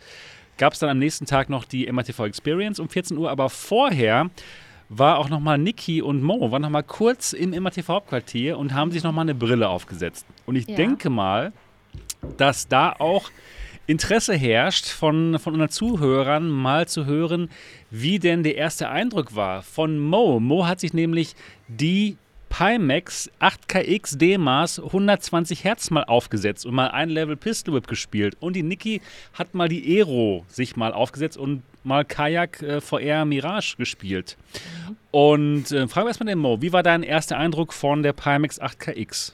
gab 0.59 0.73
es 0.73 0.79
dann 0.79 0.91
am 0.91 0.99
nächsten 0.99 1.27
Tag 1.27 1.49
noch 1.51 1.65
die 1.65 1.91
MATV 1.91 2.21
Experience 2.27 2.81
um 2.81 2.89
14 2.89 3.17
Uhr, 3.19 3.31
aber 3.31 3.51
vorher 3.51 4.31
war 4.89 5.19
auch 5.19 5.29
nochmal 5.29 5.59
Niki 5.59 6.01
und 6.03 6.23
Mo, 6.23 6.51
waren 6.53 6.63
nochmal 6.63 6.85
kurz 6.85 7.33
im 7.33 7.51
MATV 7.51 7.89
Hauptquartier 7.89 8.57
und 8.57 8.73
haben 8.73 8.93
sich 8.93 9.03
nochmal 9.03 9.23
eine 9.25 9.35
Brille 9.35 9.69
aufgesetzt. 9.69 10.27
Und 10.47 10.57
ich 10.57 10.69
Ja. 10.69 10.77
denke 10.77 11.11
mal, 11.11 11.53
dass 12.37 12.69
da 12.69 12.93
auch 12.99 13.31
Interesse 13.89 14.35
herrscht 14.35 14.87
von, 14.89 15.39
von 15.39 15.55
unseren 15.55 15.69
Zuhörern, 15.71 16.49
mal 16.49 16.89
zu 16.89 17.05
hören, 17.07 17.51
wie 17.91 18.19
denn 18.19 18.43
der 18.43 18.57
erste 18.57 18.89
Eindruck 18.89 19.35
war 19.37 19.63
von 19.63 19.99
Mo. 19.99 20.41
Mo 20.41 20.67
hat 20.67 20.81
sich 20.81 20.93
nämlich 20.93 21.35
die 21.69 22.17
Pimax 22.57 23.31
8KX 23.39 24.17
D-Maß 24.17 24.79
120 24.79 25.63
Hertz 25.63 25.91
mal 25.91 26.05
aufgesetzt 26.05 26.65
und 26.65 26.75
mal 26.75 26.89
ein 26.89 27.11
Level 27.11 27.37
Pistol 27.37 27.75
Whip 27.75 27.87
gespielt. 27.87 28.35
Und 28.41 28.57
die 28.57 28.63
Niki 28.63 29.03
hat 29.35 29.53
mal 29.53 29.69
die 29.69 29.99
Aero 29.99 30.47
sich 30.49 30.75
mal 30.75 30.95
aufgesetzt 30.95 31.37
und 31.37 31.63
mal 31.85 32.07
Kajak 32.07 32.63
äh, 32.63 32.81
VR 32.81 33.27
Mirage 33.27 33.77
gespielt. 33.77 34.39
Und 35.11 35.71
äh, 35.71 35.87
fragen 35.87 36.07
wir 36.07 36.09
erstmal 36.09 36.29
den 36.29 36.39
Mo, 36.39 36.63
wie 36.63 36.73
war 36.73 36.83
dein 36.83 37.03
erster 37.03 37.37
Eindruck 37.37 37.75
von 37.75 38.03
der 38.03 38.15
Pimax 38.15 38.59
8KX? 38.59 39.33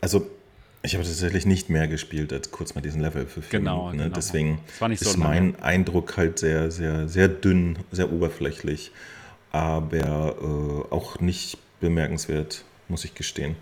Also, 0.00 0.30
ich 0.84 0.94
habe 0.94 1.02
tatsächlich 1.02 1.44
nicht 1.44 1.70
mehr 1.70 1.88
gespielt 1.88 2.32
als 2.32 2.52
kurz 2.52 2.76
mal 2.76 2.82
diesen 2.82 3.02
Level 3.02 3.26
für 3.26 3.42
vier 3.42 3.58
Genau, 3.58 3.78
Minuten. 3.88 3.96
Ne? 3.96 4.02
genau. 4.04 4.14
Deswegen 4.14 4.60
so 4.78 4.86
ist 4.86 5.16
lange. 5.16 5.24
mein 5.24 5.60
Eindruck 5.60 6.16
halt 6.16 6.38
sehr, 6.38 6.70
sehr, 6.70 7.08
sehr 7.08 7.26
dünn, 7.26 7.80
sehr 7.90 8.12
oberflächlich, 8.12 8.92
aber 9.50 10.36
äh, 10.88 10.94
auch 10.94 11.18
nicht 11.18 11.58
bemerkenswert, 11.80 12.64
muss 12.88 13.04
ich 13.04 13.14
gestehen. 13.14 13.56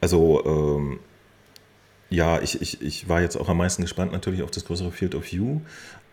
Also, 0.00 0.44
ähm, 0.44 1.00
ja, 2.10 2.40
ich, 2.40 2.62
ich, 2.62 2.80
ich 2.80 3.08
war 3.08 3.20
jetzt 3.20 3.36
auch 3.36 3.48
am 3.48 3.58
meisten 3.58 3.82
gespannt 3.82 4.12
natürlich 4.12 4.42
auf 4.42 4.50
das 4.50 4.64
größere 4.64 4.92
Field 4.92 5.14
of 5.14 5.30
View, 5.30 5.60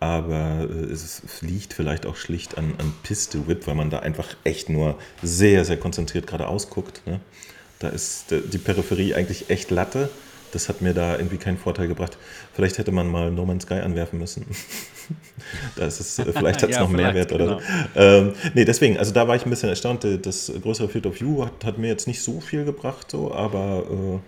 aber 0.00 0.68
äh, 0.70 0.92
es, 0.92 1.22
liegt 1.40 1.72
vielleicht 1.72 2.04
auch 2.04 2.16
schlicht 2.16 2.58
an, 2.58 2.74
an 2.78 2.92
Piste 3.02 3.46
Whip, 3.48 3.66
weil 3.66 3.74
man 3.74 3.88
da 3.88 4.00
einfach 4.00 4.36
echt 4.44 4.68
nur 4.68 4.98
sehr, 5.22 5.64
sehr 5.64 5.78
konzentriert 5.78 6.26
geradeaus 6.26 6.68
guckt. 6.68 7.06
Ne? 7.06 7.20
Da 7.78 7.88
ist 7.88 8.26
die 8.30 8.58
Peripherie 8.58 9.14
eigentlich 9.14 9.48
echt 9.48 9.70
Latte. 9.70 10.10
Das 10.56 10.70
hat 10.70 10.80
mir 10.80 10.94
da 10.94 11.18
irgendwie 11.18 11.36
keinen 11.36 11.58
Vorteil 11.58 11.86
gebracht. 11.86 12.16
Vielleicht 12.54 12.78
hätte 12.78 12.90
man 12.90 13.08
mal 13.08 13.30
No 13.30 13.44
Man's 13.44 13.64
Sky 13.64 13.74
anwerfen 13.74 14.18
müssen. 14.18 14.46
da 15.76 15.84
ist 15.84 16.18
äh, 16.18 16.32
vielleicht 16.32 16.62
hat 16.62 16.70
es 16.70 16.76
ja, 16.76 16.82
noch 16.82 16.88
Mehrwert 16.88 17.30
oder 17.30 17.44
genau. 17.44 17.60
so. 17.94 18.00
Ähm, 18.00 18.32
nee, 18.54 18.64
deswegen, 18.64 18.96
also 18.96 19.12
da 19.12 19.28
war 19.28 19.36
ich 19.36 19.44
ein 19.44 19.50
bisschen 19.50 19.68
erstaunt. 19.68 20.06
Das 20.22 20.50
größere 20.62 20.88
Field 20.88 21.04
of 21.04 21.20
View 21.20 21.44
hat, 21.44 21.62
hat 21.62 21.76
mir 21.76 21.88
jetzt 21.88 22.06
nicht 22.06 22.22
so 22.22 22.40
viel 22.40 22.64
gebracht, 22.64 23.10
so, 23.10 23.34
aber 23.34 23.84
äh, 23.90 24.18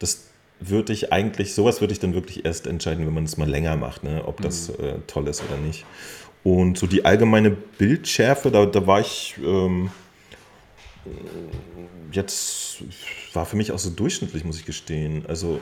das 0.00 0.24
würde 0.60 0.92
ich 0.92 1.14
eigentlich, 1.14 1.54
sowas 1.54 1.80
würde 1.80 1.94
ich 1.94 1.98
dann 1.98 2.12
wirklich 2.12 2.44
erst 2.44 2.66
entscheiden, 2.66 3.06
wenn 3.06 3.14
man 3.14 3.24
es 3.24 3.38
mal 3.38 3.48
länger 3.48 3.76
macht, 3.76 4.04
ne? 4.04 4.22
ob 4.26 4.42
das 4.42 4.68
mhm. 4.68 4.84
äh, 4.84 4.92
toll 5.06 5.28
ist 5.28 5.42
oder 5.48 5.58
nicht. 5.58 5.86
Und 6.44 6.76
so 6.76 6.86
die 6.86 7.06
allgemeine 7.06 7.50
Bildschärfe, 7.50 8.50
da, 8.50 8.66
da 8.66 8.86
war 8.86 9.00
ich 9.00 9.36
ähm, 9.42 9.90
jetzt, 12.12 12.82
war 13.32 13.46
für 13.46 13.56
mich 13.56 13.72
auch 13.72 13.78
so 13.78 13.90
durchschnittlich, 13.90 14.44
muss 14.44 14.58
ich 14.58 14.66
gestehen. 14.66 15.24
Also, 15.26 15.60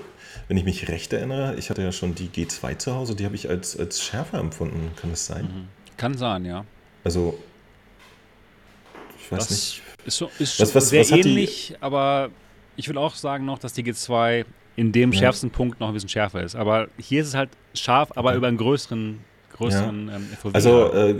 wenn 0.48 0.56
ich 0.56 0.64
mich 0.64 0.88
recht 0.88 1.12
erinnere, 1.12 1.56
ich 1.56 1.70
hatte 1.70 1.82
ja 1.82 1.92
schon 1.92 2.14
die 2.14 2.28
G2 2.28 2.78
zu 2.78 2.94
Hause, 2.94 3.14
die 3.14 3.24
habe 3.24 3.34
ich 3.34 3.48
als, 3.48 3.78
als 3.78 4.02
schärfer 4.02 4.38
empfunden. 4.38 4.90
Kann 4.96 5.10
das 5.10 5.26
sein? 5.26 5.44
Mhm. 5.44 5.68
Kann 5.96 6.16
sein, 6.16 6.44
ja. 6.44 6.64
Also, 7.04 7.38
ich 9.18 9.30
weiß 9.30 9.48
das 9.48 9.50
nicht. 9.50 9.82
Ist, 10.04 10.16
so, 10.16 10.30
ist 10.38 10.60
was, 10.60 10.74
was, 10.74 10.88
sehr 10.88 11.02
was 11.02 11.10
ähnlich, 11.10 11.76
aber 11.80 12.30
ich 12.76 12.88
will 12.88 12.98
auch 12.98 13.14
sagen 13.14 13.44
noch, 13.44 13.58
dass 13.58 13.72
die 13.72 13.84
G2 13.84 14.44
in 14.76 14.92
dem 14.92 15.12
ja. 15.12 15.18
schärfsten 15.18 15.50
Punkt 15.50 15.80
noch 15.80 15.88
ein 15.88 15.94
bisschen 15.94 16.08
schärfer 16.08 16.42
ist. 16.42 16.54
Aber 16.54 16.88
hier 16.98 17.22
ist 17.22 17.28
es 17.28 17.34
halt 17.34 17.50
scharf, 17.74 18.10
aber 18.14 18.30
ja. 18.30 18.36
über 18.36 18.46
einen 18.46 18.56
größeren 18.56 19.24
größeren 19.58 20.08
ja. 20.08 20.16
ähm, 20.16 20.26
FOV. 20.40 20.54
Also 20.54 20.92
äh, 20.92 21.14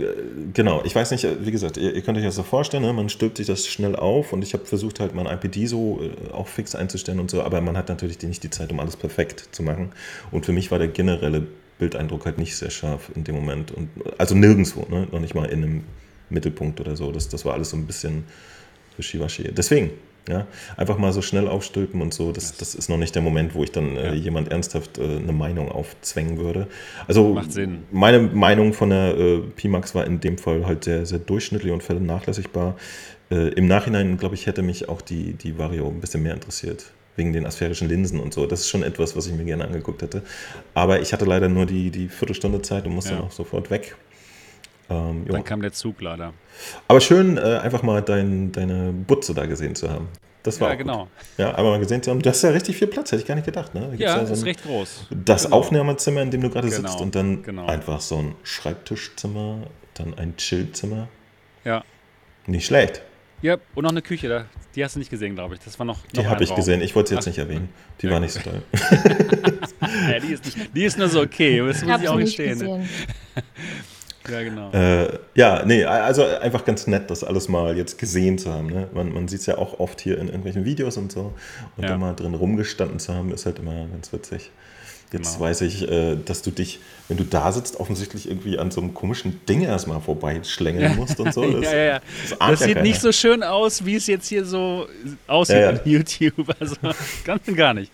genau, 0.53 0.81
ich 0.83 0.95
weiß 0.95 1.11
nicht, 1.11 1.27
wie 1.41 1.51
gesagt, 1.51 1.77
ihr, 1.77 1.93
ihr 1.93 2.01
könnt 2.01 2.17
euch 2.17 2.23
das 2.23 2.35
so 2.35 2.43
vorstellen, 2.43 2.83
ne? 2.83 2.93
man 2.93 3.09
stülpt 3.09 3.37
sich 3.37 3.47
das 3.47 3.67
schnell 3.67 3.95
auf 3.95 4.33
und 4.33 4.43
ich 4.43 4.53
habe 4.53 4.65
versucht 4.65 4.99
halt 4.99 5.13
mein 5.13 5.25
IPD 5.25 5.67
so 5.67 6.01
äh, 6.01 6.31
auch 6.31 6.47
fix 6.47 6.75
einzustellen 6.75 7.19
und 7.19 7.29
so, 7.29 7.43
aber 7.43 7.61
man 7.61 7.77
hat 7.77 7.89
natürlich 7.89 8.21
nicht 8.21 8.43
die 8.43 8.49
Zeit, 8.49 8.71
um 8.71 8.79
alles 8.79 8.97
perfekt 8.97 9.49
zu 9.51 9.61
machen. 9.63 9.91
Und 10.31 10.45
für 10.45 10.53
mich 10.53 10.71
war 10.71 10.79
der 10.79 10.87
generelle 10.87 11.45
Bildeindruck 11.77 12.25
halt 12.25 12.37
nicht 12.37 12.55
sehr 12.55 12.69
scharf 12.69 13.11
in 13.15 13.23
dem 13.23 13.35
Moment. 13.35 13.71
Und, 13.71 13.89
also 14.17 14.35
nirgendwo, 14.35 14.85
ne? 14.89 15.07
noch 15.11 15.19
nicht 15.19 15.35
mal 15.35 15.45
in 15.45 15.63
einem 15.63 15.83
Mittelpunkt 16.29 16.79
oder 16.79 16.95
so. 16.95 17.11
Das, 17.11 17.29
das 17.29 17.45
war 17.45 17.53
alles 17.53 17.71
so 17.71 17.77
ein 17.77 17.85
bisschen 17.85 18.23
wischiwaschi. 18.97 19.51
Deswegen, 19.51 19.91
ja, 20.29 20.47
einfach 20.77 20.97
mal 20.97 21.11
so 21.11 21.21
schnell 21.21 21.47
aufstülpen 21.47 22.01
und 22.01 22.13
so, 22.13 22.31
das, 22.31 22.55
das 22.57 22.75
ist 22.75 22.89
noch 22.89 22.97
nicht 22.97 23.15
der 23.15 23.21
Moment, 23.21 23.55
wo 23.55 23.63
ich 23.63 23.71
dann 23.71 23.95
äh, 23.95 24.13
jemand 24.13 24.51
ernsthaft 24.51 24.97
äh, 24.97 25.03
eine 25.03 25.33
Meinung 25.33 25.71
aufzwängen 25.71 26.37
würde. 26.37 26.67
Also 27.07 27.33
Macht 27.33 27.51
Sinn. 27.51 27.83
meine 27.91 28.19
Meinung 28.19 28.73
von 28.73 28.89
der 28.89 29.17
äh, 29.17 29.39
Pimax 29.55 29.95
war 29.95 30.05
in 30.05 30.19
dem 30.19 30.37
Fall 30.37 30.65
halt 30.65 30.83
sehr, 30.83 31.05
sehr 31.05 31.19
durchschnittlich 31.19 31.71
und 31.71 31.83
vernachlässigbar. 31.83 32.75
Äh, 33.31 33.49
Im 33.49 33.67
Nachhinein, 33.67 34.17
glaube 34.17 34.35
ich, 34.35 34.47
hätte 34.47 34.61
mich 34.61 34.89
auch 34.89 35.01
die, 35.01 35.33
die 35.33 35.57
Vario 35.57 35.87
ein 35.87 35.99
bisschen 35.99 36.23
mehr 36.23 36.33
interessiert 36.33 36.91
wegen 37.15 37.33
den 37.33 37.45
asphärischen 37.45 37.89
Linsen 37.89 38.19
und 38.19 38.33
so. 38.33 38.45
Das 38.45 38.61
ist 38.61 38.69
schon 38.69 38.81
etwas, 38.81 39.15
was 39.15 39.27
ich 39.27 39.33
mir 39.33 39.43
gerne 39.43 39.65
angeguckt 39.65 40.01
hätte. 40.01 40.23
Aber 40.73 41.01
ich 41.01 41.11
hatte 41.11 41.25
leider 41.25 41.49
nur 41.49 41.65
die, 41.65 41.91
die 41.91 42.07
Viertelstunde 42.07 42.61
Zeit 42.61 42.85
und 42.85 42.95
musste 42.95 43.11
ja. 43.11 43.17
dann 43.17 43.27
auch 43.27 43.31
sofort 43.31 43.69
weg. 43.69 43.95
Ähm, 44.89 45.25
dann 45.27 45.43
kam 45.43 45.61
der 45.61 45.71
Zug 45.71 46.01
leider. 46.01 46.33
Aber 46.87 46.99
schön, 46.99 47.37
äh, 47.37 47.59
einfach 47.61 47.83
mal 47.83 48.01
dein, 48.01 48.51
deine 48.51 48.91
Butze 48.91 49.33
da 49.33 49.45
gesehen 49.45 49.75
zu 49.75 49.89
haben. 49.89 50.07
Das 50.43 50.61
war 50.61 50.69
ja, 50.69 50.75
genau. 50.75 51.03
Gut. 51.03 51.09
Ja, 51.37 51.55
aber 51.55 51.71
mal 51.71 51.79
gesehen 51.79 52.01
zu 52.01 52.11
haben, 52.11 52.21
du 52.21 52.29
hast 52.29 52.41
ja 52.41 52.49
richtig 52.49 52.77
viel 52.77 52.87
Platz, 52.87 53.11
hätte 53.11 53.21
ich 53.21 53.27
gar 53.27 53.35
nicht 53.35 53.45
gedacht. 53.45 53.75
Ne? 53.75 53.93
Ja, 53.97 54.17
ja 54.17 54.25
so 54.25 54.33
ist 54.33 54.45
recht 54.45 54.63
groß. 54.63 55.07
Das 55.09 55.43
genau. 55.43 55.57
Aufnahmezimmer, 55.57 56.21
in 56.21 56.31
dem 56.31 56.41
du 56.41 56.49
gerade 56.49 56.69
genau. 56.69 56.87
sitzt 56.87 57.01
und 57.01 57.13
dann 57.13 57.43
genau. 57.43 57.67
einfach 57.67 57.99
so 57.99 58.17
ein 58.17 58.35
Schreibtischzimmer, 58.43 59.67
dann 59.95 60.17
ein 60.17 60.37
Chillzimmer. 60.37 61.09
Ja. 61.65 61.83
Nicht 62.47 62.65
schlecht. 62.65 63.01
Ja, 63.41 63.57
und 63.75 63.83
noch 63.83 63.91
eine 63.91 64.01
Küche, 64.01 64.27
da. 64.27 64.45
die 64.75 64.83
hast 64.83 64.95
du 64.95 64.99
nicht 64.99 65.09
gesehen, 65.11 65.35
glaube 65.35 65.55
ich. 65.55 65.61
Das 65.61 65.77
war 65.79 65.85
noch. 65.85 65.97
noch 65.97 66.11
die 66.11 66.27
habe 66.27 66.43
ich 66.43 66.49
Raum. 66.49 66.57
gesehen, 66.57 66.81
ich 66.81 66.95
wollte 66.95 67.09
sie 67.09 67.15
jetzt 67.15 67.25
Ach. 67.25 67.27
nicht 67.27 67.37
erwähnen. 67.37 67.69
Die 68.01 68.07
ja, 68.07 68.13
war 68.13 68.19
nicht 68.19 68.33
so 68.33 68.41
toll. 68.41 68.61
ja, 69.81 70.19
die, 70.19 70.33
ist 70.33 70.45
nicht, 70.45 70.75
die 70.75 70.83
ist 70.83 70.97
nur 70.97 71.07
so 71.07 71.21
okay, 71.21 71.59
das 71.59 71.83
muss 71.83 72.01
ich 72.01 72.09
auch 72.09 72.17
gestehen. 72.17 72.87
Ja, 74.27 74.43
genau. 74.43 74.71
Äh, 74.71 75.17
ja, 75.35 75.63
nee, 75.65 75.85
also 75.85 76.23
einfach 76.23 76.65
ganz 76.65 76.87
nett, 76.87 77.09
das 77.09 77.23
alles 77.23 77.47
mal 77.47 77.77
jetzt 77.77 77.97
gesehen 77.97 78.37
zu 78.37 78.53
haben. 78.53 78.67
Ne? 78.67 78.87
Man, 78.93 79.13
man 79.13 79.27
sieht 79.27 79.41
es 79.41 79.45
ja 79.45 79.57
auch 79.57 79.79
oft 79.79 80.01
hier 80.01 80.17
in 80.17 80.27
irgendwelchen 80.27 80.65
Videos 80.65 80.97
und 80.97 81.11
so. 81.11 81.33
Und 81.77 81.83
ja. 81.83 81.89
da 81.89 81.97
mal 81.97 82.13
drin 82.15 82.33
rumgestanden 82.33 82.99
zu 82.99 83.13
haben, 83.13 83.31
ist 83.31 83.45
halt 83.45 83.59
immer 83.59 83.87
ganz 83.87 84.11
witzig. 84.11 84.51
Jetzt 85.11 85.33
genau. 85.33 85.45
weiß 85.45 85.61
ich, 85.61 85.89
äh, 85.89 86.17
dass 86.23 86.43
du 86.43 86.51
dich, 86.51 86.79
wenn 87.07 87.17
du 87.17 87.23
da 87.23 87.51
sitzt, 87.51 87.79
offensichtlich 87.79 88.29
irgendwie 88.29 88.59
an 88.59 88.69
so 88.69 88.79
einem 88.79 88.93
komischen 88.93 89.43
Ding 89.47 89.61
erstmal 89.61 90.01
vorbeischlängeln 90.01 90.95
musst 90.97 91.19
und 91.19 91.33
so. 91.33 91.49
Das, 91.51 91.65
ja, 91.65 91.75
ja, 91.77 91.83
ja. 91.83 92.01
Das, 92.29 92.37
das 92.37 92.59
sieht 92.59 92.75
ja 92.75 92.83
nicht 92.83 93.01
so 93.01 93.11
schön 93.11 93.41
aus, 93.41 93.85
wie 93.85 93.95
es 93.95 94.05
jetzt 94.05 94.27
hier 94.27 94.45
so 94.45 94.87
aussieht 95.25 95.55
ja, 95.55 95.71
ja. 95.71 95.79
YouTube. 95.83 96.55
Also 96.59 96.75
ganz 97.25 97.47
und 97.47 97.55
gar 97.55 97.73
nicht. 97.73 97.91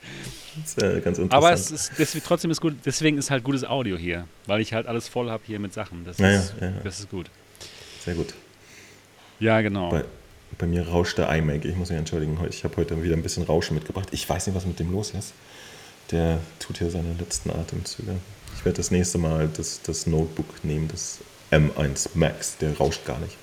Das 0.62 0.72
ist 0.72 0.82
ja 0.82 1.00
ganz 1.00 1.18
interessant. 1.18 1.34
Aber 1.34 1.52
es 1.52 1.72
ist, 1.72 1.92
deswegen, 1.98 2.26
trotzdem 2.26 2.52
ist 2.52 2.62
gut, 2.62 2.76
deswegen 2.86 3.18
ist 3.18 3.32
halt 3.32 3.44
gutes 3.44 3.64
Audio 3.64 3.98
hier, 3.98 4.28
weil 4.46 4.62
ich 4.62 4.74
halt 4.74 4.88
alles 4.88 5.08
voll 5.08 5.30
habe 5.30 5.44
hier 5.46 5.60
mit 5.60 5.74
Sachen. 5.74 6.06
Das, 6.06 6.18
ja, 6.18 6.30
ist, 6.30 6.56
ja, 6.60 6.68
ja. 6.68 6.74
das 6.84 7.00
ist 7.00 7.10
gut. 7.10 7.30
Sehr 8.04 8.16
gut. 8.16 8.34
Ja, 9.40 9.62
genau. 9.62 9.90
Bei, 9.90 10.06
bei 10.58 10.68
mir 10.68 10.88
rauscht 10.88 11.18
der 11.18 11.30
iMac. 11.36 11.66
Ich 11.66 11.76
muss 11.76 11.90
mich 11.90 11.98
entschuldigen, 11.98 12.38
ich 12.50 12.64
habe 12.64 12.78
heute 12.78 13.02
wieder 13.04 13.16
ein 13.16 13.24
bisschen 13.24 13.44
Rauschen 13.44 13.76
mitgebracht. 13.76 14.10
Ich 14.12 14.30
weiß 14.30 14.48
nicht, 14.48 14.56
was 14.56 14.66
mit 14.66 14.80
dem 14.80 14.92
los 14.92 15.12
ist. 15.12 15.34
Der 16.12 16.40
tut 16.60 16.78
hier 16.78 16.90
seine 16.90 17.14
letzten 17.14 17.50
Atemzüge. 17.50 18.16
Ich 18.56 18.64
werde 18.64 18.78
das 18.78 18.92
nächste 18.92 19.18
Mal 19.18 19.50
das, 19.56 19.82
das 19.82 20.08
Notebook 20.08 20.64
nehmen, 20.64 20.88
das 20.88 21.20
M1 21.52 22.10
Max. 22.14 22.58
Der 22.58 22.78
rauscht 22.78 23.06
gar 23.06 23.20
nicht. 23.20 23.36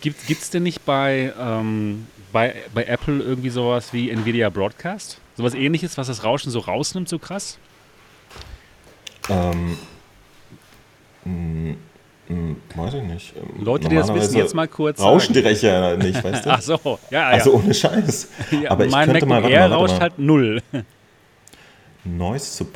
Gibt 0.00 0.28
es 0.28 0.50
denn 0.50 0.64
nicht 0.64 0.84
bei, 0.84 1.32
ähm, 1.38 2.06
bei, 2.32 2.54
bei 2.74 2.84
Apple 2.84 3.22
irgendwie 3.22 3.50
sowas 3.50 3.92
wie 3.92 4.10
Nvidia 4.10 4.50
Broadcast? 4.50 5.18
Sowas 5.40 5.54
ähnliches, 5.54 5.96
was 5.96 6.06
das 6.06 6.22
Rauschen 6.22 6.50
so 6.50 6.58
rausnimmt, 6.58 7.08
so 7.08 7.18
krass? 7.18 7.56
Ähm, 9.30 9.78
mh, 11.24 11.32
mm, 11.32 11.76
mh, 12.28 12.34
mm, 12.34 12.56
weiß 12.74 12.94
ich 12.94 13.02
nicht. 13.04 13.32
Ähm, 13.36 13.64
Leute, 13.64 13.88
die 13.88 13.96
das 13.96 14.12
wissen, 14.12 14.36
jetzt 14.36 14.54
mal 14.54 14.68
kurz. 14.68 15.00
Rauschen 15.00 15.32
die 15.32 15.38
Recher 15.38 15.96
nicht, 15.96 16.22
weißt 16.24 16.44
du? 16.44 16.50
Ach 16.50 16.60
so, 16.60 16.78
ja, 17.10 17.20
ja. 17.20 17.28
Also 17.28 17.54
ohne 17.54 17.72
Scheiß. 17.72 18.28
Ja, 18.50 18.72
Aber 18.72 18.84
ich 18.84 18.92
mein 18.92 19.10
könnte 19.10 19.24
MacBook 19.24 19.44
mal, 19.44 19.50
Air 19.50 19.68
mal, 19.70 19.76
rauscht 19.76 19.94
mal. 19.94 20.00
halt 20.00 20.18
null. 20.18 20.60
Noise 22.04 22.68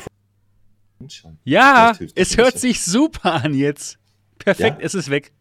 Suppression. 0.98 1.38
Ja, 1.44 1.92
es 2.14 2.38
hört 2.38 2.58
sich 2.58 2.82
super 2.82 3.44
an 3.44 3.52
jetzt. 3.52 3.98
Perfekt, 4.38 4.80
ja? 4.80 4.86
es 4.86 4.94
ist 4.94 5.10
weg. 5.10 5.32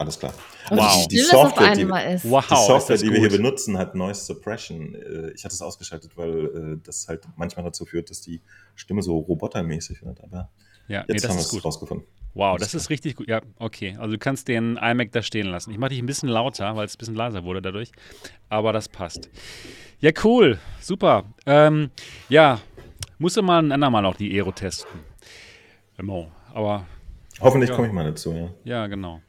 Alles 0.00 0.18
klar. 0.18 0.32
Wow. 0.70 1.06
Die, 1.08 1.16
die 1.16 1.20
Software, 1.20 1.74
die, 1.74 1.86
wow, 1.86 2.46
die, 2.48 2.54
Software 2.54 2.96
die 2.96 3.12
wir 3.12 3.20
hier 3.20 3.28
benutzen, 3.28 3.76
hat 3.76 3.94
Noise 3.94 4.24
Suppression. 4.24 4.94
Äh, 4.94 5.32
ich 5.32 5.44
hatte 5.44 5.52
es 5.52 5.60
ausgeschaltet, 5.60 6.12
weil 6.16 6.46
äh, 6.46 6.80
das 6.82 7.06
halt 7.06 7.28
manchmal 7.36 7.66
dazu 7.66 7.84
führt, 7.84 8.08
dass 8.08 8.22
die 8.22 8.40
Stimme 8.76 9.02
so 9.02 9.18
robotermäßig 9.18 10.02
wird. 10.02 10.22
Aber 10.24 10.48
ja, 10.88 11.04
jetzt 11.06 11.22
nee, 11.22 11.28
haben 11.28 11.36
wir 11.36 11.42
es 11.42 11.64
rausgefunden. 11.64 12.06
Wow, 12.32 12.56
das 12.58 12.72
ist 12.72 12.88
richtig 12.88 13.16
gut. 13.16 13.28
Ja, 13.28 13.42
okay. 13.58 13.94
Also 13.98 14.12
du 14.12 14.18
kannst 14.18 14.48
den 14.48 14.78
iMac 14.78 15.12
da 15.12 15.20
stehen 15.20 15.48
lassen. 15.48 15.70
Ich 15.70 15.76
mache 15.76 15.90
dich 15.90 15.98
ein 15.98 16.06
bisschen 16.06 16.30
lauter, 16.30 16.74
weil 16.76 16.86
es 16.86 16.94
ein 16.94 16.98
bisschen 16.98 17.14
leiser 17.14 17.44
wurde 17.44 17.60
dadurch. 17.60 17.92
Aber 18.48 18.72
das 18.72 18.88
passt. 18.88 19.28
Ja, 19.98 20.12
cool. 20.24 20.58
Super. 20.80 21.24
Ähm, 21.44 21.90
ja, 22.30 22.58
musst 23.18 23.36
du 23.36 23.42
mal 23.42 23.62
ein 23.62 23.70
andermal 23.70 24.06
auch 24.06 24.16
die 24.16 24.32
Aero 24.34 24.52
testen. 24.52 25.00
Aber. 26.54 26.86
Hoffentlich 27.38 27.68
ja. 27.68 27.76
komme 27.76 27.88
ich 27.88 27.92
mal 27.92 28.04
dazu, 28.04 28.32
ja. 28.32 28.48
Ja, 28.64 28.86
genau. 28.86 29.20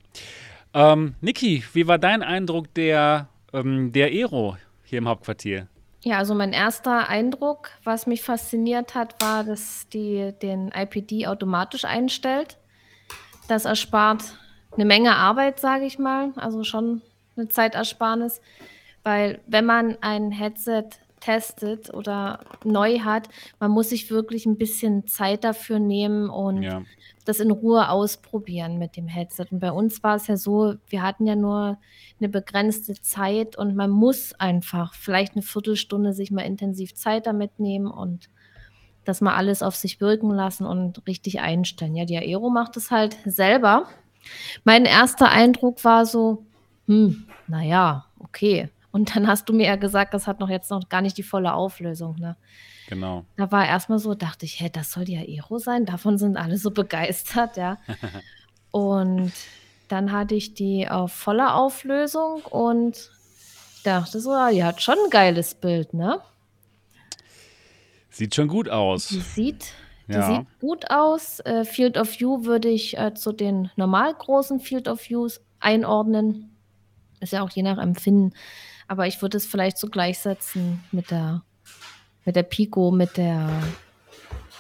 Ähm, 0.73 1.15
Niki, 1.21 1.63
wie 1.73 1.87
war 1.87 1.97
dein 1.97 2.23
Eindruck 2.23 2.73
der, 2.73 3.27
ähm, 3.53 3.91
der 3.91 4.07
Aero 4.07 4.57
hier 4.83 4.99
im 4.99 5.07
Hauptquartier? 5.07 5.67
Ja, 6.03 6.17
also 6.17 6.33
mein 6.33 6.53
erster 6.53 7.09
Eindruck, 7.09 7.69
was 7.83 8.07
mich 8.07 8.23
fasziniert 8.23 8.95
hat, 8.95 9.21
war, 9.21 9.43
dass 9.43 9.87
die 9.89 10.33
den 10.41 10.69
IPD 10.69 11.27
automatisch 11.27 11.85
einstellt. 11.85 12.57
Das 13.47 13.65
erspart 13.65 14.23
eine 14.73 14.85
Menge 14.85 15.15
Arbeit, 15.15 15.59
sage 15.59 15.85
ich 15.85 15.99
mal, 15.99 16.31
also 16.37 16.63
schon 16.63 17.01
eine 17.35 17.49
Zeitersparnis, 17.49 18.41
weil 19.03 19.41
wenn 19.45 19.65
man 19.65 19.97
ein 20.01 20.31
Headset 20.31 20.85
testet 21.19 21.93
oder 21.93 22.39
neu 22.63 22.99
hat, 22.99 23.29
man 23.59 23.71
muss 23.71 23.89
sich 23.89 24.09
wirklich 24.09 24.45
ein 24.45 24.57
bisschen 24.57 25.07
Zeit 25.07 25.43
dafür 25.43 25.77
nehmen 25.79 26.29
und 26.29 26.63
ja. 26.63 26.81
Das 27.23 27.39
in 27.39 27.51
Ruhe 27.51 27.89
ausprobieren 27.89 28.77
mit 28.77 28.97
dem 28.97 29.07
Headset. 29.07 29.45
Und 29.51 29.59
bei 29.59 29.71
uns 29.71 30.03
war 30.03 30.15
es 30.15 30.27
ja 30.27 30.37
so, 30.37 30.75
wir 30.87 31.01
hatten 31.01 31.25
ja 31.25 31.35
nur 31.35 31.77
eine 32.19 32.29
begrenzte 32.29 32.93
Zeit 33.01 33.57
und 33.57 33.75
man 33.75 33.89
muss 33.89 34.33
einfach 34.33 34.93
vielleicht 34.93 35.33
eine 35.33 35.41
Viertelstunde 35.41 36.13
sich 36.13 36.31
mal 36.31 36.41
intensiv 36.41 36.93
Zeit 36.93 37.27
damit 37.27 37.59
nehmen 37.59 37.87
und 37.87 38.29
das 39.05 39.21
mal 39.21 39.35
alles 39.35 39.63
auf 39.63 39.75
sich 39.75 39.99
wirken 39.99 40.29
lassen 40.31 40.65
und 40.65 41.07
richtig 41.07 41.39
einstellen. 41.39 41.95
Ja, 41.95 42.05
die 42.05 42.17
Aero 42.17 42.49
macht 42.49 42.77
es 42.77 42.91
halt 42.91 43.17
selber. 43.25 43.87
Mein 44.63 44.85
erster 44.85 45.29
Eindruck 45.29 45.83
war 45.83 46.05
so, 46.05 46.45
hm, 46.87 47.25
naja, 47.47 48.05
okay 48.19 48.69
und 48.91 49.15
dann 49.15 49.27
hast 49.27 49.47
du 49.47 49.53
mir 49.53 49.67
ja 49.67 49.75
gesagt, 49.77 50.13
das 50.13 50.27
hat 50.27 50.39
noch 50.39 50.49
jetzt 50.49 50.69
noch 50.69 50.87
gar 50.89 51.01
nicht 51.01 51.17
die 51.17 51.23
volle 51.23 51.53
Auflösung. 51.53 52.17
Ne? 52.19 52.35
Genau. 52.91 53.23
Da 53.37 53.49
war 53.53 53.65
erstmal 53.65 53.99
so, 53.99 54.15
dachte 54.15 54.45
ich, 54.45 54.59
hä, 54.59 54.69
das 54.69 54.91
soll 54.91 55.07
ja 55.09 55.21
Aero 55.21 55.59
sein. 55.59 55.85
Davon 55.85 56.17
sind 56.17 56.35
alle 56.35 56.57
so 56.57 56.71
begeistert, 56.81 57.55
ja. 57.55 57.77
und 58.71 59.31
dann 59.87 60.11
hatte 60.11 60.35
ich 60.35 60.55
die 60.55 60.89
auf 60.89 61.13
voller 61.13 61.55
Auflösung 61.55 62.41
und 62.49 63.09
dachte 63.85 64.19
so, 64.19 64.31
ja, 64.31 64.51
die 64.51 64.63
hat 64.65 64.81
schon 64.81 64.95
ein 65.05 65.09
geiles 65.09 65.55
Bild, 65.55 65.93
ne? 65.93 66.19
Sieht 68.09 68.35
schon 68.35 68.49
gut 68.49 68.67
aus. 68.67 69.07
Die 69.07 69.21
sieht, 69.21 69.73
die 70.09 70.13
Ja. 70.13 70.27
sieht 70.27 70.59
gut 70.59 70.91
aus. 70.91 71.39
Äh, 71.39 71.63
Field 71.63 71.97
of 71.97 72.19
View 72.19 72.43
würde 72.43 72.67
ich 72.67 72.97
äh, 72.97 73.13
zu 73.13 73.31
den 73.31 73.71
normal 73.77 74.13
großen 74.13 74.59
Field 74.59 74.89
of 74.89 75.09
Views 75.09 75.39
einordnen. 75.61 76.57
Ist 77.21 77.31
ja 77.31 77.41
auch 77.41 77.51
je 77.51 77.63
nach 77.63 77.77
Empfinden. 77.77 78.33
Aber 78.89 79.07
ich 79.07 79.21
würde 79.21 79.37
es 79.37 79.45
vielleicht 79.45 79.77
so 79.77 79.87
gleichsetzen 79.87 80.83
mit 80.91 81.09
der, 81.09 81.43
mit 82.25 82.35
der 82.35 82.43
Pico, 82.43 82.91
mit 82.91 83.17
der 83.17 83.61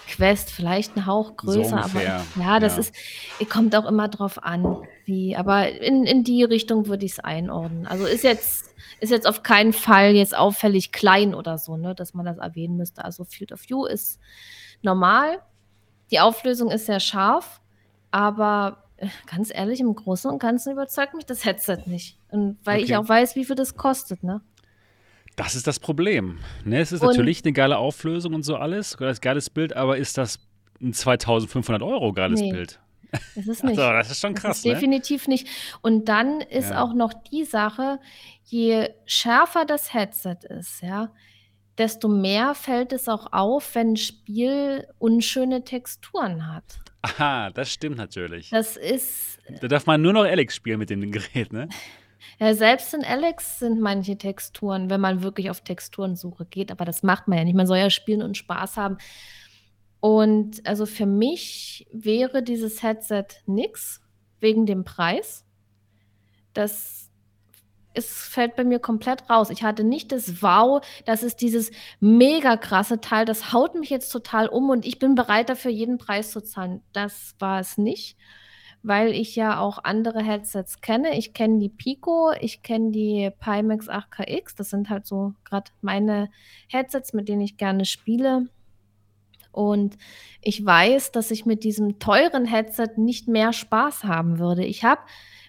Quest, 0.07 0.51
vielleicht 0.51 0.97
ein 0.97 1.05
Hauch 1.05 1.37
größer. 1.37 1.75
ungefähr, 1.77 2.15
aber 2.15 2.43
ja, 2.43 2.59
das 2.59 2.75
ja. 2.75 2.79
ist, 2.81 3.49
kommt 3.49 3.75
auch 3.75 3.85
immer 3.85 4.09
drauf 4.09 4.43
an, 4.43 4.77
wie. 5.05 5.35
Aber 5.35 5.69
in, 5.69 6.03
in 6.05 6.23
die 6.23 6.43
Richtung 6.43 6.87
würde 6.87 7.05
ich 7.05 7.13
es 7.13 7.19
einordnen. 7.19 7.87
Also 7.87 8.05
ist 8.05 8.23
jetzt, 8.23 8.75
ist 8.99 9.09
jetzt 9.11 9.27
auf 9.27 9.43
keinen 9.43 9.73
Fall 9.73 10.13
jetzt 10.15 10.35
auffällig 10.35 10.91
klein 10.91 11.33
oder 11.33 11.57
so, 11.57 11.77
ne, 11.77 11.95
dass 11.95 12.13
man 12.13 12.25
das 12.25 12.37
erwähnen 12.39 12.75
müsste. 12.77 13.05
Also 13.05 13.23
Field 13.23 13.51
of 13.51 13.61
View 13.69 13.85
ist 13.85 14.19
normal. 14.81 15.39
Die 16.11 16.19
Auflösung 16.19 16.71
ist 16.71 16.87
sehr 16.87 16.99
scharf, 16.99 17.61
aber 18.09 18.83
äh, 18.97 19.07
ganz 19.27 19.49
ehrlich, 19.53 19.79
im 19.79 19.95
Großen 19.95 20.29
und 20.29 20.39
Ganzen 20.39 20.73
überzeugt 20.73 21.13
mich 21.13 21.25
das 21.25 21.45
Headset 21.45 21.83
nicht. 21.85 22.17
Und 22.29 22.57
weil 22.65 22.79
ich 22.81 22.85
Okay. 22.91 22.97
auch 22.97 23.07
weiß, 23.07 23.35
wie 23.35 23.45
viel 23.45 23.55
das 23.55 23.75
kostet, 23.75 24.23
ne? 24.23 24.41
Das 25.35 25.55
ist 25.55 25.65
das 25.67 25.79
Problem. 25.79 26.39
Ne, 26.65 26.79
es 26.79 26.91
ist 26.91 27.01
Und- 27.01 27.09
natürlich 27.09 27.43
eine 27.43 27.53
geile 27.53 27.77
Auflösung 27.77 28.33
und 28.33 28.43
so 28.43 28.55
alles, 28.57 28.95
das 28.99 29.21
geiles 29.21 29.49
Bild, 29.49 29.73
aber 29.75 29.97
ist 29.97 30.17
das 30.17 30.39
ein 30.81 30.93
2500 30.93 31.81
Euro 31.81 32.11
geiles 32.13 32.39
Nee. 32.41 32.51
Bild? 32.51 32.79
Das 33.35 33.47
ist 33.47 33.63
nicht. 33.63 33.77
Also, 33.79 33.91
das 33.91 34.11
ist 34.11 34.19
schon 34.21 34.33
krass, 34.33 34.57
ist 34.59 34.65
ne? 34.65 34.73
definitiv 34.73 35.27
nicht. 35.27 35.47
Und 35.81 36.05
dann 36.09 36.41
ist 36.41 36.71
Ja. 36.71 36.83
auch 36.83 36.93
noch 36.93 37.13
die 37.31 37.43
Sache, 37.45 37.99
je 38.45 38.89
schärfer 39.05 39.65
das 39.65 39.93
Headset 39.93 40.37
ist, 40.49 40.81
ja, 40.81 41.11
desto 41.77 42.07
mehr 42.07 42.53
fällt 42.53 42.93
es 42.93 43.07
auch 43.07 43.31
auf, 43.31 43.75
wenn 43.75 43.93
ein 43.93 43.97
Spiel 43.97 44.85
unschöne 44.99 45.63
Texturen 45.63 46.53
hat. 46.53 46.63
Aha, 47.03 47.49
das 47.51 47.71
stimmt 47.71 47.97
natürlich. 47.97 48.49
Das 48.51 48.77
ist, 48.77 49.39
Da 49.61 49.67
darf 49.67 49.85
man 49.87 50.01
nur 50.01 50.13
noch 50.13 50.23
Alex 50.23 50.55
spielen 50.55 50.77
mit 50.79 50.89
dem 50.89 51.09
Gerät, 51.11 51.51
ne? 51.53 51.67
ja, 52.39 52.53
selbst 52.53 52.93
in 52.93 53.03
Alex 53.03 53.59
sind 53.59 53.79
manche 53.79 54.17
Texturen, 54.17 54.89
wenn 54.89 55.01
man 55.01 55.23
wirklich 55.23 55.49
auf 55.49 55.61
Texturensuche 55.61 56.45
geht, 56.45 56.71
aber 56.71 56.85
das 56.85 57.03
macht 57.03 57.27
man 57.27 57.37
ja 57.37 57.43
nicht. 57.43 57.55
Man 57.55 57.67
soll 57.67 57.77
ja 57.77 57.89
spielen 57.89 58.21
und 58.21 58.37
Spaß 58.37 58.77
haben. 58.77 58.97
Und 59.99 60.65
also 60.65 60.85
für 60.85 61.05
mich 61.05 61.87
wäre 61.91 62.41
dieses 62.43 62.81
Headset 62.81 63.25
nix 63.45 64.01
wegen 64.39 64.65
dem 64.65 64.83
Preis. 64.83 65.45
Das 66.53 67.01
es 67.93 68.23
fällt 68.23 68.55
bei 68.55 68.63
mir 68.63 68.79
komplett 68.79 69.29
raus. 69.29 69.49
Ich 69.49 69.63
hatte 69.63 69.83
nicht 69.83 70.11
das 70.11 70.41
Wow, 70.41 70.85
das 71.05 71.23
ist 71.23 71.41
dieses 71.41 71.71
mega 71.99 72.57
krasse 72.57 73.01
Teil, 73.01 73.25
das 73.25 73.51
haut 73.53 73.75
mich 73.75 73.89
jetzt 73.89 74.09
total 74.09 74.47
um 74.47 74.69
und 74.69 74.85
ich 74.85 74.99
bin 74.99 75.15
bereit 75.15 75.49
dafür 75.49 75.71
jeden 75.71 75.97
Preis 75.97 76.31
zu 76.31 76.41
zahlen. 76.41 76.81
Das 76.93 77.35
war 77.39 77.59
es 77.59 77.77
nicht, 77.77 78.17
weil 78.83 79.11
ich 79.13 79.35
ja 79.35 79.59
auch 79.59 79.83
andere 79.83 80.23
Headsets 80.23 80.81
kenne. 80.81 81.17
Ich 81.17 81.33
kenne 81.33 81.59
die 81.59 81.69
Pico, 81.69 82.31
ich 82.39 82.63
kenne 82.63 82.91
die 82.91 83.29
Pimax 83.39 83.89
8KX, 83.89 84.55
das 84.57 84.69
sind 84.69 84.89
halt 84.89 85.05
so 85.05 85.33
gerade 85.43 85.71
meine 85.81 86.29
Headsets, 86.67 87.13
mit 87.13 87.29
denen 87.29 87.41
ich 87.41 87.57
gerne 87.57 87.85
spiele. 87.85 88.47
Und 89.51 89.97
ich 90.41 90.65
weiß, 90.65 91.11
dass 91.11 91.29
ich 91.29 91.45
mit 91.45 91.63
diesem 91.63 91.99
teuren 91.99 92.45
Headset 92.45 92.93
nicht 92.97 93.27
mehr 93.27 93.53
Spaß 93.53 94.05
haben 94.05 94.39
würde. 94.39 94.63
Ich 94.63 94.83
habe 94.83 95.01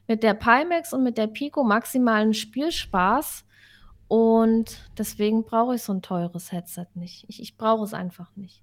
mit 0.09 0.23
der 0.23 0.35
Pimax 0.35 0.93
und 0.93 1.05
mit 1.05 1.17
der 1.17 1.29
Pico 1.29 1.63
maximalen 1.63 2.35
Spielspaß 2.35 3.45
und 4.09 4.91
deswegen 4.99 5.45
brauche 5.45 5.77
ich 5.77 5.83
so 5.83 5.93
ein 5.95 6.03
teures 6.03 6.53
Headset 6.53 6.87
nicht. 6.95 7.25
Ich, 7.29 7.41
ich 7.41 7.57
brauche 7.57 7.85
es 7.85 7.95
einfach 7.95 8.35
nicht. 8.37 8.63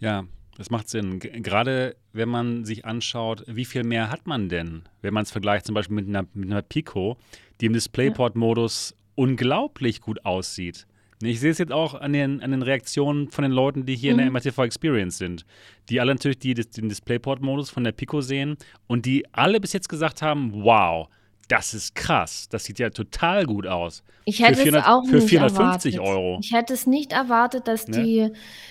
Ja, 0.00 0.24
das 0.60 0.68
macht 0.70 0.90
Sinn. 0.90 1.20
Gerade 1.20 1.96
wenn 2.12 2.28
man 2.28 2.66
sich 2.66 2.84
anschaut, 2.84 3.44
wie 3.46 3.64
viel 3.64 3.82
mehr 3.82 4.10
hat 4.10 4.26
man 4.26 4.50
denn, 4.50 4.82
wenn 5.00 5.14
man 5.14 5.22
es 5.22 5.30
vergleicht 5.30 5.64
zum 5.64 5.74
Beispiel 5.74 5.96
mit 5.96 6.06
einer, 6.06 6.26
mit 6.34 6.50
einer 6.50 6.60
Pico, 6.60 7.16
die 7.62 7.66
im 7.66 7.72
DisplayPort-Modus 7.72 8.94
unglaublich 9.14 10.02
gut 10.02 10.22
aussieht. 10.26 10.86
Ich 11.22 11.40
sehe 11.40 11.50
es 11.50 11.56
jetzt 11.58 11.72
auch 11.72 11.94
an 11.94 12.12
den, 12.12 12.42
an 12.42 12.50
den 12.50 12.60
Reaktionen 12.60 13.30
von 13.30 13.42
den 13.42 13.52
Leuten, 13.52 13.86
die 13.86 13.96
hier 13.96 14.10
in 14.10 14.18
der 14.18 14.26
Mhm. 14.26 14.32
MRTV 14.34 14.58
Experience 14.64 15.16
sind, 15.16 15.46
die 15.88 15.98
alle 15.98 16.12
natürlich 16.12 16.38
die, 16.38 16.52
den 16.52 16.90
Displayport-Modus 16.90 17.70
von 17.70 17.82
der 17.82 17.92
Pico 17.92 18.20
sehen 18.20 18.56
und 18.86 19.06
die 19.06 19.24
alle 19.32 19.60
bis 19.60 19.72
jetzt 19.72 19.88
gesagt 19.88 20.20
haben, 20.20 20.52
wow, 20.62 21.08
das 21.48 21.72
ist 21.72 21.94
krass, 21.94 22.48
das 22.50 22.64
sieht 22.64 22.78
ja 22.78 22.90
total 22.90 23.44
gut 23.46 23.66
aus. 23.66 24.02
Ich 24.26 24.36
Für 24.38 24.44
hätte 24.46 24.62
400 24.62 24.82
es 24.82 24.88
auch 24.88 25.04
für 25.06 25.16
nicht 25.16 25.28
450 25.28 25.94
erwartet. 25.94 26.14
Euro. 26.14 26.38
Ich 26.42 26.52
hätte 26.52 26.74
es 26.74 26.86
nicht 26.86 27.12
erwartet, 27.12 27.66
dass 27.66 27.88
Ne? 27.88 28.02
die 28.02 28.28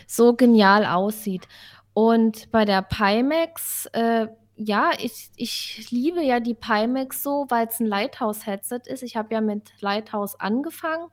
so 0.07 0.33
genial 0.33 0.85
aussieht. 0.85 1.47
Und 1.93 2.51
bei 2.51 2.65
der 2.65 2.81
Pimax, 2.81 3.87
äh, 3.93 4.27
ja, 4.55 4.91
ich, 4.99 5.29
ich 5.35 5.89
liebe 5.91 6.21
ja 6.21 6.39
die 6.39 6.53
Pimax 6.53 7.23
so, 7.23 7.45
weil 7.49 7.67
es 7.67 7.79
ein 7.79 7.85
Lighthouse-Headset 7.85 8.81
ist. 8.85 9.03
Ich 9.03 9.15
habe 9.15 9.33
ja 9.33 9.41
mit 9.41 9.71
Lighthouse 9.81 10.39
angefangen. 10.39 11.07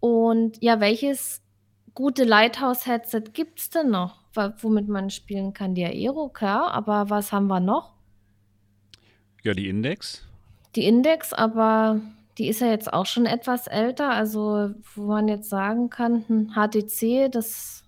Und 0.00 0.62
ja, 0.62 0.80
welches 0.80 1.42
gute 1.94 2.24
Lighthouse-Headset 2.24 3.32
gibt 3.32 3.60
es 3.60 3.70
denn 3.70 3.90
noch, 3.90 4.16
womit 4.60 4.88
man 4.88 5.10
spielen 5.10 5.52
kann? 5.52 5.74
Die 5.74 5.84
Aero, 5.84 6.28
klar, 6.28 6.72
aber 6.72 7.10
was 7.10 7.32
haben 7.32 7.48
wir 7.48 7.60
noch? 7.60 7.94
Ja, 9.42 9.54
die 9.54 9.68
Index. 9.68 10.26
Die 10.76 10.86
Index, 10.86 11.32
aber 11.32 12.00
die 12.38 12.48
ist 12.48 12.60
ja 12.60 12.68
jetzt 12.68 12.92
auch 12.92 13.06
schon 13.06 13.26
etwas 13.26 13.66
älter, 13.66 14.10
also 14.10 14.70
wo 14.94 15.02
man 15.02 15.28
jetzt 15.28 15.50
sagen 15.50 15.90
kann, 15.90 16.24
hm, 16.26 16.54
HTC, 16.54 17.28
das 17.30 17.81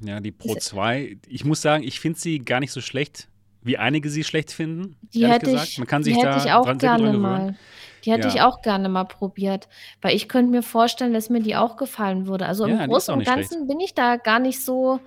Ja, 0.00 0.20
die 0.20 0.32
Pro 0.32 0.54
2. 0.54 1.18
Ich 1.28 1.44
muss 1.44 1.60
sagen, 1.62 1.82
ich 1.84 2.00
finde 2.00 2.18
sie 2.18 2.38
gar 2.38 2.60
nicht 2.60 2.72
so 2.72 2.80
schlecht, 2.80 3.28
wie 3.62 3.76
einige 3.76 4.08
sie 4.08 4.24
schlecht 4.24 4.52
finden. 4.52 4.96
die 5.14 5.26
hätte 5.26 5.46
gesagt. 5.46 5.68
ich, 5.68 5.78
Man 5.78 5.86
kann 5.86 6.02
die 6.02 6.10
sich 6.14 6.18
hätte 6.18 6.30
da 6.38 6.44
ich 6.44 6.52
auch 6.52 6.78
gerne 6.78 7.12
mal. 7.12 7.56
Die 8.04 8.12
hätte 8.12 8.28
Ja. 8.28 8.34
ich 8.34 8.40
auch 8.40 8.62
gerne 8.62 8.88
mal 8.88 9.04
probiert, 9.04 9.68
weil 10.00 10.16
ich 10.16 10.26
könnte 10.28 10.50
mir 10.50 10.62
vorstellen, 10.62 11.12
dass 11.12 11.28
mir 11.28 11.40
die 11.42 11.54
auch 11.56 11.76
gefallen 11.76 12.26
würde. 12.26 12.46
Also 12.46 12.66
Ja, 12.66 12.78
die 12.78 12.84
im 12.84 12.90
Großen 12.90 13.12
und 13.14 13.24
Ganzen 13.24 13.66
bin 13.68 13.78
ich 13.80 13.92
da 13.94 14.16
gar 14.16 14.38
nicht 14.38 14.64
so 14.64 15.00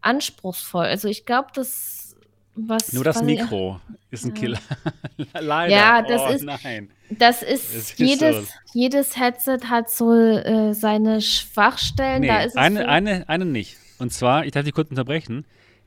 anspruchsvoll. 0.00 0.86
Also 0.86 1.08
ich 1.08 1.26
glaube, 1.26 1.48
das 1.54 2.16
was 2.60 2.92
Nur 2.92 3.04
das 3.04 3.16
was 3.16 3.22
ich- 3.22 3.38
Mikro 3.40 3.78
ist 4.10 4.24
ein. 4.24 4.34
Killer. 4.34 4.58
Leider. 5.38 5.72
Ja, 5.74 6.02
das 6.02 6.22
oh, 6.22 6.28
ist- 6.32 6.42
Nein. 6.44 6.90
Das 7.10 7.42
ist, 7.42 7.72
ist 7.74 7.98
jedes, 8.00 8.48
so. 8.48 8.52
jedes 8.74 9.16
Headset 9.18 9.58
hat 9.70 9.88
so 9.90 10.12
äh, 10.12 10.74
seine 10.74 11.20
Schwachstellen. 11.20 12.22
Nee, 12.22 12.28
da 12.28 12.40
ist 12.40 12.50
es 12.50 12.56
eine, 12.56 12.88
eine, 12.88 13.28
eine 13.28 13.44
nicht. 13.44 13.76
Und 13.98 14.12
zwar, 14.12 14.44
ich 14.44 14.52
darf 14.52 14.64
dich 14.64 14.74
kurz 14.74 14.90
unterbrechen, 14.90 15.44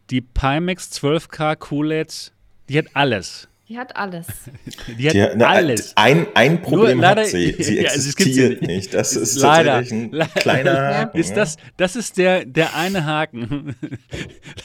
die 0.09 0.21
Pimax 0.21 0.91
12K 0.91 1.55
QLED, 1.55 2.31
die 2.69 2.77
hat 2.77 2.87
alles. 2.93 3.47
die 3.69 3.77
hat 3.77 3.95
alles. 3.95 4.27
Die 4.97 5.07
hat 5.07 5.13
Die, 5.13 5.27
na, 5.37 5.47
alles. 5.47 5.95
Ein, 5.95 6.27
ein 6.33 6.61
Problem 6.61 6.97
Nur 6.97 7.05
leider- 7.07 7.21
hat 7.21 7.27
sie. 7.29 7.53
Sie 7.59 7.77
Ja, 7.81 7.91
es 7.93 8.15
gibt 8.15 8.33
sie 8.33 8.41
existiert 8.43 8.61
nicht. 8.61 8.67
nicht. 8.69 8.93
Das 8.93 9.15
ist 9.15 9.37
Leider. 9.37 9.75
tatsächlich 9.75 10.09
ein 10.09 10.11
Le- 10.17 10.27
kleiner 10.35 10.71
Haken. 10.97 11.17
Ist 11.17 11.29
ja. 11.29 11.35
das, 11.37 11.57
das 11.77 11.95
ist 11.95 12.17
der, 12.17 12.43
der 12.45 12.75
eine 12.75 13.05
Haken. 13.05 13.75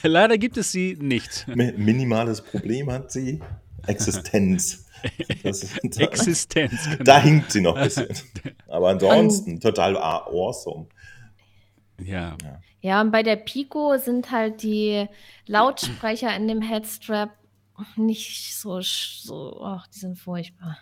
Leider 0.03 0.37
gibt 0.39 0.57
es 0.57 0.73
sie 0.73 0.97
nicht. 1.01 1.47
Mi- 1.49 1.73
Minimales 1.77 2.41
Problem 2.43 2.91
hat 2.91 3.13
sie. 3.13 3.41
Existenz. 3.87 4.85
Das 5.45 5.65
Existenz. 5.99 6.73
Genau. 6.91 7.05
da 7.05 7.21
hinkt 7.21 7.53
sie 7.53 7.61
noch 7.61 7.77
ein 7.77 7.85
bisschen. 7.85 8.09
Aber 8.67 8.89
ansonsten 8.89 9.61
total 9.61 9.97
awesome. 9.97 10.87
Ja. 11.99 12.37
Ja, 12.81 13.01
und 13.01 13.11
bei 13.11 13.23
der 13.23 13.37
Pico 13.37 13.97
sind 13.97 14.31
halt 14.31 14.63
die 14.63 15.07
Lautsprecher 15.47 16.35
in 16.37 16.47
dem 16.47 16.63
Headstrap 16.63 17.31
nicht 17.97 18.57
so, 18.57 18.81
so 18.81 19.61
ach, 19.63 19.87
die 19.89 19.99
sind 19.99 20.19
furchtbar. 20.19 20.79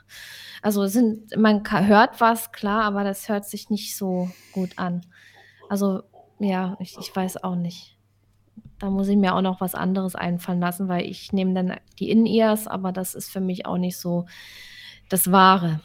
Also 0.63 0.87
sind, 0.87 1.37
man 1.37 1.63
hört 1.69 2.21
was, 2.21 2.53
klar, 2.53 2.83
aber 2.83 3.05
das 3.05 3.29
hört 3.29 3.45
sich 3.45 3.71
nicht 3.71 3.97
so 3.97 4.31
gut 4.53 4.79
an. 4.79 5.05
Also, 5.69 6.03
ja, 6.39 6.77
ich, 6.79 6.97
ich 6.99 7.15
weiß 7.15 7.43
auch 7.43 7.57
nicht. 7.57 7.97
Da 8.79 8.91
muss 8.91 9.09
ich 9.09 9.17
mir 9.17 9.35
auch 9.35 9.41
noch 9.41 9.61
was 9.61 9.75
anderes 9.75 10.15
einfallen 10.15 10.61
lassen, 10.61 10.89
weil 10.89 11.07
ich 11.07 11.33
nehme 11.33 11.55
dann 11.55 11.79
die 11.99 12.11
In-Ears, 12.11 12.67
aber 12.67 12.93
das 12.93 13.15
ist 13.15 13.31
für 13.31 13.41
mich 13.41 13.67
auch 13.67 13.79
nicht 13.79 13.97
so 13.97 14.27
das 15.09 15.33
Wahre 15.33 15.81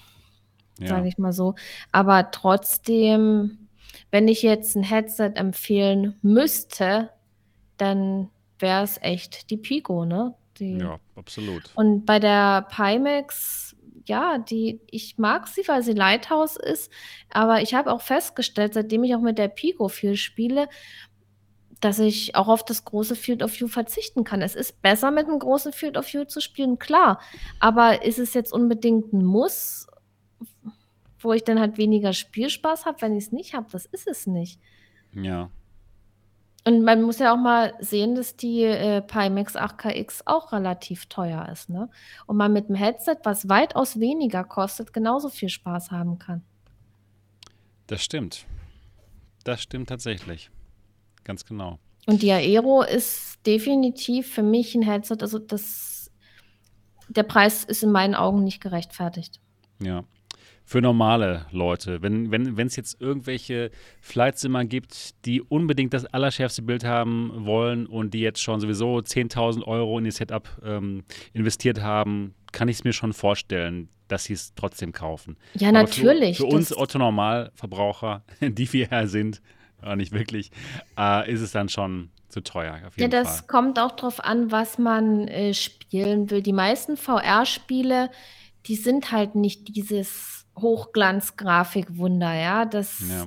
ja. 0.79 0.87
sage 0.87 1.07
ich 1.07 1.17
mal 1.17 1.33
so. 1.33 1.55
Aber 1.91 2.31
trotzdem, 2.31 3.68
wenn 4.11 4.27
ich 4.27 4.41
jetzt 4.41 4.75
ein 4.75 4.83
Headset 4.83 5.33
empfehlen 5.35 6.17
müsste, 6.21 7.09
dann 7.77 8.29
wäre 8.57 8.83
es 8.83 8.97
echt 9.01 9.49
die 9.49 9.57
Pico, 9.57 10.05
ne? 10.05 10.35
Die, 10.57 10.77
ja, 10.77 10.99
absolut. 11.15 11.71
Und 11.75 12.05
bei 12.05 12.19
der 12.19 12.67
Pimax, 12.75 13.75
ja, 14.05 14.37
die, 14.37 14.81
ich 14.89 15.17
mag 15.17 15.47
sie, 15.47 15.61
weil 15.67 15.83
sie 15.83 15.93
Lighthouse 15.93 16.57
ist, 16.57 16.91
aber 17.29 17.61
ich 17.61 17.73
habe 17.73 17.91
auch 17.91 18.01
festgestellt, 18.01 18.73
seitdem 18.73 19.03
ich 19.03 19.15
auch 19.15 19.21
mit 19.21 19.37
der 19.37 19.47
Pico 19.47 19.87
viel 19.87 20.15
spiele, 20.15 20.67
dass 21.79 21.99
ich 21.99 22.35
auch 22.35 22.47
auf 22.49 22.65
das 22.65 22.83
große 22.83 23.15
Field 23.15 23.41
of 23.41 23.57
View 23.57 23.67
verzichten 23.67 24.25
kann. 24.25 24.41
Es 24.41 24.55
ist 24.55 24.81
besser, 24.81 25.11
mit 25.11 25.27
einem 25.27 25.39
großen 25.39 25.71
Field 25.71 25.97
of 25.97 26.11
View 26.11 26.25
zu 26.25 26.41
spielen, 26.41 26.77
klar. 26.77 27.21
Aber 27.59 28.03
ist 28.03 28.19
es 28.19 28.33
jetzt 28.33 28.51
unbedingt 28.51 29.13
ein 29.13 29.23
Muss, 29.23 29.87
wo 31.19 31.33
ich 31.33 31.43
dann 31.43 31.59
halt 31.59 31.77
weniger 31.77 32.13
Spielspaß 32.13 32.85
habe, 32.85 33.01
wenn 33.01 33.17
ich 33.17 33.25
es 33.25 33.31
nicht 33.31 33.53
habe? 33.53 33.67
Das 33.71 33.85
ist 33.85 34.07
es 34.07 34.27
nicht. 34.27 34.59
Ja. 35.13 35.49
Und 36.65 36.83
man 36.83 37.01
muss 37.01 37.19
ja 37.19 37.33
auch 37.33 37.37
mal 37.37 37.73
sehen, 37.79 38.15
dass 38.15 38.35
die 38.35 38.63
äh, 38.63 39.01
Pimax 39.01 39.55
8KX 39.55 40.23
auch 40.25 40.51
relativ 40.51 41.05
teuer 41.05 41.47
ist, 41.49 41.69
ne? 41.69 41.89
Und 42.27 42.37
man 42.37 42.53
mit 42.53 42.65
einem 42.65 42.75
Headset, 42.75 43.17
was 43.23 43.47
weitaus 43.47 43.99
weniger 43.99 44.43
kostet, 44.43 44.93
genauso 44.93 45.29
viel 45.29 45.49
Spaß 45.49 45.91
haben 45.91 46.19
kann. 46.19 46.43
Das 47.87 48.03
stimmt. 48.03 48.45
Das 49.45 49.61
stimmt 49.61 49.89
tatsächlich. 49.89 50.51
Ganz 51.23 51.45
genau. 51.45 51.79
Und 52.05 52.21
die 52.21 52.31
Aero 52.31 52.83
ist 52.83 53.45
definitiv 53.45 54.33
für 54.33 54.43
mich 54.43 54.75
ein 54.75 54.81
Headset, 54.81 55.17
also 55.21 55.39
das, 55.39 56.11
der 57.07 57.23
Preis 57.23 57.63
ist 57.63 57.83
in 57.83 57.91
meinen 57.91 58.15
Augen 58.15 58.43
nicht 58.43 58.61
gerechtfertigt. 58.61 59.39
Ja. 59.81 60.03
Für 60.69 60.83
normale 60.83 61.47
Leute, 61.49 62.03
wenn 62.03 62.29
wenn 62.29 62.55
wenn, 62.55 62.67
es 62.67 62.75
jetzt 62.75 63.01
irgendwelche 63.01 63.71
Flightsimmer 64.01 64.65
gibt, 64.65 65.25
die 65.25 65.41
unbedingt 65.41 65.95
das 65.95 66.05
allerschärfste 66.05 66.61
Bild 66.61 66.83
haben 66.83 67.31
wollen 67.47 67.87
und 67.87 68.13
die 68.13 68.19
jetzt 68.19 68.39
schon 68.39 68.59
sowieso 68.59 68.97
10.000 68.97 69.63
Euro 69.63 69.97
in 69.97 70.05
ihr 70.05 70.11
Setup 70.11 70.47
ähm, 70.63 71.05
investiert 71.33 71.81
haben, 71.81 72.35
kann 72.51 72.67
ich 72.67 72.77
es 72.77 72.83
mir 72.83 72.93
schon 72.93 73.13
vorstellen, 73.13 73.89
dass 74.09 74.25
sie 74.25 74.33
es 74.33 74.53
trotzdem 74.53 74.91
kaufen. 74.91 75.37
Ja, 75.55 75.71
natürlich. 75.71 76.37
Für, 76.37 76.47
für 76.47 76.55
uns 76.55 76.77
Otto-Normalverbraucher, 76.77 78.21
die 78.39 78.71
wir 78.71 78.89
ja 78.91 79.07
sind, 79.07 79.41
aber 79.81 79.95
nicht 79.95 80.11
wirklich, 80.11 80.51
äh, 80.99 81.33
ist 81.33 81.41
es 81.41 81.51
dann 81.51 81.69
schon 81.69 82.11
zu 82.27 82.41
teuer. 82.41 82.79
ja, 82.95 83.07
das 83.07 83.37
Fall. 83.39 83.47
kommt 83.47 83.79
auch 83.79 83.93
darauf 83.93 84.23
an, 84.23 84.51
was 84.51 84.77
man 84.77 85.27
äh, 85.29 85.55
spielen 85.55 86.29
will. 86.29 86.43
Die 86.43 86.53
meisten 86.53 86.95
VR-Spiele, 86.95 88.11
die 88.67 88.75
sind 88.75 89.11
halt 89.11 89.33
nicht 89.33 89.75
dieses 89.75 90.38
Hochglanz-Grafik-Wunder, 90.61 92.33
ja. 92.33 92.65
Das, 92.65 92.99
Ja. 93.09 93.25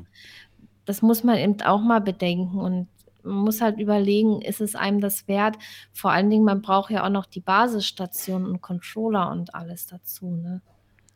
das 0.85 1.03
muss 1.03 1.24
man 1.24 1.39
eben 1.39 1.61
auch 1.62 1.80
mal 1.80 2.01
bedenken 2.01 2.59
und 2.59 2.89
man 3.24 3.37
muss 3.37 3.61
halt 3.61 3.78
überlegen, 3.78 4.43
ist 4.43 4.61
es 4.61 4.74
einem 4.74 5.01
das 5.01 5.28
wert? 5.28 5.57
Vor 5.93 6.11
allen 6.11 6.28
Dingen, 6.28 6.45
man 6.45 6.61
braucht 6.61 6.91
ja 6.91 7.05
auch 7.05 7.09
noch 7.11 7.26
die 7.26 7.41
Basisstation 7.41 8.45
und 8.45 8.61
Controller 8.61 9.30
und 9.30 9.55
alles 9.55 9.87
dazu, 9.87 10.30
ne? 10.30 10.61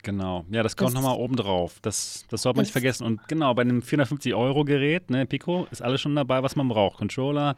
Genau, 0.04 0.44
ja, 0.50 0.62
das 0.62 0.76
kommt 0.76 0.94
nochmal 0.94 1.16
oben 1.16 1.34
drauf. 1.34 1.80
Das, 1.82 2.26
das 2.30 2.42
sollte 2.42 2.58
man 2.58 2.62
nicht 2.62 2.70
vergessen. 2.70 3.04
Und 3.04 3.26
genau, 3.26 3.52
bei 3.54 3.62
einem 3.62 3.80
450-Euro-Gerät, 3.80 5.10
ne, 5.10 5.26
Pico, 5.26 5.66
ist 5.72 5.82
alles 5.82 6.00
schon 6.00 6.14
dabei, 6.14 6.44
was 6.44 6.54
man 6.54 6.68
braucht. 6.68 6.98
Controller, 6.98 7.56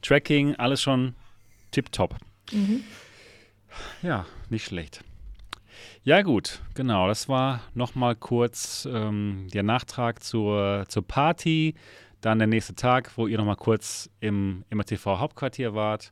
Tracking, 0.00 0.54
alles 0.54 0.80
schon 0.80 1.16
tipptopp. 1.72 2.14
Mhm. 2.52 2.84
Ja, 4.02 4.26
nicht 4.48 4.64
schlecht. 4.64 5.02
Ja, 6.02 6.22
gut, 6.22 6.60
genau. 6.74 7.08
Das 7.08 7.28
war 7.28 7.60
nochmal 7.74 8.14
kurz 8.14 8.88
ähm, 8.90 9.48
der 9.52 9.62
Nachtrag 9.62 10.22
zur, 10.22 10.84
zur 10.88 11.06
Party. 11.06 11.74
Dann 12.20 12.38
der 12.38 12.48
nächste 12.48 12.74
Tag, 12.74 13.12
wo 13.16 13.26
ihr 13.26 13.38
nochmal 13.38 13.56
kurz 13.56 14.10
im 14.20 14.64
MRTV 14.70 15.06
Hauptquartier 15.18 15.74
wart. 15.74 16.10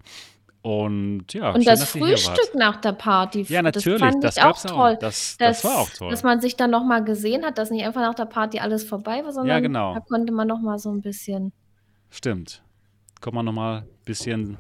Und 0.63 1.33
ja, 1.33 1.51
Und 1.51 1.63
schön, 1.63 1.65
das. 1.65 1.91
Frühstück 1.91 2.55
nach 2.55 2.81
der 2.81 2.93
Party, 2.93 3.43
Ja, 3.43 3.63
natürlich, 3.63 4.01
das 4.01 4.11
fand 4.11 4.25
das 4.25 4.37
ich 4.37 4.43
auch 4.43 4.65
auch. 4.65 4.71
toll. 4.71 4.99
Das, 5.01 5.37
dass, 5.37 5.63
das 5.63 5.65
war 5.65 5.79
auch 5.79 5.91
toll. 5.91 6.11
Dass 6.11 6.25
man 6.25 6.41
sich 6.41 6.57
dann 6.57 6.73
nochmal 6.73 7.05
gesehen 7.05 7.45
hat, 7.45 7.59
dass 7.59 7.71
nicht 7.71 7.85
einfach 7.85 8.01
nach 8.01 8.15
der 8.15 8.25
Party 8.25 8.59
alles 8.59 8.83
vorbei 8.83 9.23
war, 9.25 9.33
sondern 9.33 9.63
genau. 9.63 9.95
da 9.95 10.01
konnte 10.01 10.33
man 10.33 10.49
nochmal 10.49 10.79
so 10.79 10.91
ein 10.91 11.03
bisschen. 11.03 11.53
Stimmt. 12.11 12.63
Kommt 13.21 13.37
man 13.37 13.45
nochmal 13.45 13.83
ein 13.83 14.05
bisschen 14.05 14.59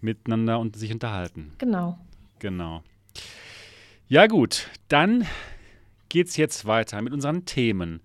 miteinander 0.00 0.58
und 0.58 0.76
sich 0.76 0.92
unterhalten. 0.92 1.52
Genau. 1.58 1.98
Genau. 2.40 2.82
Ja, 4.08 4.28
gut, 4.28 4.68
dann 4.86 5.26
geht's 6.08 6.36
jetzt 6.36 6.64
weiter 6.64 7.02
mit 7.02 7.12
unseren 7.12 7.44
Themen. 7.44 8.00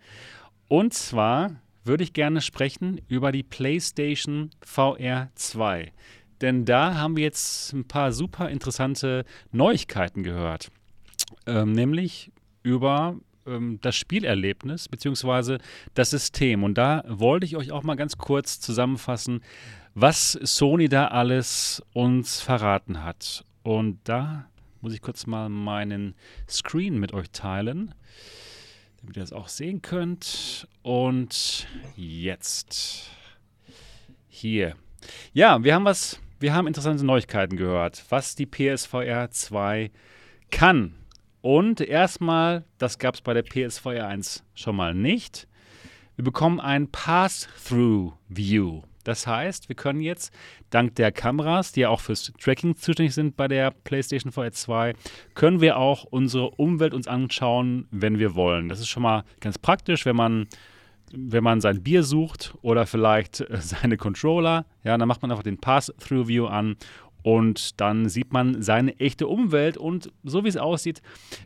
Und 0.68 0.96
zwar 0.96 1.62
würde 1.84 2.04
ich 2.04 2.14
gerne 2.14 2.42
sprechen 2.42 3.00
über 3.08 3.32
die 3.32 3.44
PlayStation 3.44 4.50
VR 4.66 5.30
2. 5.36 5.92
Denn 6.42 6.66
da 6.66 6.96
haben 6.96 7.18
wir 7.18 7.24
jetzt 7.24 7.72
ein 7.74 7.88
paar 7.88 8.14
super 8.14 8.50
interessante 8.50 9.26
Neuigkeiten 9.52 10.24
gehört. 10.24 10.72
Ähm, 11.46 11.74
nämlich 11.74 12.32
über 12.64 13.16
ähm, 13.46 13.78
das 13.84 13.96
Spielerlebnis 13.96 14.90
bzw. 14.90 15.60
das 15.94 16.10
System. 16.10 16.64
Und 16.64 16.80
da 16.80 17.04
wollte 17.08 17.46
ich 17.46 17.58
euch 17.58 17.72
auch 17.72 17.84
mal 17.84 17.94
ganz 17.94 18.18
kurz 18.18 18.60
zusammenfassen, 18.60 19.42
was 19.94 20.32
Sony 20.32 20.90
da 20.90 21.10
alles 21.10 21.84
uns 21.94 22.42
verraten 22.42 23.04
hat. 23.04 23.46
Und 23.62 24.00
da 24.06 24.48
muss 24.82 24.94
ich 24.94 25.02
kurz 25.02 25.28
mal 25.28 25.50
meinen 25.50 26.16
Screen 26.50 27.00
mit 27.00 27.14
euch 27.14 27.32
teilen, 27.32 27.94
damit 29.00 29.18
ihr 29.18 29.22
das 29.24 29.34
auch 29.34 29.48
sehen 29.48 29.82
könnt. 29.82 30.68
Und 30.82 31.68
jetzt 31.96 33.10
hier. 34.28 34.76
Ja, 35.34 35.64
wir 35.64 35.76
haben 35.76 35.86
was, 35.86 36.20
wir 36.40 36.54
haben 36.54 36.68
interessante 36.68 37.06
Neuigkeiten 37.06 37.58
gehört, 37.58 38.04
was 38.10 38.36
die 38.36 38.46
PSVR 38.46 39.32
2 39.32 39.92
kann. 40.50 40.96
Und 41.42 41.82
erstmal, 41.82 42.66
das 42.78 43.00
gab 43.00 43.16
es 43.16 43.22
bei 43.22 43.34
der 43.34 43.44
PSVR 43.44 44.08
1 44.08 44.44
schon 44.54 44.76
mal 44.76 44.94
nicht. 44.94 45.48
Wir 46.16 46.24
bekommen 46.24 46.60
ein 46.60 46.92
Pass-Through-View. 46.92 48.84
Das 49.04 49.28
heißt, 49.28 49.70
wir 49.70 49.76
können 49.76 50.02
jetzt 50.02 50.34
dank 50.70 50.96
der 50.96 51.12
Kameras, 51.12 51.72
die 51.72 51.82
ja 51.82 51.90
auch 51.90 52.02
fürs 52.02 52.32
Tracking 52.40 52.76
zuständig 52.76 53.14
sind 53.14 53.38
bei 53.38 53.48
der 53.48 53.72
PlayStation 53.72 54.32
VR 54.32 54.52
2, 54.52 54.94
können 55.34 55.62
wir 55.62 55.78
auch 55.78 56.04
unsere 56.04 56.52
Umwelt 56.52 56.94
uns 56.94 57.08
anschauen, 57.08 57.88
wenn 57.92 58.20
wir 58.20 58.36
wollen. 58.36 58.70
Das 58.70 58.80
ist 58.80 58.90
schon 58.90 59.04
mal 59.04 59.24
ganz 59.40 59.58
praktisch, 59.58 60.06
wenn 60.06 60.16
man 60.16 60.48
wenn 61.14 61.44
man 61.44 61.60
sein 61.60 61.84
Bier 61.84 62.04
sucht 62.04 62.54
oder 62.62 62.86
vielleicht 62.86 63.42
äh, 63.42 63.58
seine 63.60 63.98
Controller, 63.98 64.66
ja, 64.84 64.98
dann 64.98 65.08
macht 65.08 65.22
man 65.22 65.32
einfach 65.32 65.44
den 65.44 65.58
Pass-Through-View 65.58 66.46
an 66.46 66.78
und 67.24 67.80
dann 67.80 68.10
sieht 68.10 68.34
man 68.34 68.62
seine 68.64 69.00
echte 69.00 69.28
Umwelt 69.28 69.78
und 69.78 70.12
so 70.24 70.44
wie 70.44 70.50
es 70.50 70.58
aussieht, 70.58 71.02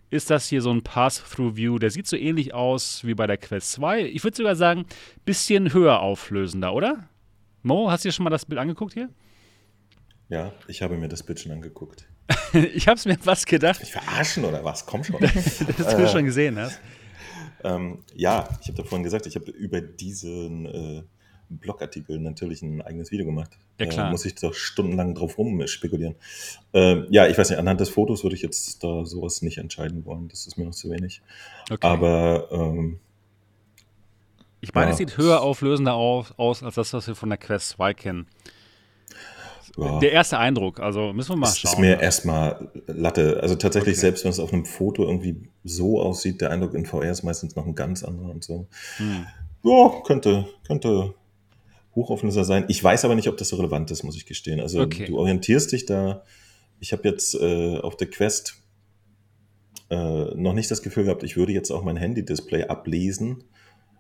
ist 0.10 0.30
das 0.30 0.48
hier 0.48 0.62
so 0.62 0.72
ein 0.72 0.84
Pass-Through-View. 0.84 1.80
Der 1.80 1.92
sieht 1.92 2.08
so 2.08 2.16
ähnlich 2.16 2.54
aus 2.54 3.04
wie 3.04 3.14
bei 3.14 3.28
der 3.28 3.38
Quest 3.38 3.74
2. 3.74 4.06
Ich 4.06 4.24
würde 4.24 4.38
sogar 4.38 4.56
sagen, 4.56 4.86
bisschen 5.26 5.74
höher 5.74 6.00
auflösender, 6.00 6.74
oder? 6.74 7.10
Mo, 7.66 7.90
hast 7.90 8.06
du 8.06 8.10
dir 8.10 8.14
schon 8.14 8.26
mal 8.26 8.30
das 8.30 8.46
Bild 8.46 8.60
angeguckt 8.60 8.94
hier? 8.94 9.10
Ja, 10.30 10.54
ich 10.68 10.84
habe 10.84 10.98
mir 10.98 11.08
das 11.08 11.24
Bild 11.24 11.40
schon 11.40 11.52
angeguckt. 11.52 12.08
ich 12.54 12.88
habe 12.88 13.00
es 13.00 13.06
mir 13.06 13.18
fast 13.18 13.48
gedacht, 13.48 13.80
Ich 13.82 13.92
verarschen 13.92 14.46
oder 14.46 14.64
was? 14.64 14.86
Komm 14.86 15.04
schon. 15.04 15.20
dass 15.20 15.58
du 15.58 16.04
es 16.04 16.12
schon 16.12 16.26
gesehen 16.26 16.60
hast. 16.60 16.80
ähm, 17.64 18.04
ja, 18.14 18.48
ich 18.62 18.68
habe 18.68 18.78
da 18.78 18.84
vorhin 18.84 19.04
gesagt, 19.04 19.26
ich 19.26 19.36
habe 19.36 19.50
über 19.50 19.82
diesen 19.82 20.68
äh, 20.68 21.04
Blogartikel 21.50 22.20
natürlich 22.20 22.62
ein 22.62 22.84
eigenes 22.84 23.10
Video 23.10 23.26
gemacht. 23.26 23.58
Ja, 23.80 23.88
klar. 23.88 24.10
Äh, 24.10 24.12
muss 24.12 24.26
ich 24.26 24.36
doch 24.36 24.54
stundenlang 24.54 25.16
drauf 25.16 25.40
rum 25.40 25.66
spekulieren. 25.66 26.14
Ähm, 26.72 27.08
ja, 27.10 27.26
ich 27.26 27.36
weiß 27.36 27.50
nicht, 27.50 27.58
anhand 27.58 27.80
des 27.80 27.90
Fotos 27.90 28.22
würde 28.22 28.36
ich 28.36 28.44
jetzt 28.44 28.84
da 28.84 29.06
sowas 29.06 29.42
nicht 29.42 29.58
entscheiden 29.58 30.06
wollen. 30.06 30.28
Das 30.28 30.46
ist 30.46 30.58
mir 30.58 30.66
noch 30.66 30.76
zu 30.76 30.92
wenig. 30.92 31.24
Okay. 31.72 31.88
Aber 31.88 32.48
ähm, 32.52 33.00
ich 34.66 34.74
meine, 34.74 34.88
ja. 34.88 34.92
es 34.94 34.98
sieht 34.98 35.18
höher 35.18 35.42
auflösender 35.42 35.94
aus, 35.94 36.34
aus 36.38 36.64
als 36.64 36.76
das, 36.76 36.92
was 36.94 37.08
wir 37.08 37.16
von 37.16 37.30
der 37.30 37.38
Quest 37.38 37.70
2 37.70 37.94
kennen. 37.94 38.28
ja. 39.78 40.00
Der 40.00 40.12
erste 40.12 40.38
Eindruck, 40.40 40.80
also 40.80 41.14
müssen 41.14 41.30
wir 41.34 41.36
mal 41.38 41.48
Es 41.50 41.60
schauen. 41.60 41.74
ist 41.74 41.80
mir 41.80 42.00
erstmal 42.02 42.70
Latte. 42.88 43.40
Also 43.42 43.56
tatsächlich, 43.56 43.94
Okay. 43.94 44.02
selbst 44.02 44.24
wenn 44.24 44.32
es 44.32 44.40
auf 44.40 44.52
einem 44.54 44.66
Foto 44.66 45.04
irgendwie 45.04 45.50
so 45.64 46.02
aussieht, 46.02 46.42
der 46.42 46.50
Eindruck 46.52 46.74
in 46.74 46.86
VR 46.86 47.12
ist 47.12 47.24
meistens 47.24 47.56
noch 47.56 47.66
ein 47.66 47.76
ganz 47.76 48.04
anderer 48.04 48.30
und 48.32 48.44
so. 48.44 48.68
Hm. 48.98 49.28
Ja, 49.64 49.92
könnte, 50.06 50.48
könnte 50.66 51.14
Hochauflöser 51.96 52.44
sein. 52.44 52.66
Ich 52.68 52.84
weiß 52.84 53.06
aber 53.06 53.16
nicht, 53.16 53.30
ob 53.30 53.38
das 53.38 53.50
so 53.50 53.56
relevant 53.58 53.92
ist, 53.92 54.04
muss 54.04 54.16
ich 54.16 54.26
gestehen. 54.26 54.60
Also 54.60 54.82
Okay. 54.82 55.06
du 55.06 55.18
orientierst 55.20 55.72
dich 55.72 55.86
da. 55.86 56.24
Ich 56.80 56.92
habe 56.92 57.08
jetzt 57.08 57.36
äh, 57.36 57.78
auf 57.80 57.96
der 57.98 58.08
Quest 58.10 58.58
äh, 59.90 59.96
noch 60.36 60.54
nicht 60.54 60.70
das 60.72 60.82
Gefühl 60.82 61.04
gehabt, 61.06 61.24
ich 61.24 61.38
würde 61.38 61.52
jetzt 61.54 61.72
auch 61.72 61.84
mein 61.84 61.96
Handy-Display 61.98 62.64
ablesen. 62.66 63.44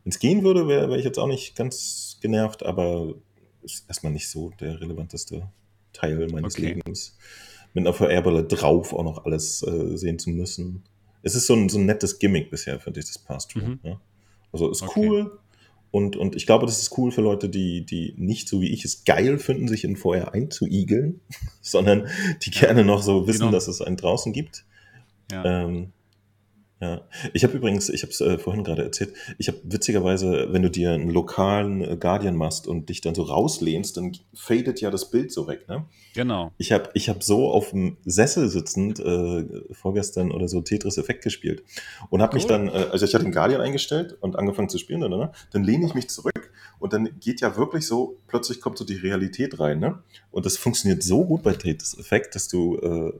Wenn 0.05 0.11
es 0.11 0.19
gehen 0.19 0.43
würde, 0.43 0.67
wäre 0.69 0.89
wär 0.89 0.97
ich 0.97 1.03
jetzt 1.03 1.17
auch 1.19 1.27
nicht 1.27 1.55
ganz 1.55 2.17
genervt, 2.21 2.63
aber 2.63 3.15
ist 3.63 3.83
erstmal 3.89 4.13
nicht 4.13 4.29
so 4.29 4.51
der 4.61 4.79
relevanteste 4.79 5.49
Teil 5.91 6.27
meines 6.31 6.55
Okay. 6.55 6.73
Lebens. 6.75 7.17
Mit 7.73 7.85
einer 7.85 7.93
VR-Brille 7.93 8.43
drauf 8.45 8.93
auch 8.93 9.03
noch 9.03 9.25
alles 9.25 9.61
äh, 9.63 9.97
sehen 9.97 10.17
zu 10.19 10.29
müssen. 10.29 10.83
Es 11.23 11.35
ist 11.35 11.47
so 11.47 11.55
ein, 11.55 11.67
so 11.69 11.79
ein 11.79 11.85
nettes 11.87 12.19
Gimmick 12.19 12.49
bisher, 12.51 12.79
finde 12.79 12.99
ich, 13.01 13.07
das 13.07 13.17
Pass-Through. 13.17 13.63
Mhm. 13.67 13.79
Ja. 13.83 13.99
Also 14.53 14.69
ist 14.71 14.83
Okay. 14.83 15.07
cool. 15.09 15.39
Und, 15.91 16.17
und 16.17 16.35
ich 16.35 16.45
glaube, 16.45 16.65
das 16.65 16.79
ist 16.81 16.95
cool 16.97 17.11
für 17.11 17.21
Leute, 17.21 17.47
die, 17.49 17.85
die 17.85 18.13
nicht 18.17 18.47
so 18.49 18.59
wie 18.61 18.69
ich 18.71 18.83
es 18.85 19.05
geil 19.05 19.39
finden, 19.39 19.67
sich 19.69 19.83
in 19.85 19.95
VR 19.95 20.33
einzuigeln, 20.33 21.21
sondern 21.61 22.07
die 22.43 22.51
gerne 22.51 22.83
noch 22.85 23.01
so 23.01 23.27
wissen, 23.27 23.39
Genau. 23.39 23.51
dass 23.51 23.67
es 23.67 23.81
einen 23.81 23.97
draußen 23.97 24.31
gibt. 24.33 24.65
Ja. 25.31 25.63
Ähm, 25.63 25.93
Ja, 26.85 27.01
ich 27.33 27.43
habe 27.43 27.57
übrigens, 27.57 27.89
ich 27.89 28.03
habe 28.03 28.11
es 28.11 28.21
äh, 28.21 28.37
vorhin 28.37 28.63
gerade 28.63 28.83
erzählt, 28.83 29.13
ich 29.39 29.47
habe 29.47 29.57
witzigerweise, 29.63 30.49
wenn 30.51 30.61
du 30.61 30.69
dir 30.69 30.91
einen 30.91 31.09
lokalen 31.09 31.81
äh, 31.81 31.97
Guardian 31.97 32.35
machst 32.35 32.67
und 32.67 32.89
dich 32.89 33.01
dann 33.01 33.15
so 33.15 33.23
rauslehnst, 33.23 33.97
dann 33.97 34.11
fadet 34.35 34.81
ja 34.81 34.91
das 34.91 35.09
Bild 35.09 35.31
so 35.31 35.47
weg, 35.47 35.67
ne? 35.67 35.85
Genau. 36.13 36.51
Ich 36.59 36.71
habe 36.71 36.91
ich 36.93 37.09
hab 37.09 37.23
so 37.23 37.51
auf 37.51 37.71
dem 37.71 37.97
Sessel 38.05 38.49
sitzend 38.49 38.99
äh, 38.99 39.45
vorgestern 39.71 40.31
oder 40.31 40.47
so 40.47 40.61
Tetris 40.61 40.99
Effekt 40.99 41.23
gespielt 41.23 41.63
und 42.11 42.21
habe 42.21 42.35
mich 42.35 42.43
Cool. 42.43 42.49
dann, 42.49 42.67
äh, 42.67 42.87
also 42.91 43.05
ich 43.05 43.15
hatte 43.15 43.23
den 43.23 43.33
Guardian 43.33 43.61
eingestellt 43.61 44.15
und 44.21 44.35
angefangen 44.35 44.69
zu 44.69 44.77
spielen, 44.77 44.99
ne? 44.99 45.31
dann 45.51 45.63
lehne 45.63 45.87
ich 45.87 45.95
mich 45.95 46.07
zurück 46.07 46.51
und 46.77 46.93
dann 46.93 47.19
geht 47.19 47.41
ja 47.41 47.57
wirklich 47.57 47.87
so, 47.87 48.19
plötzlich 48.27 48.61
kommt 48.61 48.77
so 48.77 48.85
die 48.85 48.97
Realität 48.97 49.59
rein, 49.59 49.79
ne? 49.79 50.03
Und 50.29 50.45
das 50.45 50.57
funktioniert 50.57 51.01
so 51.01 51.25
gut 51.25 51.41
bei 51.41 51.53
Tetris 51.53 51.97
Effekt, 51.97 52.35
dass 52.35 52.47
du 52.47 52.77
äh, 52.77 53.11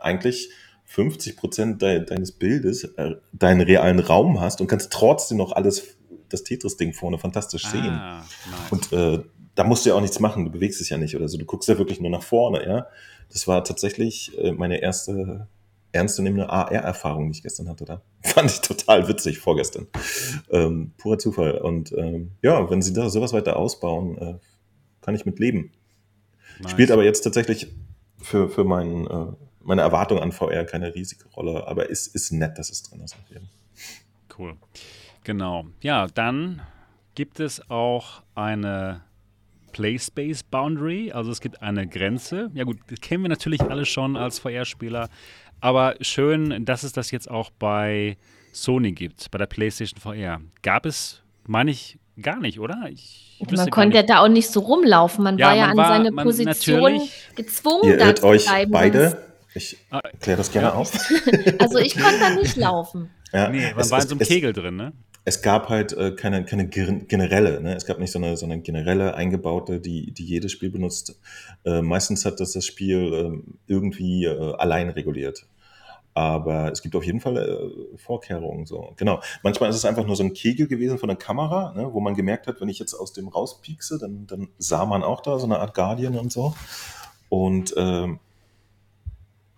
eigentlich 0.00 0.50
50 0.86 1.36
Prozent 1.36 1.82
de 1.82 2.04
deines 2.04 2.32
Bildes 2.32 2.84
äh, 2.84 3.16
deinen 3.32 3.60
realen 3.60 4.00
Raum 4.00 4.40
hast 4.40 4.60
und 4.60 4.66
kannst 4.68 4.92
trotzdem 4.92 5.38
noch 5.38 5.52
alles, 5.52 5.96
das 6.28 6.44
Tetris-Ding 6.44 6.92
vorne 6.92 7.18
fantastisch 7.18 7.66
sehen. 7.66 7.90
Ah, 7.90 8.24
nice. 8.50 8.72
Und 8.72 8.92
äh, 8.92 9.22
da 9.54 9.64
musst 9.64 9.84
du 9.84 9.90
ja 9.90 9.96
auch 9.96 10.00
nichts 10.00 10.20
machen, 10.20 10.44
du 10.44 10.50
bewegst 10.50 10.80
dich 10.80 10.90
ja 10.90 10.98
nicht 10.98 11.16
oder 11.16 11.28
so, 11.28 11.38
du 11.38 11.44
guckst 11.44 11.68
ja 11.68 11.76
wirklich 11.78 12.00
nur 12.00 12.10
nach 12.10 12.22
vorne, 12.22 12.66
ja. 12.66 12.86
Das 13.32 13.48
war 13.48 13.64
tatsächlich 13.64 14.38
äh, 14.38 14.52
meine 14.52 14.80
erste 14.80 15.48
ernstzunehmende 15.92 16.50
AR-Erfahrung, 16.50 17.26
die 17.26 17.38
ich 17.38 17.42
gestern 17.42 17.68
hatte 17.68 17.84
da. 17.84 18.02
Fand 18.22 18.50
ich 18.50 18.60
total 18.60 19.08
witzig, 19.08 19.38
vorgestern. 19.38 19.88
Ähm, 20.50 20.92
purer 20.98 21.18
Zufall. 21.18 21.58
Und 21.58 21.92
ähm, 21.92 22.32
ja, 22.42 22.70
wenn 22.70 22.82
sie 22.82 22.92
da 22.92 23.08
sowas 23.08 23.32
weiter 23.32 23.56
ausbauen, 23.56 24.18
äh, 24.18 24.34
kann 25.00 25.14
ich 25.14 25.26
mit 25.26 25.38
leben. 25.38 25.72
nice. 26.60 26.70
Spielt 26.70 26.90
aber 26.90 27.04
jetzt 27.04 27.22
tatsächlich 27.22 27.74
für, 28.20 28.48
für 28.48 28.64
mein, 28.64 29.06
äh, 29.06 29.26
meine 29.66 29.82
Erwartung 29.82 30.18
an 30.20 30.32
VR 30.32 30.64
keine 30.64 30.94
riesige 30.94 31.26
Rolle, 31.30 31.66
aber 31.66 31.88
ist, 31.90 32.14
ist 32.14 32.32
nett, 32.32 32.58
dass 32.58 32.70
es 32.70 32.82
drin 32.82 33.00
ist. 33.00 33.16
Cool. 34.38 34.56
Genau. 35.24 35.64
Ja, 35.80 36.06
dann 36.06 36.62
gibt 37.14 37.40
es 37.40 37.70
auch 37.70 38.22
eine 38.34 39.02
Playspace 39.72 40.42
Boundary, 40.44 41.12
also 41.12 41.30
es 41.30 41.40
gibt 41.40 41.60
eine 41.62 41.86
Grenze. 41.86 42.50
Ja 42.54 42.64
gut, 42.64 42.78
das 42.88 43.00
kennen 43.00 43.22
wir 43.24 43.28
natürlich 43.28 43.60
alle 43.62 43.84
schon 43.84 44.16
als 44.16 44.38
VR-Spieler, 44.38 45.08
aber 45.60 45.96
schön, 46.00 46.64
dass 46.64 46.82
es 46.82 46.92
das 46.92 47.10
jetzt 47.10 47.30
auch 47.30 47.50
bei 47.58 48.16
Sony 48.52 48.92
gibt, 48.92 49.30
bei 49.30 49.38
der 49.38 49.46
PlayStation 49.46 50.00
VR. 50.00 50.40
Gab 50.62 50.86
es, 50.86 51.22
meine 51.46 51.70
ich, 51.70 51.98
gar 52.20 52.38
nicht, 52.40 52.58
oder? 52.58 52.88
Ich 52.90 53.38
Man 53.50 53.68
konnte 53.70 53.96
ja 53.98 54.02
da 54.02 54.20
auch 54.20 54.28
nicht 54.28 54.48
so 54.48 54.60
rumlaufen. 54.60 55.24
Man 55.24 55.36
Ja, 55.36 55.48
war 55.48 55.54
ja 55.56 55.62
man 55.62 55.70
an 55.72 55.76
war- 55.76 55.88
seine 55.88 56.12
Position 56.12 57.02
gezwungen, 57.34 57.90
Ihr 57.90 57.96
da 57.98 58.06
irrt 58.06 58.18
zu 58.20 58.26
euch 58.26 58.46
bleiben. 58.46 58.70
beide. 58.72 59.25
Ich 59.56 59.76
Ah, 59.90 60.00
kläre 60.20 60.36
das 60.38 60.52
gerne 60.52 60.68
Ja. 60.68 60.74
auf. 60.74 60.92
Also 61.58 61.78
ich 61.78 61.94
konnte 61.96 62.18
da 62.20 62.30
nicht 62.34 62.56
laufen. 62.56 63.10
Ja, 63.32 63.48
Nee, 63.48 63.70
man 63.72 63.80
es- 63.80 63.90
war 63.90 64.00
in 64.02 64.08
so 64.08 64.14
einem 64.14 64.20
es- 64.20 64.28
Kegel 64.28 64.52
drin, 64.52 64.76
ne? 64.76 64.92
es 65.24 65.42
gab 65.42 65.68
halt 65.68 65.92
äh, 65.94 66.12
keine, 66.14 66.44
keine 66.44 66.68
generelle, 66.68 67.60
ne? 67.60 67.74
es 67.74 67.84
gab 67.86 67.98
nicht 67.98 68.12
so 68.12 68.18
eine, 68.20 68.36
so 68.36 68.46
eine 68.46 68.60
generelle 68.60 69.14
eingebaute, 69.14 69.80
die, 69.80 70.12
die 70.12 70.24
jedes 70.24 70.52
Spiel 70.52 70.70
benutzt. 70.70 71.18
Äh, 71.64 71.82
meistens 71.82 72.24
hat 72.24 72.38
das 72.38 72.52
das 72.52 72.64
Spiel 72.64 73.12
ähm, 73.12 73.58
irgendwie 73.66 74.26
äh, 74.26 74.54
allein 74.56 74.88
reguliert. 74.90 75.46
Aber 76.14 76.70
es 76.72 76.80
gibt 76.80 76.94
auf 76.96 77.04
jeden 77.04 77.20
Fall 77.20 77.36
äh, 77.36 77.96
Vorkehrungen. 77.98 78.66
So. 78.66 78.92
Genau. 78.96 79.20
Manchmal 79.42 79.68
ist 79.70 79.76
es 79.76 79.84
einfach 79.84 80.06
nur 80.06 80.16
so 80.16 80.22
ein 80.22 80.32
Kegel 80.32 80.66
gewesen 80.68 80.96
von 80.98 81.08
der 81.08 81.16
Kamera, 81.18 81.74
ne? 81.76 81.88
wo 81.92 82.00
man 82.00 82.14
gemerkt 82.14 82.46
hat, 82.46 82.60
wenn 82.60 82.68
ich 82.68 82.78
jetzt 82.78 82.94
aus 82.94 83.12
dem 83.12 83.28
rauspiekse, 83.28 83.98
dann, 83.98 84.26
dann 84.26 84.48
sah 84.58 84.86
man 84.86 85.02
auch 85.02 85.20
da 85.22 85.38
so 85.38 85.44
eine 85.46 85.58
Art 85.58 85.74
Guardian 85.74 86.16
und 86.16 86.32
so. 86.32 86.54
Und 87.28 87.74
ähm, 87.76 88.20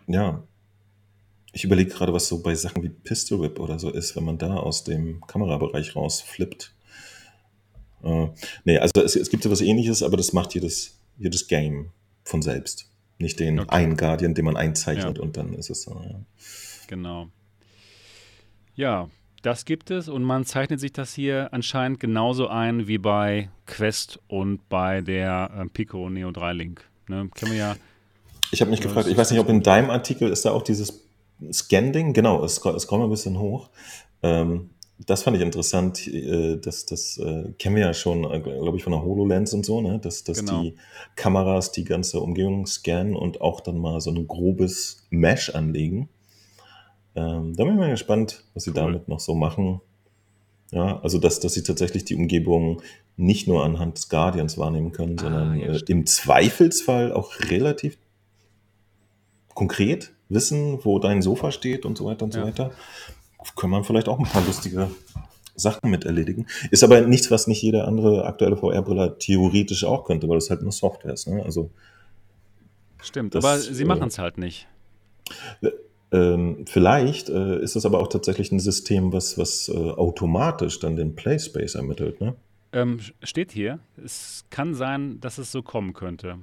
ja, 0.09 0.43
ich 1.53 1.65
überlege 1.65 1.91
gerade, 1.91 2.13
was 2.13 2.29
so 2.29 2.43
bei 2.43 2.55
Sachen 2.55 2.83
wie 2.83 2.89
Pistol 2.91 3.41
Whip 3.41 3.59
oder 3.59 3.79
so 3.79 3.91
ist, 3.91 4.15
wenn 4.17 4.25
man 4.25 4.39
da 4.39 4.57
aus 4.57 4.85
dem 4.85 5.21
Kamerabereich 5.27 5.97
rausflippt. 5.97 6.75
Äh, 8.03 8.29
nee, 8.65 8.79
also 8.79 9.03
es, 9.03 9.17
es 9.17 9.31
gibt 9.31 9.43
so 9.43 9.51
was 9.51 9.61
ähnliches, 9.61 10.03
aber 10.03 10.17
das 10.17 10.33
macht 10.33 10.55
jedes, 10.55 10.99
jedes 11.19 11.49
Game 11.49 11.91
von 12.25 12.43
selbst. 12.43 12.91
Nicht 13.19 13.41
den 13.41 13.59
Okay. 13.61 13.71
einen 13.75 13.97
Guardian, 13.97 14.35
den 14.35 14.45
man 14.45 14.57
einzeichnet 14.57 15.17
Ja. 15.17 15.23
und 15.23 15.37
dann 15.37 15.55
ist 15.55 15.71
es 15.71 15.83
so. 15.83 15.93
Ja. 16.05 16.21
Genau. 16.87 17.29
Ja, 18.77 19.09
das 19.43 19.65
gibt 19.65 19.91
es 19.91 20.09
und 20.09 20.23
man 20.23 20.45
zeichnet 20.45 20.79
sich 20.81 20.93
das 20.93 21.15
hier 21.15 21.53
anscheinend 21.53 21.99
genauso 21.99 22.49
ein 22.49 22.87
wie 22.87 22.99
bei 22.99 23.51
Quest 23.67 24.21
und 24.29 24.69
bei 24.69 25.01
der 25.01 25.51
äh, 25.57 25.65
Pico 25.67 26.09
Neo 26.11 26.31
3 26.31 26.53
Link. 26.53 26.85
Ne? 27.09 27.29
Kennen 27.35 27.53
wir 27.53 27.59
ja. 27.59 27.77
Ich 28.51 28.61
habe 28.61 28.71
mich 28.71 28.81
gefragt, 28.81 29.09
ich 29.09 29.17
weiß 29.17 29.31
nicht, 29.31 29.41
ob 29.41 29.49
in 29.49 29.63
deinem 29.63 29.91
Artikel 29.91 30.31
ist 30.31 30.45
da 30.45 30.53
auch 30.53 30.63
dieses 30.63 31.05
Scan-Ding? 31.53 32.13
Genau, 32.15 32.45
es, 32.45 32.65
es 32.65 32.87
kommt 32.87 33.05
ein 33.05 33.11
bisschen 33.11 33.39
hoch. 33.39 33.69
Ähm, 34.23 34.71
das 35.07 35.23
fand 35.23 35.37
ich 35.37 35.43
interessant. 35.43 36.07
Äh, 36.09 36.57
das 36.57 36.85
das 36.87 37.19
äh, 37.19 37.53
kennen 37.59 37.77
wir 37.77 37.85
ja 37.87 37.95
schon, 37.95 38.25
äh, 38.25 38.41
glaube 38.41 38.77
ich, 38.77 38.83
von 38.83 38.93
der 38.93 39.03
HoloLens 39.03 39.53
und 39.55 39.65
so, 39.65 39.81
ne? 39.81 39.99
dass, 40.01 40.25
dass 40.25 40.39
Genau. 40.45 40.63
die 40.63 40.75
Kameras 41.15 41.71
die 41.73 41.85
ganze 41.85 42.21
Umgebung 42.21 42.67
scannen 42.67 43.15
und 43.15 43.41
auch 43.41 43.61
dann 43.61 43.79
mal 43.79 44.01
so 44.01 44.11
ein 44.11 44.27
grobes 44.27 45.07
Mesh 45.11 45.55
anlegen. 45.55 46.09
Ähm, 47.15 47.55
da 47.55 47.65
bin 47.65 47.75
ich 47.75 47.79
mal 47.79 47.91
gespannt, 47.91 48.45
was 48.55 48.65
sie 48.65 48.71
Cool. 48.71 48.75
damit 48.77 49.09
noch 49.09 49.21
so 49.21 49.35
machen. 49.35 49.81
Ja, 50.73 51.01
also 51.01 51.19
dass, 51.19 51.41
dass 51.41 51.55
sie 51.55 51.63
tatsächlich 51.63 52.05
die 52.05 52.15
Umgebung 52.15 52.83
nicht 53.17 53.49
nur 53.49 53.65
anhand 53.65 53.97
des 53.97 54.09
Guardians 54.09 54.59
wahrnehmen 54.59 54.93
können, 54.93 55.17
Ah, 55.19 55.23
sondern 55.23 55.57
ja, 55.59 55.73
äh, 55.75 55.81
im 55.89 56.05
Zweifelsfall 56.07 57.13
auch 57.13 57.33
relativ 57.51 57.97
konkret 59.59 60.13
wissen, 60.29 60.79
wo 60.85 61.01
dein 61.01 61.21
Sofa 61.21 61.51
steht 61.51 61.85
und 61.85 61.99
so 61.99 62.05
weiter 62.05 62.25
und 62.25 62.35
Ja. 62.35 62.43
so 62.43 62.47
weiter. 62.47 62.71
Kann 63.57 63.71
man 63.71 63.83
vielleicht 63.83 64.09
auch 64.09 64.19
ein 64.21 64.25
paar 64.25 64.45
lustige 64.47 64.89
Sachen 65.57 65.91
mit 65.91 66.05
erledigen. 66.05 66.47
Ist 66.71 66.85
aber 66.85 67.01
nichts, 67.01 67.31
was 67.33 67.49
nicht 67.49 67.61
jede 67.61 67.85
andere 67.85 68.25
aktuelle 68.25 68.57
VR-Brille 68.57 69.17
theoretisch 69.19 69.85
auch 69.85 70.05
könnte, 70.05 70.29
weil 70.29 70.37
das 70.37 70.49
halt 70.51 70.63
nur 70.63 70.71
Software 70.71 71.13
ist. 71.13 71.27
Ne? 71.27 71.43
Also 71.45 71.71
Stimmt, 73.03 73.35
Das, 73.35 73.45
aber 73.45 73.59
sie 73.59 73.83
äh, 73.83 73.87
machen 73.87 74.07
es 74.09 74.19
halt 74.19 74.39
nicht. 74.39 74.69
ähm, 76.13 76.65
vielleicht 76.67 77.29
äh, 77.29 77.59
ist 77.61 77.75
es 77.77 77.85
aber 77.85 78.01
auch 78.01 78.09
tatsächlich 78.09 78.53
ein 78.53 78.61
System, 78.61 79.13
was, 79.13 79.39
was 79.39 79.69
äh, 79.69 79.73
automatisch 79.77 80.79
dann 80.79 80.95
den 80.97 81.15
Playspace 81.17 81.75
ermittelt. 81.75 82.21
Ne? 82.21 82.35
Ähm, 82.73 82.99
steht 83.23 83.51
hier, 83.53 83.79
es 84.05 84.45
kann 84.51 84.75
sein, 84.75 85.21
dass 85.21 85.39
es 85.39 85.51
so 85.51 85.63
kommen 85.63 85.93
könnte. 85.95 86.39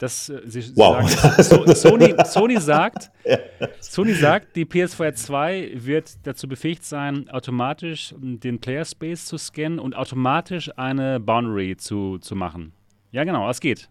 Das, 0.00 0.30
äh, 0.30 0.40
sie, 0.46 0.62
sie 0.62 0.76
Wow. 0.76 1.08
sagen, 1.10 1.42
so, 1.42 1.74
Sony, 1.74 2.14
Sony 2.24 2.58
sagt, 2.58 3.10
Sony 3.80 4.14
sagt, 4.14 4.56
die 4.56 4.64
PS4 4.64 5.12
2 5.12 5.72
wird 5.74 6.26
dazu 6.26 6.48
befähigt 6.48 6.84
sein, 6.86 7.28
automatisch 7.28 8.14
den 8.18 8.58
Player 8.60 8.86
Space 8.86 9.26
zu 9.26 9.36
scannen 9.36 9.78
und 9.78 9.94
automatisch 9.94 10.70
eine 10.78 11.20
Boundary 11.20 11.76
zu, 11.76 12.16
zu 12.18 12.34
machen. 12.34 12.72
Ja, 13.12 13.24
genau, 13.24 13.48
es 13.50 13.60
geht. 13.60 13.90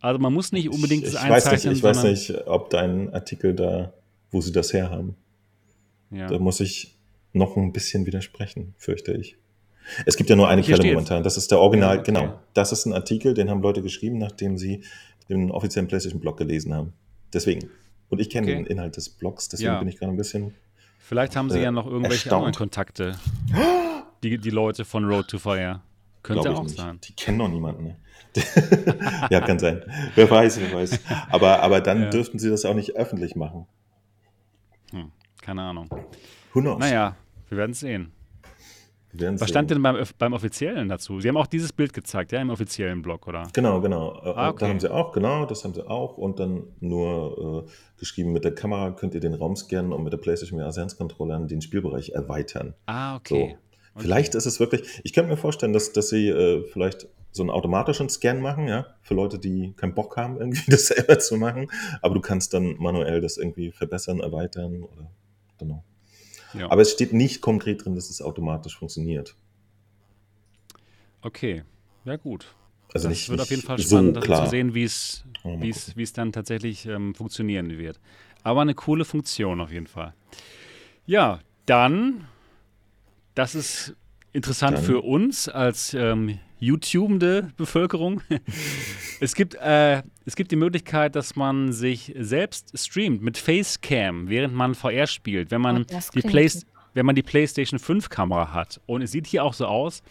Also 0.00 0.18
man 0.18 0.34
muss 0.34 0.52
nicht 0.52 0.68
unbedingt 0.68 1.04
ich, 1.06 1.12
das 1.12 1.24
ich 1.24 1.30
weiß 1.30 1.44
nicht, 1.44 1.52
einzeichnen, 1.52 1.74
ich 1.76 1.82
weiß 1.82 2.02
nicht, 2.04 2.46
ob 2.46 2.68
dein 2.68 3.14
Artikel 3.14 3.54
da, 3.54 3.94
wo 4.30 4.42
sie 4.42 4.52
das 4.52 4.72
herhaben. 4.74 5.16
ja. 6.10 6.26
Da 6.26 6.38
muss 6.38 6.60
ich 6.60 6.98
noch 7.32 7.56
ein 7.56 7.72
bisschen 7.72 8.04
widersprechen, 8.04 8.74
fürchte 8.76 9.12
ich. 9.14 9.38
Es 10.06 10.16
gibt 10.16 10.30
ja 10.30 10.36
nur 10.36 10.48
eine 10.48 10.62
Hier 10.62 10.74
Quelle 10.76 10.82
steht's. 10.88 10.94
momentan. 10.94 11.22
Das 11.22 11.36
ist 11.36 11.50
der 11.50 11.58
Original, 11.60 11.94
Ja, 11.96 12.00
okay. 12.00 12.12
genau. 12.12 12.38
Das 12.54 12.72
ist 12.72 12.86
ein 12.86 12.92
Artikel, 12.92 13.34
den 13.34 13.50
haben 13.50 13.62
Leute 13.62 13.82
geschrieben, 13.82 14.18
nachdem 14.18 14.56
sie 14.58 14.82
den 15.28 15.50
offiziellen 15.50 15.88
PlayStation-Blog 15.88 16.36
gelesen 16.36 16.74
haben. 16.74 16.92
Deswegen. 17.32 17.68
Und 18.08 18.20
ich 18.20 18.28
kenne 18.30 18.46
Okay. 18.46 18.56
den 18.56 18.66
Inhalt 18.66 18.96
des 18.96 19.08
Blogs, 19.08 19.48
deswegen 19.48 19.72
Ja. 19.72 19.78
bin 19.78 19.88
ich 19.88 19.98
gerade 19.98 20.12
ein 20.12 20.16
bisschen. 20.16 20.54
Vielleicht 20.98 21.34
haben 21.36 21.50
sie 21.50 21.58
äh, 21.58 21.64
ja 21.64 21.70
noch 21.72 21.86
irgendwelche 21.86 22.24
erstaunt. 22.26 22.46
anderen 22.46 22.54
Kontakte. 22.54 23.16
Die, 24.22 24.38
die 24.38 24.50
Leute 24.50 24.84
von 24.84 25.04
Road 25.04 25.28
to 25.28 25.38
Fire. 25.38 25.80
Könnte 26.22 26.42
glaub 26.42 26.56
auch 26.58 26.62
nicht. 26.64 26.76
sein. 26.76 27.00
Die 27.02 27.12
kennen 27.14 27.38
noch 27.38 27.48
niemanden. 27.48 27.84
Ne? 27.84 27.96
ja, 29.30 29.40
kann 29.40 29.58
sein. 29.58 29.82
Wer 30.14 30.30
weiß, 30.30 30.60
wer 30.60 30.72
weiß. 30.72 31.00
Aber, 31.30 31.60
aber 31.60 31.80
dann 31.80 32.02
Ja. 32.04 32.10
dürften 32.10 32.38
sie 32.38 32.48
das 32.50 32.64
auch 32.64 32.74
nicht 32.74 32.94
öffentlich 32.96 33.34
machen. 33.34 33.66
Hm, 34.92 35.10
keine 35.40 35.62
Ahnung. 35.62 35.88
Who 36.52 36.60
knows? 36.60 36.78
Naja, 36.78 37.16
wir 37.48 37.58
werden 37.58 37.72
es 37.72 37.80
sehen. 37.80 38.12
Werden 39.12 39.38
Was 39.40 39.50
stand 39.50 39.70
denn 39.70 39.82
beim, 39.82 39.96
beim 40.18 40.32
Offiziellen 40.32 40.88
dazu? 40.88 41.20
Sie 41.20 41.28
haben 41.28 41.36
auch 41.36 41.46
dieses 41.46 41.72
Bild 41.72 41.92
gezeigt, 41.92 42.32
ja, 42.32 42.40
im 42.40 42.48
offiziellen 42.50 43.02
Blog, 43.02 43.26
oder? 43.28 43.46
Genau, 43.52 43.80
genau. 43.80 44.14
Äh, 44.14 44.28
Ah, 44.28 44.28
und 44.28 44.36
Da 44.36 44.48
okay. 44.50 44.68
haben 44.68 44.80
sie 44.80 44.90
auch, 44.90 45.12
genau, 45.12 45.44
das 45.44 45.64
haben 45.64 45.74
sie 45.74 45.86
auch. 45.86 46.16
Und 46.16 46.38
dann 46.40 46.64
nur 46.80 47.66
äh, 47.66 47.70
geschrieben, 47.98 48.32
mit 48.32 48.44
der 48.44 48.54
Kamera 48.54 48.90
könnt 48.92 49.14
ihr 49.14 49.20
den 49.20 49.34
Raum 49.34 49.54
scannen 49.54 49.92
und 49.92 50.02
mit 50.02 50.12
der 50.12 50.18
PlayStation 50.18 50.58
VR 50.58 50.72
Sense 50.72 50.96
Controller 50.96 51.38
den 51.40 51.60
Spielbereich 51.60 52.10
erweitern. 52.10 52.74
Ah, 52.86 53.20
So. 53.26 53.34
okay. 53.36 53.56
Vielleicht 53.96 54.34
ist 54.34 54.46
es 54.46 54.58
wirklich, 54.58 55.00
ich 55.04 55.12
könnte 55.12 55.30
mir 55.30 55.36
vorstellen, 55.36 55.74
dass, 55.74 55.92
dass 55.92 56.08
sie 56.08 56.28
äh, 56.28 56.64
vielleicht 56.72 57.06
so 57.30 57.42
einen 57.42 57.50
automatischen 57.50 58.08
Scan 58.08 58.40
machen, 58.40 58.66
ja, 58.68 58.86
für 59.02 59.12
Leute, 59.14 59.38
die 59.38 59.74
keinen 59.76 59.94
Bock 59.94 60.16
haben, 60.16 60.36
irgendwie 60.40 60.70
das 60.70 60.86
selber 60.86 61.18
zu 61.18 61.36
machen. 61.36 61.70
Aber 62.00 62.14
du 62.14 62.20
kannst 62.22 62.54
dann 62.54 62.76
manuell 62.78 63.20
das 63.20 63.36
irgendwie 63.36 63.70
verbessern, 63.72 64.20
erweitern 64.20 64.82
oder 64.82 65.10
genau. 65.58 65.84
Ja. 66.54 66.70
Aber 66.70 66.82
es 66.82 66.92
steht 66.92 67.12
nicht 67.12 67.40
konkret 67.40 67.84
drin, 67.84 67.94
dass 67.94 68.10
es 68.10 68.22
automatisch 68.22 68.76
funktioniert. 68.78 69.34
okay, 71.22 71.62
ja 72.04 72.16
gut. 72.16 72.54
Also 72.94 73.08
das 73.08 73.16
nicht, 73.16 73.30
wird 73.30 73.40
auf 73.40 73.50
jeden 73.50 73.62
Fall 73.62 73.78
so 73.78 73.96
spannend 73.96 74.20
klar. 74.20 74.44
zu 74.44 74.50
sehen, 74.50 74.74
es 74.74 75.24
wie 75.96 76.02
es 76.02 76.12
dann 76.12 76.32
tatsächlich 76.32 76.86
ähm, 76.86 77.14
funktionieren 77.14 77.78
wird. 77.78 77.98
aber 78.42 78.60
eine 78.60 78.74
coole 78.74 79.04
Funktion 79.04 79.60
auf 79.60 79.72
jeden 79.72 79.86
Fall. 79.86 80.14
Ja, 81.06 81.40
dann, 81.66 82.26
das 83.34 83.54
ist 83.54 83.94
interessant 84.32 84.78
Dann. 84.78 84.84
für 84.84 85.00
uns 85.00 85.48
als 85.48 85.94
ähm, 85.94 86.38
YouTubende 86.62 87.48
Bevölkerung. 87.56 88.20
es, 89.20 89.34
gibt, 89.34 89.56
äh, 89.56 90.02
es 90.24 90.36
gibt 90.36 90.52
die 90.52 90.56
Möglichkeit, 90.56 91.16
dass 91.16 91.34
man 91.34 91.72
sich 91.72 92.14
selbst 92.16 92.78
streamt 92.78 93.20
mit 93.20 93.36
Facecam, 93.36 94.28
während 94.28 94.54
man 94.54 94.76
VR 94.76 95.08
spielt. 95.08 95.50
Wenn 95.50 95.60
man, 95.60 95.84
Oh, 95.92 95.98
die, 96.14 96.20
Play 96.20 96.48
wenn 96.94 97.04
man 97.04 97.16
die 97.16 97.22
PlayStation 97.22 97.80
5 97.80 98.08
Kamera 98.10 98.52
hat. 98.52 98.80
Und 98.86 99.02
es 99.02 99.10
sieht 99.10 99.26
hier 99.26 99.42
auch 99.42 99.54
so 99.54 99.66
aus, 99.66 100.02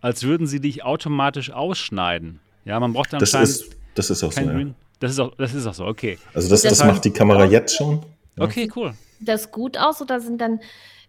als 0.00 0.24
würden 0.24 0.48
sie 0.48 0.58
dich 0.58 0.82
automatisch 0.82 1.52
ausschneiden. 1.52 2.40
Ja, 2.64 2.80
man 2.80 2.92
braucht 2.92 3.12
dann 3.12 3.20
Das 3.20 3.34
ist, 3.34 3.76
das 3.94 4.10
ist 4.10 4.24
auch 4.24 4.32
so. 4.32 4.40
Ja. 4.40 4.64
Das 4.98 5.12
ist 5.12 5.20
auch, 5.20 5.32
das 5.36 5.54
ist 5.54 5.66
auch 5.66 5.74
so, 5.74 5.86
okay. 5.86 6.18
Also 6.34 6.48
das, 6.48 6.62
Das 6.62 6.78
das 6.78 6.86
macht 6.86 7.04
die 7.04 7.12
Kamera 7.12 7.44
jetzt 7.44 7.76
schon. 7.76 8.04
Ja. 8.36 8.44
Okay, 8.44 8.68
cool. 8.74 8.94
das 9.20 9.52
gut 9.52 9.78
aus 9.78 10.02
oder 10.02 10.20
sind 10.20 10.40
dann, 10.40 10.60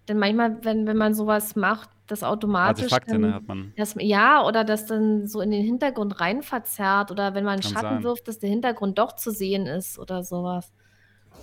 dann 0.05 0.19
manchmal, 0.19 0.63
wenn, 0.63 0.85
wenn 0.85 0.97
man 0.97 1.15
sowas 1.15 1.55
macht, 1.55 1.89
das 2.11 2.23
automatisch. 2.23 2.83
Artefakte, 2.83 3.13
dann, 3.13 3.21
ne, 3.21 3.33
hat 3.33 3.47
man. 3.47 3.73
Das, 3.77 3.95
ja, 3.99 4.45
oder 4.45 4.63
das 4.63 4.85
dann 4.85 5.27
so 5.27 5.41
in 5.41 5.51
den 5.51 5.63
Hintergrund 5.63 6.19
rein 6.19 6.41
verzerrt 6.41 7.11
oder 7.11 7.33
wenn 7.33 7.43
man 7.43 7.53
einen 7.53 7.63
Schatten 7.63 7.95
sein. 7.95 8.03
wirft, 8.03 8.27
dass 8.27 8.39
der 8.39 8.49
Hintergrund 8.49 8.97
doch 8.99 9.15
zu 9.15 9.31
sehen 9.31 9.65
ist 9.65 9.97
oder 9.97 10.23
sowas. 10.23 10.71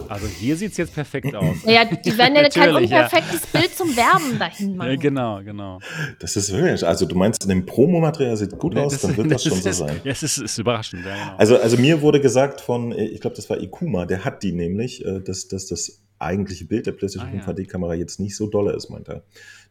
Also 0.09 0.27
hier 0.27 0.57
sieht 0.57 0.73
es 0.73 0.77
jetzt 0.77 0.95
perfekt 0.95 1.35
aus. 1.35 1.65
Naja, 1.65 1.85
die 1.85 2.17
werden 2.17 2.37
ja 2.37 2.43
kein 2.49 2.71
Natürlich, 2.71 2.91
ja. 2.91 3.05
unperfektes 3.05 3.47
Bild 3.47 3.75
zum 3.75 3.97
Werben 3.97 4.39
dahin 4.39 4.77
machen. 4.77 4.91
Ja, 4.91 4.97
genau, 4.97 5.43
genau. 5.43 5.81
Das 6.21 6.37
ist 6.37 6.53
wirklich, 6.53 6.87
also 6.87 7.05
du 7.07 7.17
meinst, 7.17 7.43
in 7.43 7.49
dem 7.49 7.67
Promomaterial 7.67 8.37
sieht 8.37 8.57
gut 8.59 8.77
aus, 8.77 9.01
dann 9.01 9.17
wird 9.17 9.33
das, 9.33 9.43
schon 9.45 9.61
so 9.61 9.69
ist, 9.69 9.79
sein. 9.79 10.01
Ja, 10.05 10.13
es 10.13 10.23
ist, 10.23 10.39
ist 10.39 10.59
überraschend, 10.59 11.05
ja, 11.05 11.15
genau. 11.15 11.37
Also, 11.37 11.59
also 11.59 11.77
mir 11.79 12.01
wurde 12.01 12.21
gesagt 12.21 12.61
von, 12.61 12.93
ich 12.93 13.21
glaube, 13.21 13.37
das 13.37 13.51
war 13.51 13.61
Ikuma, 13.61 14.07
der 14.07 14.25
hat 14.25 14.43
die 14.43 14.53
nämlich, 14.53 15.05
äh, 15.05 15.21
dass, 15.21 15.49
dass 15.49 15.67
das 15.67 16.01
eigentliche 16.19 16.65
Bild 16.65 16.87
der 16.87 16.93
PlayStation 16.93 17.29
Ah, 17.29 17.43
5 17.43 17.47
ja. 17.47 17.65
HD-Kamera 17.65 17.95
jetzt 17.95 18.19
nicht 18.21 18.37
so 18.37 18.47
dolle 18.49 18.73
ist, 18.75 18.89
meint 18.91 19.09
er. 19.09 19.23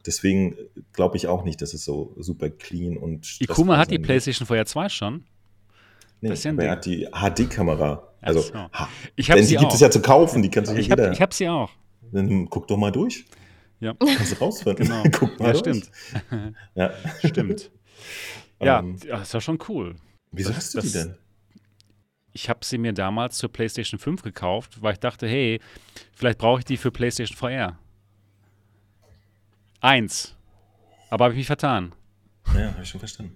Deswegen 0.06 0.56
glaube 0.93 1.18
ich 1.18 1.28
auch 1.28 1.43
nicht, 1.43 1.62
dass 1.62 1.74
es 1.74 1.84
so 1.84 2.14
super 2.18 2.50
clean 2.50 2.95
und 2.98 3.39
Ikuma 3.41 3.78
hat 3.78 3.91
die 3.91 4.00
PlayStation 4.00 4.45
vorher 4.48 4.66
2 4.66 4.89
schon. 4.89 5.24
Nee, 6.22 6.30
das 6.30 6.39
ist 6.39 6.45
ja 6.45 6.52
aber 6.52 6.64
er 6.64 6.72
hat 6.72 6.86
die 6.86 7.08
HD-Kamera. 7.12 8.04
Also, 8.22 8.41
so. 8.41 8.54
Ich 9.16 9.28
denn 9.28 9.43
sie 9.43 9.50
die 9.56 9.58
gibt 9.58 9.72
auch. 9.72 9.76
es 9.76 9.82
ja 9.82 9.91
zu 9.91 10.02
kaufen, 10.02 10.41
die 10.41 10.50
kannst 10.50 10.72
du 10.72 10.76
Ich 10.76 10.88
jeder. 10.88 11.04
habe 11.06 11.14
ich 11.14 11.22
hab 11.22 11.34
sie 11.34 11.48
auch. 11.50 11.70
Dann 12.12 12.50
guck 12.50 12.68
doch 12.68 12.78
mal 12.78 12.91
durch. 12.91 13.26
Ja, 13.80 13.93
Kannst 13.93 14.32
du 14.32 14.36
rausfinden. 14.38 14.88
genau. 14.88 15.04
guck 15.12 15.39
mal 15.39 15.48
ja, 15.48 15.52
durch. 15.54 15.60
stimmt. 15.60 15.91
Ja. 16.74 16.91
Stimmt. 17.24 17.70
Ja, 18.60 18.80
Ähm, 18.80 18.95
ja, 19.06 19.22
ist 19.22 19.34
ja 19.34 19.39
schon 19.41 19.60
cool. 19.70 19.95
Wieso 20.32 20.50
das- 20.50 20.58
hast 20.58 20.74
du 20.76 20.80
die 20.82 20.91
das- 20.91 20.93
denn? 21.06 21.16
Ich 22.38 22.49
habe 22.49 22.63
sie 22.63 22.77
mir 22.77 22.93
damals 22.93 23.38
zur 23.38 23.51
PlayStation 23.51 23.99
5 23.99 24.21
gekauft, 24.21 24.83
weil 24.83 24.93
ich 24.93 24.99
dachte, 24.99 25.27
hey, 25.27 25.59
vielleicht 26.13 26.38
brauche 26.38 26.59
ich 26.59 26.65
die 26.65 26.77
für 26.77 26.91
PlayStation 26.91 27.35
VR. 27.35 27.79
Eins. 29.81 30.35
Aber 31.09 31.25
habe 31.25 31.33
ich 31.33 31.39
mich 31.39 31.47
vertan. 31.47 31.93
Ja, 32.53 32.73
habe 32.73 32.83
ich 32.83 32.89
schon 32.89 32.99
verstanden. 32.99 33.35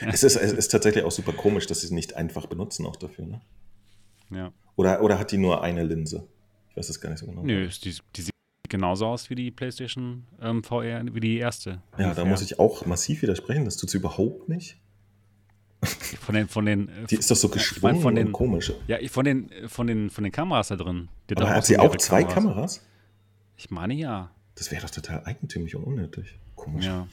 Es, 0.00 0.22
ist, 0.22 0.36
es 0.36 0.52
ist 0.52 0.68
tatsächlich 0.68 1.02
auch 1.02 1.10
super 1.10 1.32
komisch, 1.32 1.66
dass 1.66 1.80
sie 1.80 1.88
es 1.88 1.90
nicht 1.90 2.14
einfach 2.14 2.46
benutzen 2.46 2.86
auch 2.86 2.94
dafür. 2.94 3.26
Ne? 3.26 3.40
Ja. 4.30 4.52
Oder, 4.76 5.02
oder 5.02 5.18
hat 5.18 5.32
die 5.32 5.38
nur 5.38 5.64
eine 5.64 5.82
Linse? 5.82 6.28
Ich 6.70 6.76
weiß 6.76 6.90
es 6.90 7.00
gar 7.00 7.10
nicht 7.10 7.18
so 7.18 7.26
genau. 7.26 7.42
Nö, 7.42 7.68
die, 7.68 7.96
die 8.14 8.22
sieht 8.22 8.32
genauso 8.68 9.06
aus 9.06 9.28
wie 9.28 9.34
die 9.34 9.50
PlayStation 9.50 10.28
ähm, 10.40 10.62
VR, 10.62 11.02
wie 11.12 11.20
die 11.20 11.38
erste. 11.38 11.82
Ja, 11.98 12.14
da 12.14 12.24
muss 12.24 12.42
ich 12.42 12.60
auch 12.60 12.86
massiv 12.86 13.22
widersprechen. 13.22 13.64
Das 13.64 13.76
tut 13.76 13.90
sie 13.90 13.98
überhaupt 13.98 14.48
nicht. 14.48 14.78
Von 15.82 16.34
den, 16.34 16.48
von 16.48 16.64
den, 16.64 16.88
äh, 16.88 17.06
Die 17.10 17.16
ist 17.16 17.30
doch 17.30 17.36
so 17.36 17.48
ich 17.48 17.52
mein, 17.54 17.58
geschwungen 17.58 18.00
von 18.00 18.14
den, 18.14 18.26
und 18.28 18.32
komisch. 18.32 18.72
Ja, 18.86 18.96
von 19.08 19.24
den, 19.24 19.50
äh, 19.50 19.68
von 19.68 19.86
den, 19.86 20.10
von 20.10 20.24
den 20.24 20.32
Kameras 20.32 20.68
da 20.68 20.76
drin. 20.76 21.08
Die 21.28 21.36
Aber 21.36 21.50
hat 21.50 21.66
sie 21.66 21.78
auch 21.78 21.94
zwei 21.96 22.24
Kameras? 22.24 22.82
Ich 23.56 23.70
meine 23.70 23.94
ja. 23.94 24.30
Das 24.54 24.70
wäre 24.70 24.82
doch 24.82 24.90
total 24.90 25.22
eigentümlich 25.24 25.74
und 25.74 25.84
unnötig. 25.84 26.38
Komisch. 26.54 26.86
Ja, 26.86 27.06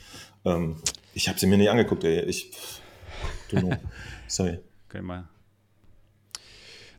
Ähm, 0.46 0.78
ich 1.14 1.28
habe 1.28 1.40
sie 1.40 1.48
mir 1.48 1.58
nicht 1.58 1.70
angeguckt, 1.70 2.04
ey. 2.04 2.22
Ich. 2.22 2.52
Sorry. 4.28 4.60
okay, 4.88 5.02
mal. 5.02 5.28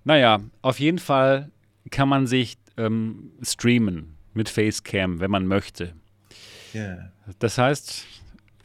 Naja, 0.04 0.40
auf 0.60 0.80
jeden 0.80 0.98
Fall 0.98 1.50
kann 1.90 2.08
man 2.08 2.26
sich 2.26 2.58
ähm, 2.76 3.32
streamen 3.42 4.16
mit 4.34 4.48
Facecam, 4.48 5.20
wenn 5.20 5.30
man 5.30 5.46
möchte. 5.46 5.94
Ja. 6.72 7.10
Das 7.38 7.58
heißt, 7.58 8.04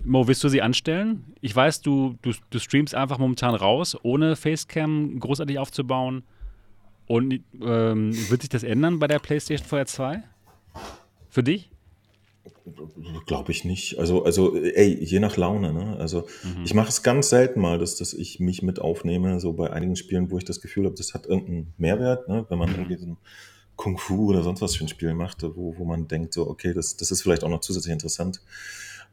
Mo, 0.07 0.25
willst 0.25 0.41
du 0.41 0.47
sie 0.47 0.61
anstellen? 0.61 1.33
Ich 1.41 1.53
weiß, 1.53 1.81
du, 1.81 2.15
du, 2.21 2.31
du 2.49 2.59
streamst 2.59 2.95
einfach 2.95 3.17
momentan 3.17 3.53
raus, 3.55 3.97
ohne 4.03 4.37
Facecam 4.37 5.19
großartig 5.19 5.59
aufzubauen. 5.59 6.23
Und 7.07 7.41
ähm, 7.61 8.13
wird 8.29 8.41
sich 8.41 8.49
das 8.49 8.63
ändern 8.63 8.99
bei 8.99 9.07
der 9.07 9.19
PlayStation 9.19 9.67
VR 9.67 9.85
2? 9.85 10.23
Für 11.29 11.43
dich? 11.43 11.69
Glaube 13.25 13.51
ich 13.51 13.65
nicht. 13.65 13.99
Also, 13.99 14.23
also, 14.23 14.55
ey, 14.55 14.97
je 15.03 15.19
nach 15.19 15.35
Laune, 15.35 15.73
ne? 15.73 15.97
Also, 15.99 16.25
Mhm. 16.43 16.63
ich 16.63 16.73
mache 16.73 16.87
es 16.87 17.03
ganz 17.03 17.29
selten 17.29 17.59
mal, 17.59 17.77
dass, 17.77 17.97
dass 17.97 18.13
ich 18.13 18.39
mich 18.39 18.61
mit 18.61 18.79
aufnehme, 18.79 19.41
so 19.41 19.51
bei 19.53 19.71
einigen 19.71 19.97
Spielen, 19.97 20.31
wo 20.31 20.37
ich 20.37 20.45
das 20.45 20.61
Gefühl 20.61 20.85
habe, 20.85 20.95
das 20.95 21.13
hat 21.13 21.25
irgendeinen 21.25 21.73
Mehrwert, 21.77 22.29
ne? 22.29 22.45
Wenn 22.47 22.57
man 22.57 22.71
irgendwie 22.71 22.95
so 22.97 23.07
ein 23.07 23.17
Kung 23.75 23.97
Fu 23.97 24.29
oder 24.29 24.41
sonst 24.41 24.61
was 24.61 24.77
für 24.77 24.85
ein 24.85 24.89
Spiel 24.89 25.13
macht, 25.13 25.43
wo, 25.43 25.77
wo 25.77 25.83
man 25.83 26.07
denkt, 26.07 26.33
so, 26.33 26.49
okay, 26.49 26.73
das, 26.73 26.95
das 26.95 27.11
ist 27.11 27.21
vielleicht 27.21 27.43
auch 27.43 27.49
noch 27.49 27.61
zusätzlich 27.61 27.91
interessant. 27.91 28.41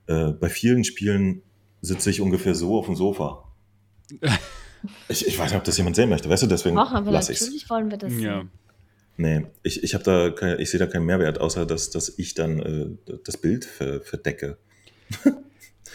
Äh, 0.07 0.33
bei 0.33 0.49
vielen 0.49 0.85
Spielen 0.85 1.43
sitze 1.81 2.11
ich 2.11 2.21
ungefähr 2.21 2.55
so 2.55 2.77
auf 2.79 2.87
dem 2.87 2.97
Sofa. 2.97 3.45
Ich, 5.09 5.27
ich 5.27 5.39
weiß 5.39 5.51
nicht, 5.51 5.57
ob 5.59 5.65
das 5.65 5.79
jemand 5.79 5.97
sehen 5.97 6.11
möchte, 6.11 6.29
weißt 6.29 6.43
du, 6.43 6.47
deswegen 6.47 6.77
lasse 6.77 7.33
ich 7.33 7.39
es. 7.41 7.47
natürlich 7.47 7.71
wollen 7.71 7.91
wir 7.91 7.97
das. 7.97 8.13
sehen. 8.13 8.51
Nee, 9.17 9.47
ich, 9.63 9.83
ich 9.83 9.95
habe 9.95 10.05
da 10.05 10.29
kein, 10.29 10.61
ich 10.61 10.69
sehe 10.71 10.79
da 10.79 10.87
keinen 10.87 11.07
Mehrwert, 11.07 11.41
außer 11.41 11.65
dass, 11.65 11.89
dass 11.89 12.19
ich 12.19 12.35
dann 12.35 12.59
äh, 13.09 13.15
das 13.25 13.39
Bild 13.39 13.65
ver, 13.65 14.03
verdecke. 14.03 14.59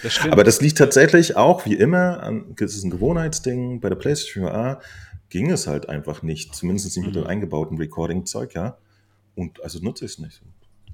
Das. 0.01 0.21
Aber 0.31 0.43
das 0.45 0.61
liegt 0.61 0.77
tatsächlich 0.77 1.35
auch, 1.35 1.65
wie 1.65 1.73
immer, 1.75 2.23
an, 2.23 2.55
das 2.57 2.73
ist 2.73 2.83
ein 2.85 2.89
Gewohnheitsding. 2.89 3.81
Bei 3.81 3.89
der 3.89 3.97
PlayStation 3.97 4.45
VR 4.47 4.81
ging 5.29 5.51
es 5.51 5.67
halt 5.67 5.89
einfach 5.89 6.23
nicht, 6.23 6.55
zumindest 6.55 6.85
nicht 6.95 7.05
mit 7.05 7.15
Mhm. 7.15 7.19
dem 7.21 7.27
eingebauten 7.27 7.77
Recording-Zeug, 7.77 8.53
ja. 8.55 8.77
Und 9.35 9.61
also 9.61 9.79
nutze 9.83 10.05
ich 10.05 10.13
es 10.13 10.19
nicht. 10.19 10.41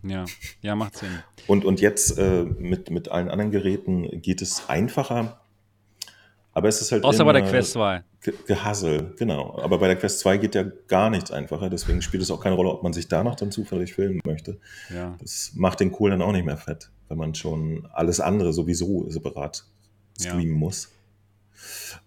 Ja. 0.08 0.26
ja, 0.62 0.76
macht 0.76 0.98
Sinn. 0.98 1.10
Und, 1.48 1.66
und 1.66 1.82
jetzt 1.82 2.18
äh, 2.18 2.44
mit, 2.44 2.90
mit 2.90 3.10
allen 3.10 3.30
anderen 3.30 3.52
Geräten 3.52 4.22
geht 4.22 4.42
es 4.42 4.68
einfacher. 4.68 5.42
Aber 6.54 6.70
es 6.70 6.82
ist 6.82 6.92
halt 6.92 7.04
Außer 7.04 7.26
bei 7.26 7.34
der 7.34 7.44
Quest 7.44 7.74
2. 7.74 8.04
Ge 8.22 8.34
Gehassel, 8.48 9.14
genau. 9.18 9.60
Aber 9.60 9.78
bei 9.78 9.88
der 9.88 9.98
Quest 9.98 10.20
2 10.20 10.38
geht 10.38 10.56
ja 10.56 10.64
gar 10.88 11.10
nichts 11.10 11.30
einfacher, 11.30 11.70
deswegen 11.70 12.02
spielt 12.02 12.24
es 12.24 12.32
auch 12.32 12.40
keine 12.40 12.56
Rolle, 12.56 12.70
ob 12.70 12.82
man 12.82 12.94
sich 12.94 13.08
danach 13.10 13.36
dann 13.36 13.52
zufällig 13.52 13.94
filmen 13.94 14.22
möchte. 14.26 14.58
Ja. 14.94 15.16
Das 15.20 15.52
macht 15.56 15.82
den 15.82 15.92
Kohl 15.92 16.12
dann 16.12 16.22
auch 16.22 16.32
nicht 16.32 16.46
mehr 16.46 16.58
fett, 16.58 16.90
wenn 17.10 17.18
man 17.18 17.36
schon 17.36 17.88
alles 17.92 18.22
andere 18.22 18.54
sowieso 18.54 19.10
separat 19.10 19.66
Ja. 20.20 20.32
streamen 20.32 20.54
muss. 20.54 20.90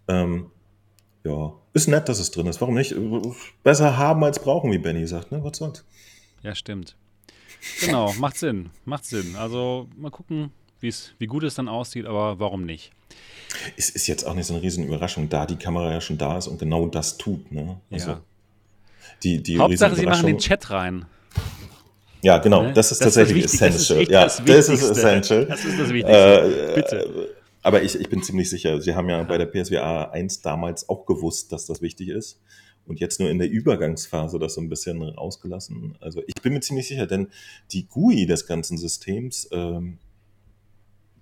Ähm, 0.09 0.51
ja, 1.25 1.53
ist 1.75 1.89
nett, 1.89 2.09
dass 2.09 2.19
es 2.19 2.31
drin 2.31 2.47
ist. 2.47 2.61
Warum 2.61 2.75
nicht? 2.75 2.95
Besser 3.63 3.99
haben 3.99 4.25
als 4.25 4.39
brauchen, 4.39 4.73
wie 4.73 4.79
Benny 4.79 5.07
sagt, 5.07 5.31
ne? 5.31 5.45
Was 5.45 5.59
sonst? 5.59 5.85
Ja, 6.43 6.55
stimmt. 6.55 6.97
Genau, 7.81 8.13
macht 8.19 8.37
Sinn. 8.39 8.71
Macht 8.85 9.05
Sinn. 9.05 9.37
Also 9.37 9.89
mal 9.97 10.11
gucken, 10.11 10.51
wie 10.81 11.27
gut 11.27 11.43
es 11.45 11.55
dann 11.55 11.69
aussieht, 11.69 12.07
aber 12.07 12.39
warum 12.39 12.65
nicht? 12.65 12.93
Es 13.77 13.91
ist 13.91 14.07
jetzt 14.07 14.25
auch 14.25 14.35
nicht 14.35 14.47
so 14.47 14.55
eine 14.55 14.63
riesen 14.63 14.85
Überraschung, 14.87 15.29
da 15.29 15.47
die 15.47 15.57
Kamera 15.57 15.93
ja 15.93 16.01
schon 16.01 16.19
da 16.19 16.39
ist 16.39 16.47
und 16.47 16.59
genau 16.59 16.87
das 16.87 17.17
tut, 17.17 17.51
ne? 17.51 17.81
Also, 17.91 18.11
Ja. 18.11 18.21
die, 19.23 19.43
die 19.43 19.59
Hauptsache, 19.59 19.97
sie 19.97 20.07
machen 20.07 20.27
den 20.27 20.39
Chat 20.39 20.71
rein. 20.71 21.07
Ja, 22.23 22.39
genau, 22.39 22.63
Ne? 22.65 22.73
das 22.73 22.91
ist 22.93 23.01
Das 23.01 23.09
ist 23.09 23.15
tatsächlich 23.15 23.45
das 23.45 23.53
Wichtig- 23.55 23.69
das 23.69 23.77
ist 23.77 23.91
essential. 23.91 24.13
ja, 24.13 24.25
das 24.25 24.37
das 24.37 24.69
ist 24.69 24.69
Wichtigste. 24.71 24.91
essential. 24.93 25.47
Das 25.47 25.65
ist 25.65 25.79
das 25.81 25.89
Wichtigste. 25.91 26.73
Äh, 26.73 26.75
Bitte. 26.75 27.35
Aber 27.63 27.83
ich, 27.83 27.99
ich 28.01 28.09
bin 28.09 28.23
ziemlich 28.23 28.51
sicher, 28.51 28.81
sie 28.81 28.95
haben 28.95 29.09
ja 29.09 29.23
bei 29.25 29.39
der 29.39 29.47
PSVR 29.47 30.13
1 30.13 30.43
damals 30.43 30.89
auch 30.89 31.07
gewusst, 31.07 31.53
dass 31.53 31.67
das 31.67 31.81
wichtig 31.83 32.09
ist. 32.09 32.41
Und 32.89 33.01
jetzt 33.01 33.21
nur 33.21 33.31
in 33.31 33.39
der 33.39 33.51
Übergangsphase 33.51 34.39
das 34.39 34.55
so 34.55 34.61
ein 34.61 34.69
bisschen 34.69 35.03
ausgelassen. 35.17 35.97
Also 36.01 36.23
ich 36.27 36.43
bin 36.43 36.55
mir 36.55 36.61
ziemlich 36.61 36.89
sicher, 36.89 37.07
denn 37.07 37.29
die 37.73 37.87
GUI 37.87 38.27
des 38.27 38.47
ganzen 38.47 38.79
Systems, 38.79 39.49
ähm, 39.53 39.99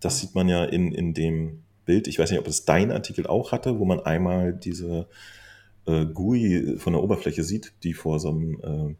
das 0.00 0.20
sieht 0.20 0.34
man 0.34 0.48
ja 0.48 0.64
in, 0.64 0.92
in 0.92 1.12
dem 1.14 1.62
Bild, 1.84 2.06
ich 2.08 2.18
weiß 2.18 2.30
nicht, 2.30 2.40
ob 2.40 2.46
es 2.46 2.64
dein 2.64 2.90
Artikel 2.92 3.26
auch 3.26 3.52
hatte, 3.52 3.78
wo 3.78 3.84
man 3.84 4.00
einmal 4.00 4.52
diese 4.52 5.08
äh, 5.86 6.04
GUI 6.06 6.76
von 6.78 6.92
der 6.92 7.02
Oberfläche 7.02 7.42
sieht, 7.44 7.72
die 7.82 7.94
vor 7.94 8.18
so 8.20 8.30
einem 8.30 8.96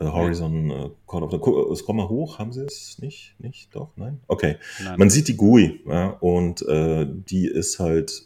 äh, 0.00 0.04
äh, 0.04 0.08
Horizon 0.10 0.70
äh, 0.70 0.90
Call 1.06 1.22
of 1.22 1.30
the 1.30 1.38
Gu- 1.38 1.72
äh, 1.72 1.76
Scroll 1.76 1.96
mal 1.96 2.08
hoch, 2.08 2.38
haben 2.38 2.52
sie 2.52 2.64
es 2.64 2.98
nicht? 3.00 3.34
Nicht? 3.38 3.74
Doch? 3.74 3.90
Nein? 3.96 4.20
Okay. 4.26 4.56
Nein. 4.84 4.98
Man 4.98 5.10
sieht 5.10 5.28
die 5.28 5.36
GUI, 5.36 5.80
ja, 5.86 6.10
und 6.10 6.62
äh, 6.68 7.06
die 7.08 7.46
ist 7.46 7.78
halt 7.78 8.24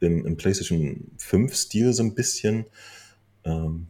im, 0.00 0.26
im 0.26 0.36
PlayStation 0.36 1.10
5-Stil 1.18 1.92
so 1.92 2.02
ein 2.02 2.14
bisschen 2.14 2.66
ähm, 3.44 3.88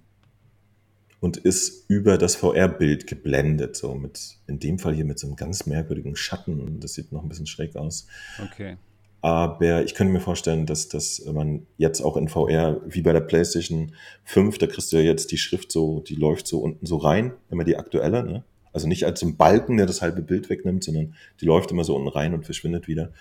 und 1.20 1.38
ist 1.38 1.86
über 1.88 2.18
das 2.18 2.36
VR-Bild 2.36 3.06
geblendet, 3.06 3.76
so 3.76 3.94
mit, 3.94 4.36
in 4.46 4.58
dem 4.58 4.78
Fall 4.78 4.94
hier 4.94 5.06
mit 5.06 5.18
so 5.18 5.26
einem 5.26 5.36
ganz 5.36 5.64
merkwürdigen 5.64 6.16
Schatten. 6.16 6.80
Das 6.80 6.94
sieht 6.94 7.12
noch 7.12 7.22
ein 7.22 7.28
bisschen 7.28 7.46
schräg 7.46 7.76
aus. 7.76 8.06
Okay. 8.42 8.76
Aber 9.22 9.82
ich 9.82 9.94
könnte 9.94 10.12
mir 10.12 10.20
vorstellen, 10.20 10.66
dass, 10.66 10.90
dass 10.90 11.24
man 11.24 11.66
jetzt 11.78 12.02
auch 12.02 12.18
in 12.18 12.28
VR, 12.28 12.82
wie 12.86 13.00
bei 13.00 13.14
der 13.14 13.22
PlayStation 13.22 13.94
5, 14.24 14.58
da 14.58 14.66
kriegst 14.66 14.92
du 14.92 14.98
ja 14.98 15.02
jetzt 15.02 15.32
die 15.32 15.38
Schrift 15.38 15.72
so, 15.72 16.00
die 16.00 16.14
läuft 16.14 16.46
so 16.46 16.58
unten 16.58 16.84
so 16.84 16.98
rein, 16.98 17.32
immer 17.50 17.64
die 17.64 17.78
aktuelle, 17.78 18.22
ne? 18.22 18.44
Also 18.74 18.86
nicht 18.86 19.06
als 19.06 19.22
ein 19.22 19.38
Balken, 19.38 19.78
der 19.78 19.86
das 19.86 20.02
halbe 20.02 20.20
Bild 20.20 20.50
wegnimmt, 20.50 20.84
sondern 20.84 21.14
die 21.40 21.46
läuft 21.46 21.70
immer 21.70 21.84
so 21.84 21.96
unten 21.96 22.08
rein 22.08 22.34
und 22.34 22.44
verschwindet 22.44 22.86
wieder. 22.86 23.12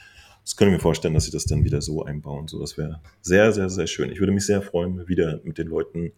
Das 0.43 0.57
könnte 0.57 0.71
ich 0.71 0.77
mir 0.77 0.81
vorstellen, 0.81 1.13
dass 1.13 1.25
sie 1.25 1.31
das 1.31 1.45
dann 1.45 1.63
wieder 1.63 1.81
so 1.81 2.03
einbauen. 2.03 2.47
So, 2.47 2.59
das 2.59 2.77
wäre 2.77 3.01
sehr, 3.21 3.51
sehr, 3.53 3.69
sehr 3.69 3.87
schön. 3.87 4.11
Ich 4.11 4.19
würde 4.19 4.33
mich 4.33 4.45
sehr 4.45 4.61
freuen, 4.61 5.07
wieder 5.07 5.39
mit 5.43 5.57
den 5.57 5.67
Leuten 5.67 6.11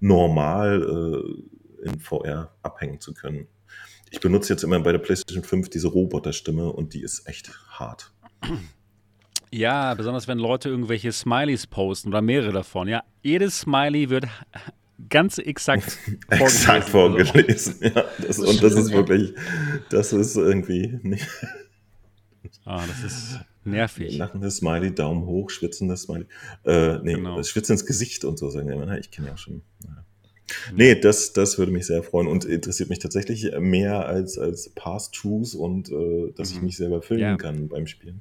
normal 0.00 0.82
äh, 1.82 1.88
in 1.88 1.98
VR 1.98 2.54
abhängen 2.62 3.00
zu 3.00 3.14
können. 3.14 3.46
Ich 4.10 4.20
benutze 4.20 4.52
jetzt 4.52 4.62
immer 4.62 4.78
bei 4.80 4.92
der 4.92 4.98
PlayStation 4.98 5.42
5 5.42 5.70
diese 5.70 5.88
Roboterstimme 5.88 6.70
und 6.70 6.94
die 6.94 7.02
ist 7.02 7.26
echt 7.26 7.50
hart. 7.68 8.12
Ja, 9.50 9.94
besonders 9.94 10.28
wenn 10.28 10.38
Leute 10.38 10.68
irgendwelche 10.68 11.10
Smileys 11.10 11.66
posten 11.66 12.08
oder 12.08 12.22
mehrere 12.22 12.52
davon. 12.52 12.86
Ja, 12.86 13.02
jedes 13.22 13.60
Smiley 13.60 14.10
wird 14.10 14.26
ganz 15.08 15.38
exakt 15.38 15.82
vorgelesen. 16.28 16.46
exakt 16.46 16.88
vorgelesen. 16.88 17.76
Ja, 17.80 18.04
das 18.24 18.38
und 18.38 18.62
das 18.62 18.74
ist 18.74 18.92
wirklich, 18.92 19.34
das 19.90 20.12
ist 20.12 20.36
irgendwie 20.36 20.98
nicht. 21.02 21.26
Ah, 22.64 22.84
das 22.86 23.02
ist 23.02 23.40
nervig. 23.66 24.16
Lachendes 24.16 24.56
Smiley, 24.56 24.94
Daumen 24.94 25.26
hoch, 25.26 25.50
schwitzendes 25.50 26.02
Smiley. 26.02 26.26
Äh, 26.64 26.98
nee, 27.02 27.14
genau. 27.14 27.42
Schwitzen 27.42 27.74
ins 27.74 27.86
Gesicht 27.86 28.24
und 28.24 28.38
so 28.38 28.50
sagen 28.50 28.68
immer. 28.68 28.86
Ne? 28.86 28.98
Ich 29.00 29.10
kenne 29.10 29.28
ja 29.28 29.34
auch 29.34 29.38
schon. 29.38 29.62
Ja. 29.84 30.04
Nee, 30.74 30.94
das, 30.94 31.32
das 31.32 31.58
würde 31.58 31.72
mich 31.72 31.86
sehr 31.86 32.02
freuen 32.02 32.26
und 32.26 32.44
interessiert 32.44 32.90
mich 32.90 32.98
tatsächlich 32.98 33.50
mehr 33.58 34.06
als, 34.06 34.38
als 34.38 34.68
Pass-Throughs 34.74 35.54
und 35.54 35.90
äh, 35.90 36.32
dass 36.36 36.50
mhm. 36.50 36.56
ich 36.56 36.62
mich 36.62 36.76
selber 36.76 37.00
filmen 37.02 37.22
ja. 37.22 37.36
kann 37.36 37.68
beim 37.68 37.86
Spielen. 37.86 38.20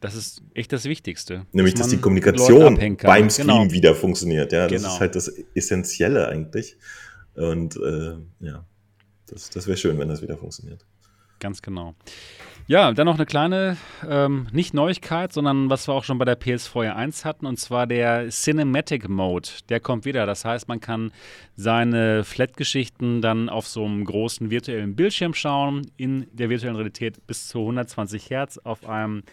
Das 0.00 0.14
ist 0.14 0.42
echt 0.54 0.72
das 0.72 0.86
Wichtigste. 0.86 1.46
Nämlich, 1.52 1.74
dass, 1.74 1.82
dass 1.82 1.90
die 1.90 1.98
Kommunikation 1.98 2.76
beim 3.02 3.28
Stream 3.28 3.46
genau. 3.46 3.70
wieder 3.70 3.94
funktioniert. 3.94 4.52
Ja, 4.52 4.66
das 4.66 4.82
genau. 4.82 4.94
ist 4.94 5.00
halt 5.00 5.14
das 5.14 5.28
Essentielle 5.54 6.28
eigentlich. 6.28 6.78
Und 7.34 7.76
äh, 7.76 8.16
ja, 8.40 8.64
das, 9.26 9.50
das 9.50 9.66
wäre 9.66 9.76
schön, 9.76 9.98
wenn 9.98 10.08
das 10.08 10.22
wieder 10.22 10.38
funktioniert. 10.38 10.86
Ganz 11.38 11.60
genau. 11.60 11.94
Ja, 12.70 12.92
dann 12.92 13.06
noch 13.06 13.16
eine 13.16 13.26
kleine, 13.26 13.76
ähm, 14.08 14.46
nicht 14.52 14.74
Neuigkeit, 14.74 15.32
sondern 15.32 15.70
was 15.70 15.88
wir 15.88 15.92
auch 15.92 16.04
schon 16.04 16.18
bei 16.18 16.24
der 16.24 16.40
PS4 16.40 16.94
1 16.94 17.24
hatten, 17.24 17.44
und 17.44 17.58
zwar 17.58 17.88
der 17.88 18.28
Cinematic 18.28 19.08
Mode. 19.08 19.48
Der 19.68 19.80
kommt 19.80 20.04
wieder. 20.04 20.24
Das 20.24 20.44
heißt, 20.44 20.68
man 20.68 20.78
kann 20.78 21.10
seine 21.56 22.22
Flat-Geschichten 22.22 23.22
dann 23.22 23.48
auf 23.48 23.66
so 23.66 23.84
einem 23.84 24.04
großen 24.04 24.50
virtuellen 24.50 24.94
Bildschirm 24.94 25.34
schauen, 25.34 25.90
in 25.96 26.28
der 26.30 26.48
virtuellen 26.48 26.76
Realität 26.76 27.26
bis 27.26 27.48
zu 27.48 27.58
120 27.58 28.30
Hertz 28.30 28.56
auf 28.58 28.88
einem 28.88 29.24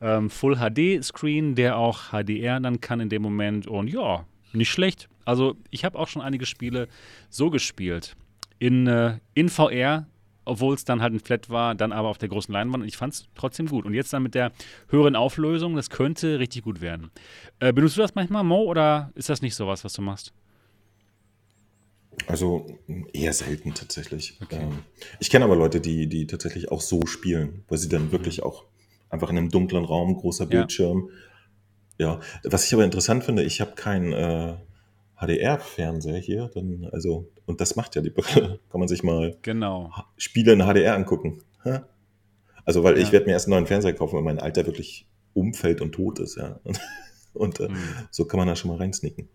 ähm, 0.00 0.28
Full 0.28 0.56
HD-Screen, 0.56 1.54
der 1.54 1.76
auch 1.76 2.10
HDR 2.10 2.58
dann 2.58 2.80
kann 2.80 2.98
in 2.98 3.10
dem 3.10 3.22
Moment. 3.22 3.68
Und 3.68 3.86
ja, 3.86 4.24
nicht 4.52 4.70
schlecht. 4.70 5.08
Also, 5.24 5.54
ich 5.70 5.84
habe 5.84 5.96
auch 5.96 6.08
schon 6.08 6.20
einige 6.20 6.46
Spiele 6.46 6.88
so 7.30 7.48
gespielt. 7.48 8.16
In, 8.58 8.88
äh, 8.88 9.18
in 9.34 9.50
VR 9.50 10.08
obwohl 10.44 10.74
es 10.74 10.84
dann 10.84 11.02
halt 11.02 11.12
ein 11.12 11.20
Flat 11.20 11.50
war, 11.50 11.74
dann 11.74 11.92
aber 11.92 12.08
auf 12.08 12.18
der 12.18 12.28
großen 12.28 12.52
Leinwand 12.52 12.82
und 12.82 12.88
ich 12.88 12.96
fand 12.96 13.14
es 13.14 13.28
trotzdem 13.34 13.66
gut. 13.66 13.84
Und 13.84 13.94
jetzt 13.94 14.12
dann 14.12 14.22
mit 14.22 14.34
der 14.34 14.52
höheren 14.88 15.16
Auflösung, 15.16 15.76
das 15.76 15.90
könnte 15.90 16.38
richtig 16.38 16.62
gut 16.62 16.80
werden. 16.80 17.10
Äh, 17.60 17.72
benutzt 17.72 17.96
du 17.96 18.00
das 18.00 18.14
manchmal, 18.14 18.44
Mo, 18.44 18.62
oder 18.62 19.12
ist 19.14 19.28
das 19.28 19.42
nicht 19.42 19.54
sowas, 19.54 19.84
was 19.84 19.92
du 19.92 20.02
machst? 20.02 20.32
Also 22.26 22.78
eher 23.12 23.32
selten 23.32 23.74
tatsächlich. 23.74 24.38
Okay. 24.42 24.60
Ähm, 24.60 24.78
ich 25.18 25.30
kenne 25.30 25.44
aber 25.44 25.56
Leute, 25.56 25.80
die, 25.80 26.08
die 26.08 26.26
tatsächlich 26.26 26.70
auch 26.70 26.80
so 26.80 27.06
spielen, 27.06 27.64
weil 27.68 27.78
sie 27.78 27.88
dann 27.88 28.06
mhm. 28.06 28.12
wirklich 28.12 28.42
auch 28.42 28.64
einfach 29.08 29.30
in 29.30 29.38
einem 29.38 29.50
dunklen 29.50 29.84
Raum, 29.84 30.16
großer 30.16 30.46
Bildschirm. 30.46 31.10
Ja, 31.98 32.14
ja. 32.14 32.20
was 32.44 32.66
ich 32.66 32.74
aber 32.74 32.84
interessant 32.84 33.24
finde, 33.24 33.42
ich 33.42 33.60
habe 33.60 33.72
kein 33.72 34.12
äh, 34.12 34.54
HDR-Fernseher 35.16 36.18
hier, 36.18 36.50
dann, 36.52 36.88
also, 36.92 37.30
und 37.46 37.60
das 37.60 37.76
macht 37.76 37.94
ja 37.94 38.02
die 38.02 38.10
Brille. 38.10 38.60
Kann 38.70 38.78
man 38.78 38.88
sich 38.88 39.02
mal 39.02 39.36
genau. 39.42 39.92
Spiele 40.16 40.52
in 40.52 40.60
HDR 40.60 40.94
angucken. 40.94 41.42
Also, 42.64 42.84
weil 42.84 42.96
ja. 42.96 43.02
ich 43.02 43.12
werde 43.12 43.26
mir 43.26 43.32
erst 43.32 43.46
einen 43.46 43.54
neuen 43.54 43.66
Fernseher 43.66 43.94
kaufen, 43.94 44.16
weil 44.16 44.22
mein 44.22 44.38
Alter 44.38 44.66
wirklich 44.66 45.06
umfällt 45.34 45.80
und 45.80 45.92
tot 45.92 46.18
ist, 46.18 46.36
ja. 46.36 46.60
Und, 46.64 46.80
und 47.34 47.60
äh, 47.60 47.68
mhm. 47.68 47.76
so 48.10 48.24
kann 48.24 48.38
man 48.38 48.48
da 48.48 48.56
schon 48.56 48.70
mal 48.70 48.78
reinsnicken. 48.78 49.28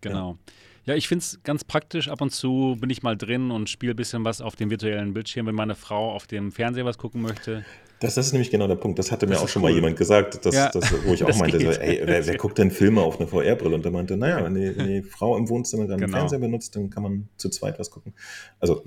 Genau. 0.00 0.32
Ja. 0.32 0.52
Ja, 0.86 0.94
ich 0.94 1.08
finde 1.08 1.22
es 1.22 1.40
ganz 1.42 1.64
praktisch. 1.64 2.08
Ab 2.08 2.20
und 2.20 2.30
zu 2.30 2.76
bin 2.78 2.90
ich 2.90 3.02
mal 3.02 3.16
drin 3.16 3.50
und 3.50 3.70
spiele 3.70 3.94
ein 3.94 3.96
bisschen 3.96 4.24
was 4.24 4.40
auf 4.40 4.54
dem 4.54 4.70
virtuellen 4.70 5.14
Bildschirm, 5.14 5.46
wenn 5.46 5.54
meine 5.54 5.74
Frau 5.74 6.12
auf 6.12 6.26
dem 6.26 6.52
Fernseher 6.52 6.84
was 6.84 6.98
gucken 6.98 7.22
möchte. 7.22 7.64
Das, 8.00 8.16
das 8.16 8.26
ist 8.26 8.32
nämlich 8.32 8.50
genau 8.50 8.66
der 8.66 8.74
Punkt. 8.74 8.98
Das 8.98 9.10
hatte 9.10 9.26
mir 9.26 9.40
auch 9.40 9.48
schon 9.48 9.62
cool. 9.62 9.70
mal 9.70 9.74
jemand 9.74 9.96
gesagt, 9.96 10.44
dass, 10.44 10.54
ja. 10.54 10.70
dass, 10.70 10.92
wo 11.06 11.14
ich 11.14 11.24
auch 11.24 11.34
meinte, 11.36 11.58
so, 11.58 11.80
ey, 11.80 12.02
wer, 12.04 12.26
wer, 12.26 12.36
guckt 12.38 12.58
denn 12.58 12.70
Filme 12.70 13.00
auf 13.00 13.18
eine 13.18 13.26
VR-Brille? 13.26 13.74
Und 13.76 13.84
der 13.84 13.92
meinte, 13.92 14.18
naja, 14.18 14.44
wenn 14.44 14.54
die, 14.54 14.76
wenn 14.76 14.86
die 14.88 15.02
Frau 15.02 15.38
im 15.38 15.48
Wohnzimmer 15.48 15.86
dann 15.86 15.98
genau. 15.98 16.04
einen 16.04 16.28
Fernseher 16.28 16.38
benutzt, 16.40 16.76
dann 16.76 16.90
kann 16.90 17.02
man 17.02 17.28
zu 17.38 17.48
zweit 17.48 17.78
was 17.78 17.90
gucken. 17.90 18.12
Also 18.60 18.84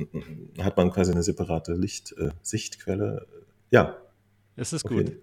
hat 0.59 0.77
man 0.77 0.91
quasi 0.91 1.13
eine 1.13 1.23
separate 1.23 1.73
Licht, 1.73 2.13
äh, 2.19 2.29
Sichtquelle. 2.43 3.25
Ja. 3.71 3.97
Es 4.55 4.71
ist 4.71 4.83
gut. 4.83 5.13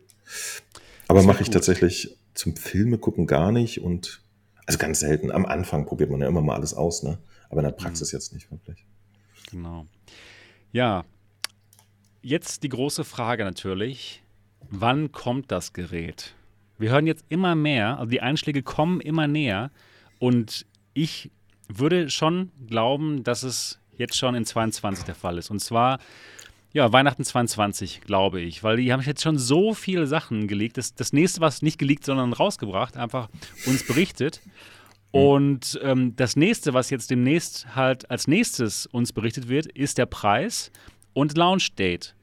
Aber 1.07 1.23
mache 1.23 1.43
ich 1.43 1.49
gut. 1.49 1.55
tatsächlich 1.55 2.17
zum 2.35 2.57
Filme 2.57 2.99
gucken 2.99 3.29
gar 3.29 3.53
nicht 3.53 3.81
und 3.81 4.24
also 4.67 4.79
ganz 4.79 5.01
selten. 5.01 5.31
Am 5.31 5.47
Anfang 5.47 5.87
probiert 5.87 6.11
man 6.11 6.21
ja 6.21 6.29
immer 6.29 6.41
mal 6.41 6.57
alles 6.57 6.75
aus, 6.75 7.03
ne? 7.03 7.19
Aber 7.51 7.61
in 7.61 7.67
der 7.67 7.73
Praxis 7.73 8.13
mhm. 8.13 8.17
jetzt 8.17 8.33
nicht 8.33 8.51
wirklich. 8.51 8.87
Genau. 9.51 9.87
Ja, 10.73 11.05
jetzt 12.23 12.63
die 12.63 12.69
große 12.69 13.05
Frage 13.05 13.45
natürlich, 13.45 14.23
wann 14.71 15.13
kommt 15.13 15.53
das 15.53 15.73
Gerät? 15.73 16.35
Wir 16.79 16.91
hören 16.91 17.07
jetzt 17.07 17.25
immer 17.29 17.55
mehr, 17.55 17.99
also 17.99 18.11
die 18.11 18.21
Einschläge 18.21 18.63
kommen 18.63 19.01
immer 19.01 19.29
näher 19.29 19.71
und 20.19 20.67
ich 20.95 21.31
würde 21.69 22.11
schon 22.11 22.51
glauben, 22.67 23.23
dass 23.23 23.43
es 23.43 23.79
jetzt 23.97 24.17
schon 24.17 24.35
in 24.35 24.45
22 24.45 25.05
der 25.05 25.15
Fall 25.15 25.39
ist. 25.39 25.51
Und 25.51 25.61
zwar, 25.61 25.99
ja, 26.75 26.93
Weihnachten 26.93 27.25
22, 27.25 28.01
glaube 28.01 28.41
ich, 28.41 28.65
weil 28.65 28.77
die 28.77 28.93
haben 28.93 29.01
jetzt 29.01 29.23
schon 29.23 29.39
so 29.39 29.75
viele 29.75 30.09
Sachen 30.09 30.49
gelegt. 30.49 30.77
Das, 30.77 30.93
das 30.93 31.13
nächste, 31.13 31.41
was 31.41 31.63
nicht 31.63 31.79
gelegt, 31.79 32.05
sondern 32.05 32.33
rausgebracht, 32.33 32.97
einfach 32.97 33.29
uns 33.65 33.87
berichtet. 33.87 34.41
Mhm. 35.13 35.21
Und 35.21 35.81
ähm, 35.85 36.17
das 36.17 36.35
nächste, 36.35 36.75
was 36.75 36.91
jetzt 36.91 37.13
demnächst 37.13 37.77
halt 37.77 38.11
als 38.11 38.27
nächstes 38.27 38.87
uns 38.87 39.13
berichtet 39.13 39.49
wird, 39.49 39.67
ist 39.67 39.99
der 39.99 40.07
Preis 40.07 40.73
und 41.13 41.37
Launch 41.37 41.77
Date, 41.77 42.17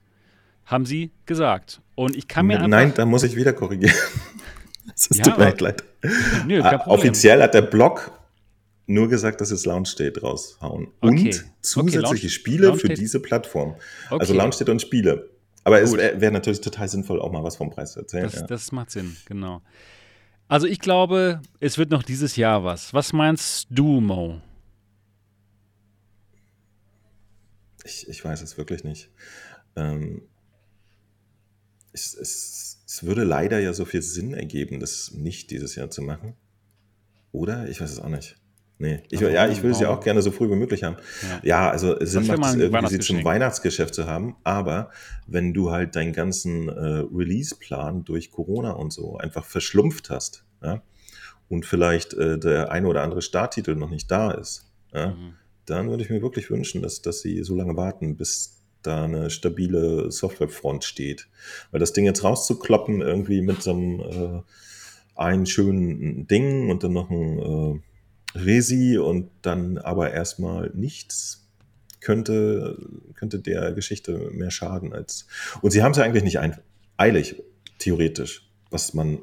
haben 0.65 0.85
sie 0.85 1.11
gesagt. 1.25 1.79
Und 1.95 2.17
ich 2.17 2.27
kann 2.27 2.45
mir 2.45 2.55
einfach 2.55 2.67
Nein, 2.67 2.93
da 2.93 3.05
muss 3.05 3.23
ich 3.23 3.37
wieder 3.37 3.53
korrigieren. 3.53 3.95
Es 4.93 5.07
tut 5.09 5.37
mir 5.37 5.55
leid. 5.57 5.83
Nö, 6.47 6.61
ah, 6.61 6.87
Offiziell 6.87 7.41
hat 7.41 7.53
der 7.53 7.61
Blog 7.61 8.11
nur 8.87 9.09
gesagt, 9.09 9.41
dass 9.41 9.51
es 9.51 9.65
Launch 9.65 9.95
Date 9.95 10.21
raushauen. 10.21 10.87
Okay. 10.99 11.09
Und 11.09 11.45
zusätzliche 11.61 12.27
okay, 12.27 12.29
Spiele 12.29 12.67
Launch 12.67 12.81
für 12.81 12.89
diese 12.89 13.19
Plattform. 13.19 13.73
Also 13.73 14.15
okay. 14.15 14.21
Also 14.21 14.33
Launch 14.33 14.57
Date 14.57 14.69
und 14.69 14.81
Spiele. 14.81 15.29
Aber 15.63 15.79
Gut. 15.79 15.89
es 15.89 15.97
wäre 15.97 16.21
wär 16.21 16.31
natürlich 16.31 16.61
total 16.61 16.89
sinnvoll, 16.89 17.21
auch 17.21 17.31
mal 17.31 17.43
was 17.43 17.55
vom 17.55 17.69
Preis 17.69 17.93
zu 17.93 17.99
erzählen. 17.99 18.23
Das, 18.23 18.35
ja. 18.35 18.47
das 18.47 18.71
macht 18.71 18.91
Sinn, 18.91 19.15
genau. 19.25 19.61
Also 20.47 20.67
ich 20.67 20.79
glaube, 20.79 21.41
es 21.59 21.77
wird 21.77 21.91
noch 21.91 22.03
dieses 22.03 22.35
Jahr 22.35 22.63
was. 22.63 22.93
Was 22.93 23.13
meinst 23.13 23.67
du, 23.69 24.01
Mo? 24.01 24.41
Ich, 27.85 28.07
ich 28.09 28.23
weiß 28.23 28.41
es 28.41 28.57
wirklich 28.57 28.83
nicht. 28.83 29.09
Ähm, 29.75 30.23
es, 31.93 32.13
es, 32.13 32.83
es, 32.85 33.03
würde 33.03 33.23
leider 33.23 33.59
ja 33.59 33.73
so 33.73 33.85
viel 33.85 34.01
Sinn 34.01 34.33
ergeben, 34.33 34.79
das 34.79 35.11
nicht 35.11 35.51
dieses 35.51 35.75
Jahr 35.75 35.89
zu 35.89 36.01
machen. 36.01 36.35
Oder? 37.31 37.69
Ich 37.69 37.79
weiß 37.79 37.91
es 37.91 37.99
auch 37.99 38.09
nicht. 38.09 38.40
Nee, 38.81 39.03
ich, 39.11 39.19
ja, 39.19 39.47
ich 39.47 39.61
will 39.61 39.69
es 39.69 39.79
ja 39.79 39.89
auch 39.89 39.99
gerne 39.99 40.23
so 40.23 40.31
früh 40.31 40.49
wie 40.49 40.55
möglich 40.55 40.81
haben. 40.81 40.97
Ja, 41.21 41.39
ja 41.43 41.69
also 41.69 42.03
Sinn 42.03 42.25
macht 42.25 42.55
es 42.55 42.55
irgendwie, 42.55 42.87
sie 42.87 42.97
zum 42.97 43.23
Weihnachtsgeschäft 43.23 43.93
zu 43.93 44.07
haben, 44.07 44.35
aber 44.43 44.89
wenn 45.27 45.53
du 45.53 45.69
halt 45.69 45.95
deinen 45.95 46.13
ganzen 46.13 46.67
äh, 46.67 47.05
Release-Plan 47.13 48.05
durch 48.05 48.31
Corona 48.31 48.71
und 48.71 48.91
so 48.91 49.17
einfach 49.17 49.45
verschlumpft 49.45 50.09
hast, 50.09 50.45
ja, 50.63 50.81
und 51.47 51.67
vielleicht 51.67 52.15
äh, 52.15 52.39
der 52.39 52.71
eine 52.71 52.87
oder 52.87 53.03
andere 53.03 53.21
Starttitel 53.21 53.75
noch 53.75 53.91
nicht 53.91 54.09
da 54.09 54.31
ist, 54.31 54.71
ja, 54.91 55.11
mhm. 55.11 55.35
dann 55.67 55.91
würde 55.91 56.01
ich 56.01 56.09
mir 56.09 56.23
wirklich 56.23 56.49
wünschen, 56.49 56.81
dass, 56.81 57.03
dass 57.03 57.21
sie 57.21 57.43
so 57.43 57.55
lange 57.55 57.77
warten, 57.77 58.17
bis 58.17 58.63
da 58.81 59.03
eine 59.03 59.29
stabile 59.29 60.11
Softwarefront 60.11 60.85
steht. 60.85 61.27
Weil 61.69 61.79
das 61.79 61.93
Ding 61.93 62.05
jetzt 62.05 62.23
rauszukloppen, 62.23 63.01
irgendwie 63.01 63.43
mit 63.43 63.61
so 63.61 63.73
einem 63.73 63.99
äh, 63.99 64.41
einen 65.13 65.45
schönen 65.45 66.25
Ding 66.25 66.71
und 66.71 66.83
dann 66.83 66.93
noch 66.93 67.11
ein 67.11 67.37
äh, 67.37 67.79
Resi 68.35 68.97
und 68.97 69.29
dann 69.41 69.77
aber 69.77 70.11
erstmal 70.11 70.71
nichts, 70.73 71.47
könnte, 71.99 72.77
könnte 73.15 73.39
der 73.39 73.73
Geschichte 73.73 74.29
mehr 74.31 74.51
schaden 74.51 74.93
als. 74.93 75.27
Und 75.61 75.71
sie 75.71 75.83
haben 75.83 75.91
es 75.91 75.97
ja 75.97 76.03
eigentlich 76.03 76.23
nicht 76.23 76.39
ein, 76.39 76.57
eilig, 76.97 77.41
theoretisch, 77.79 78.49
was 78.69 78.93
man 78.93 79.19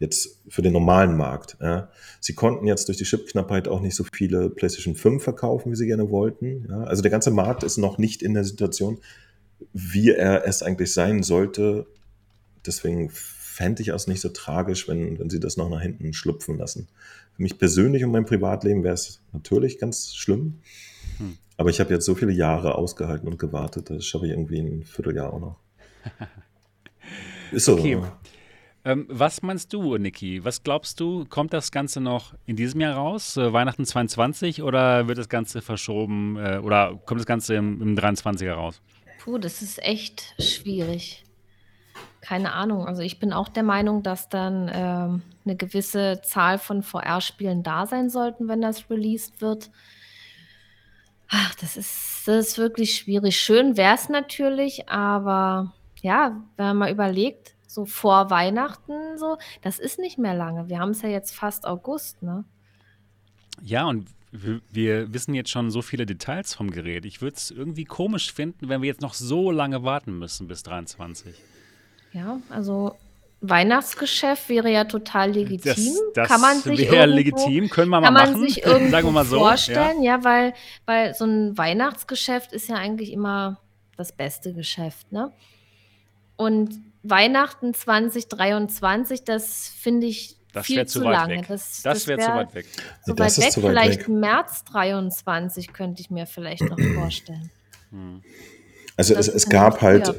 jetzt 0.00 0.40
für 0.48 0.62
den 0.62 0.72
normalen 0.72 1.16
Markt. 1.16 1.56
Ja. 1.60 1.90
Sie 2.20 2.34
konnten 2.34 2.66
jetzt 2.66 2.88
durch 2.88 2.98
die 2.98 3.04
Chipknappheit 3.04 3.68
auch 3.68 3.80
nicht 3.80 3.94
so 3.94 4.04
viele 4.12 4.50
PlayStation 4.50 4.94
5 4.94 5.22
verkaufen, 5.22 5.70
wie 5.70 5.76
sie 5.76 5.86
gerne 5.86 6.10
wollten. 6.10 6.66
Ja. 6.68 6.84
Also 6.84 7.02
der 7.02 7.10
ganze 7.10 7.30
Markt 7.30 7.62
ist 7.62 7.76
noch 7.76 7.98
nicht 7.98 8.22
in 8.22 8.34
der 8.34 8.44
Situation, 8.44 8.98
wie 9.72 10.10
er 10.10 10.46
es 10.46 10.62
eigentlich 10.62 10.92
sein 10.92 11.22
sollte. 11.22 11.86
Deswegen 12.66 13.10
fände 13.10 13.82
ich 13.82 13.92
auch 13.92 14.06
nicht 14.06 14.20
so 14.20 14.30
tragisch, 14.30 14.88
wenn, 14.88 15.18
wenn 15.18 15.30
sie 15.30 15.40
das 15.40 15.56
noch 15.56 15.70
nach 15.70 15.80
hinten 15.80 16.12
schlupfen 16.12 16.58
lassen. 16.58 16.88
Für 17.36 17.42
mich 17.42 17.58
persönlich 17.58 18.04
und 18.04 18.12
mein 18.12 18.26
Privatleben 18.26 18.84
wäre 18.84 18.94
es 18.94 19.20
natürlich 19.32 19.78
ganz 19.78 20.14
schlimm. 20.14 20.60
Hm. 21.18 21.38
Aber 21.56 21.70
ich 21.70 21.80
habe 21.80 21.92
jetzt 21.92 22.04
so 22.04 22.14
viele 22.14 22.32
Jahre 22.32 22.76
ausgehalten 22.76 23.28
und 23.28 23.38
gewartet, 23.38 23.90
das 23.90 24.04
schaffe 24.04 24.26
ich 24.26 24.32
irgendwie 24.32 24.58
ein 24.58 24.84
Vierteljahr 24.84 25.32
auch 25.32 25.40
noch. 25.40 25.56
Ist 27.52 27.66
so. 27.66 27.74
Okay. 27.74 28.00
Ähm, 28.86 29.06
was 29.08 29.42
meinst 29.42 29.72
du, 29.72 29.96
Niki? 29.96 30.44
Was 30.44 30.62
glaubst 30.62 31.00
du, 31.00 31.24
kommt 31.24 31.54
das 31.54 31.72
Ganze 31.72 32.00
noch 32.00 32.34
in 32.44 32.56
diesem 32.56 32.82
Jahr 32.82 32.96
raus, 32.96 33.36
äh, 33.36 33.52
Weihnachten 33.52 33.86
22, 33.86 34.62
oder 34.62 35.08
wird 35.08 35.16
das 35.16 35.30
Ganze 35.30 35.62
verschoben 35.62 36.36
äh, 36.36 36.58
oder 36.58 37.00
kommt 37.06 37.20
das 37.20 37.26
Ganze 37.26 37.54
im, 37.54 37.80
im 37.80 37.96
23er 37.96 38.52
raus? 38.52 38.82
Puh, 39.18 39.38
das 39.38 39.62
ist 39.62 39.82
echt 39.82 40.34
schwierig. 40.38 41.24
Keine 42.20 42.52
Ahnung. 42.52 42.86
Also 42.86 43.02
ich 43.02 43.18
bin 43.18 43.32
auch 43.32 43.48
der 43.48 43.62
Meinung, 43.62 44.02
dass 44.02 44.28
dann 44.28 44.70
ähm, 44.72 45.22
eine 45.44 45.56
gewisse 45.56 46.20
Zahl 46.22 46.58
von 46.58 46.82
VR-Spielen 46.82 47.62
da 47.62 47.86
sein 47.86 48.08
sollten, 48.08 48.48
wenn 48.48 48.60
das 48.60 48.88
released 48.90 49.40
wird. 49.40 49.70
Ach, 51.28 51.54
das 51.56 51.76
ist, 51.76 52.22
das 52.26 52.48
ist 52.48 52.58
wirklich 52.58 52.96
schwierig. 52.96 53.36
Schön 53.36 53.76
wäre 53.76 53.94
es 53.94 54.08
natürlich, 54.08 54.88
aber 54.88 55.72
ja, 56.00 56.42
wenn 56.56 56.66
man 56.66 56.76
mal 56.78 56.90
überlegt, 56.90 57.54
so 57.66 57.84
vor 57.84 58.30
Weihnachten, 58.30 59.18
so, 59.18 59.36
das 59.62 59.78
ist 59.78 59.98
nicht 59.98 60.18
mehr 60.18 60.34
lange. 60.34 60.68
Wir 60.68 60.78
haben 60.78 60.90
es 60.90 61.02
ja 61.02 61.08
jetzt 61.08 61.34
fast 61.34 61.66
August, 61.66 62.22
ne? 62.22 62.44
Ja, 63.62 63.86
und 63.86 64.08
wir, 64.30 65.12
wissen 65.12 65.34
jetzt 65.34 65.50
schon 65.50 65.70
so 65.70 65.80
viele 65.80 66.06
Details 66.06 66.54
vom 66.54 66.70
Gerät. 66.70 67.04
Ich 67.04 67.22
würde 67.22 67.36
es 67.36 67.50
irgendwie 67.50 67.84
komisch 67.84 68.32
finden, 68.32 68.68
wenn 68.68 68.82
wir 68.82 68.88
jetzt 68.88 69.00
noch 69.00 69.14
so 69.14 69.50
lange 69.50 69.84
warten 69.84 70.18
müssen 70.18 70.48
bis 70.48 70.62
23. 70.64 71.34
Ja, 72.14 72.40
also 72.48 72.96
Weihnachtsgeschäft 73.40 74.48
wäre 74.48 74.70
ja 74.70 74.84
total 74.84 75.32
legitim. 75.32 75.74
Das, 75.74 76.12
das 76.14 76.28
kann 76.28 76.40
man 76.40 76.60
sich 76.60 76.90
wäre 76.90 77.06
legitim, 77.06 77.68
können 77.68 77.90
wir 77.90 78.00
mal 78.00 78.06
kann 78.06 78.14
man 78.14 78.32
machen. 78.32 78.46
Sich 78.46 78.64
irgendwie 78.64 78.90
Sagen 78.90 79.08
wir 79.08 79.12
mal 79.12 79.24
so. 79.24 79.38
Vorstellen, 79.38 80.02
ja. 80.02 80.16
ja, 80.16 80.24
weil, 80.24 80.54
weil 80.86 81.14
so 81.14 81.24
ein 81.24 81.58
Weihnachtsgeschäft 81.58 82.52
ist 82.52 82.68
ja 82.68 82.76
eigentlich 82.76 83.12
immer 83.12 83.60
das 83.96 84.12
beste 84.12 84.54
Geschäft, 84.54 85.12
ne? 85.12 85.32
Und 86.36 86.80
Weihnachten 87.02 87.74
2023, 87.74 89.24
das 89.24 89.68
finde 89.68 90.06
ich 90.06 90.36
das 90.52 90.66
viel 90.66 90.86
zu, 90.86 91.00
zu 91.00 91.08
lange. 91.08 91.38
Weg. 91.38 91.48
Das, 91.48 91.82
das 91.82 92.06
wäre 92.06 92.18
wär 92.18 92.26
zu 92.26 92.32
weit 92.32 92.54
weg. 92.54 92.66
So 93.04 93.18
weit 93.18 93.38
weg, 93.38 93.52
vielleicht 93.52 94.00
weg. 94.00 94.08
März 94.08 94.64
23 94.64 95.72
könnte 95.72 96.00
ich 96.00 96.10
mir 96.10 96.26
vielleicht 96.26 96.62
noch 96.62 96.78
vorstellen. 96.94 97.50
Hm. 97.90 98.22
Also 98.96 99.14
es, 99.14 99.28
es, 99.28 99.48
gab 99.48 99.82
halt 99.82 100.14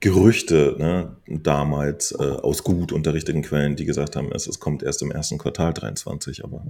Gerüchte 0.00 0.76
ne, 0.78 1.16
damals 1.26 2.12
äh, 2.12 2.22
aus 2.22 2.62
gut 2.62 2.92
unterrichteten 2.92 3.42
Quellen, 3.42 3.76
die 3.76 3.86
gesagt 3.86 4.16
haben, 4.16 4.30
es, 4.32 4.46
es 4.46 4.60
kommt 4.60 4.82
erst 4.82 5.00
im 5.02 5.10
ersten 5.10 5.38
Quartal 5.38 5.72
23, 5.72 6.44
aber 6.44 6.64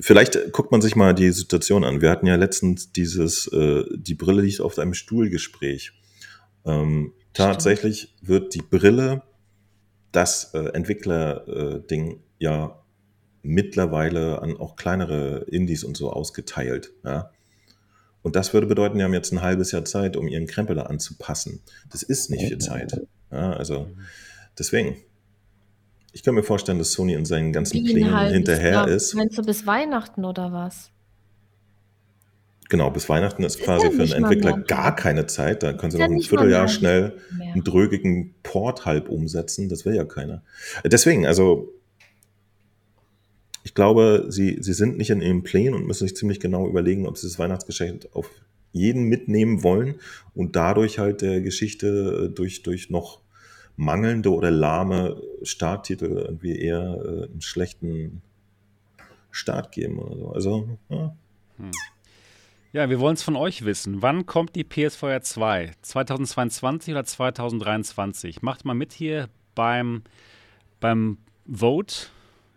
Vielleicht 0.00 0.52
guckt 0.52 0.72
man 0.72 0.80
sich 0.80 0.96
mal 0.96 1.14
die 1.14 1.30
Situation 1.30 1.84
an. 1.84 2.00
Wir 2.00 2.10
hatten 2.10 2.26
ja 2.26 2.34
letztens 2.34 2.92
dieses, 2.92 3.46
äh, 3.48 3.84
die 3.94 4.14
Brille 4.14 4.42
liegt 4.42 4.60
auf 4.60 4.78
einem 4.78 4.94
Stuhlgespräch. 4.94 5.92
Ähm, 6.64 7.12
tatsächlich 7.32 8.14
wird 8.20 8.54
die 8.54 8.62
Brille, 8.62 9.22
das 10.10 10.54
äh, 10.54 10.70
Entwickler-Ding, 10.72 12.10
äh, 12.10 12.18
ja 12.38 12.80
mittlerweile 13.42 14.42
an 14.42 14.56
auch 14.56 14.76
kleinere 14.76 15.46
Indies 15.48 15.84
und 15.84 15.96
so 15.96 16.12
ausgeteilt. 16.12 16.92
Ja? 17.04 17.30
Und 18.22 18.36
das 18.36 18.52
würde 18.52 18.66
bedeuten, 18.66 18.98
die 18.98 19.04
haben 19.04 19.14
jetzt 19.14 19.32
ein 19.32 19.40
halbes 19.40 19.72
Jahr 19.72 19.84
Zeit, 19.84 20.16
um 20.16 20.28
ihren 20.28 20.46
Krempel 20.46 20.76
da 20.76 20.82
anzupassen. 20.82 21.60
Das 21.90 22.02
ist 22.02 22.30
nicht 22.30 22.46
viel 22.46 22.58
Zeit. 22.58 23.00
Ja, 23.30 23.52
also 23.52 23.88
deswegen. 24.58 24.96
Ich 26.12 26.24
kann 26.24 26.34
mir 26.34 26.42
vorstellen, 26.42 26.78
dass 26.78 26.92
Sony 26.92 27.14
in 27.14 27.24
seinen 27.24 27.52
ganzen 27.52 27.84
Plänen 27.84 28.28
hinterher 28.28 28.72
Jahr. 28.72 28.88
ist. 28.88 29.14
Meinst 29.14 29.38
du 29.38 29.42
bis 29.42 29.64
Weihnachten 29.64 30.24
oder 30.24 30.52
was? 30.52 30.90
Genau, 32.68 32.90
bis 32.90 33.08
Weihnachten 33.08 33.42
ist 33.42 33.60
quasi 33.60 33.86
ja 33.86 33.90
für 33.92 34.02
einen 34.02 34.24
Entwickler 34.24 34.58
gar 34.58 34.94
keine 34.94 35.26
Zeit. 35.26 35.62
Da 35.62 35.72
können 35.72 35.90
sie 35.90 35.98
noch 35.98 36.06
ein 36.06 36.20
Vierteljahr 36.20 36.68
schnell 36.68 37.16
mehr. 37.36 37.52
einen 37.52 37.64
drögigen 37.64 38.34
Port 38.42 38.86
halb 38.86 39.08
umsetzen. 39.08 39.68
Das 39.68 39.84
will 39.84 39.94
ja 39.94 40.04
keiner. 40.04 40.42
Deswegen, 40.84 41.26
also 41.26 41.72
ich 43.62 43.74
glaube, 43.74 44.26
sie, 44.28 44.58
sie 44.60 44.72
sind 44.72 44.96
nicht 44.96 45.10
in 45.10 45.20
ihren 45.20 45.42
Plänen 45.42 45.74
und 45.74 45.86
müssen 45.86 46.06
sich 46.06 46.16
ziemlich 46.16 46.40
genau 46.40 46.66
überlegen, 46.66 47.06
ob 47.06 47.18
sie 47.18 47.26
das 47.26 47.38
Weihnachtsgeschenk 47.38 48.08
auf 48.12 48.30
jeden 48.72 49.04
mitnehmen 49.04 49.62
wollen 49.62 49.96
und 50.34 50.56
dadurch 50.56 50.98
halt 50.98 51.22
der 51.22 51.40
Geschichte 51.40 52.28
äh, 52.30 52.34
durch, 52.34 52.62
durch 52.62 52.90
noch 52.90 53.20
mangelnde 53.76 54.32
oder 54.32 54.50
lahme 54.50 55.20
Starttitel 55.42 56.04
irgendwie 56.04 56.58
eher 56.58 57.00
äh, 57.04 57.24
einen 57.24 57.40
schlechten 57.40 58.22
Start 59.30 59.72
geben 59.72 59.98
oder 59.98 60.40
so. 60.40 60.54
Also, 60.58 60.78
ja. 60.88 61.16
Hm. 61.58 61.70
Ja, 62.72 62.88
wir 62.88 63.00
wollen 63.00 63.14
es 63.14 63.24
von 63.24 63.34
euch 63.34 63.64
wissen. 63.64 64.00
Wann 64.00 64.26
kommt 64.26 64.54
die 64.54 64.62
PSVR 64.62 65.22
2? 65.22 65.72
2022 65.82 66.94
oder 66.94 67.04
2023? 67.04 68.42
Macht 68.42 68.64
mal 68.64 68.74
mit 68.74 68.92
hier 68.92 69.28
beim, 69.56 70.02
beim 70.78 71.18
Vote. 71.48 72.06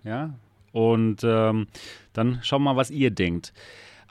Ja, 0.04 0.36
und 0.74 1.22
ähm, 1.24 1.68
dann 2.12 2.40
schauen 2.42 2.64
wir 2.64 2.74
mal, 2.74 2.76
was 2.76 2.92
ihr 2.92 3.12
denkt. 3.12 3.54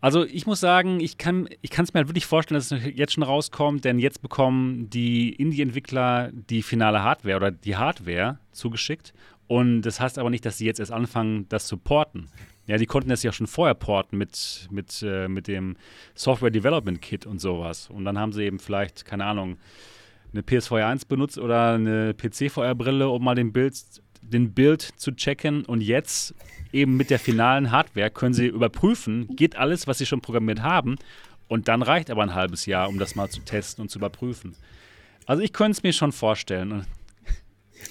Also 0.01 0.25
ich 0.25 0.47
muss 0.47 0.59
sagen, 0.59 0.99
ich 0.99 1.19
kann 1.19 1.47
es 1.61 1.95
mir 1.95 1.99
halt 1.99 2.09
wirklich 2.09 2.27
vorstellen, 2.27 2.59
dass 2.59 2.73
es 2.73 2.83
jetzt 2.95 3.13
schon 3.13 3.23
rauskommt, 3.23 3.85
denn 3.85 3.99
jetzt 3.99 4.23
bekommen 4.23 4.91
die 4.91 5.33
Indie-Entwickler 5.33 6.31
die 6.33 6.63
finale 6.63 7.05
Hardware 7.05 7.37
oder 7.37 7.51
die 7.53 7.77
Hardware 7.77 8.39
zugeschickt. 8.51 9.13
Und 9.47 9.83
das 9.83 10.01
heißt 10.01 10.19
aber 10.19 10.31
nicht, 10.31 10.45
dass 10.45 10.59
sie 10.59 10.67
jetzt 10.67 10.81
erst 10.81 10.91
anfangen, 10.91 11.49
das 11.51 11.67
zu 11.67 11.77
porten. 11.77 12.29
Ja, 12.67 12.79
die 12.79 12.87
konnten 12.87 13.11
das 13.11 13.23
ja 13.23 13.33
schon 13.33 13.47
vorher 13.47 13.75
porten 13.75 14.19
mit, 14.19 14.69
mit, 14.71 15.05
äh, 15.07 15.29
mit 15.29 15.47
dem 15.47 15.77
Software 16.15 16.51
Development 16.51 17.01
Kit 17.01 17.27
und 17.27 17.41
sowas. 17.41 17.91
Und 17.91 18.05
dann 18.05 18.19
haben 18.19 18.33
sie 18.33 18.45
eben 18.45 18.59
vielleicht, 18.59 19.05
keine 19.05 19.25
Ahnung, 19.25 19.57
eine 20.33 20.43
PSVR 20.43 20.87
1 20.89 21.05
benutzt 21.05 21.39
oder 21.39 21.75
eine 21.75 22.15
PC-VR-Brille, 22.15 23.09
um 23.09 23.23
mal 23.23 23.35
den 23.35 23.53
Bild, 23.53 23.75
den 24.23 24.53
Bild 24.53 24.83
zu 24.97 25.12
checken. 25.12 25.64
Und 25.64 25.81
jetzt 25.81 26.35
eben 26.73 26.97
mit 26.97 27.11
der 27.11 27.18
finalen 27.18 27.70
Hardware 27.70 28.11
können 28.11 28.35
sie 28.35 28.47
überprüfen, 28.47 29.35
geht 29.37 29.57
alles, 29.57 29.87
was 29.87 29.99
sie 29.99 30.07
schon 30.07 30.20
programmiert 30.20 30.62
haben. 30.62 30.97
Und 31.49 31.68
dann 31.68 31.83
reicht 31.83 32.11
aber 32.11 32.23
ein 32.23 32.35
halbes 32.35 32.66
Jahr, 32.66 32.89
um 32.89 32.99
das 32.99 33.14
mal 33.14 33.29
zu 33.29 33.41
testen 33.41 33.83
und 33.83 33.91
zu 33.91 33.99
überprüfen. 33.99 34.55
Also 35.27 35.43
ich 35.43 35.53
könnte 35.53 35.73
es 35.73 35.83
mir 35.83 35.93
schon 35.93 36.12
vorstellen. 36.12 36.87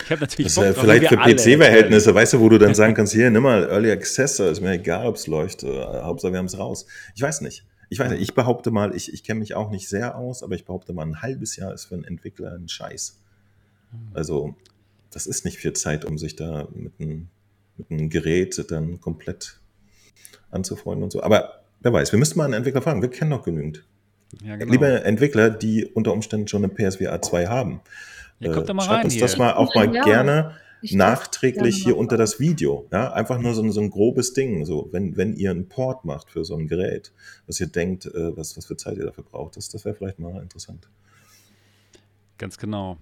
Ich 0.04 0.10
habe 0.10 0.22
natürlich 0.22 0.56
Bock, 0.56 0.76
vielleicht 0.76 1.08
für 1.08 1.18
PC-Verhältnisse, 1.18 2.16
weißt 2.16 2.34
du, 2.34 2.40
wo 2.40 2.50
du 2.50 2.58
dann 2.58 2.74
sagen 2.76 2.94
kannst, 2.94 3.14
hier, 3.14 3.30
nimm 3.30 3.44
mal 3.44 3.70
Early 3.70 3.92
Access, 3.92 4.40
ist 4.40 4.62
mir 4.62 4.72
egal, 4.72 5.06
ob 5.06 5.16
es 5.16 5.28
läuft, 5.28 5.64
äh, 5.64 5.86
Hauptsache 6.02 6.32
wir 6.32 6.40
haben 6.40 6.46
es 6.46 6.58
raus. 6.58 6.86
Ich 7.16 7.22
weiß 7.22 7.42
nicht. 7.42 7.66
Ich 7.90 8.00
weiß 8.00 8.10
nicht, 8.12 8.22
ich 8.22 8.34
behaupte 8.34 8.72
mal, 8.72 8.96
ich, 8.96 9.14
ich 9.14 9.22
kenne 9.24 9.42
mich 9.42 9.54
auch 9.54 9.70
nicht 9.70 9.90
sehr 9.90 10.16
aus, 10.16 10.44
aber 10.44 10.56
ich 10.56 10.64
behaupte 10.64 10.94
mal, 10.94 11.06
ein 11.06 11.22
halbes 11.22 11.58
Jahr 11.58 11.74
ist 11.74 11.86
für 11.86 11.96
einen 11.96 12.06
Entwickler 12.06 12.54
ein 12.54 12.70
Scheiß. 12.70 13.20
Also, 14.14 14.56
das 15.12 15.28
ist 15.28 15.46
nicht 15.46 15.58
viel 15.58 15.74
Zeit, 15.74 16.06
um 16.06 16.18
sich 16.18 16.36
da 16.36 16.68
mit 16.74 16.94
einem, 17.00 17.28
mit 17.78 17.92
einem 17.92 18.10
Gerät 18.10 18.66
dann 18.72 19.00
komplett 19.00 19.60
anzufreunden 20.50 21.04
und 21.04 21.12
so. 21.12 21.22
Aber 21.22 21.64
wer 21.82 21.94
weiß, 21.94 22.12
wir 22.12 22.20
müssten 22.20 22.38
mal 22.38 22.46
einen 22.46 22.54
Entwickler 22.54 22.82
fragen, 22.82 23.02
wir 23.02 23.10
kennen 23.10 23.32
doch 23.32 23.44
genügend. 23.44 23.84
Ja, 24.44 24.56
genau. 24.56 24.72
Liebe 24.72 25.04
Entwickler, 25.04 25.50
die 25.50 25.86
unter 25.86 26.14
Umständen 26.14 26.48
schon 26.48 26.64
eine 26.64 26.74
PSVR 26.74 27.22
2 27.22 27.48
haben. 27.48 27.82
Ja, 28.40 28.74
mal 28.74 28.88
rein 28.88 29.04
uns 29.04 29.14
hier. 29.14 29.22
das 29.22 29.38
mal 29.38 29.54
auch 29.54 29.76
mal 29.76 29.94
ja, 29.94 30.04
gerne 30.04 30.56
nachträglich 30.82 31.84
hier 31.84 31.96
unter 31.98 32.18
das 32.18 32.40
Video. 32.40 32.88
Ja, 32.92 33.14
einfach 33.14 33.40
nur 33.40 33.54
so, 33.54 33.70
so, 33.70 33.82
ein 33.82 33.92
grobes 33.92 34.34
Ding. 34.34 34.66
So, 34.66 34.90
wenn, 34.92 35.16
wenn 35.16 35.36
ihr 35.36 35.52
einen 35.52 35.68
Port 35.68 36.06
macht 36.06 36.32
für 36.32 36.44
so 36.44 36.56
ein 36.56 36.68
Gerät, 36.68 37.12
was 37.46 37.60
ihr 37.60 37.68
denkt, 37.68 38.06
äh, 38.06 38.36
was, 38.36 38.58
was 38.58 38.66
für 38.66 38.78
Zeit 38.78 38.98
ihr 38.98 39.06
dafür 39.06 39.24
braucht, 39.24 39.58
das, 39.58 39.70
das 39.70 39.86
wäre 39.86 39.96
vielleicht 39.96 40.18
mal 40.18 40.42
interessant. 40.42 40.90
Ganz 42.38 42.58
genau. 42.58 42.98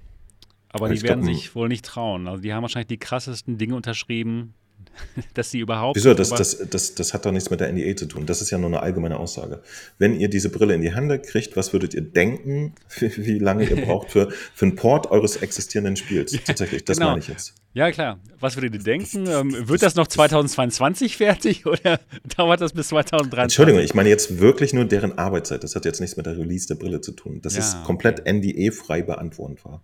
Aber 0.72 0.90
die 0.90 1.02
werden 1.02 1.24
sich 1.24 1.56
wohl 1.56 1.68
nicht 1.68 1.86
trauen. 1.86 2.28
Also 2.28 2.42
die 2.42 2.54
haben 2.54 2.62
wahrscheinlich 2.62 2.88
die 2.88 3.00
krassesten 3.00 3.58
Dinge 3.58 3.76
unterschrieben, 3.76 4.54
dass 5.34 5.52
sie 5.52 5.60
überhaupt. 5.60 5.96
Wieso? 5.96 6.14
Das, 6.14 6.30
das, 6.30 6.58
das, 6.70 6.96
das 6.96 7.14
hat 7.14 7.26
doch 7.26 7.32
nichts 7.32 7.50
mit 7.50 7.60
der 7.60 7.72
NDA 7.72 7.96
zu 7.96 8.06
tun. 8.06 8.26
Das 8.26 8.42
ist 8.42 8.52
ja 8.52 8.58
nur 8.58 8.68
eine 8.68 8.82
allgemeine 8.82 9.18
Aussage. 9.18 9.62
Wenn 9.98 10.20
ihr 10.20 10.30
diese 10.30 10.50
Brille 10.50 10.76
in 10.76 10.82
die 10.82 10.94
Hände 10.94 11.20
kriegt, 11.20 11.56
was 11.56 11.74
würdet 11.74 11.94
ihr 11.94 12.02
denken, 12.02 12.74
wie 13.00 13.40
lange 13.40 13.68
ihr 13.68 13.76
braucht 13.86 14.12
für, 14.12 14.30
für 14.54 14.66
einen 14.66 14.76
Port 14.76 15.10
eures 15.12 15.38
existierenden 15.38 15.96
Spiels? 15.96 16.38
Tatsächlich, 16.44 16.86
das 16.86 16.98
genau. 16.98 17.12
meine 17.12 17.22
ich 17.22 17.28
jetzt. 17.28 17.56
Ja, 17.74 17.92
klar. 17.92 18.20
Was 18.40 18.56
würdet 18.56 18.74
ihr 18.74 18.84
denken? 18.84 19.28
Ähm, 19.28 19.68
wird 19.68 19.84
das 19.84 19.96
noch 19.96 20.08
2022 20.08 21.18
fertig 21.18 21.66
oder 21.66 22.00
dauert 22.36 22.62
das 22.62 22.74
bis 22.74 22.88
2023? 22.90 23.44
Entschuldigung, 23.44 23.82
ich 23.82 23.94
meine 23.94 24.10
jetzt 24.10 24.40
wirklich 24.40 24.74
nur 24.74 24.86
deren 24.86 25.18
Arbeitszeit. 25.18 25.64
Das 25.64 25.76
hat 25.76 25.86
jetzt 25.86 26.00
nichts 26.00 26.18
mit 26.18 26.26
der 26.26 26.38
Release 26.38 26.68
der 26.68 26.76
Brille 26.76 27.02
zu 27.02 27.12
tun. 27.12 27.42
Das 27.42 27.54
ja, 27.54 27.60
ist 27.60 27.84
komplett. 27.84 28.26
NDA-frei 28.26 29.04
beantwortbar. 29.04 29.84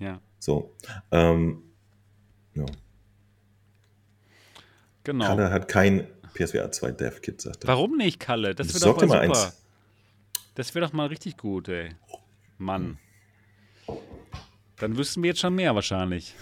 Ja. 0.00 0.20
So. 0.38 0.74
Ähm, 1.12 1.62
ja. 2.54 2.66
Genau. 5.04 5.26
Kalle 5.26 5.50
hat 5.50 5.68
kein 5.68 6.06
PSVR 6.34 6.70
2 6.72 6.92
Dev 6.92 7.20
Kit, 7.20 7.40
sagt 7.40 7.64
er. 7.64 7.68
Warum 7.68 7.96
nicht, 7.96 8.18
Kalle? 8.18 8.54
Das 8.54 8.74
wäre 8.74 8.94
doch 8.94 8.96
mal 8.96 9.06
super. 9.06 9.20
Eins. 9.20 9.62
Das 10.54 10.74
wäre 10.74 10.84
doch 10.84 10.92
mal 10.92 11.06
richtig 11.06 11.36
gut, 11.36 11.68
ey. 11.68 11.90
Mann. 12.58 12.98
Dann 14.78 14.96
wüssten 14.96 15.22
wir 15.22 15.28
jetzt 15.28 15.40
schon 15.40 15.54
mehr 15.54 15.74
wahrscheinlich. 15.74 16.34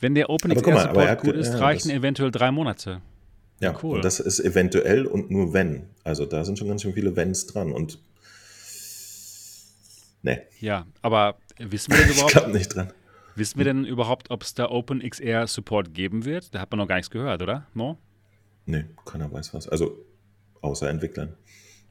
Wenn 0.00 0.14
der 0.14 0.26
Aber 0.26 0.34
OpenXR 0.34 0.62
guck 0.62 0.74
mal, 0.74 0.82
aber 0.82 0.88
Support 0.88 1.06
er 1.06 1.10
hat 1.10 1.20
gut 1.22 1.34
ist, 1.36 1.54
ja, 1.54 1.58
reichen 1.58 1.90
eventuell 1.90 2.30
drei 2.30 2.50
Monate. 2.50 3.00
Ja, 3.60 3.74
cool. 3.82 3.96
und 3.96 4.04
das 4.04 4.20
ist 4.20 4.40
eventuell 4.40 5.06
und 5.06 5.30
nur 5.30 5.54
wenn. 5.54 5.88
Also 6.04 6.26
da 6.26 6.44
sind 6.44 6.58
schon 6.58 6.68
ganz 6.68 6.82
schön 6.82 6.92
viele 6.92 7.16
Wenns 7.16 7.46
dran 7.46 7.72
und 7.72 7.98
ne, 10.26 10.42
Ja, 10.60 10.86
aber 11.02 11.36
wissen 11.58 11.92
wir 11.92 11.98
denn 12.00 12.08
ich 12.10 12.14
überhaupt, 12.16 12.32
glaube 12.34 12.52
nicht 12.52 12.74
dran. 12.74 12.92
wissen 13.34 13.58
wir 13.58 13.64
denn 13.64 13.84
überhaupt, 13.84 14.30
ob 14.30 14.42
es 14.42 14.54
da 14.54 14.68
OpenXR 14.70 15.46
Support 15.46 15.94
geben 15.94 16.24
wird? 16.24 16.54
Da 16.54 16.60
hat 16.60 16.70
man 16.70 16.78
noch 16.78 16.88
gar 16.88 16.96
nichts 16.96 17.10
gehört, 17.10 17.40
oder? 17.42 17.66
Mo? 17.74 17.98
Nee, 18.66 18.84
keiner 19.04 19.30
weiß 19.32 19.54
was. 19.54 19.68
Also 19.68 20.04
außer 20.60 20.88
Entwicklern. 20.90 21.34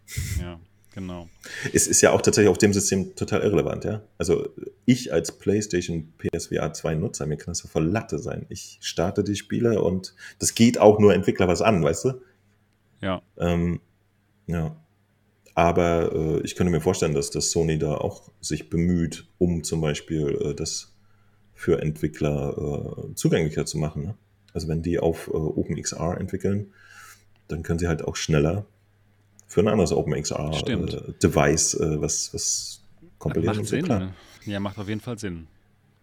Ja, 0.39 0.59
genau. 0.93 1.27
Es 1.73 1.87
ist 1.87 2.01
ja 2.01 2.11
auch 2.11 2.21
tatsächlich 2.21 2.49
auf 2.49 2.59
dem 2.59 2.73
System 2.73 3.15
total 3.15 3.41
irrelevant, 3.41 3.83
ja. 3.85 4.03
Also 4.19 4.49
ich 4.85 5.11
als 5.11 5.31
PlayStation 5.39 6.13
PSVR 6.19 6.73
2 6.73 6.93
Nutzer, 6.95 7.25
mir 7.25 7.37
kann 7.37 7.47
das 7.51 7.63
ja 7.63 7.69
voll 7.69 7.85
Latte 7.87 8.19
sein. 8.19 8.45
Ich 8.49 8.77
starte 8.81 9.23
die 9.23 9.35
Spiele 9.35 9.81
und 9.81 10.13
das 10.39 10.53
geht 10.53 10.77
auch 10.77 10.99
nur 10.99 11.13
Entwickler 11.15 11.47
was 11.47 11.61
an, 11.63 11.83
weißt 11.83 12.05
du? 12.05 12.21
Ja, 13.01 13.21
Ähm, 13.37 13.81
ja. 14.47 14.75
Aber 15.55 16.13
äh, 16.13 16.41
ich 16.41 16.55
könnte 16.55 16.71
mir 16.71 16.81
vorstellen, 16.81 17.13
dass 17.13 17.31
das 17.31 17.49
Sony 17.49 17.79
da 17.79 17.95
auch 17.95 18.29
sich 18.41 18.69
bemüht, 18.69 19.25
um 19.37 19.63
zum 19.63 19.81
Beispiel 19.81 20.37
äh, 20.41 20.53
das 20.53 20.93
für 21.53 21.81
Entwickler 21.81 23.07
äh, 23.09 23.15
zugänglicher 23.15 23.65
zu 23.65 23.77
machen. 23.77 24.03
Ne? 24.03 24.15
Also 24.53 24.67
wenn 24.67 24.81
die 24.81 24.99
auf 24.99 25.27
äh, 25.27 25.31
OpenXR 25.31 26.19
entwickeln, 26.19 26.73
dann 27.47 27.63
können 27.63 27.79
sie 27.79 27.87
halt 27.87 28.03
auch 28.03 28.17
schneller 28.17 28.65
für 29.47 29.61
ein 29.61 29.69
anderes. 29.69 29.93
OpenXR-Device 29.93 31.75
äh, 31.75 32.01
was, 32.01 32.33
was 32.33 32.83
kompilieren. 33.17 33.55
macht 33.55 33.67
Sinn. 33.67 33.85
klar. 33.85 34.13
Ja, 34.45 34.59
macht 34.59 34.77
auf 34.77 34.89
jeden 34.89 35.01
Fall 35.01 35.17
Sinn. 35.17 35.47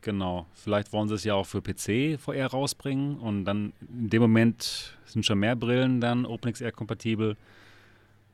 Genau. 0.00 0.46
Vielleicht 0.54 0.92
wollen 0.92 1.08
sie 1.08 1.14
es 1.14 1.24
ja 1.24 1.34
auch 1.34 1.46
für 1.46 1.60
PC 1.60 2.18
VR 2.18 2.46
rausbringen 2.46 3.18
und 3.18 3.44
dann 3.44 3.74
in 3.80 4.08
dem 4.08 4.22
Moment 4.22 4.96
sind 5.04 5.26
schon 5.26 5.38
mehr 5.38 5.56
Brillen 5.56 6.00
dann 6.00 6.24
OpenXR 6.24 6.72
kompatibel. 6.72 7.36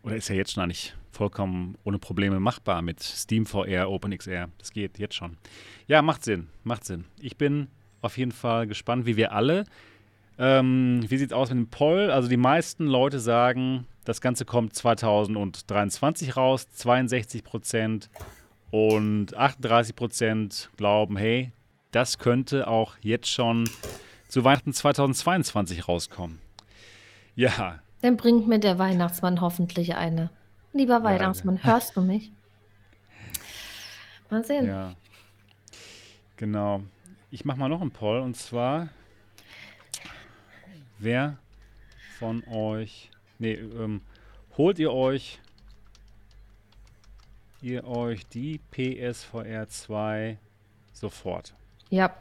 Oder 0.03 0.17
ist 0.17 0.29
ja 0.29 0.37
jetzt 0.37 0.53
schon 0.53 0.63
eigentlich 0.63 0.95
vollkommen 1.19 1.77
ohne 1.83 1.99
Probleme 1.99 2.39
machbar 2.39 2.81
mit 2.81 3.03
Steam 3.03 3.45
VR, 3.45 3.91
OpenXR. 3.91 4.49
Das 4.57 4.71
geht 4.71 5.01
jetzt 5.01 5.17
schon. 5.17 5.37
Ja, 5.89 6.01
macht 6.01 6.23
Sinn. 6.23 6.47
Macht 6.63 6.85
Sinn. 6.85 7.07
Ich 7.21 7.37
bin 7.37 7.67
auf 8.01 8.17
jeden 8.17 8.31
Fall 8.31 8.69
gespannt, 8.69 9.05
wie 9.05 9.17
wir 9.17 9.33
alle. 9.33 9.65
Ähm, 10.39 11.05
wie 11.09 11.19
sieht 11.19 11.31
es 11.31 11.37
aus 11.37 11.49
mit 11.49 11.59
dem 11.59 11.71
Poll? 11.71 12.13
Also 12.13 12.29
die 12.29 12.37
meisten 12.37 12.87
Leute 12.87 13.19
sagen, 13.19 13.89
das 14.05 14.21
Ganze 14.21 14.45
kommt 14.45 14.77
2023 14.77 16.37
raus, 16.37 16.71
62 16.71 17.43
Prozent 17.43 18.11
und 18.71 19.37
38 19.37 19.97
Prozent 19.97 20.71
glauben, 20.77 21.17
hey, 21.17 21.51
das 21.91 22.19
könnte 22.19 22.69
auch 22.69 22.95
jetzt 23.01 23.29
schon 23.29 23.69
zu 24.29 24.45
Weihnachten 24.45 24.73
2022 24.73 25.89
rauskommen. 25.89 26.39
Ja, 27.35 27.81
Dann 28.03 28.17
bringt 28.17 28.47
mir 28.47 28.61
der 28.61 28.79
Weihnachtsmann 28.79 29.41
hoffentlich 29.41 29.97
eine. 29.97 30.31
Lieber 30.79 31.03
Weihnachtsmann, 31.03 31.65
hörst 31.65 31.97
du 31.97 32.03
mich? 32.03 32.31
Mal 34.31 34.45
sehen. 34.45 34.65
ja. 34.65 34.95
Genau. 36.37 36.85
Ich 37.33 37.45
mache 37.45 37.59
mal 37.59 37.69
noch 37.69 37.81
einen 37.81 37.91
Poll 37.91 38.21
und 38.21 38.37
zwar, 38.37 38.89
wer 41.01 41.37
von 42.21 42.45
euch, 42.47 43.11
nee, 43.41 43.55
ähm, 43.55 44.03
holt 44.57 44.79
ihr 44.79 44.93
euch, 44.93 45.41
ihr 47.61 47.85
euch 47.85 48.25
die 48.29 48.61
PSVR 48.71 49.69
2 49.69 50.39
sofort? 50.93 51.55
Ja, 51.91 52.15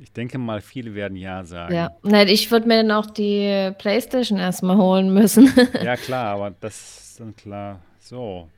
Ich 0.00 0.12
denke 0.12 0.38
mal, 0.38 0.60
viele 0.60 0.94
werden 0.94 1.16
ja 1.16 1.44
sagen. 1.44 1.74
ja. 1.74 1.90
Nein, 2.02 2.28
ich 2.28 2.50
würde 2.50 2.68
mir 2.68 2.82
dann 2.82 2.92
auch 2.92 3.06
die 3.06 3.72
Playstation 3.78 4.38
erstmal 4.38 4.76
holen 4.76 5.12
müssen. 5.12 5.52
Ja, 5.82 5.96
klar, 5.96 6.34
aber 6.34 6.50
das 6.60 7.00
ist 7.10 7.20
dann 7.20 7.34
klar. 7.34 7.80
So. 7.98 8.48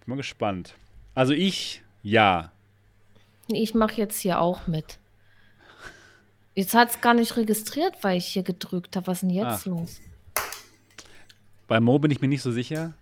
Bin 0.00 0.10
mal 0.10 0.16
gespannt. 0.16 0.74
Also 1.14 1.32
ich, 1.32 1.82
ja. 2.02 2.52
ich 3.48 3.74
mache 3.74 3.94
jetzt 3.96 4.20
hier 4.20 4.40
auch 4.40 4.66
mit. 4.66 4.98
Jetzt 6.54 6.74
hat 6.74 6.90
es 6.90 7.00
gar 7.00 7.14
nicht 7.14 7.36
registriert, 7.36 7.94
weil 8.02 8.16
ich 8.16 8.26
hier 8.26 8.42
gedrückt 8.42 8.96
habe. 8.96 9.08
Was 9.08 9.18
ist 9.18 9.22
denn 9.22 9.30
jetzt 9.30 9.62
Ach. 9.62 9.66
los? 9.66 10.00
Bei 11.66 11.80
Mo 11.80 11.98
bin 11.98 12.10
ich 12.10 12.20
mir 12.20 12.28
nicht 12.28 12.42
so 12.42 12.52
sicher. 12.52 12.94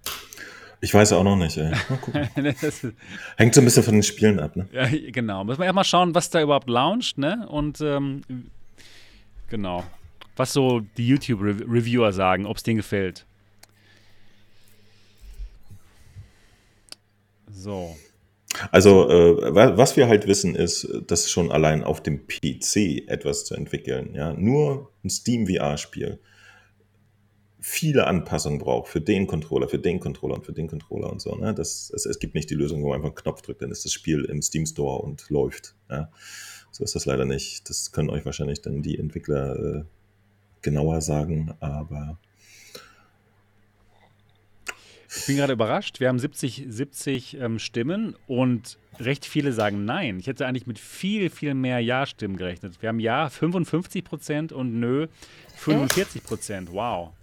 Ich 0.80 0.92
weiß 0.92 1.12
auch 1.12 1.24
noch 1.24 1.36
nicht. 1.36 1.56
Ey. 1.56 1.70
Mal 1.88 1.98
gucken. 1.98 2.28
Hängt 3.36 3.54
so 3.54 3.60
ein 3.60 3.64
bisschen 3.64 3.82
von 3.82 3.94
den 3.94 4.02
Spielen 4.02 4.38
ab. 4.40 4.54
Ne? 4.56 4.68
ja, 4.72 4.86
genau. 5.10 5.44
Müssen 5.44 5.60
wir 5.60 5.64
erstmal 5.66 5.84
schauen, 5.84 6.14
was 6.14 6.30
da 6.30 6.42
überhaupt 6.42 6.68
launcht, 6.68 7.16
ne? 7.18 7.46
Und 7.48 7.80
ähm, 7.80 8.22
genau. 9.48 9.84
Was 10.36 10.52
so 10.52 10.80
die 10.96 11.06
YouTube-Reviewer 11.06 12.12
sagen, 12.12 12.44
ob 12.46 12.56
es 12.56 12.62
denen 12.64 12.78
gefällt. 12.78 13.24
So. 17.50 17.96
Also, 18.70 19.08
äh, 19.10 19.54
wa- 19.54 19.76
was 19.76 19.96
wir 19.96 20.08
halt 20.08 20.26
wissen, 20.26 20.54
ist, 20.54 20.88
dass 21.06 21.30
schon 21.30 21.50
allein 21.50 21.82
auf 21.82 22.02
dem 22.02 22.26
PC 22.26 23.08
etwas 23.08 23.44
zu 23.44 23.54
entwickeln, 23.54 24.14
ja, 24.14 24.32
nur 24.32 24.90
ein 25.04 25.10
Steam 25.10 25.46
VR-Spiel 25.46 26.18
viele 27.66 28.06
Anpassungen 28.06 28.58
braucht 28.58 28.88
für 28.88 29.00
den 29.00 29.26
Controller, 29.26 29.68
für 29.68 29.78
den 29.78 29.98
Controller 29.98 30.34
und 30.34 30.44
für 30.44 30.52
den 30.52 30.68
Controller 30.68 31.10
und 31.10 31.22
so. 31.22 31.34
Ne? 31.34 31.54
Das, 31.54 31.90
es, 31.94 32.04
es 32.04 32.18
gibt 32.18 32.34
nicht 32.34 32.50
die 32.50 32.54
Lösung, 32.54 32.82
wo 32.82 32.88
man 32.88 32.96
einfach 32.96 33.08
einen 33.08 33.14
Knopf 33.14 33.40
drückt, 33.40 33.62
dann 33.62 33.70
ist 33.70 33.86
das 33.86 33.92
Spiel 33.94 34.26
im 34.26 34.42
Steam 34.42 34.66
Store 34.66 35.00
und 35.00 35.30
läuft. 35.30 35.74
Ja? 35.88 36.10
So 36.72 36.84
ist 36.84 36.94
das 36.94 37.06
leider 37.06 37.24
nicht. 37.24 37.70
Das 37.70 37.90
können 37.90 38.10
euch 38.10 38.26
wahrscheinlich 38.26 38.60
dann 38.60 38.82
die 38.82 38.98
Entwickler 38.98 39.56
äh, 39.56 39.84
genauer 40.60 41.00
sagen, 41.00 41.54
aber 41.60 42.18
Ich 45.16 45.24
bin 45.26 45.36
gerade 45.38 45.54
überrascht. 45.54 46.00
Wir 46.00 46.08
haben 46.08 46.18
70, 46.18 46.66
70 46.68 47.38
ähm, 47.40 47.58
Stimmen 47.58 48.14
und 48.26 48.76
recht 49.00 49.24
viele 49.24 49.54
sagen 49.54 49.86
Nein. 49.86 50.18
Ich 50.18 50.26
hätte 50.26 50.46
eigentlich 50.46 50.66
mit 50.66 50.78
viel, 50.78 51.30
viel 51.30 51.54
mehr 51.54 51.80
Ja-Stimmen 51.80 52.36
gerechnet. 52.36 52.82
Wir 52.82 52.90
haben 52.90 53.00
Ja 53.00 53.30
55 53.30 54.04
Prozent 54.04 54.52
und 54.52 54.78
Nö 54.78 55.06
45 55.56 56.22
Prozent. 56.22 56.70
Wow. 56.70 57.14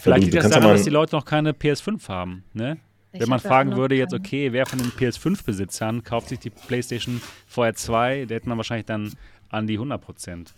Vielleicht 0.00 0.24
liegt 0.24 0.36
das 0.36 0.50
daran, 0.50 0.72
dass 0.72 0.84
die 0.84 0.90
Leute 0.90 1.14
noch 1.14 1.24
keine 1.24 1.52
PS5 1.52 2.08
haben. 2.08 2.44
Ne? 2.52 2.78
Ich 3.12 3.20
Wenn 3.20 3.28
man 3.28 3.40
fragen 3.40 3.76
würde 3.76 3.96
jetzt, 3.96 4.14
okay, 4.14 4.52
wer 4.52 4.66
von 4.66 4.78
den 4.78 4.90
PS5-Besitzern 4.92 6.04
kauft 6.04 6.28
sich 6.28 6.38
die 6.38 6.50
PlayStation 6.50 7.20
VR 7.46 7.74
2, 7.74 8.26
da 8.26 8.34
hätte 8.36 8.48
man 8.48 8.56
wahrscheinlich 8.56 8.86
dann 8.86 9.12
an 9.48 9.66
die 9.66 9.74
100 9.74 10.00
Prozent. 10.00 10.54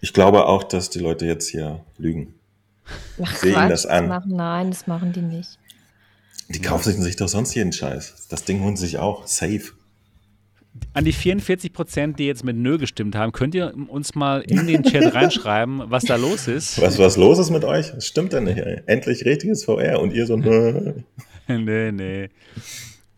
ich 0.00 0.12
glaube 0.12 0.46
auch, 0.46 0.64
dass 0.64 0.90
die 0.90 0.98
Leute 0.98 1.26
jetzt 1.26 1.48
hier 1.48 1.84
lügen. 1.96 2.34
Ach, 3.22 3.34
Seh 3.36 3.52
ihnen 3.52 3.68
das 3.68 3.86
an. 3.86 4.08
Machen, 4.08 4.36
nein, 4.36 4.70
das 4.70 4.86
machen 4.86 5.12
die 5.12 5.22
nicht. 5.22 5.58
Die 6.48 6.60
kaufen 6.60 6.92
sich 7.02 7.16
doch 7.16 7.28
sonst 7.28 7.54
jeden 7.54 7.72
Scheiß. 7.72 8.28
Das 8.28 8.44
Ding 8.44 8.62
holen 8.62 8.76
sie 8.76 8.86
sich 8.86 8.98
auch. 8.98 9.26
Safe. 9.26 9.72
An 10.92 11.04
die 11.04 11.12
44 11.12 11.72
Prozent, 11.72 12.18
die 12.18 12.26
jetzt 12.26 12.44
mit 12.44 12.56
Nö 12.56 12.78
gestimmt 12.78 13.16
haben, 13.16 13.32
könnt 13.32 13.54
ihr 13.54 13.74
uns 13.88 14.14
mal 14.14 14.40
in 14.40 14.66
den 14.66 14.82
Chat 14.82 15.14
reinschreiben, 15.14 15.82
was 15.90 16.04
da 16.04 16.16
los 16.16 16.48
ist? 16.48 16.80
Was, 16.80 16.98
was 16.98 17.16
los 17.16 17.38
ist 17.38 17.50
mit 17.50 17.64
euch? 17.64 17.90
Das 17.92 18.06
stimmt 18.06 18.32
denn 18.32 18.44
nicht, 18.44 18.58
ey. 18.58 18.80
Endlich 18.86 19.24
richtiges 19.24 19.64
VR 19.64 20.00
und 20.00 20.12
ihr 20.12 20.26
so, 20.26 20.36
nö. 20.36 20.94
nee, 21.48 21.92
nee. 21.92 22.28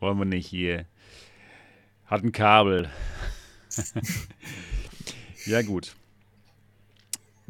Wollen 0.01 0.19
wir 0.19 0.25
nicht 0.25 0.47
hier. 0.47 0.87
Hat 2.07 2.25
ein 2.25 2.33
Kabel. 2.33 2.89
ja, 5.47 5.63
gut. 5.63 5.95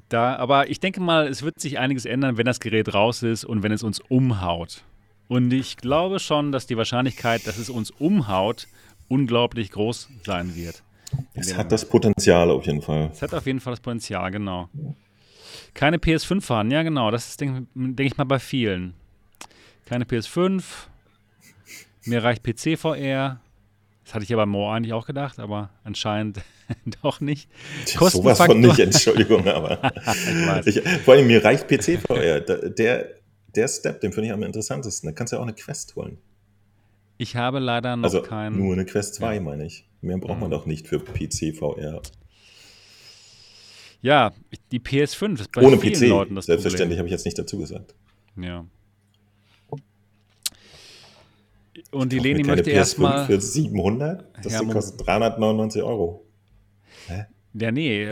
Da, 0.08 0.36
aber 0.36 0.70
ich 0.70 0.80
denke 0.80 1.00
mal, 1.00 1.28
es 1.28 1.42
wird 1.42 1.60
sich 1.60 1.78
einiges 1.78 2.06
ändern, 2.06 2.36
wenn 2.36 2.46
das 2.46 2.60
Gerät 2.60 2.94
raus 2.94 3.22
ist 3.22 3.44
und 3.44 3.62
wenn 3.62 3.72
es 3.72 3.82
uns 3.82 4.00
umhaut. 4.00 4.82
Und 5.28 5.52
ich 5.52 5.76
glaube 5.76 6.18
schon, 6.18 6.52
dass 6.52 6.66
die 6.66 6.78
Wahrscheinlichkeit, 6.78 7.46
dass 7.46 7.58
es 7.58 7.68
uns 7.68 7.90
umhaut, 7.90 8.66
unglaublich 9.08 9.70
groß 9.70 10.08
sein 10.24 10.54
wird. 10.54 10.82
Es 11.34 11.56
hat 11.56 11.72
das 11.72 11.88
Potenzial 11.88 12.50
auf 12.50 12.66
jeden 12.66 12.82
Fall. 12.82 13.10
es 13.12 13.22
hat 13.22 13.32
auf 13.34 13.46
jeden 13.46 13.60
Fall 13.60 13.72
das 13.72 13.80
Potenzial, 13.80 14.30
genau. 14.30 14.68
Keine 15.74 15.96
PS5 15.98 16.40
fahren, 16.42 16.70
ja 16.70 16.82
genau, 16.82 17.10
das 17.10 17.28
ist, 17.28 17.40
denke 17.40 17.66
denk 17.74 18.10
ich 18.12 18.16
mal, 18.18 18.24
bei 18.24 18.38
vielen. 18.38 18.94
Keine 19.86 20.04
PS5, 20.04 20.62
mir 22.04 22.22
reicht 22.22 22.42
PC 22.42 22.78
VR. 22.78 23.40
Das 24.04 24.14
hatte 24.14 24.22
ich 24.24 24.30
ja 24.30 24.36
bei 24.36 24.46
Mo 24.46 24.70
eigentlich 24.72 24.92
auch 24.94 25.06
gedacht, 25.06 25.38
aber 25.38 25.70
anscheinend 25.84 26.40
doch 27.02 27.20
nicht. 27.20 27.48
Tja, 27.86 28.08
Sowas 28.10 28.38
von 28.38 28.60
nicht, 28.60 28.78
Entschuldigung, 28.78 29.46
aber 29.46 29.82
weiß. 30.04 30.66
ich, 30.66 30.82
vor 31.04 31.14
allem 31.14 31.26
mir 31.26 31.42
reicht 31.44 31.68
PC 31.68 32.00
VR. 32.06 32.40
Da- 32.40 32.68
Der, 32.68 33.08
der 33.54 33.68
Step, 33.68 34.00
den 34.00 34.12
finde 34.12 34.28
ich 34.28 34.32
am 34.32 34.42
interessantesten. 34.42 35.08
Da 35.08 35.12
kannst 35.14 35.32
du 35.32 35.36
ja 35.36 35.40
auch 35.42 35.46
eine 35.46 35.54
Quest 35.54 35.94
holen. 35.96 36.18
Ich 37.18 37.34
habe 37.36 37.58
leider 37.58 37.96
noch 37.96 38.04
Also 38.04 38.22
keinen. 38.22 38.56
nur 38.58 38.72
eine 38.72 38.84
Quest 38.86 39.14
2, 39.16 39.34
Ja. 39.34 39.40
meine 39.40 39.66
ich. 39.66 39.84
Mehr 40.00 40.18
braucht 40.18 40.38
man 40.40 40.48
Mhm. 40.48 40.52
doch 40.52 40.66
nicht 40.66 40.86
für 40.86 41.00
PC 41.00 41.52
VR. 41.52 42.00
Ja, 44.00 44.32
die 44.70 44.78
PS5 44.78 45.40
ist 45.40 45.50
bei 45.52 45.62
Ohne 45.62 45.76
vielen 45.78 45.94
PC. 45.94 46.06
Leuten 46.08 46.34
das 46.36 46.46
Selbstverständlich 46.46 46.98
habe 46.98 47.08
ich 47.08 47.12
jetzt 47.12 47.24
nicht 47.24 47.36
dazu 47.38 47.58
gesagt. 47.58 47.94
Ja. 48.36 48.64
Und 51.90 52.12
die 52.12 52.18
Leni 52.18 52.44
möchte 52.44 52.70
PS5 52.70 52.74
erstmal. 52.76 53.26
Für 53.26 53.40
700? 53.40 54.24
Das 54.44 54.52
Ja, 54.52 54.62
kostet 54.64 55.04
399 55.06 55.82
Euro. 55.82 56.24
Ja, 57.54 57.72
nee, 57.72 58.08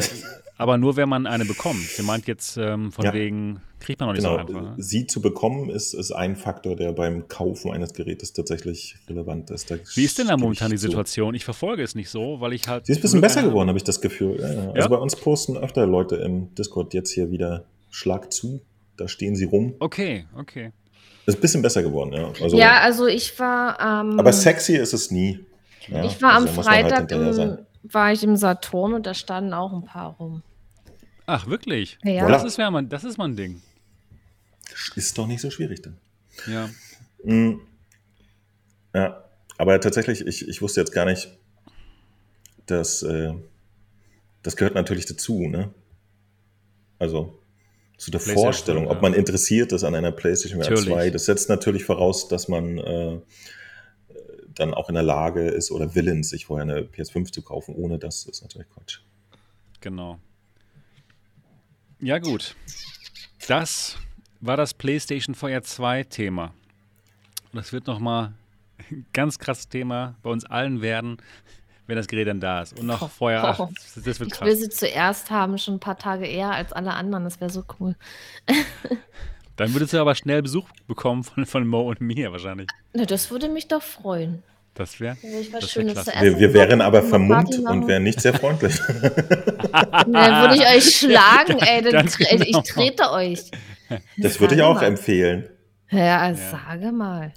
aber 0.58 0.78
nur 0.78 0.96
wenn 0.96 1.08
man 1.08 1.26
eine 1.26 1.44
bekommt. 1.44 1.82
Sie 1.82 2.02
meint 2.02 2.26
jetzt 2.26 2.56
ähm, 2.56 2.90
von 2.92 3.04
Ja. 3.04 3.12
wegen, 3.12 3.60
kriegt 3.80 4.00
man 4.00 4.08
noch 4.08 4.14
nicht 4.14 4.22
Genau, 4.24 4.34
so 4.36 4.40
einfach. 4.40 4.76
Ne? 4.76 4.82
sie 4.82 5.06
zu 5.06 5.20
bekommen 5.20 5.68
ist, 5.70 5.94
ist 5.94 6.12
ein 6.12 6.34
Faktor, 6.36 6.76
der 6.76 6.92
beim 6.92 7.28
Kaufen 7.28 7.72
eines 7.72 7.92
Gerätes 7.92 8.32
tatsächlich 8.32 8.96
relevant 9.08 9.50
ist. 9.50 9.70
Da 9.70 9.76
Wie 9.94 10.04
ist 10.04 10.18
denn 10.18 10.28
da 10.28 10.36
momentan 10.36 10.70
die. 10.70 10.76
Situation? 10.78 11.34
Ich 11.34 11.44
verfolge 11.44 11.82
es 11.82 11.94
nicht 11.94 12.08
so, 12.10 12.40
weil 12.40 12.52
ich 12.52 12.66
halt. 12.68 12.86
Sie 12.86 12.92
ist 12.92 12.98
ein 12.98 13.02
bisschen 13.02 13.20
besser 13.20 13.42
geworden, 13.42 13.68
habe 13.68 13.78
ich 13.78 13.84
das 13.84 14.00
Gefühl. 14.00 14.38
Ja, 14.40 14.52
ja. 14.52 14.60
Also 14.68 14.74
Ja? 14.80 14.88
bei 14.88 14.96
uns 14.96 15.14
posten 15.16 15.56
öfter 15.56 15.86
Leute 15.86 16.16
im 16.16 16.54
Discord 16.54 16.94
jetzt 16.94 17.10
hier 17.12 17.30
wieder 17.30 17.64
Schlag 17.90 18.32
zu. 18.32 18.60
Da 18.96 19.08
stehen 19.08 19.36
sie 19.36 19.44
rum. 19.44 19.74
Okay, 19.78 20.26
okay. 20.36 20.72
Ist 21.26 21.36
ein 21.36 21.40
bisschen 21.40 21.60
besser 21.60 21.82
geworden, 21.82 22.12
ja. 22.12 22.30
Also, 22.42 22.56
ja, 22.56 22.80
also 22.80 23.06
ich 23.06 23.38
war 23.38 23.78
ähm, 23.80 24.18
aber 24.18 24.32
sexy 24.32 24.76
ist 24.76 24.94
es 24.94 25.10
nie. 25.10 25.40
Ja, 25.88 26.04
ich 26.04 26.20
war 26.22 26.34
also 26.34 26.48
am 26.48 26.56
halt 26.56 26.66
Freitag 26.66 27.10
sein. 27.10 27.48
im, 27.50 27.58
war 27.92 28.12
ich 28.12 28.22
im 28.22 28.36
Saturn 28.36 28.94
und 28.94 29.06
da 29.06 29.14
standen 29.14 29.52
auch 29.54 29.72
ein 29.72 29.84
paar 29.84 30.16
rum. 30.16 30.42
Ach, 31.26 31.46
wirklich? 31.46 31.98
Ja. 32.04 32.28
Das, 32.28 32.44
ist, 32.44 32.58
mein, 32.58 32.88
das 32.88 33.04
ist 33.04 33.18
mein 33.18 33.36
Ding. 33.36 33.62
Ist 34.94 35.18
doch 35.18 35.26
nicht 35.26 35.40
so 35.40 35.50
schwierig 35.50 35.82
dann. 35.82 35.98
Ja. 36.46 36.68
Mm. 37.24 37.60
Ja, 38.94 39.24
aber 39.58 39.80
tatsächlich, 39.80 40.26
ich, 40.26 40.48
ich 40.48 40.62
wusste 40.62 40.80
jetzt 40.80 40.92
gar 40.92 41.04
nicht, 41.04 41.36
dass 42.66 43.02
äh, 43.02 43.34
das 44.42 44.56
gehört 44.56 44.74
natürlich 44.74 45.06
dazu, 45.06 45.48
ne? 45.48 45.72
Also 46.98 47.38
zu 47.98 48.10
der 48.10 48.20
Vorstellung, 48.20 48.88
ob 48.88 49.02
man 49.02 49.14
interessiert 49.14 49.72
ist 49.72 49.82
an 49.82 49.94
einer 49.94 50.12
PlayStation 50.12 50.62
VR 50.62 50.70
Natürlich. 50.70 50.94
2. 50.94 51.10
Das 51.10 51.24
setzt 51.24 51.48
natürlich 51.48 51.84
voraus, 51.84 52.28
dass 52.28 52.48
man 52.48 52.78
äh, 52.78 53.20
dann 54.56 54.74
auch 54.74 54.88
in 54.88 54.94
der 54.94 55.02
Lage 55.04 55.46
ist 55.48 55.70
oder 55.70 55.94
willens, 55.94 56.30
sich 56.30 56.46
vorher 56.46 56.62
eine 56.62 56.80
PS5 56.82 57.30
zu 57.32 57.42
kaufen. 57.42 57.74
Ohne 57.74 57.98
das 57.98 58.24
ist 58.26 58.42
natürlich 58.42 58.68
Quatsch. 58.70 58.98
Genau. 59.80 60.18
Ja, 62.00 62.18
gut. 62.18 62.56
Das 63.48 63.96
war 64.40 64.56
das 64.56 64.74
PlayStation 64.74 65.34
VR 65.34 65.62
2 65.62 66.04
Thema. 66.04 66.46
Und 67.52 67.56
das 67.56 67.72
wird 67.72 67.86
nochmal 67.86 68.32
ein 68.90 69.06
ganz 69.12 69.38
krasses 69.38 69.68
Thema 69.68 70.16
bei 70.22 70.30
uns 70.30 70.44
allen 70.44 70.82
werden, 70.82 71.16
wenn 71.86 71.96
das 71.96 72.06
Gerät 72.08 72.28
dann 72.28 72.40
da 72.40 72.62
ist. 72.62 72.78
Und 72.78 72.86
noch 72.86 73.08
vorher, 73.10 73.56
Oh. 73.58 73.68
das, 73.74 73.94
das 74.04 74.20
wird 74.20 74.32
Ich 74.32 74.40
will 74.40 74.48
krass. 74.48 74.58
sie 74.60 74.68
zuerst 74.68 75.30
haben, 75.30 75.56
schon 75.58 75.74
ein 75.74 75.80
paar 75.80 75.98
Tage 75.98 76.26
eher 76.26 76.50
als 76.50 76.72
alle 76.72 76.92
anderen. 76.94 77.24
Das 77.24 77.40
wäre 77.40 77.50
so 77.50 77.64
cool. 77.80 77.94
Dann 79.56 79.72
würdest 79.74 79.92
du 79.92 79.98
aber 79.98 80.14
schnell 80.14 80.42
Besuch 80.42 80.68
bekommen 80.86 81.24
von, 81.24 81.46
von 81.46 81.66
Mo 81.66 81.82
und 81.88 82.00
mir 82.00 82.30
wahrscheinlich. 82.32 82.68
Na, 82.92 83.04
das 83.04 83.30
würde 83.30 83.48
mich 83.48 83.68
doch 83.68 83.82
freuen. 83.82 84.42
Das 84.74 85.00
wäre. 85.00 85.16
Ich 85.22 85.50
Das 85.50 85.62
wär 85.62 85.68
Schönes 85.68 85.92
klasse. 85.94 86.12
zu 86.12 86.20
Wir, 86.22 86.38
wir 86.38 86.52
wären 86.52 86.82
aber 86.82 87.02
vermummt 87.02 87.58
und 87.66 87.86
wären 87.88 88.02
nicht 88.02 88.20
sehr 88.20 88.34
freundlich. 88.34 88.74
Dann 89.72 90.12
würde 90.12 90.54
ich 90.56 90.66
euch 90.66 90.96
schlagen, 90.98 91.58
ey. 91.60 91.82
Dann, 91.82 92.06
tre- 92.06 92.36
genau. 92.36 92.60
Ich 92.62 92.70
trete 92.72 93.10
euch. 93.10 93.40
Das 94.18 94.40
würde 94.40 94.56
ich 94.56 94.62
auch 94.62 94.74
mal. 94.74 94.82
empfehlen. 94.86 95.48
Ja, 95.90 96.34
sage 96.34 96.90
mal. 96.90 97.32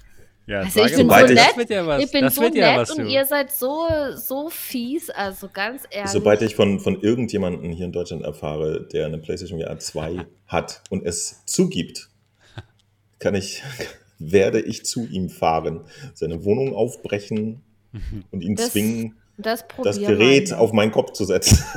Ja, 0.48 0.58
Also 0.62 0.80
ich 0.80 0.86
sage 0.90 0.96
bin 0.96 1.06
mal, 1.06 1.28
so 1.28 1.34
nett. 1.34 1.56
wird 1.56 1.70
ja 1.70 1.86
was. 1.86 2.02
ich 2.02 2.10
bin 2.10 2.22
das 2.22 2.34
so 2.34 2.40
nett 2.42 2.54
ja 2.56 2.76
was, 2.76 2.90
und 2.90 3.06
ihr 3.06 3.24
seid 3.24 3.52
so, 3.52 3.86
so 4.16 4.50
fies. 4.50 5.10
Also 5.10 5.48
ganz 5.52 5.84
ehrlich. 5.92 6.10
Sobald 6.10 6.42
ich 6.42 6.56
von, 6.56 6.80
von 6.80 7.00
irgendjemandem 7.00 7.70
hier 7.70 7.86
in 7.86 7.92
Deutschland 7.92 8.24
erfahre, 8.24 8.80
der 8.92 9.06
eine 9.06 9.18
PlayStation 9.18 9.60
VR 9.60 9.78
2 9.78 10.26
hat 10.48 10.82
und 10.90 11.06
es 11.06 11.44
zugibt, 11.46 12.09
kann 13.20 13.36
ich, 13.36 13.62
werde 14.18 14.60
ich 14.60 14.84
zu 14.84 15.06
ihm 15.06 15.28
fahren, 15.28 15.82
seine 16.14 16.44
Wohnung 16.44 16.74
aufbrechen 16.74 17.62
und 18.32 18.42
ihn 18.42 18.56
Das 18.56 18.72
zwingen, 18.72 19.16
das, 19.38 19.64
das 19.82 19.98
Gerät 19.98 20.50
mal. 20.50 20.56
auf 20.58 20.72
meinen 20.72 20.92
Kopf 20.92 21.12
zu 21.12 21.24
setzen. 21.24 21.64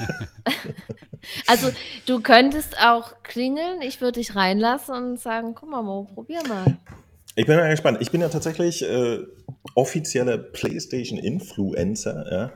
Also 1.47 1.69
du 2.05 2.19
könntest 2.19 2.77
auch 2.79 3.23
klingeln, 3.23 3.81
ich 3.81 4.01
würde 4.01 4.19
dich 4.19 4.35
reinlassen 4.35 4.93
und 4.93 5.19
sagen, 5.21 5.55
guck 5.55 5.69
mal, 5.69 5.81
Mo, 5.81 6.03
probier 6.13 6.41
mal. 6.49 6.77
Ich 7.35 7.45
bin 7.47 7.55
mal 7.55 7.69
gespannt. 7.69 7.97
Ich 8.01 8.11
bin 8.11 8.21
ja 8.21 8.29
tatsächlich 8.29 8.83
äh, 8.83 9.19
offizieller 9.73 10.37
PlayStation-Influencer, 10.37 12.25
ja. 12.31 12.51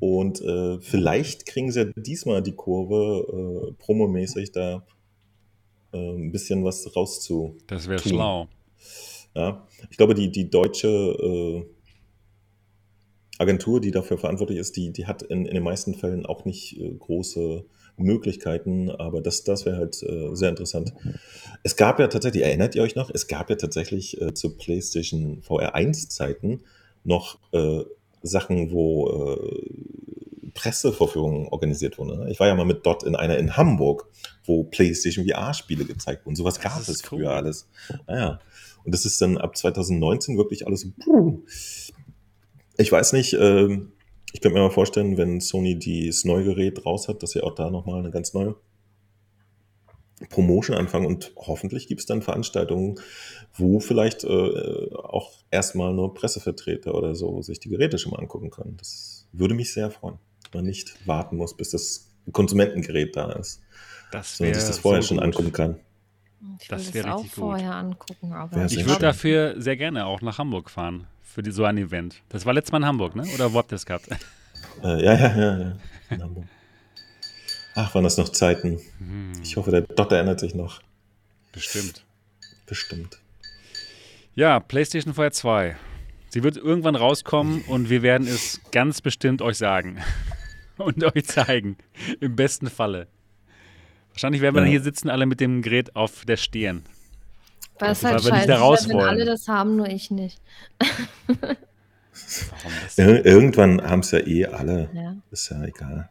Und 0.00 0.42
äh, 0.42 0.80
vielleicht 0.80 1.46
kriegen 1.46 1.70
sie 1.72 1.80
ja 1.80 1.86
diesmal 1.96 2.42
die 2.42 2.56
Kurve, 2.56 3.70
äh, 3.70 3.72
promomäßig 3.78 4.52
da 4.52 4.84
äh, 5.92 5.98
ein 5.98 6.32
bisschen 6.32 6.64
was 6.64 6.94
rauszu. 6.96 7.56
Das 7.66 7.88
wäre 7.88 8.00
schlau. 8.00 8.48
Ja. 9.34 9.66
Ich 9.90 9.96
glaube, 9.96 10.14
die, 10.14 10.30
die 10.30 10.50
deutsche 10.50 10.88
äh, 10.88 11.64
Agentur, 13.38 13.80
die 13.80 13.90
dafür 13.90 14.18
verantwortlich 14.18 14.58
ist, 14.58 14.76
die, 14.76 14.92
die 14.92 15.06
hat 15.06 15.22
in, 15.22 15.46
in 15.46 15.54
den 15.54 15.62
meisten 15.62 15.94
Fällen 15.94 16.26
auch 16.26 16.44
nicht 16.44 16.78
äh, 16.78 16.90
große 16.90 17.64
Möglichkeiten, 17.96 18.90
aber 18.90 19.20
das, 19.20 19.44
das 19.44 19.66
wäre 19.66 19.76
halt 19.76 20.02
äh, 20.02 20.34
sehr 20.34 20.50
interessant. 20.50 20.92
Es 21.62 21.76
gab 21.76 21.98
ja 21.98 22.08
tatsächlich, 22.08 22.44
erinnert 22.44 22.74
ihr 22.74 22.82
euch 22.82 22.94
noch, 22.94 23.10
es 23.12 23.26
gab 23.26 23.50
ja 23.50 23.56
tatsächlich 23.56 24.20
äh, 24.20 24.34
zu 24.34 24.56
PlayStation 24.56 25.42
VR 25.42 25.74
1 25.74 26.08
Zeiten 26.08 26.60
noch 27.04 27.38
äh, 27.52 27.82
Sachen, 28.22 28.70
wo 28.70 29.36
äh, 29.36 30.27
Pressevorführungen 30.58 31.46
organisiert 31.46 31.98
wurden. 31.98 32.18
Ne? 32.18 32.30
Ich 32.32 32.40
war 32.40 32.48
ja 32.48 32.54
mal 32.56 32.64
mit 32.64 32.84
Dot 32.84 33.04
in 33.04 33.14
einer 33.14 33.38
in 33.38 33.56
Hamburg, 33.56 34.08
wo 34.44 34.64
PlayStation 34.64 35.24
VR-Spiele 35.24 35.84
gezeigt 35.84 36.26
wurden. 36.26 36.34
Sowas 36.34 36.58
gab 36.58 36.80
es 36.80 36.88
cool. 36.88 36.96
früher 37.20 37.30
alles. 37.30 37.68
Naja. 38.08 38.40
Und 38.84 38.92
das 38.92 39.04
ist 39.04 39.20
dann 39.20 39.38
ab 39.38 39.56
2019 39.56 40.36
wirklich 40.36 40.66
alles. 40.66 40.88
Ich 42.76 42.90
weiß 42.90 43.12
nicht, 43.12 43.34
ähm, 43.34 43.92
ich 44.32 44.40
könnte 44.40 44.56
mir 44.56 44.64
mal 44.64 44.70
vorstellen, 44.70 45.16
wenn 45.16 45.40
Sony 45.40 45.78
das 45.78 46.24
neue 46.24 46.42
Gerät 46.42 46.84
raus 46.84 47.06
hat, 47.06 47.22
dass 47.22 47.30
sie 47.30 47.40
auch 47.40 47.54
da 47.54 47.70
nochmal 47.70 48.00
eine 48.00 48.10
ganz 48.10 48.34
neue 48.34 48.56
Promotion 50.28 50.76
anfangen 50.76 51.06
und 51.06 51.32
hoffentlich 51.36 51.86
gibt 51.86 52.00
es 52.00 52.06
dann 52.06 52.22
Veranstaltungen, 52.22 52.98
wo 53.54 53.78
vielleicht 53.78 54.24
äh, 54.24 54.92
auch 54.92 55.30
erstmal 55.52 55.94
nur 55.94 56.14
Pressevertreter 56.14 56.96
oder 56.96 57.14
so 57.14 57.42
sich 57.42 57.60
die 57.60 57.68
Geräte 57.68 57.98
schon 57.98 58.10
mal 58.10 58.18
angucken 58.18 58.50
können. 58.50 58.76
Das 58.76 59.28
würde 59.32 59.54
mich 59.54 59.72
sehr 59.72 59.92
freuen, 59.92 60.18
man 60.54 60.64
nicht 60.64 60.94
warten 61.06 61.36
muss, 61.36 61.56
bis 61.56 61.70
das 61.70 62.08
Konsumentengerät 62.32 63.16
da 63.16 63.32
ist, 63.32 63.60
Das 64.12 64.36
sondern 64.36 64.54
wäre 64.54 64.60
sich 64.60 64.68
das 64.68 64.78
vorher 64.78 65.02
so 65.02 65.08
schon 65.08 65.16
gut. 65.18 65.24
angucken 65.24 65.52
kann. 65.52 65.76
Ich 66.60 66.68
Das 66.68 66.86
will 66.86 66.94
wär 66.94 67.02
das 67.04 67.12
auch 67.12 67.22
gut. 67.22 67.30
vorher 67.30 67.74
angucken, 67.74 68.32
aber 68.32 68.64
Ich 68.66 68.86
würde 68.86 69.00
dafür 69.00 69.54
sehr 69.60 69.76
gerne 69.76 70.06
auch 70.06 70.20
nach 70.20 70.38
Hamburg 70.38 70.70
fahren. 70.70 71.06
Für 71.22 71.42
die, 71.42 71.50
so 71.50 71.64
ein 71.64 71.76
Event. 71.78 72.22
Das 72.30 72.46
war 72.46 72.52
letztes 72.54 72.72
Mal 72.72 72.78
in 72.78 72.86
Hamburg, 72.86 73.14
ne? 73.14 73.22
Oder 73.34 73.52
wo 73.52 73.58
habt 73.58 73.70
ihr 73.70 73.76
das 73.76 73.86
gehabt? 73.86 74.08
Äh, 74.82 75.04
ja, 75.04 75.14
ja, 75.14 75.36
ja, 75.36 75.58
ja. 75.58 75.76
In 76.10 76.22
Hamburg. 76.22 76.44
Ach, 77.74 77.94
waren 77.94 78.04
das 78.04 78.16
noch 78.16 78.30
Zeiten. 78.30 78.80
Hm, 78.98 79.32
Ich 79.42 79.56
hoffe, 79.56 79.70
der 79.70 79.82
Dot 79.82 80.10
erinnert 80.12 80.40
sich 80.40 80.54
noch. 80.54 80.80
bestimmt. 81.52 82.04
Bestimmt. 82.66 83.18
Ja, 84.34 84.60
PlayStation 84.60 85.14
VR 85.14 85.30
2. 85.32 85.76
Sie 86.30 86.42
wird 86.42 86.56
irgendwann 86.56 86.94
rauskommen 86.96 87.62
und 87.62 87.88
wir 87.90 88.02
werden 88.02 88.26
es 88.26 88.60
ganz 88.72 89.00
bestimmt 89.00 89.42
euch 89.42 89.58
sagen. 89.58 89.98
Und 90.84 91.02
euch 91.04 91.24
zeigen. 91.26 91.76
Im 92.20 92.36
besten 92.36 92.68
Falle. 92.68 93.06
Wahrscheinlich 94.12 94.40
werden 94.42 94.54
wir 94.54 94.60
dann 94.62 94.68
Ja. 94.68 94.72
hier 94.78 94.82
sitzen, 94.82 95.10
alle 95.10 95.26
mit 95.26 95.40
dem 95.40 95.62
Gerät 95.62 95.94
auf 95.96 96.24
der 96.24 96.36
Stirn. 96.36 96.82
weil 97.78 97.92
es 97.92 98.02
weil 98.02 98.12
halt 98.14 98.24
wir 98.24 98.30
nicht 98.32 98.38
scheiße 98.40 98.48
da 98.48 98.58
raus 98.58 98.80
ist, 98.80 98.88
wenn 98.88 98.96
wollen. 98.96 99.08
alle 99.08 99.24
das 99.24 99.46
haben, 99.48 99.76
nur 99.76 99.86
ich 99.88 100.10
nicht. 100.10 100.40
Warum 100.80 102.72
das? 102.82 102.98
Ir 102.98 103.24
irgendwann 103.24 103.80
haben 103.82 104.00
es 104.00 104.10
ja 104.10 104.18
eh 104.26 104.46
alle. 104.46 104.90
Ja. 104.92 105.14
Ist 105.30 105.48
ja 105.50 105.62
egal. 105.64 106.08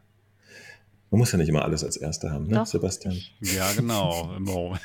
Man 1.11 1.19
muss 1.19 1.31
ja 1.31 1.37
nicht 1.37 1.49
immer 1.49 1.63
alles 1.63 1.83
als 1.83 1.97
Erster 1.97 2.31
haben, 2.31 2.47
ne, 2.47 2.55
Doch. 2.55 2.65
Sebastian? 2.65 3.17
Ja, 3.41 3.71
genau. 3.73 4.29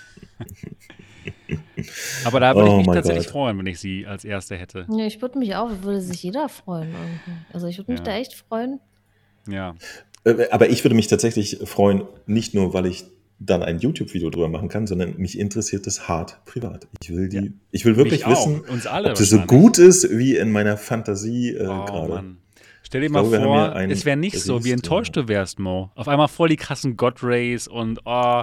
Aber 2.24 2.40
da 2.40 2.54
würde 2.54 2.70
Oh 2.70 2.80
ich 2.80 2.86
mich 2.86 2.94
tatsächlich 2.94 3.24
Gott. 3.26 3.32
freuen, 3.32 3.58
wenn 3.58 3.66
ich 3.66 3.78
sie 3.80 4.06
als 4.06 4.24
Erste 4.24 4.56
hätte. 4.56 4.86
Ja, 4.90 5.04
ich 5.06 5.20
würde 5.22 5.38
mich 5.38 5.54
auch, 5.56 5.68
würde 5.82 6.00
sich 6.00 6.22
jeder 6.22 6.48
freuen. 6.48 6.90
Irgendwie. 6.92 7.44
Also 7.52 7.66
ich 7.66 7.78
würde 7.78 7.92
mich 7.92 8.00
Ja. 8.00 8.04
da 8.06 8.12
echt 8.16 8.34
freuen. 8.34 8.80
Ja. 9.48 9.74
Äh, 10.24 10.48
Aber 10.50 10.68
ich 10.70 10.84
würde 10.84 10.94
mich 10.94 11.06
tatsächlich 11.08 11.58
freuen, 11.64 12.02
nicht 12.26 12.54
nur, 12.54 12.74
weil 12.74 12.86
ich 12.86 13.04
dann 13.38 13.62
ein 13.64 13.80
YouTube-Video 13.80 14.30
drüber 14.30 14.48
machen 14.48 14.68
kann, 14.68 14.86
sondern 14.86 15.16
mich 15.16 15.36
interessiert 15.38 15.86
das 15.88 16.06
hart 16.08 16.44
privat. 16.44 16.86
Ich 17.02 17.10
will 17.10 17.28
die, 17.28 17.36
Ja. 17.36 17.42
ich 17.72 17.84
will 17.84 17.96
wirklich 17.96 18.24
wissen, 18.26 18.62
ob 18.68 19.02
das 19.16 19.18
so 19.18 19.40
gut 19.40 19.78
ist 19.78 20.16
wie 20.16 20.36
in 20.36 20.52
meiner 20.52 20.76
Fantasie 20.76 21.50
äh, 21.54 21.66
Oh, 21.66 21.84
gerade. 21.84 22.08
Mann. 22.14 22.36
Stell 22.84 23.00
dir 23.00 23.06
Ich 23.06 23.12
mal 23.12 23.22
glaube, 23.26 23.42
vor, 23.42 23.74
es 23.88 24.04
wäre 24.04 24.16
nicht 24.16 24.38
so, 24.38 24.64
wie 24.64 24.70
enttäuscht 24.70 25.16
du 25.16 25.26
wärst, 25.26 25.58
Mo. 25.58 25.90
Auf 25.96 26.06
einmal 26.08 26.28
voll 26.28 26.50
die 26.50 26.56
krassen 26.56 26.96
God 26.96 27.22
Rays 27.24 27.66
und 27.66 28.00
oh, 28.04 28.42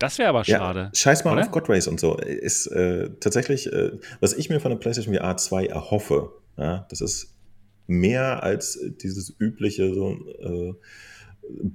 das 0.00 0.18
wäre 0.18 0.30
aber 0.30 0.42
Ja, 0.46 0.58
schade. 0.58 0.90
scheiß 0.94 1.24
mal 1.24 1.32
oder? 1.34 1.42
auf 1.42 1.50
God 1.52 1.68
Race 1.68 1.86
und 1.86 2.00
so. 2.00 2.16
Ist 2.16 2.66
äh, 2.68 3.10
tatsächlich, 3.20 3.72
äh, 3.72 3.92
was 4.20 4.32
ich 4.32 4.48
mir 4.48 4.58
von 4.58 4.70
der 4.72 4.78
PlayStation 4.78 5.14
VR 5.14 5.36
2 5.36 5.66
erhoffe, 5.66 6.32
ja, 6.56 6.86
das 6.90 7.00
ist 7.00 7.33
mehr 7.86 8.42
als 8.42 8.78
dieses 9.02 9.34
übliche, 9.38 9.92
so 9.94 10.16
äh, 10.40 10.74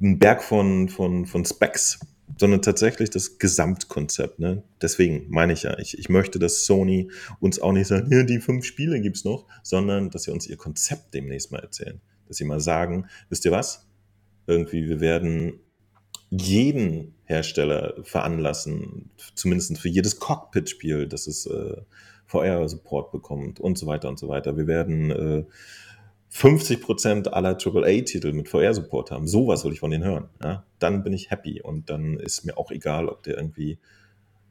ein 0.01 0.19
Berg 0.19 0.43
von, 0.43 0.89
von, 0.89 1.25
von 1.25 1.45
Specs, 1.45 1.99
sondern 2.37 2.61
tatsächlich 2.61 3.09
das 3.09 3.37
Gesamtkonzept. 3.37 4.39
Ne? 4.39 4.63
Deswegen 4.81 5.25
meine 5.29 5.53
ich 5.53 5.63
ja, 5.63 5.77
ich, 5.77 5.97
ich 5.97 6.09
möchte, 6.09 6.39
dass 6.39 6.65
Sony 6.65 7.11
uns 7.39 7.59
auch 7.59 7.73
nicht 7.73 7.87
sagt, 7.87 8.11
ja, 8.11 8.23
die 8.23 8.39
fünf 8.39 8.65
Spiele 8.65 9.01
gibt's 9.01 9.25
noch, 9.25 9.45
sondern 9.63 10.09
dass 10.09 10.23
sie 10.23 10.31
uns 10.31 10.47
ihr 10.47 10.57
Konzept 10.57 11.13
demnächst 11.13 11.51
mal 11.51 11.59
erzählen. 11.59 12.01
Dass 12.27 12.37
sie 12.37 12.45
mal 12.45 12.59
sagen, 12.59 13.07
wisst 13.29 13.45
ihr 13.45 13.51
was? 13.51 13.87
Irgendwie, 14.47 14.87
wir 14.87 14.99
werden 14.99 15.59
jeden 16.31 17.15
Hersteller 17.25 17.95
veranlassen, 18.03 19.09
zumindest 19.35 19.77
für 19.79 19.89
jedes 19.89 20.19
Cockpit-Spiel, 20.19 21.07
dass 21.07 21.27
es 21.27 21.45
äh, 21.47 21.77
VR-Support 22.27 23.11
bekommt 23.11 23.59
und 23.59 23.77
so 23.77 23.87
weiter 23.87 24.09
und 24.09 24.19
so 24.19 24.27
weiter. 24.27 24.55
Wir 24.55 24.67
werden 24.67 25.11
äh, 25.11 25.43
50% 26.31 27.29
aller 27.29 27.57
AAA-Titel 27.57 28.33
mit 28.33 28.49
VR-Support 28.49 29.11
haben. 29.11 29.27
Sowas 29.27 29.65
will 29.65 29.73
ich 29.73 29.79
von 29.79 29.91
denen 29.91 30.03
hören. 30.03 30.29
Ja? 30.43 30.63
Dann 30.77 31.03
bin 31.03 31.13
ich 31.13 31.31
happy 31.31 31.61
und 31.61 31.89
dann 31.89 32.17
ist 32.17 32.45
mir 32.45 32.57
auch 32.57 32.71
egal, 32.71 33.09
ob 33.09 33.23
der 33.23 33.37
irgendwie 33.37 33.79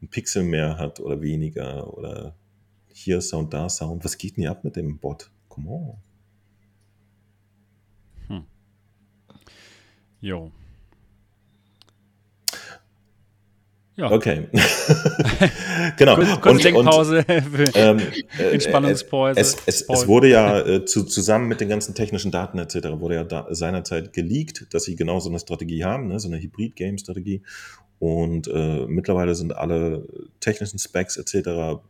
ein 0.02 0.08
Pixel 0.08 0.42
mehr 0.42 0.78
hat 0.78 1.00
oder 1.00 1.20
weniger 1.20 1.96
oder 1.96 2.34
hier 2.92 3.20
Sound, 3.20 3.54
da 3.54 3.68
Sound. 3.68 4.04
Was 4.04 4.18
geht 4.18 4.36
denn 4.36 4.42
hier 4.42 4.50
ab 4.50 4.64
mit 4.64 4.76
dem 4.76 4.98
Bot? 4.98 5.30
Come 5.48 5.70
on. 5.70 5.96
Hm. 8.26 8.44
Jo. 10.20 10.50
Ja. 13.98 14.12
Okay. 14.12 14.46
genau. 15.96 16.14
Kurze 16.14 16.50
und, 16.50 16.64
Denkpause, 16.64 17.18
und, 17.28 17.70
ähm, 17.74 17.98
äh, 18.38 18.52
Entspannungspause. 18.52 19.40
Es, 19.40 19.56
es, 19.66 19.82
es, 19.82 20.06
wurde 20.06 20.28
ja 20.28 20.60
äh, 20.66 20.84
zu, 20.84 21.02
zusammen 21.02 21.48
mit 21.48 21.60
den 21.60 21.68
ganzen 21.68 21.96
technischen 21.96 22.30
Daten 22.30 22.60
etc. 22.60 22.76
wurde 23.00 23.16
ja 23.16 23.24
da, 23.24 23.48
seinerzeit 23.50 24.12
geleakt, 24.12 24.72
dass 24.72 24.84
sie 24.84 24.94
genau 24.94 25.18
so 25.18 25.30
eine 25.30 25.40
Strategie 25.40 25.82
haben, 25.82 26.06
ne, 26.06 26.20
so 26.20 26.28
eine 26.28 26.40
Hybrid-Game-Strategie. 26.40 27.42
Und 27.98 28.46
äh, 28.46 28.86
mittlerweile 28.86 29.34
sind 29.34 29.56
alle 29.56 30.06
technischen 30.38 30.78
Specs 30.78 31.16
etc. 31.16 31.34
Äh, 31.34 31.80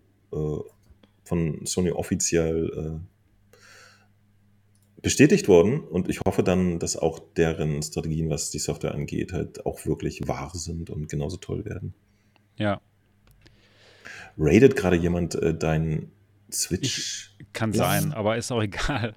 von 1.24 1.60
Sony 1.66 1.90
offiziell 1.90 2.72
äh, 2.74 3.17
bestätigt 5.02 5.48
worden 5.48 5.80
und 5.80 6.08
ich 6.08 6.20
hoffe 6.26 6.42
dann, 6.42 6.78
dass 6.78 6.96
auch 6.96 7.20
deren 7.36 7.82
Strategien, 7.82 8.30
was 8.30 8.50
die 8.50 8.58
Software 8.58 8.94
angeht, 8.94 9.32
halt 9.32 9.64
auch 9.64 9.86
wirklich 9.86 10.26
wahr 10.26 10.50
sind 10.54 10.90
und 10.90 11.08
genauso 11.08 11.36
toll 11.36 11.64
werden. 11.64 11.94
Ja. 12.56 12.80
Raidet 14.36 14.76
gerade 14.76 14.96
jemand 14.96 15.34
äh, 15.36 15.54
dein 15.54 16.10
Switch? 16.50 17.34
Ich, 17.38 17.52
kann 17.52 17.72
ja. 17.72 17.78
sein, 17.78 18.12
aber 18.12 18.36
ist 18.36 18.50
auch 18.50 18.62
egal. 18.62 19.14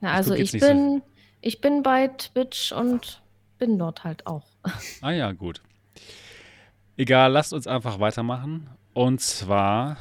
Na, 0.00 0.12
also 0.12 0.34
ich, 0.34 0.52
bin, 0.52 0.60
so. 0.98 1.02
ich 1.40 1.60
bin 1.60 1.82
bei 1.82 2.08
Twitch 2.08 2.72
und 2.72 3.22
bin 3.58 3.78
dort 3.78 4.02
halt 4.02 4.26
auch. 4.26 4.46
Ah 5.00 5.12
ja, 5.12 5.30
gut. 5.32 5.62
Egal, 6.96 7.32
lasst 7.32 7.52
uns 7.52 7.66
einfach 7.66 8.00
weitermachen. 8.00 8.68
Und 8.94 9.20
zwar 9.20 9.96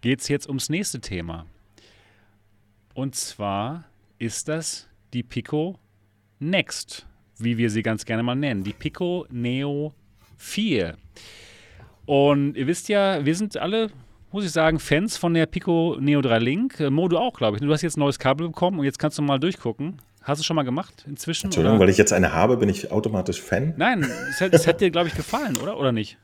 geht 0.00 0.20
es 0.20 0.28
jetzt 0.28 0.48
ums 0.48 0.68
nächste 0.68 1.00
Thema. 1.00 1.46
Und 2.96 3.14
zwar 3.14 3.84
ist 4.18 4.48
das 4.48 4.88
die 5.12 5.22
Pico 5.22 5.78
Next, 6.38 7.06
wie 7.38 7.58
wir 7.58 7.68
sie 7.68 7.82
ganz 7.82 8.06
gerne 8.06 8.22
mal 8.22 8.34
nennen. 8.34 8.64
Die 8.64 8.72
Pico 8.72 9.26
Neo 9.28 9.92
4. 10.38 10.96
Und 12.06 12.56
ihr 12.56 12.66
wisst 12.66 12.88
ja, 12.88 13.22
wir 13.22 13.34
sind 13.34 13.54
alle, 13.58 13.90
muss 14.32 14.46
ich 14.46 14.50
sagen, 14.50 14.78
Fans 14.78 15.18
von 15.18 15.34
der 15.34 15.44
Pico 15.44 15.98
Neo 16.00 16.22
3 16.22 16.38
Link. 16.38 16.80
Äh, 16.80 16.88
Mo, 16.88 17.06
du 17.06 17.18
auch, 17.18 17.34
glaube 17.34 17.58
ich. 17.58 17.62
Du 17.62 17.70
hast 17.70 17.82
jetzt 17.82 17.98
ein 17.98 18.00
neues 18.00 18.18
Kabel 18.18 18.46
bekommen 18.46 18.78
und 18.78 18.86
jetzt 18.86 18.98
kannst 18.98 19.18
du 19.18 19.22
mal 19.22 19.38
durchgucken. 19.38 20.00
Hast 20.22 20.40
du 20.40 20.44
schon 20.44 20.56
mal 20.56 20.62
gemacht 20.62 21.04
inzwischen? 21.06 21.48
Entschuldigung, 21.48 21.76
oder? 21.76 21.84
weil 21.84 21.90
ich 21.90 21.98
jetzt 21.98 22.14
eine 22.14 22.32
habe, 22.32 22.56
bin 22.56 22.70
ich 22.70 22.90
automatisch 22.90 23.42
Fan? 23.42 23.74
Nein, 23.76 24.06
es 24.30 24.40
hat, 24.40 24.54
es 24.54 24.66
hat 24.66 24.80
dir, 24.80 24.90
glaube 24.90 25.08
ich, 25.08 25.14
gefallen, 25.14 25.58
oder? 25.58 25.78
Oder 25.78 25.92
nicht? 25.92 26.16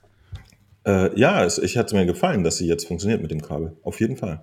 Äh, 0.86 1.14
ja, 1.20 1.44
es, 1.44 1.58
ich 1.58 1.76
hatte 1.76 1.94
mir 1.94 2.06
gefallen, 2.06 2.42
dass 2.42 2.56
sie 2.56 2.66
jetzt 2.66 2.86
funktioniert 2.86 3.20
mit 3.20 3.30
dem 3.30 3.42
Kabel. 3.42 3.76
Auf 3.82 4.00
jeden 4.00 4.16
Fall. 4.16 4.42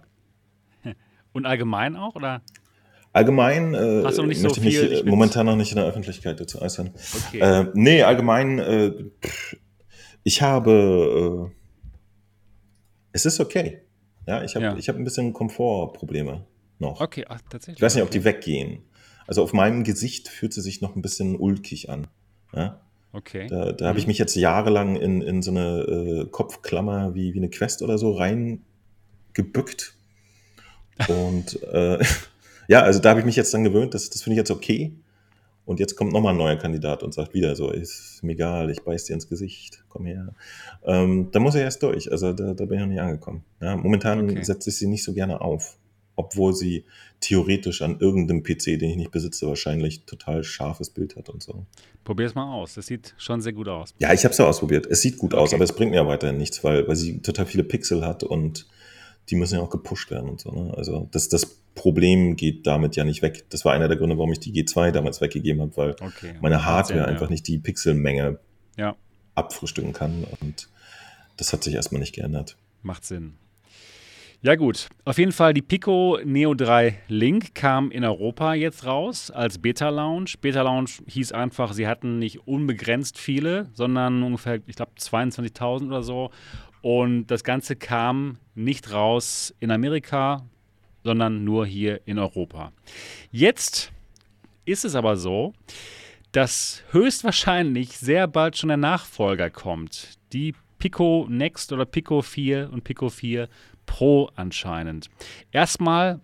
Und 1.39 1.45
allgemein 1.45 1.95
auch, 1.95 2.15
oder? 2.15 2.41
Allgemein 3.13 3.73
äh, 3.73 4.01
nicht 4.01 4.17
möchte 4.17 4.49
so 4.49 4.61
ich 4.61 4.61
mich 4.61 5.05
momentan 5.05 5.45
noch 5.45 5.55
nicht 5.55 5.71
in 5.71 5.77
der 5.77 5.85
Öffentlichkeit 5.85 6.37
dazu 6.37 6.61
äußern. 6.61 6.91
Okay. 7.27 7.39
Äh, 7.39 7.71
nee, 7.75 8.03
allgemein, 8.03 8.59
äh, 8.59 8.91
ich 10.23 10.41
habe, 10.41 11.49
äh, 11.49 11.55
es 13.13 13.25
ist 13.25 13.39
okay. 13.39 13.83
Ja, 14.27 14.43
ich 14.43 14.53
habe 14.55 14.65
ja. 14.65 14.75
hab 14.75 14.95
ein 14.97 15.05
bisschen 15.05 15.31
Komfortprobleme 15.31 16.45
noch. 16.77 16.99
Okay, 16.99 17.23
ach, 17.29 17.39
tatsächlich. 17.49 17.77
Ich 17.77 17.81
weiß 17.81 17.95
nicht, 17.95 18.03
ob 18.03 18.11
die 18.11 18.25
weggehen. 18.25 18.83
Also 19.27 19.41
auf 19.43 19.53
meinem 19.53 19.85
Gesicht 19.85 20.27
fühlt 20.27 20.53
sie 20.53 20.61
sich 20.61 20.81
noch 20.81 20.97
ein 20.97 21.01
bisschen 21.01 21.37
ulkig 21.37 21.89
an. 21.89 22.07
Ja? 22.53 22.81
Okay. 23.13 23.47
Da, 23.47 23.71
da 23.71 23.87
habe 23.87 23.97
ich 23.97 24.07
mhm. 24.07 24.09
mich 24.09 24.17
jetzt 24.17 24.35
jahrelang 24.35 24.97
in, 24.97 25.21
in 25.21 25.41
so 25.41 25.51
eine 25.51 25.79
äh, 25.79 26.25
Kopfklammer 26.29 27.15
wie, 27.15 27.33
wie 27.33 27.37
eine 27.37 27.49
Quest 27.49 27.81
oder 27.81 27.97
so 27.97 28.11
reingebückt. 28.11 29.95
Und 31.07 31.61
äh, 31.63 31.99
ja, 32.67 32.81
also 32.81 32.99
da 32.99 33.09
habe 33.09 33.19
ich 33.19 33.25
mich 33.25 33.35
jetzt 33.35 33.53
dann 33.53 33.63
gewöhnt, 33.63 33.93
das, 33.93 34.09
das 34.09 34.21
finde 34.21 34.35
ich 34.35 34.39
jetzt 34.39 34.51
okay. 34.51 34.93
Und 35.65 35.79
jetzt 35.79 35.95
kommt 35.95 36.13
nochmal 36.13 36.33
ein 36.33 36.37
neuer 36.37 36.55
Kandidat 36.55 37.03
und 37.03 37.13
sagt 37.13 37.35
wieder 37.35 37.55
so, 37.55 37.69
ist 37.69 38.23
mir 38.23 38.31
egal, 38.31 38.71
ich 38.71 38.81
beiß 38.81 39.05
dir 39.05 39.13
ins 39.13 39.29
Gesicht, 39.29 39.83
komm 39.87 40.07
her. 40.07 40.33
Ähm, 40.83 41.29
da 41.31 41.39
muss 41.39 41.53
er 41.53 41.61
erst 41.61 41.83
durch, 41.83 42.11
also 42.11 42.33
da, 42.33 42.55
da 42.55 42.65
bin 42.65 42.77
ich 42.77 42.81
noch 42.81 42.87
nicht 42.87 42.99
angekommen. 42.99 43.43
Ja, 43.61 43.77
momentan 43.77 44.23
okay. 44.23 44.43
setze 44.43 44.71
ich 44.71 44.77
sie 44.77 44.87
nicht 44.87 45.03
so 45.03 45.13
gerne 45.13 45.41
auf, 45.41 45.77
obwohl 46.15 46.55
sie 46.55 46.85
theoretisch 47.19 47.83
an 47.83 47.99
irgendeinem 47.99 48.41
PC, 48.41 48.79
den 48.79 48.89
ich 48.89 48.95
nicht 48.95 49.11
besitze, 49.11 49.45
wahrscheinlich 49.45 50.05
total 50.05 50.43
scharfes 50.43 50.89
Bild 50.89 51.15
hat 51.15 51.29
und 51.29 51.43
so. 51.43 51.67
Probier 52.03 52.25
es 52.25 52.33
mal 52.33 52.51
aus, 52.51 52.73
das 52.73 52.87
sieht 52.87 53.13
schon 53.19 53.39
sehr 53.39 53.53
gut 53.53 53.67
aus. 53.67 53.93
Ja, 53.99 54.11
ich 54.11 54.23
habe 54.23 54.31
es 54.31 54.39
ja 54.39 54.47
ausprobiert, 54.47 54.87
es 54.87 55.03
sieht 55.03 55.19
gut 55.19 55.35
okay. 55.35 55.43
aus, 55.43 55.53
aber 55.53 55.65
es 55.65 55.73
bringt 55.73 55.91
mir 55.91 56.07
weiterhin 56.07 56.39
nichts, 56.39 56.63
weil, 56.63 56.87
weil 56.87 56.95
sie 56.95 57.21
total 57.21 57.45
viele 57.45 57.63
Pixel 57.63 58.03
hat 58.03 58.23
und 58.23 58.67
die 59.29 59.35
müssen 59.35 59.55
ja 59.55 59.61
auch 59.61 59.69
gepusht 59.69 60.11
werden 60.11 60.29
und 60.29 60.39
so. 60.39 60.51
Ne? 60.51 60.73
Also 60.75 61.07
das, 61.11 61.29
das 61.29 61.45
Problem 61.75 62.35
geht 62.35 62.65
damit 62.65 62.95
ja 62.95 63.03
nicht 63.03 63.21
weg. 63.21 63.45
Das 63.49 63.63
war 63.63 63.73
einer 63.73 63.87
der 63.87 63.97
Gründe, 63.97 64.17
warum 64.17 64.31
ich 64.31 64.39
die 64.39 64.51
G2 64.51 64.91
damals 64.91 65.21
weggegeben 65.21 65.61
habe, 65.61 65.77
weil 65.77 65.91
okay. 66.01 66.35
meine 66.41 66.65
Hardware 66.65 67.01
Sinn, 67.01 67.09
einfach 67.09 67.27
ja. 67.27 67.31
nicht 67.31 67.47
die 67.47 67.59
Pixelmenge 67.59 68.39
ja. 68.77 68.95
abfrühstücken 69.35 69.93
kann. 69.93 70.25
Und 70.41 70.69
das 71.37 71.53
hat 71.53 71.63
sich 71.63 71.75
erstmal 71.75 72.01
nicht 72.01 72.15
geändert. 72.15 72.57
Macht 72.81 73.05
Sinn. 73.05 73.35
Ja 74.41 74.55
gut, 74.55 74.87
auf 75.03 75.17
jeden 75.17 75.33
Fall 75.33 75.53
die 75.53 75.61
Pico 75.61 76.17
Neo 76.23 76.53
3 76.53 76.97
Link 77.09 77.55
kam 77.55 77.91
in 77.91 78.05
Europa 78.05 78.53
jetzt 78.53 78.85
raus 78.85 79.31
als 79.31 79.59
Beta 79.59 79.89
Lounge. 79.89 80.35
Beta 80.39 80.61
Lounge 80.61 80.91
hieß 81.07 81.33
einfach, 81.33 81.73
sie 81.73 81.87
hatten 81.87 82.19
nicht 82.19 82.47
unbegrenzt 82.47 83.17
viele, 83.17 83.69
sondern 83.73 84.23
ungefähr, 84.23 84.61
ich 84.65 84.77
glaube 84.77 84.93
22.000 84.97 85.87
oder 85.87 86.03
so. 86.03 86.31
Und 86.81 87.27
das 87.27 87.43
Ganze 87.43 87.75
kam 87.75 88.37
nicht 88.55 88.91
raus 88.91 89.53
in 89.59 89.71
Amerika, 89.71 90.45
sondern 91.03 91.43
nur 91.43 91.65
hier 91.65 92.01
in 92.05 92.19
Europa. 92.19 92.71
Jetzt 93.31 93.91
ist 94.65 94.85
es 94.85 94.95
aber 94.95 95.15
so, 95.17 95.53
dass 96.31 96.83
höchstwahrscheinlich 96.91 97.97
sehr 97.97 98.27
bald 98.27 98.57
schon 98.57 98.67
der 98.69 98.77
Nachfolger 98.77 99.49
kommt. 99.49 100.19
Die 100.33 100.53
Pico 100.77 101.25
Next 101.29 101.73
oder 101.73 101.85
Pico 101.85 102.21
4 102.21 102.69
und 102.71 102.83
Pico 102.83 103.09
4 103.09 103.49
Pro 103.85 104.29
anscheinend. 104.35 105.09
Erstmal 105.51 106.19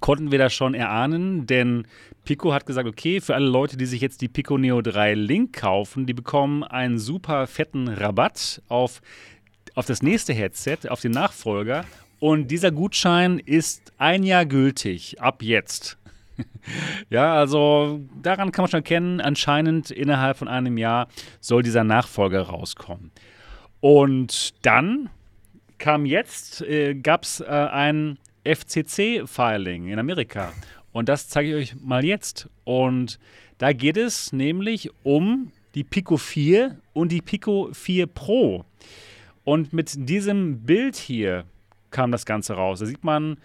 konnten 0.00 0.30
wir 0.30 0.38
das 0.38 0.54
schon 0.54 0.74
erahnen, 0.74 1.46
denn 1.46 1.86
Pico 2.24 2.54
hat 2.54 2.64
gesagt, 2.64 2.88
okay, 2.88 3.20
für 3.20 3.34
alle 3.34 3.48
Leute, 3.48 3.76
die 3.76 3.84
sich 3.84 4.00
jetzt 4.00 4.22
die 4.22 4.28
Pico 4.28 4.56
Neo 4.56 4.80
3 4.80 5.14
Link 5.14 5.54
kaufen, 5.54 6.06
die 6.06 6.14
bekommen 6.14 6.62
einen 6.62 6.98
super 6.98 7.46
fetten 7.46 7.88
Rabatt 7.88 8.62
auf 8.68 9.02
auf 9.74 9.86
das 9.86 10.02
nächste 10.02 10.32
Headset, 10.32 10.88
auf 10.88 11.00
den 11.00 11.12
Nachfolger. 11.12 11.84
Und 12.20 12.48
dieser 12.48 12.70
Gutschein 12.70 13.38
ist 13.38 13.92
ein 13.98 14.22
Jahr 14.22 14.46
gültig, 14.46 15.20
ab 15.20 15.42
jetzt. 15.42 15.98
ja, 17.10 17.34
also 17.34 18.00
daran 18.22 18.52
kann 18.52 18.64
man 18.64 18.70
schon 18.70 18.78
erkennen, 18.78 19.20
anscheinend 19.20 19.90
innerhalb 19.90 20.36
von 20.36 20.48
einem 20.48 20.78
Jahr 20.78 21.08
soll 21.40 21.62
dieser 21.62 21.84
Nachfolger 21.84 22.42
rauskommen. 22.42 23.10
Und 23.80 24.54
dann 24.64 25.10
kam 25.78 26.06
jetzt, 26.06 26.62
äh, 26.62 26.94
gab 26.94 27.24
es 27.24 27.40
äh, 27.40 27.44
ein 27.44 28.18
FCC-Filing 28.44 29.88
in 29.88 29.98
Amerika. 29.98 30.52
Und 30.92 31.08
das 31.08 31.28
zeige 31.28 31.58
ich 31.58 31.72
euch 31.72 31.80
mal 31.82 32.04
jetzt. 32.04 32.48
Und 32.64 33.18
da 33.58 33.72
geht 33.72 33.96
es 33.96 34.32
nämlich 34.32 34.90
um 35.02 35.50
die 35.74 35.84
Pico 35.84 36.16
4 36.16 36.78
und 36.92 37.10
die 37.10 37.20
Pico 37.20 37.68
4 37.72 38.06
Pro. 38.06 38.64
Und 39.44 39.72
mit 39.72 40.08
diesem 40.08 40.62
Bild 40.64 40.96
hier 40.96 41.44
kam 41.90 42.10
das 42.10 42.26
Ganze 42.26 42.54
raus. 42.54 42.80
Da 42.80 42.86
sieht 42.86 43.04
man, 43.04 43.38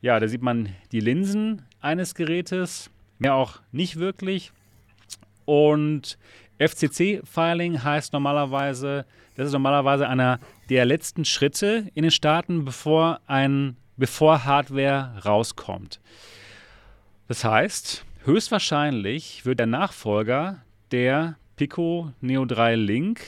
ja, 0.00 0.18
da 0.20 0.28
sieht 0.28 0.42
man 0.42 0.70
die 0.92 1.00
Linsen 1.00 1.62
eines 1.80 2.14
Gerätes, 2.14 2.90
mehr 3.18 3.34
auch 3.34 3.60
nicht 3.72 3.96
wirklich. 3.96 4.52
Und 5.44 6.16
FCC-Filing 6.58 7.82
heißt 7.82 8.12
normalerweise, 8.12 9.04
das 9.34 9.48
ist 9.48 9.52
normalerweise 9.52 10.08
einer 10.08 10.38
der 10.70 10.84
letzten 10.84 11.24
Schritte 11.24 11.90
in 11.94 12.02
den 12.02 12.12
Staaten, 12.12 12.64
bevor 12.64 13.20
ein, 13.26 13.76
bevor 13.96 14.44
Hardware 14.44 15.20
rauskommt. 15.24 16.00
Das 17.26 17.44
heißt, 17.44 18.04
höchstwahrscheinlich 18.24 19.44
wird 19.44 19.58
der 19.58 19.66
Nachfolger 19.66 20.62
der 20.92 21.36
Pico 21.56 22.12
Neo 22.20 22.44
3 22.44 22.76
Link 22.76 23.20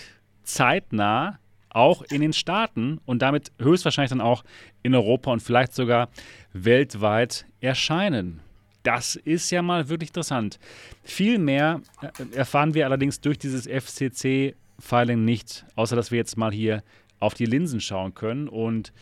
zeitnah 0.44 1.38
auch 1.76 2.02
in 2.02 2.22
den 2.22 2.32
Staaten 2.32 3.00
und 3.04 3.20
damit 3.20 3.52
höchstwahrscheinlich 3.60 4.08
dann 4.08 4.22
auch 4.22 4.44
in 4.82 4.94
Europa 4.94 5.30
und 5.30 5.40
vielleicht 5.40 5.74
sogar 5.74 6.08
weltweit 6.54 7.44
erscheinen. 7.60 8.40
Das 8.82 9.14
ist 9.16 9.50
ja 9.50 9.60
mal 9.60 9.90
wirklich 9.90 10.08
interessant. 10.10 10.58
Viel 11.02 11.38
mehr 11.38 11.82
äh, 12.00 12.36
erfahren 12.36 12.72
wir 12.72 12.86
allerdings 12.86 13.20
durch 13.20 13.38
dieses 13.38 13.68
FCC-Filing 13.68 15.22
nicht, 15.24 15.66
außer 15.74 15.96
dass 15.96 16.10
wir 16.10 16.16
jetzt 16.16 16.38
mal 16.38 16.50
hier 16.50 16.82
auf 17.20 17.34
die 17.34 17.46
Linsen 17.46 17.80
schauen 17.80 18.14
können. 18.14 18.48
Und 18.48 18.92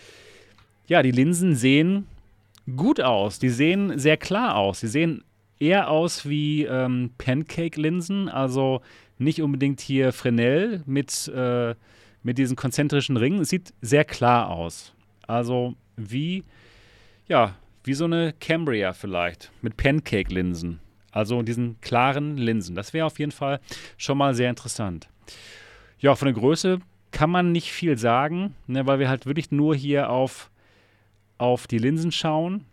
ja, 0.88 1.02
die 1.02 1.12
Linsen 1.12 1.54
sehen 1.54 2.08
gut 2.76 3.00
aus. 3.00 3.38
Die 3.38 3.50
sehen 3.50 3.98
sehr 4.00 4.16
klar 4.16 4.56
aus. 4.56 4.80
Sie 4.80 4.88
sehen 4.88 5.22
eher 5.60 5.90
aus 5.90 6.28
wie 6.28 6.64
ähm, 6.64 7.12
Pancake-Linsen, 7.18 8.28
also 8.28 8.80
nicht 9.18 9.42
unbedingt 9.42 9.80
hier 9.80 10.12
Fresnel 10.12 10.82
mit, 10.86 11.28
äh, 11.28 11.76
mit 12.24 12.38
diesen 12.38 12.56
konzentrischen 12.56 13.16
Ringen. 13.16 13.40
Es 13.40 13.50
sieht 13.50 13.72
sehr 13.80 14.04
klar 14.04 14.50
aus. 14.50 14.92
Also 15.28 15.74
wie, 15.96 16.42
ja, 17.28 17.54
wie 17.84 17.94
so 17.94 18.06
eine 18.06 18.32
Cambria 18.40 18.92
vielleicht 18.92 19.52
mit 19.62 19.76
Pancake-Linsen. 19.76 20.80
Also 21.12 21.42
diesen 21.42 21.80
klaren 21.80 22.36
Linsen. 22.36 22.74
Das 22.74 22.92
wäre 22.92 23.06
auf 23.06 23.20
jeden 23.20 23.30
Fall 23.30 23.60
schon 23.96 24.18
mal 24.18 24.34
sehr 24.34 24.50
interessant. 24.50 25.08
Ja, 26.00 26.16
von 26.16 26.26
der 26.26 26.34
Größe 26.34 26.80
kann 27.12 27.30
man 27.30 27.52
nicht 27.52 27.70
viel 27.70 27.96
sagen, 27.96 28.56
ne, 28.66 28.84
weil 28.86 28.98
wir 28.98 29.08
halt 29.08 29.26
wirklich 29.26 29.52
nur 29.52 29.76
hier 29.76 30.10
auf, 30.10 30.50
auf 31.38 31.68
die 31.68 31.78
Linsen 31.78 32.10
schauen. 32.10 32.64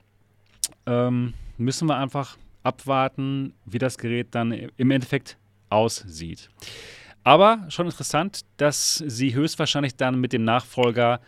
Ähm, 0.88 1.34
müssen 1.58 1.88
wir 1.88 1.98
einfach 1.98 2.38
abwarten, 2.64 3.54
wie 3.66 3.78
das 3.78 3.98
Gerät 3.98 4.30
dann 4.32 4.52
im 4.52 4.92
Endeffekt 4.92 5.38
aussieht. 5.70 6.50
Aber 7.24 7.66
schon 7.70 7.86
interessant, 7.86 8.42
dass 8.58 8.96
sie 9.06 9.36
höchstwahrscheinlich 9.36 9.96
dann 9.96 10.20
mit 10.20 10.34
dem 10.34 10.44
Nachfolger 10.44 11.20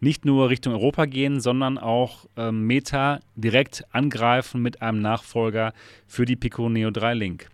nicht 0.00 0.24
nur 0.24 0.48
Richtung 0.48 0.72
Europa 0.72 1.04
gehen, 1.04 1.40
sondern 1.40 1.78
auch 1.78 2.26
ähm, 2.36 2.66
Meta 2.66 3.20
direkt 3.36 3.84
angreifen 3.92 4.60
mit 4.60 4.82
einem 4.82 5.00
Nachfolger 5.00 5.72
für 6.08 6.24
die 6.24 6.34
Pico 6.34 6.68
Neo 6.68 6.90
3 6.90 7.14
Link. 7.14 7.48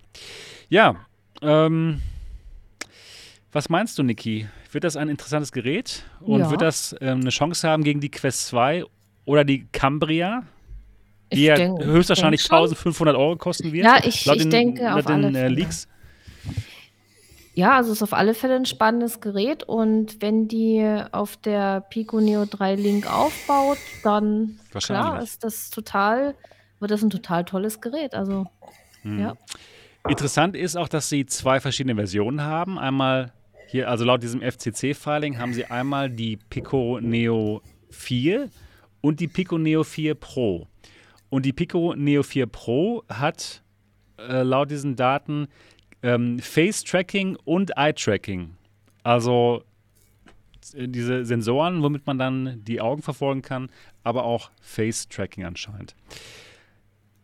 Ja, 0.71 0.97
ähm, 1.43 2.01
was 3.53 3.69
meinst 3.69 3.99
du, 3.99 4.03
Niki? 4.03 4.49
Wird 4.73 4.85
das 4.85 4.97
ein 4.97 5.09
interessantes 5.09 5.53
Gerät 5.53 6.05
und 6.21 6.41
ja. 6.41 6.51
wird 6.51 6.63
das 6.63 6.95
ähm, 7.01 7.21
eine 7.21 7.31
Chance 7.31 7.69
haben 7.69 7.83
gegen 7.85 8.01
die 8.01 8.11
Quest 8.11 8.47
2 8.49 8.85
oder 9.25 9.45
die 9.45 9.67
Cambria? 9.73 10.43
Die 11.33 11.45
ja 11.45 11.57
denk, 11.57 11.85
höchstwahrscheinlich 11.85 12.43
1500 12.45 13.15
Euro 13.15 13.37
kosten 13.37 13.73
wird. 13.73 13.85
Ja, 13.85 13.99
ich, 14.03 14.27
ich 14.27 14.39
den, 14.39 14.51
denke 14.51 14.95
auf 14.95 15.05
den, 15.05 15.25
alle 15.25 15.39
äh, 15.39 15.49
Leaks. 15.49 15.87
Ja, 17.59 17.75
also 17.75 17.91
es 17.91 17.99
ist 17.99 18.03
auf 18.05 18.13
alle 18.13 18.35
Fälle 18.35 18.55
ein 18.55 18.67
spannendes 18.67 19.21
Gerät 19.21 19.65
und 19.65 20.23
wenn 20.23 20.47
die 20.47 20.81
auf 21.11 21.37
der 21.37 21.81
Pico 21.81 22.21
Neo 22.21 22.45
3 22.45 22.77
Link 22.77 23.13
aufbaut, 23.13 23.79
dann 24.05 24.61
klar 24.73 25.21
ist 25.21 25.43
das 25.43 25.69
total, 25.71 26.37
wird 26.79 26.93
das 26.93 27.03
ein 27.03 27.11
total 27.11 27.45
tolles 27.45 27.81
Gerät. 27.81 28.15
Also 28.15 28.47
hm. 29.03 29.19
ja. 29.19 29.37
Interessant 30.09 30.55
ist 30.55 30.77
auch, 30.77 30.87
dass 30.87 31.09
sie 31.09 31.27
zwei 31.27 31.59
verschiedene 31.59 31.97
Versionen 31.97 32.43
haben. 32.43 32.79
Einmal 32.79 33.33
hier, 33.67 33.89
also 33.89 34.05
laut 34.05 34.23
diesem 34.23 34.41
FCC-Filing 34.41 35.39
haben 35.39 35.53
sie 35.53 35.65
einmal 35.65 36.11
die 36.11 36.37
Pico 36.37 37.01
Neo 37.01 37.61
4 37.91 38.51
und 39.01 39.19
die 39.19 39.27
Pico 39.27 39.59
Neo 39.59 39.83
4 39.83 40.15
Pro. 40.15 40.69
Und 41.29 41.45
die 41.45 41.53
Pico 41.53 41.97
Neo 41.97 42.23
4 42.23 42.47
Pro 42.47 43.03
hat 43.09 43.65
äh, 44.17 44.43
laut 44.43 44.71
diesen 44.71 44.95
Daten 44.95 45.49
ähm, 46.03 46.39
Face-Tracking 46.39 47.37
und 47.45 47.77
Eye-Tracking. 47.77 48.55
Also 49.03 49.65
äh, 50.75 50.89
diese 50.89 51.25
Sensoren, 51.25 51.83
womit 51.83 52.07
man 52.07 52.19
dann 52.19 52.63
die 52.65 52.81
Augen 52.81 53.03
verfolgen 53.03 53.43
kann, 53.43 53.71
aber 54.03 54.25
auch 54.25 54.51
Face-Tracking 54.61 55.45
anscheinend. 55.45 55.95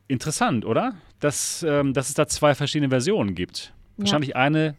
Interessant, 0.08 0.64
oder? 0.64 0.94
Dass, 1.20 1.62
ähm, 1.62 1.94
dass 1.94 2.08
es 2.08 2.14
da 2.14 2.26
zwei 2.26 2.54
verschiedene 2.54 2.90
Versionen 2.90 3.34
gibt. 3.34 3.72
Ja. 3.96 4.04
Wahrscheinlich 4.04 4.36
eine, 4.36 4.76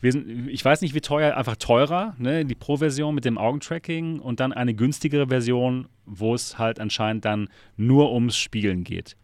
ich 0.00 0.64
weiß 0.64 0.80
nicht 0.82 0.94
wie 0.94 1.00
teuer, 1.00 1.36
einfach 1.36 1.56
teurer, 1.56 2.14
ne? 2.18 2.44
die 2.44 2.54
Pro-Version 2.54 3.14
mit 3.14 3.24
dem 3.24 3.36
Augentracking 3.36 4.20
und 4.20 4.38
dann 4.38 4.52
eine 4.52 4.74
günstigere 4.74 5.28
Version, 5.28 5.88
wo 6.06 6.34
es 6.34 6.58
halt 6.58 6.78
anscheinend 6.78 7.24
dann 7.24 7.48
nur 7.76 8.12
ums 8.12 8.36
Spielen 8.36 8.84
geht. 8.84 9.16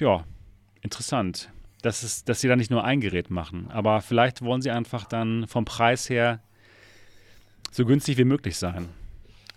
Ja, 0.00 0.24
interessant 0.80 1.50
dass, 1.82 2.02
es, 2.02 2.24
dass 2.24 2.40
sie 2.40 2.48
da 2.48 2.56
nicht 2.56 2.70
nur 2.70 2.84
ein 2.84 3.00
Gerät 3.00 3.30
machen. 3.30 3.68
Aber 3.70 4.00
vielleicht 4.00 4.42
wollen 4.42 4.62
sie 4.62 4.70
einfach 4.70 5.04
dann 5.04 5.46
vom 5.46 5.64
Preis 5.64 6.10
her 6.10 6.40
so 7.70 7.84
günstig 7.84 8.18
wie 8.18 8.24
möglich 8.24 8.56
sein. 8.56 8.88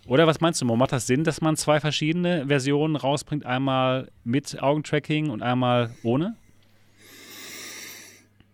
Oder 0.07 0.27
was 0.27 0.41
meinst 0.41 0.61
du, 0.61 0.65
Mo? 0.65 0.75
Macht 0.75 0.91
das 0.91 1.07
Sinn, 1.07 1.23
dass 1.23 1.41
man 1.41 1.55
zwei 1.55 1.79
verschiedene 1.79 2.47
Versionen 2.47 2.95
rausbringt? 2.95 3.45
Einmal 3.45 4.09
mit 4.23 4.61
Augentracking 4.61 5.29
und 5.29 5.41
einmal 5.41 5.91
ohne? 6.03 6.35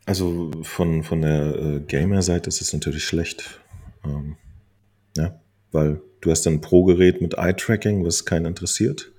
Also 0.05 0.51
von, 0.63 1.03
von 1.03 1.21
der 1.21 1.55
äh, 1.55 1.79
Gamer-Seite 1.81 2.47
ist 2.47 2.61
es 2.61 2.73
natürlich 2.73 3.03
schlecht. 3.03 3.59
Ähm, 4.05 4.35
ja, 5.17 5.39
weil 5.71 6.01
du 6.21 6.31
hast 6.31 6.47
ein 6.47 6.61
Pro-Gerät 6.61 7.21
mit 7.21 7.37
Eye-Tracking, 7.37 8.05
was 8.05 8.25
keinen 8.25 8.45
interessiert. 8.45 9.11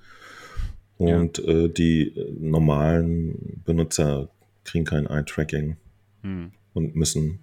Und 0.97 1.37
ja. 1.37 1.43
äh, 1.45 1.69
die 1.69 2.13
normalen 2.39 3.61
Benutzer 3.65 4.29
kriegen 4.69 4.85
kein 4.85 5.07
Eye-Tracking 5.07 5.77
hm. 6.21 6.51
und 6.73 6.95
müssen 6.95 7.39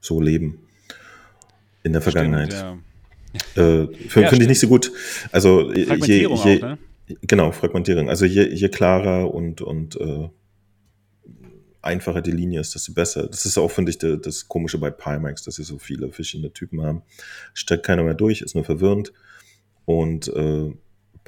so 0.00 0.20
leben 0.20 0.58
in 1.82 1.92
der 1.92 2.02
Vergangenheit. 2.02 2.52
Stimmt, 2.52 2.82
ja. 3.56 3.62
äh, 3.62 3.86
Finde 4.08 4.28
ja, 4.28 4.32
ich 4.32 4.48
nicht 4.48 4.60
so 4.60 4.68
gut. 4.68 4.92
Also 5.32 5.72
je, 5.72 5.94
je, 6.04 6.26
auch, 6.26 6.44
ne? 6.44 6.78
genau, 7.22 7.52
Fragmentierung. 7.52 8.08
Also 8.08 8.26
je, 8.26 8.48
je 8.48 8.68
klarer 8.68 9.32
und, 9.32 9.62
und 9.62 9.96
äh, 10.00 10.28
einfacher 11.80 12.20
die 12.20 12.32
Linie 12.32 12.60
ist, 12.60 12.74
desto 12.74 12.92
besser. 12.92 13.26
Das 13.26 13.46
ist 13.46 13.56
auch, 13.56 13.70
finde 13.70 13.90
ich, 13.90 13.98
de, 13.98 14.18
das 14.20 14.46
Komische 14.48 14.78
bei 14.78 14.90
Pimax, 14.90 15.42
dass 15.44 15.56
sie 15.56 15.64
so 15.64 15.78
viele 15.78 16.12
verschiedene 16.12 16.52
Typen 16.52 16.82
haben. 16.82 17.02
Steckt 17.54 17.86
keiner 17.86 18.02
mehr 18.02 18.14
durch, 18.14 18.42
ist 18.42 18.54
nur 18.54 18.64
verwirrend. 18.64 19.12
Und 19.86 20.28
äh, 20.28 20.70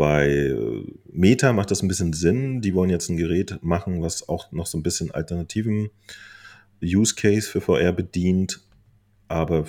bei 0.01 0.31
äh, 0.31 0.83
Meta 1.13 1.53
macht 1.53 1.71
das 1.71 1.83
ein 1.83 1.89
bisschen 1.89 2.15
Sinn. 2.15 2.63
Die 2.63 2.73
wollen 2.73 2.89
jetzt 2.89 3.11
ein 3.11 3.19
Gerät 3.19 3.59
machen, 3.61 4.01
was 4.01 4.31
auch 4.31 4.51
noch 4.51 4.67
so 4.67 4.79
ein 4.79 4.83
bisschen 4.83 5.11
alternativen 5.11 5.91
Use 6.83 7.15
Case 7.15 7.47
für 7.47 7.61
VR 7.61 7.93
bedient, 7.93 8.63
aber 9.29 9.67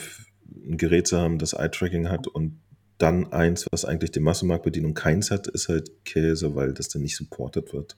ein 0.47 0.77
Gerät 0.77 1.07
zu 1.07 1.17
haben, 1.17 1.37
das 1.37 1.51
Eye-Tracking 1.51 2.07
hat 2.07 2.27
und 2.27 2.61
dann 2.97 3.33
eins, 3.33 3.67
was 3.71 3.83
eigentlich 3.83 4.11
die 4.11 4.21
Massenmarktbedienung 4.21 4.93
keins 4.93 5.31
hat, 5.31 5.47
ist 5.47 5.67
halt 5.67 5.91
Käse, 6.05 6.55
weil 6.55 6.73
das 6.73 6.87
dann 6.87 7.01
nicht 7.01 7.17
supported 7.17 7.73
wird 7.73 7.97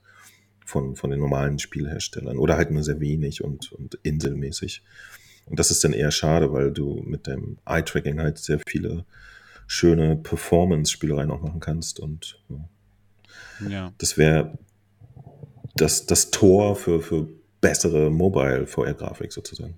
von, 0.65 0.95
von 0.95 1.11
den 1.11 1.19
normalen 1.19 1.59
Spielherstellern 1.59 2.39
oder 2.39 2.57
halt 2.57 2.71
nur 2.71 2.81
sehr 2.81 2.99
wenig 2.99 3.43
und, 3.43 3.71
und 3.73 3.99
inselmäßig. 4.01 4.81
Und 5.45 5.59
das 5.59 5.69
ist 5.69 5.83
dann 5.83 5.93
eher 5.93 6.09
schade, 6.09 6.51
weil 6.51 6.71
du 6.71 6.95
mit 7.05 7.27
dem 7.27 7.59
Eye-Tracking 7.67 8.19
halt 8.19 8.39
sehr 8.39 8.59
viele 8.67 9.05
schöne 9.67 10.15
Performance-Spielereien 10.15 11.31
auch 11.31 11.41
machen 11.41 11.59
kannst. 11.59 11.99
Und 11.99 12.39
ja. 12.49 13.69
ja. 13.69 13.93
das 13.97 14.17
wäre 14.17 14.57
das, 15.75 16.05
das 16.05 16.31
Tor 16.31 16.75
für, 16.75 17.01
für 17.01 17.27
bessere 17.61 18.11
Mobile-VR-Grafik 18.11 19.31
sozusagen. 19.31 19.77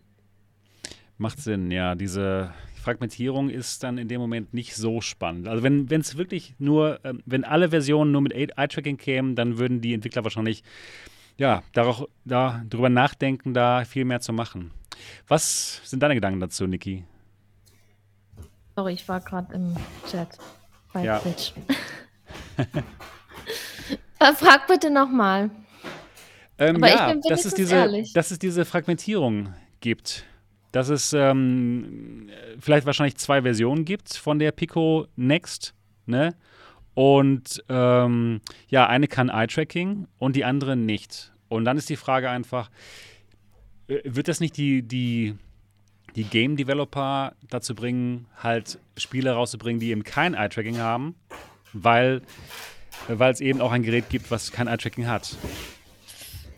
Macht 1.18 1.40
Sinn, 1.40 1.72
ja. 1.72 1.96
Diese 1.96 2.52
Fragmentierung 2.76 3.50
ist 3.50 3.84
dann 3.84 3.98
in 3.98 4.08
dem 4.08 4.20
Moment 4.20 4.54
nicht 4.54 4.76
so 4.76 5.02
spannend. 5.02 5.48
Also 5.48 5.64
wenn 5.64 5.88
es 5.90 6.18
wirklich 6.18 6.56
nur, 6.60 7.00
ähm, 7.04 7.22
wenn 7.26 7.44
alle 7.44 7.70
Versionen 7.70 8.12
nur 8.12 8.22
mit 8.22 8.34
Eye-Tracking 8.34 8.98
kämen, 8.98 9.36
dann 9.36 9.58
würden 9.58 9.82
die 9.82 9.94
Entwickler 9.94 10.24
wahrscheinlich 10.24 10.64
ja, 11.38 11.64
darauf, 11.74 12.08
da, 12.24 12.64
darüber 12.70 12.90
nachdenken, 12.90 13.54
da 13.54 13.86
viel 13.86 14.06
mehr 14.06 14.22
zu 14.22 14.34
machen. 14.34 14.72
Was 15.28 15.82
sind 15.84 16.02
deine 16.02 16.16
Gedanken 16.16 16.40
dazu, 16.40 16.68
Niki? 16.68 17.04
Sorry, 18.76 18.94
ich 18.94 19.08
war 19.08 19.22
gerade 19.22 19.54
im 19.54 19.76
Chat 20.10 20.38
bei 20.94 21.04
ja. 21.04 21.20
Twitch. 21.20 21.54
Äh, 24.18 24.34
frag 24.34 24.66
bitte 24.68 24.90
nochmal. 24.90 25.52
Ähm, 26.58 26.82
ja, 26.82 27.14
dass 27.28 27.44
es, 27.44 27.54
diese, 27.54 28.04
dass 28.14 28.32
es 28.32 28.40
diese 28.40 28.64
Fragmentierung 28.64 29.54
gibt. 29.82 30.26
Dass 30.72 30.88
es 30.88 31.12
ähm, 31.14 32.30
vielleicht 32.58 32.86
wahrscheinlich 32.86 33.18
zwei 33.18 33.42
Versionen 33.42 33.84
gibt 33.84 34.16
von 34.16 34.40
der 34.40 34.52
Pico 34.52 35.08
Next. 35.18 35.74
Ne? 36.06 36.34
Und 36.94 37.64
ähm, 37.68 38.40
ja, 38.70 38.88
eine 38.88 39.08
kann 39.08 39.30
Eye-Tracking 39.30 40.08
und 40.18 40.36
die 40.36 40.46
andere 40.46 40.78
nicht. 40.78 41.34
Und 41.50 41.66
dann 41.66 41.78
ist 41.78 41.90
die 41.90 41.98
Frage 41.98 42.30
einfach, 42.30 42.72
äh, 43.88 44.00
wird 44.06 44.30
das 44.30 44.40
nicht 44.40 44.56
die, 44.58 44.82
die 44.82 45.36
die 46.16 46.24
Game 46.24 46.56
Developer 46.56 47.34
dazu 47.50 47.76
bringen, 47.76 48.26
halt 48.42 48.80
Spiele 48.98 49.32
rauszubringen, 49.34 49.80
die 49.80 49.90
eben 49.92 50.04
kein 50.04 50.34
Eye-Tracking 50.34 50.78
haben, 50.80 51.16
weil, 51.74 52.22
weil 53.08 53.34
es 53.34 53.42
eben 53.42 53.60
auch 53.62 53.72
ein 53.72 53.84
Gerät 53.84 54.10
gibt, 54.10 54.32
was 54.32 54.52
kein 54.52 54.68
Eye-Tracking 54.68 55.08
hat. 55.08 55.36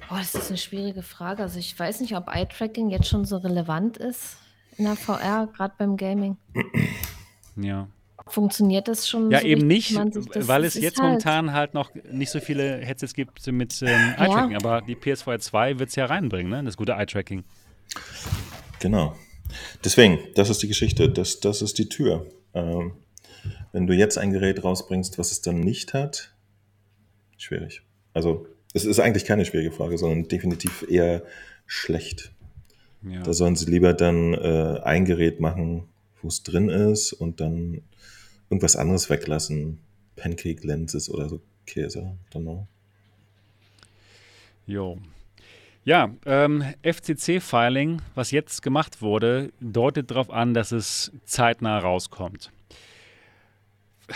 Oh, 0.09 0.15
das 0.17 0.35
ist 0.35 0.49
eine 0.49 0.57
schwierige 0.57 1.01
Frage. 1.03 1.43
Also 1.43 1.59
ich 1.59 1.77
weiß 1.77 1.99
nicht, 2.01 2.15
ob 2.15 2.27
Eye-Tracking 2.33 2.89
jetzt 2.89 3.07
schon 3.09 3.25
so 3.25 3.37
relevant 3.37 3.97
ist 3.97 4.37
in 4.77 4.85
der 4.85 4.95
VR, 4.95 5.47
gerade 5.55 5.73
beim 5.77 5.97
Gaming. 5.97 6.37
Ja. 7.55 7.87
Funktioniert 8.27 8.87
das 8.87 9.07
schon? 9.07 9.31
Ja, 9.31 9.39
so 9.39 9.47
eben 9.47 9.67
richtig, 9.69 9.89
nicht, 9.91 9.97
man 9.97 10.11
sich 10.11 10.25
das- 10.27 10.47
weil 10.47 10.65
es 10.65 10.75
jetzt 10.75 10.97
halt- 10.99 11.07
momentan 11.07 11.53
halt 11.53 11.73
noch 11.73 11.91
nicht 12.11 12.29
so 12.29 12.39
viele 12.39 12.77
Headsets 12.77 13.13
gibt 13.13 13.45
mit 13.47 13.81
ähm, 13.81 13.87
Eye-Tracking. 14.17 14.55
Aber 14.55 14.81
die 14.81 14.95
PS4 14.95 15.39
2 15.39 15.79
wird 15.79 15.89
es 15.89 15.95
ja 15.95 16.05
reinbringen, 16.05 16.51
ne? 16.51 16.63
das 16.63 16.77
gute 16.77 16.91
Eye-Tracking. 16.93 17.43
Genau. 18.79 19.15
Deswegen, 19.83 20.19
das 20.35 20.49
ist 20.49 20.61
die 20.61 20.67
Geschichte, 20.67 21.09
das, 21.09 21.39
das 21.39 21.61
ist 21.61 21.77
die 21.77 21.89
Tür. 21.89 22.25
Ähm, 22.53 22.93
wenn 23.71 23.87
du 23.87 23.93
jetzt 23.93 24.17
ein 24.17 24.31
Gerät 24.31 24.63
rausbringst, 24.63 25.17
was 25.17 25.31
es 25.31 25.41
dann 25.41 25.59
nicht 25.59 25.93
hat, 25.93 26.33
schwierig. 27.37 27.83
Also, 28.13 28.47
es 28.73 28.85
ist 28.85 28.99
eigentlich 28.99 29.25
keine 29.25 29.45
schwierige 29.45 29.71
Frage, 29.71 29.97
sondern 29.97 30.27
definitiv 30.27 30.85
eher 30.89 31.23
schlecht. 31.65 32.31
Ja. 33.03 33.21
Da 33.23 33.33
sollen 33.33 33.55
sie 33.55 33.69
lieber 33.69 33.93
dann 33.93 34.33
äh, 34.33 34.81
ein 34.83 35.05
Gerät 35.05 35.39
machen, 35.39 35.87
wo 36.21 36.27
es 36.27 36.43
drin 36.43 36.69
ist 36.69 37.13
und 37.13 37.39
dann 37.39 37.81
irgendwas 38.49 38.75
anderes 38.75 39.09
weglassen. 39.09 39.79
Pancake 40.15 40.65
Lenses 40.65 41.09
oder 41.09 41.29
so 41.29 41.41
Käse. 41.65 42.17
Don't 42.33 42.41
know. 42.41 42.67
Jo. 44.65 44.97
Ja, 45.87 46.09
ähm, 46.25 46.65
FCC-Filing, 46.83 48.01
was 48.13 48.31
jetzt 48.31 48.61
gemacht 48.61 49.01
wurde, 49.01 49.53
deutet 49.61 50.11
darauf 50.11 50.29
an, 50.29 50.53
dass 50.53 50.73
es 50.73 51.13
zeitnah 51.23 51.79
rauskommt. 51.79 52.51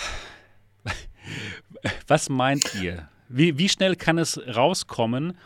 Was 2.07 2.27
meint 2.27 2.75
ihr? 2.75 3.07
Wie, 3.29 3.57
wie 3.57 3.69
schnell 3.69 3.95
kann 3.95 4.17
es 4.17 4.37
rauskommen, 4.53 5.37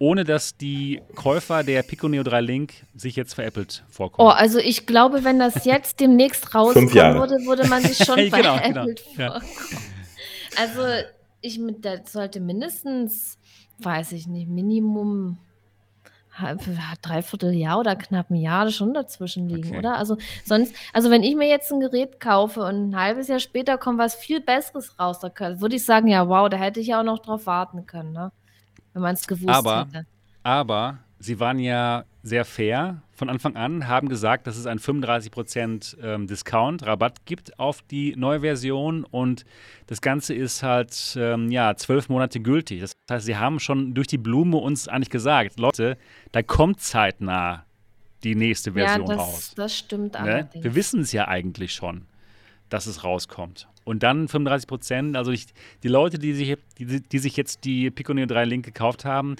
ohne 0.00 0.24
dass 0.24 0.56
die 0.56 1.00
Käufer 1.14 1.62
der 1.62 1.84
Pico 1.84 2.08
Neo 2.08 2.24
3 2.24 2.40
Link 2.40 2.72
sich 2.96 3.14
jetzt 3.14 3.34
veräppelt 3.34 3.84
Oh, 3.86 3.92
vorkommen? 3.92 4.30
also 4.32 4.58
ich 4.58 4.84
glaube, 4.84 5.22
wenn 5.22 5.38
das 5.38 5.64
jetzt 5.64 6.00
demnächst 6.00 6.54
rauskommen 6.56 6.92
würde, 6.92 7.36
würde 7.46 7.68
man 7.68 7.84
sich 7.84 8.04
schon 8.04 8.16
Genau, 8.30 8.56
veräppelt 8.56 9.04
genau, 9.14 9.22
ja. 9.22 9.40
vorkommen. 9.40 9.52
Also 10.56 10.82
ich 11.40 11.60
mit 11.60 11.84
der 11.84 12.04
sollte 12.04 12.40
mindestens, 12.40 13.38
weiß 13.78 14.10
ich 14.10 14.26
nicht, 14.26 14.48
Minimum 14.48 15.38
dreiviertel 17.02 17.52
Jahr 17.52 17.78
oder 17.80 17.96
knapp 17.96 18.30
ein 18.30 18.36
Jahr 18.36 18.70
schon 18.70 18.94
dazwischen 18.94 19.48
liegen, 19.48 19.68
Okay. 19.70 19.78
oder? 19.78 19.96
Also 19.96 20.16
sonst, 20.44 20.74
also 20.92 21.10
wenn 21.10 21.22
ich 21.22 21.34
mir 21.36 21.48
jetzt 21.48 21.72
ein 21.72 21.80
Gerät 21.80 22.20
kaufe 22.20 22.62
und 22.62 22.90
ein 22.90 22.96
halbes 22.96 23.28
Jahr 23.28 23.40
später 23.40 23.78
kommt 23.78 23.98
was 23.98 24.14
viel 24.14 24.40
Besseres 24.40 24.98
raus, 24.98 25.20
da 25.20 25.30
würde 25.60 25.76
ich 25.76 25.84
sagen, 25.84 26.08
ja 26.08 26.28
wow, 26.28 26.48
da 26.48 26.56
hätte 26.56 26.80
ich 26.80 26.88
ja 26.88 27.00
auch 27.00 27.04
noch 27.04 27.18
drauf 27.18 27.46
warten 27.46 27.86
können, 27.86 28.12
ne? 28.12 28.32
Wenn 28.92 29.02
man 29.02 29.14
es 29.14 29.26
gewusst 29.26 29.48
Aber- 29.48 29.86
hätte. 29.86 30.06
Aber 30.42 30.98
sie 31.18 31.40
waren 31.40 31.58
ja 31.58 32.04
sehr 32.22 32.44
fair 32.44 33.02
von 33.12 33.28
Anfang 33.30 33.56
an, 33.56 33.88
haben 33.88 34.08
gesagt, 34.08 34.46
dass 34.46 34.56
es 34.56 34.66
einen 34.66 34.78
35% 34.80 35.96
ähm, 36.02 36.26
Discount, 36.26 36.84
Rabatt 36.86 37.24
gibt 37.24 37.58
auf 37.58 37.82
die 37.82 38.14
neue 38.16 38.40
Version 38.40 39.04
und 39.04 39.44
das 39.86 40.00
Ganze 40.00 40.34
ist 40.34 40.62
halt 40.62 41.16
ähm, 41.18 41.50
ja 41.50 41.74
zwölf 41.76 42.08
Monate 42.08 42.40
gültig. 42.40 42.80
Das 42.80 42.92
heißt, 43.10 43.26
sie 43.26 43.36
haben 43.36 43.58
schon 43.60 43.94
durch 43.94 44.06
die 44.06 44.18
Blume 44.18 44.58
uns 44.58 44.88
eigentlich 44.88 45.10
gesagt, 45.10 45.58
Leute, 45.58 45.96
da 46.32 46.42
kommt 46.42 46.80
zeitnah 46.80 47.64
die 48.24 48.34
nächste 48.34 48.70
Ja, 48.70 48.86
Version 48.88 49.06
das, 49.06 49.18
raus. 49.18 49.52
das 49.56 49.76
stimmt 49.76 50.12
Ne? 50.14 50.20
allerdings. 50.20 50.64
Wir 50.64 50.74
wissen 50.74 51.00
es 51.00 51.12
ja 51.12 51.28
eigentlich 51.28 51.72
schon, 51.72 52.06
dass 52.68 52.86
es 52.86 53.04
rauskommt. 53.04 53.68
Und 53.84 54.02
dann 54.02 54.28
35 54.28 54.66
Prozent, 54.68 55.16
also 55.16 55.30
ich, 55.32 55.46
die 55.82 55.88
Leute, 55.88 56.18
die 56.18 56.34
sich, 56.34 56.56
die, 56.78 57.00
die 57.00 57.18
sich 57.18 57.36
jetzt 57.38 57.64
die 57.64 57.90
Pico 57.90 58.12
Neo 58.12 58.26
3 58.26 58.44
Link 58.44 58.64
gekauft 58.66 59.06
haben, 59.06 59.36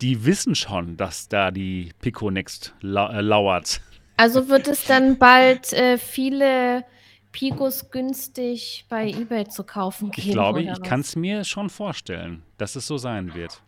die 0.00 0.24
wissen 0.24 0.54
schon, 0.54 0.96
dass 0.96 1.28
da 1.28 1.50
die 1.50 1.92
Pico 2.00 2.30
Next 2.30 2.74
lau 2.80 3.08
äh, 3.08 3.20
lauert. 3.20 3.80
Also 4.16 4.48
wird 4.48 4.68
es 4.68 4.84
dann 4.84 5.18
bald 5.18 5.72
äh, 5.72 5.98
viele 5.98 6.84
Picos 7.32 7.90
günstig 7.90 8.86
bei 8.88 9.08
eBay 9.08 9.48
zu 9.48 9.64
kaufen 9.64 10.10
geben? 10.10 10.28
Ich 10.28 10.32
glaube, 10.32 10.62
ich 10.62 10.82
kann 10.82 11.00
es 11.00 11.16
mir 11.16 11.44
schon 11.44 11.68
vorstellen, 11.68 12.42
dass 12.58 12.76
es 12.76 12.86
so 12.86 12.96
sein 12.96 13.34
wird. 13.34 13.60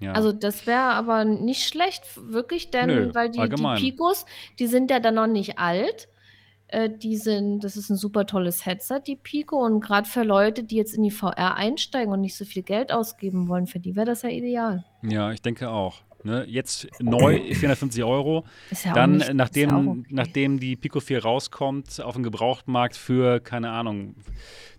Ja. 0.00 0.12
Also 0.12 0.32
das 0.32 0.66
wäre 0.66 0.80
aber 0.80 1.24
nicht 1.24 1.68
schlecht, 1.68 2.02
wirklich, 2.16 2.70
denn 2.70 2.86
Nö, 2.86 3.14
weil 3.14 3.30
die, 3.30 3.40
die. 3.48 3.74
Picos, 3.76 4.26
die 4.58 4.66
sind 4.66 4.90
ja 4.90 5.00
dann 5.00 5.14
noch 5.14 5.26
nicht 5.26 5.58
alt. 5.58 6.08
Äh, 6.68 6.90
die 6.90 7.16
sind, 7.16 7.60
das 7.60 7.76
ist 7.76 7.90
ein 7.90 7.96
super 7.96 8.26
tolles 8.26 8.66
Headset, 8.66 9.00
die 9.06 9.16
Pico. 9.16 9.64
Und 9.64 9.80
gerade 9.80 10.08
für 10.08 10.22
Leute, 10.22 10.64
die 10.64 10.76
jetzt 10.76 10.94
in 10.94 11.02
die 11.02 11.10
VR 11.10 11.56
einsteigen 11.56 12.12
und 12.12 12.20
nicht 12.20 12.36
so 12.36 12.44
viel 12.44 12.62
Geld 12.62 12.92
ausgeben 12.92 13.48
wollen, 13.48 13.66
für 13.66 13.78
die 13.78 13.94
wäre 13.94 14.06
das 14.06 14.22
ja 14.22 14.30
ideal. 14.30 14.84
ja, 15.02 15.30
ich 15.32 15.42
denke 15.42 15.70
auch. 15.70 16.02
Ne? 16.24 16.44
Jetzt 16.48 16.88
neu 17.00 17.40
450 17.54 18.02
Euro. 18.02 18.44
Ja 18.84 18.92
Dann, 18.94 19.18
nicht, 19.18 19.32
nachdem, 19.34 19.88
okay. 19.88 20.02
nachdem 20.10 20.58
die 20.58 20.74
Pico 20.74 20.98
4 20.98 21.22
rauskommt, 21.22 22.00
auf 22.00 22.14
dem 22.14 22.24
Gebrauchtmarkt 22.24 22.96
für, 22.96 23.38
keine 23.38 23.70
Ahnung, 23.70 24.16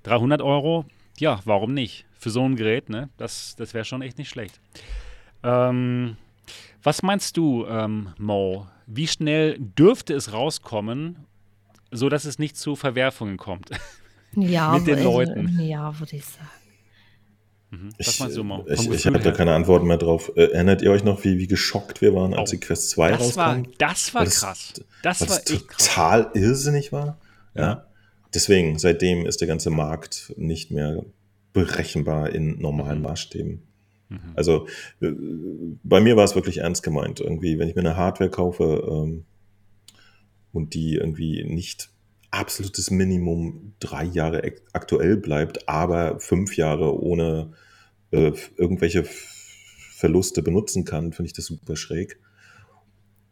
300 0.03 0.41
Euro, 0.41 0.85
ja, 1.17 1.39
warum 1.45 1.73
nicht? 1.73 2.05
Für 2.19 2.29
so 2.31 2.43
ein 2.43 2.55
Gerät, 2.57 2.89
ne? 2.89 3.09
Das, 3.17 3.55
das 3.55 3.73
wäre 3.73 3.85
schon 3.85 4.01
echt 4.01 4.17
nicht 4.17 4.29
schlecht. 4.29 4.59
Ähm, 5.43 6.17
was 6.83 7.01
meinst 7.01 7.37
du, 7.37 7.65
ähm, 7.65 8.09
Mo? 8.17 8.67
Wie 8.85 9.07
schnell 9.07 9.57
dürfte 9.59 10.13
es 10.13 10.33
rauskommen, 10.33 11.25
sodass 11.91 12.25
es 12.25 12.39
nicht 12.39 12.57
zu 12.57 12.75
Verwerfungen 12.75 13.37
kommt? 13.37 13.69
ja, 14.35 14.77
mit 14.77 14.87
den 14.87 15.03
Leuten? 15.03 15.59
Ja, 15.61 15.97
würde 15.99 16.15
ich 16.17 16.25
sagen. 16.25 16.47
Mhm. 17.69 17.89
Was 17.97 18.07
Ich, 18.79 18.87
ich, 18.89 18.93
ich 18.95 19.05
habe 19.07 19.19
da 19.19 19.31
keine 19.31 19.53
Antworten 19.53 19.87
mehr 19.87 19.97
drauf. 19.97 20.31
Äh, 20.37 20.51
erinnert 20.51 20.81
ihr 20.81 20.91
euch 20.91 21.03
noch, 21.03 21.23
wie, 21.25 21.37
wie 21.37 21.47
geschockt 21.47 22.01
wir 22.01 22.15
waren, 22.15 22.33
als 22.33 22.49
Oh, 22.49 22.55
die 22.55 22.59
Quest 22.61 22.91
2 22.91 23.11
das 23.11 23.35
war, 23.35 23.55
rauskam? 23.57 23.71
das 23.77 24.13
war 24.13 24.21
Weil 24.21 24.25
das- 24.27 24.39
krass. 24.39 24.73
Das 25.03 25.29
war 25.29 25.35
echt 25.37 25.67
krass. 25.67 25.87
total 25.89 26.31
irrsinnig 26.33 26.91
war. 26.93 27.19
Ja. 27.55 27.61
Ja. 27.61 27.87
Deswegen, 28.33 28.77
seitdem 28.79 29.25
ist 29.25 29.41
der 29.41 29.47
ganze 29.49 29.69
Markt 29.69 30.33
nicht 30.37 30.71
mehr 30.71 31.03
berechenbar 31.53 32.29
in 32.29 32.59
normalen 32.59 32.99
Mhm. 32.99 33.03
Maßstäben. 33.03 33.61
Mhm. 34.09 34.19
Also 34.35 34.67
äh, 35.01 35.11
bei 35.83 35.99
mir 35.99 36.15
war 36.15 36.23
es 36.23 36.35
wirklich 36.35 36.59
ernst 36.59 36.83
gemeint. 36.83 37.19
Irgendwie, 37.19 37.59
wenn 37.59 37.67
ich 37.67 37.75
mir 37.75 37.81
eine 37.81 37.97
Hardware 37.97 38.29
kaufe 38.29 38.87
ähm, 38.89 39.25
und 40.57 40.73
die 40.73 40.95
irgendwie 40.95 41.43
nicht 41.45 41.89
absolutes 42.31 42.91
Minimum 42.91 43.73
drei 43.79 44.03
Jahre 44.03 44.43
ak- 44.43 44.61
aktuell 44.73 45.15
bleibt, 45.15 45.69
aber 45.69 46.19
fünf 46.19 46.57
Jahre 46.57 47.01
ohne 47.01 47.53
äh, 48.11 48.33
irgendwelche 48.57 49.05
Verluste 49.05 50.43
benutzen 50.43 50.83
kann, 50.83 51.13
finde 51.13 51.27
ich 51.27 51.33
das 51.33 51.45
super 51.45 51.75
schräg. 51.75 52.19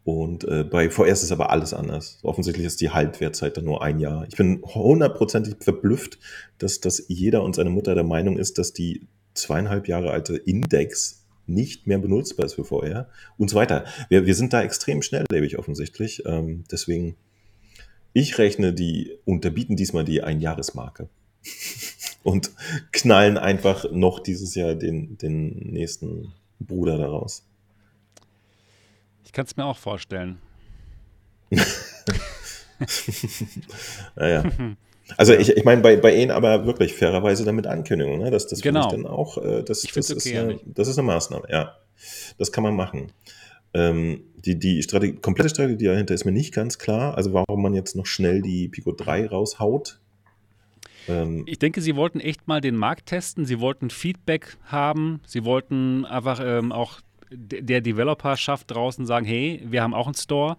Und 0.04 0.44
äh, 0.44 0.62
bei 0.64 0.88
VS 0.88 1.24
ist 1.24 1.32
aber 1.32 1.50
alles 1.50 1.74
anders. 1.74 2.20
Offensichtlich 2.22 2.64
ist 2.64 2.80
die 2.80 2.90
Halbwertzeit 2.90 3.56
dann 3.56 3.64
nur 3.64 3.82
ein 3.82 3.98
Jahr. 3.98 4.24
Ich 4.28 4.36
bin 4.36 4.62
hundertprozentig 4.62 5.56
verblüfft, 5.60 6.18
dass, 6.58 6.80
dass 6.80 7.04
jeder 7.08 7.42
und 7.42 7.56
seine 7.56 7.70
Mutter 7.70 7.94
der 7.96 8.04
Meinung 8.04 8.38
ist, 8.38 8.58
dass 8.58 8.72
die 8.72 9.08
zweieinhalb 9.34 9.88
Jahre 9.88 10.12
alte 10.12 10.36
Index 10.36 11.25
nicht 11.48 11.86
mehr 11.86 11.98
benutzbar 11.98 12.46
ist 12.46 12.54
für 12.54 12.64
VR 12.64 13.08
und 13.38 13.50
so 13.50 13.56
weiter. 13.56 13.84
Wir, 14.08 14.26
wir 14.26 14.34
sind 14.34 14.52
da 14.52 14.62
extrem 14.62 15.02
schnelllebig 15.02 15.58
offensichtlich. 15.58 16.24
Ähm, 16.26 16.64
deswegen, 16.70 17.16
ich 18.12 18.38
rechne 18.38 18.72
die, 18.72 19.18
unterbieten 19.24 19.76
diesmal 19.76 20.04
die 20.04 20.22
Einjahresmarke 20.22 21.08
und 22.22 22.50
knallen 22.92 23.38
einfach 23.38 23.90
noch 23.92 24.20
dieses 24.20 24.54
Jahr 24.54 24.74
den, 24.74 25.18
den 25.18 25.50
nächsten 25.72 26.32
Bruder 26.58 26.98
daraus. 26.98 27.46
Ich 29.24 29.32
kann 29.32 29.46
es 29.46 29.56
mir 29.56 29.64
auch 29.64 29.78
vorstellen. 29.78 30.38
Naja. 34.16 34.44
Also 35.16 35.32
ich, 35.34 35.50
ich 35.50 35.64
meine, 35.64 35.82
bei, 35.82 35.96
bei 35.96 36.14
ihnen 36.16 36.30
aber 36.30 36.66
wirklich 36.66 36.94
fairerweise 36.94 37.44
damit 37.44 37.66
Ankündigung, 37.66 38.18
ne? 38.18 38.30
Das, 38.30 38.46
das 38.48 38.60
finde 38.60 38.80
Genau. 38.80 38.86
ich 38.88 38.92
dann 39.02 39.06
auch, 39.06 39.38
äh, 39.38 39.62
das, 39.62 39.82
das, 39.82 40.10
ist 40.10 40.26
okay, 40.26 40.36
eine, 40.38 40.52
ehrlich. 40.52 40.64
das 40.66 40.88
ist 40.88 40.98
eine 40.98 41.06
Maßnahme, 41.06 41.46
ja. 41.48 41.76
Das 42.38 42.50
kann 42.52 42.64
man 42.64 42.74
machen. 42.74 43.12
Ähm, 43.72 44.24
die 44.36 44.58
die 44.58 44.82
Strategie, 44.82 45.16
komplette 45.18 45.50
Strategie 45.50 45.84
dahinter 45.86 46.14
ist 46.14 46.24
mir 46.24 46.32
nicht 46.32 46.52
ganz 46.54 46.78
klar. 46.78 47.16
Also 47.16 47.32
warum 47.32 47.62
man 47.62 47.74
jetzt 47.74 47.94
noch 47.96 48.06
schnell 48.06 48.42
die 48.42 48.68
Pico 48.68 48.92
3 48.92 49.26
raushaut. 49.28 50.00
Ähm, 51.08 51.44
Ich 51.46 51.58
denke, 51.58 51.80
sie 51.80 51.94
wollten 51.96 52.20
echt 52.20 52.48
mal 52.48 52.60
den 52.60 52.76
Markt 52.76 53.06
testen. 53.06 53.44
Sie 53.46 53.60
wollten 53.60 53.90
Feedback 53.90 54.56
haben. 54.64 55.20
Sie 55.26 55.44
wollten 55.44 56.04
einfach 56.04 56.40
ähm, 56.42 56.72
auch 56.72 57.00
der 57.30 57.80
Developerschaft 57.80 58.70
draußen 58.70 59.06
sagen: 59.06 59.26
Hey, 59.26 59.62
wir 59.64 59.82
haben 59.82 59.94
auch 59.94 60.06
einen 60.06 60.14
Store. 60.14 60.56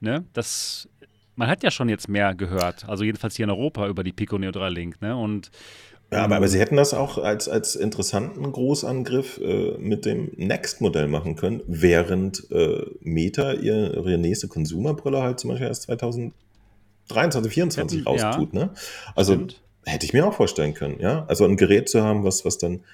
Ne? 0.00 0.24
Das, 0.32 0.88
man 1.36 1.48
hat 1.48 1.62
ja 1.62 1.70
schon 1.70 1.88
jetzt 1.88 2.08
mehr 2.08 2.34
gehört. 2.34 2.88
Also, 2.88 3.04
jedenfalls 3.04 3.36
hier 3.36 3.44
in 3.44 3.50
Europa 3.50 3.88
über 3.88 4.04
die 4.04 4.12
Pico 4.12 4.38
Neo 4.38 4.50
3 4.50 4.68
Link. 4.70 5.00
Ne? 5.02 5.16
Und 5.16 5.50
ja, 6.12 6.24
aber, 6.24 6.36
aber 6.36 6.48
sie 6.48 6.60
hätten 6.60 6.76
das 6.76 6.92
auch 6.92 7.16
als, 7.16 7.48
als 7.48 7.74
interessanten 7.74 8.52
Großangriff 8.52 9.38
äh, 9.42 9.78
mit 9.78 10.04
dem 10.04 10.30
Next-Modell 10.36 11.08
machen 11.08 11.36
können, 11.36 11.62
während 11.66 12.50
äh, 12.50 12.84
Meta 13.00 13.54
ihr, 13.54 13.94
ihre 13.94 14.18
nächste 14.18 14.46
Consumer-Brille 14.48 15.22
halt 15.22 15.40
zum 15.40 15.50
Beispiel 15.50 15.68
erst 15.68 15.82
2023, 15.84 16.34
2024 17.08 18.00
Hätten- 18.06 18.18
ja. 18.18 18.30
raustut. 18.30 18.52
Ne? 18.52 18.70
Also 19.14 19.34
Stimmt. 19.34 19.62
Hätte 19.84 20.06
ich 20.06 20.12
mir 20.12 20.24
auch 20.26 20.34
vorstellen 20.34 20.74
können, 20.74 21.00
ja. 21.00 21.24
Also 21.26 21.44
ein 21.44 21.56
Gerät 21.56 21.88
zu 21.88 22.02
haben, 22.04 22.22
was, 22.22 22.44
was 22.44 22.56
dann 22.56 22.84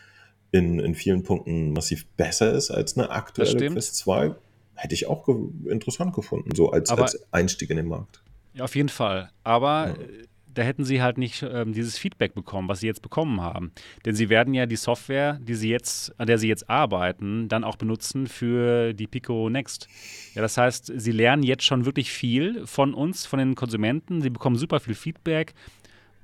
in, 0.52 0.78
in 0.78 0.94
vielen 0.94 1.22
Punkten 1.22 1.72
massiv 1.74 2.06
besser 2.16 2.52
ist 2.54 2.70
als 2.70 2.96
eine 2.96 3.10
aktuelle. 3.10 3.68
Quest 3.70 3.96
2, 3.96 4.34
hätte 4.74 4.94
ich 4.94 5.06
auch 5.06 5.26
ge 5.26 5.34
interessant 5.70 6.14
gefunden, 6.14 6.54
so 6.54 6.70
als, 6.70 6.88
Aber- 6.88 7.02
als 7.02 7.20
Einstieg 7.30 7.68
in 7.68 7.76
den 7.76 7.88
Markt. 7.88 8.22
Ja, 8.58 8.64
auf 8.64 8.76
jeden 8.76 8.88
Fall. 8.90 9.30
Aber 9.44 9.88
Ja. 9.88 9.94
äh, 9.94 10.24
da 10.54 10.62
hätten 10.64 10.84
sie 10.84 11.00
halt 11.00 11.18
nicht 11.18 11.44
ähm, 11.48 11.72
dieses 11.72 11.98
Feedback 11.98 12.34
bekommen, 12.34 12.68
was 12.68 12.80
sie 12.80 12.88
jetzt 12.88 13.00
bekommen 13.02 13.40
haben. 13.40 13.70
Denn 14.04 14.16
sie 14.16 14.28
werden 14.28 14.54
ja 14.54 14.66
die 14.66 14.74
Software, 14.74 15.38
die 15.40 15.54
sie 15.54 15.68
jetzt, 15.70 16.12
an 16.18 16.26
der 16.26 16.38
sie 16.38 16.48
jetzt 16.48 16.68
arbeiten, 16.68 17.48
dann 17.48 17.62
auch 17.62 17.76
benutzen 17.76 18.26
für 18.26 18.92
die 18.92 19.06
Pico 19.06 19.48
Next. 19.50 19.86
Ja, 20.34 20.42
das 20.42 20.56
heißt, 20.56 20.92
sie 20.96 21.12
lernen 21.12 21.44
jetzt 21.44 21.62
schon 21.62 21.84
wirklich 21.84 22.10
viel 22.10 22.66
von 22.66 22.92
uns, 22.92 23.24
von 23.24 23.38
den 23.38 23.54
Konsumenten. 23.54 24.20
Sie 24.20 24.30
bekommen 24.30 24.56
super 24.56 24.80
viel 24.80 24.94
Feedback 24.96 25.54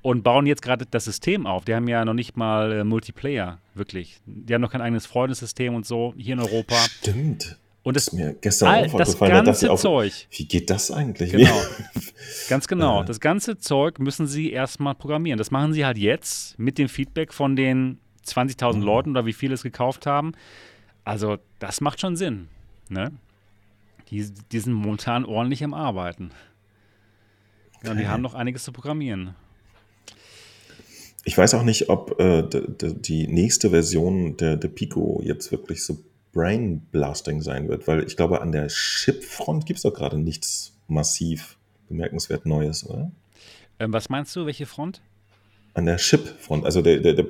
und 0.01 0.23
bauen 0.23 0.45
jetzt 0.47 0.61
gerade 0.61 0.85
das 0.85 1.05
System 1.05 1.47
auf. 1.47 1.63
Die 1.63 1.73
haben 1.73 1.87
ja 1.87 2.03
noch 2.03 2.13
nicht 2.13 2.35
mal 2.35 2.73
äh, 2.73 2.83
Multiplayer, 2.83 3.59
wirklich. 3.73 4.17
Die 4.25 4.53
haben 4.53 4.61
noch 4.61 4.71
kein 4.71 4.81
eigenes 4.81 5.05
Freundessystem 5.05 5.73
und 5.73 5.85
so 5.85 6.13
hier 6.17 6.33
in 6.33 6.39
Europa. 6.41 6.75
Stimmt. 6.75 7.57
Und 7.85 7.95
ist 7.95 8.13
mir 8.13 8.33
gestern 8.41 8.67
all, 8.67 8.89
auch 8.89 8.97
das 8.97 9.17
ganze 9.19 9.71
auch, 9.71 9.79
Zeug, 9.79 10.11
Wie 10.31 10.45
geht 10.45 10.71
das 10.71 10.89
eigentlich? 10.89 11.31
Genau. 11.31 11.53
Ganz 12.49 12.67
genau. 12.67 13.03
Das 13.05 13.19
ganze 13.19 13.59
Zeug 13.59 13.99
müssen 13.99 14.25
sie 14.25 14.51
erstmal 14.51 14.95
programmieren. 14.95 15.37
Das 15.37 15.51
machen 15.51 15.71
sie 15.71 15.85
halt 15.85 15.99
jetzt 15.99 16.57
mit 16.57 16.79
dem 16.79 16.89
Feedback 16.89 17.31
von 17.31 17.55
den 17.55 17.99
20.000 18.25 18.77
Mhm. 18.77 18.81
Leuten 18.81 19.09
oder 19.11 19.27
wie 19.27 19.33
viele 19.33 19.53
es 19.53 19.61
gekauft 19.61 20.07
haben. 20.07 20.31
Also, 21.03 21.37
das 21.59 21.79
macht 21.79 22.01
schon 22.01 22.15
Sinn. 22.15 22.47
Ne? 22.89 23.11
Die, 24.09 24.31
die 24.51 24.59
sind 24.59 24.73
momentan 24.73 25.23
ordentlich 25.23 25.63
am 25.63 25.75
Arbeiten. 25.75 26.31
Ja, 27.83 27.91
und 27.91 27.97
die 27.97 28.03
Okay. 28.03 28.11
haben 28.11 28.23
noch 28.23 28.33
einiges 28.33 28.63
zu 28.63 28.71
programmieren. 28.71 29.35
Ich 31.23 31.37
weiß 31.37 31.53
auch 31.53 31.63
nicht, 31.63 31.89
ob 31.89 32.19
äh, 32.19 32.43
die 32.49 33.27
nächste 33.27 33.69
Version 33.69 34.37
der, 34.37 34.57
der 34.57 34.69
Pico 34.69 35.21
jetzt 35.23 35.51
wirklich 35.51 35.83
so 35.83 35.99
Brain 36.35 36.81
Blasting 36.91 37.41
sein 37.41 37.69
wird, 37.69 37.87
weil 37.87 38.03
ich 38.05 38.17
glaube, 38.17 38.41
an 38.41 38.51
der 38.51 38.67
Chip-Front 38.67 39.65
gibt 39.65 39.77
es 39.77 39.83
doch 39.83 39.93
gerade 39.93 40.17
nichts 40.19 40.73
massiv 40.87 41.57
bemerkenswert 41.87 42.45
Neues, 42.45 42.85
oder? 42.87 43.09
Ähm, 43.79 43.93
was 43.93 44.09
meinst 44.09 44.35
du, 44.35 44.45
welche 44.45 44.65
Front? 44.65 45.01
An 45.73 45.85
der 45.85 45.95
Chip-Front, 45.95 46.65
also 46.65 46.81
der, 46.81 46.99
der, 46.99 47.13
der 47.13 47.25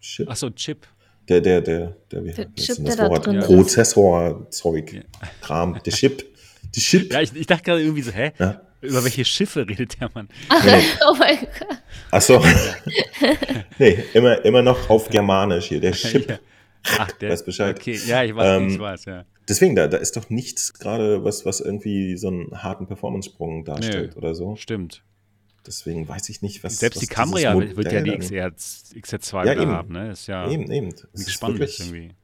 Chip, 0.00 0.30
Achso, 0.30 0.48
Chip. 0.50 0.86
der, 1.28 1.40
der, 1.40 1.60
der, 1.60 1.96
der, 2.10 2.24
wie 2.24 2.30
Der 2.32 2.46
heißt 2.46 2.56
Chip, 2.56 2.76
der 2.76 2.84
das 2.86 2.96
da 2.96 3.08
Wort? 3.10 3.24
Prozessor-Zeug, 3.46 4.92
Ja. 4.92 5.00
Kram, 5.42 5.80
der 5.84 5.92
Chip, 5.92 6.24
die 6.74 6.80
Chip. 6.80 7.12
Ja, 7.12 7.20
ich, 7.20 7.34
ich 7.34 7.46
dachte 7.46 7.64
gerade 7.64 7.82
irgendwie 7.82 8.02
so, 8.02 8.12
hä? 8.12 8.32
Ja. 8.38 8.60
Über 8.80 9.02
welche 9.02 9.24
Schiffe 9.24 9.66
redet 9.68 10.00
der 10.00 10.08
Mann? 10.14 10.28
Nee. 10.64 10.82
oh 11.10 11.16
mein 11.18 11.38
Gott. 11.58 11.78
Achso. 12.12 12.40
nee, 13.78 13.98
immer, 14.14 14.44
immer 14.44 14.62
noch 14.62 14.88
auf 14.88 15.08
Germanisch 15.08 15.66
hier, 15.66 15.80
der 15.80 15.92
Chip. 15.94 16.30
Ja. 16.30 16.38
Ach, 16.84 17.10
der. 17.20 17.30
Weiß 17.30 17.44
Bescheid. 17.44 17.76
Okay, 17.78 17.98
ja, 18.06 18.22
ich 18.24 18.34
weiß, 18.34 18.60
Ähm, 18.62 18.68
ich 18.68 18.78
weiß, 18.78 19.04
ja. 19.06 19.24
Deswegen, 19.48 19.74
da, 19.76 19.88
da 19.88 19.96
ist 19.96 20.16
doch 20.16 20.28
nichts 20.28 20.74
gerade, 20.74 21.24
was, 21.24 21.46
was 21.46 21.60
irgendwie 21.60 22.16
so 22.18 22.28
einen 22.28 22.62
harten 22.62 22.86
Performance-Sprung 22.86 23.64
darstellt 23.64 24.16
oder 24.16 24.34
so. 24.34 24.56
Stimmt. 24.56 25.02
Deswegen 25.66 26.06
weiß 26.08 26.28
ich 26.28 26.42
nicht, 26.42 26.62
was. 26.64 26.78
Selbst 26.78 26.96
was 26.96 27.00
die 27.00 27.06
Cambria 27.06 27.54
wird 27.58 27.76
wird 27.76 27.92
ja 27.92 28.00
die 28.00 28.10
Modell 28.10 28.50
XR, 28.52 28.52
XR2 29.00 29.46
Ja, 29.46 29.52
eben. 29.54 29.70
haben, 29.70 29.92
ne? 29.92 30.10
Ist 30.12 30.26
ja 30.26 30.48
Eben, 30.50 30.70
eben. 30.70 30.86
Nichts 30.86 31.04
ist 31.12 31.32
Spannendes 31.32 31.78
irgendwie. 31.80 32.14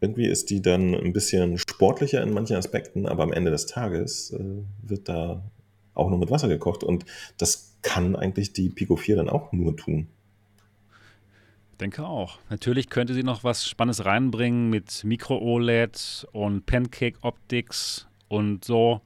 irgendwie 0.00 0.26
ist 0.26 0.50
die 0.50 0.60
dann 0.62 0.94
ein 0.94 1.12
bisschen 1.12 1.58
sportlicher 1.58 2.22
in 2.22 2.32
manchen 2.32 2.56
Aspekten, 2.56 3.06
aber 3.06 3.22
am 3.22 3.32
Ende 3.32 3.50
des 3.50 3.66
Tages 3.66 4.30
äh, 4.32 4.62
wird 4.82 5.08
da 5.08 5.50
auch 5.94 6.08
nur 6.10 6.18
mit 6.18 6.30
Wasser 6.30 6.48
gekocht 6.48 6.84
und 6.84 7.04
das 7.38 7.76
kann 7.82 8.16
eigentlich 8.16 8.52
die 8.52 8.68
Pico 8.68 8.96
4 8.96 9.16
dann 9.16 9.28
auch 9.28 9.52
nur 9.52 9.76
tun. 9.76 10.08
Denke 11.80 12.06
auch. 12.06 12.38
Natürlich 12.50 12.88
könnte 12.88 13.14
sie 13.14 13.22
noch 13.22 13.42
was 13.44 13.66
Spannendes 13.68 14.04
reinbringen 14.04 14.70
mit 14.70 15.02
Micro-OLED 15.04 16.26
und 16.32 16.66
Pancake-Optics 16.66 18.06
und 18.28 18.64
so. 18.64 19.00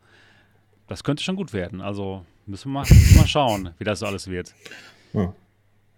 Das 0.86 1.02
könnte 1.04 1.22
schon 1.22 1.36
gut 1.36 1.52
werden. 1.52 1.80
Also 1.80 2.24
müssen 2.46 2.70
wir 2.72 2.80
mal, 2.80 2.86
mal 3.16 3.26
schauen, 3.26 3.70
wie 3.78 3.84
das 3.84 4.00
so 4.00 4.06
alles 4.06 4.28
wird. 4.28 4.54
Ja. 5.12 5.34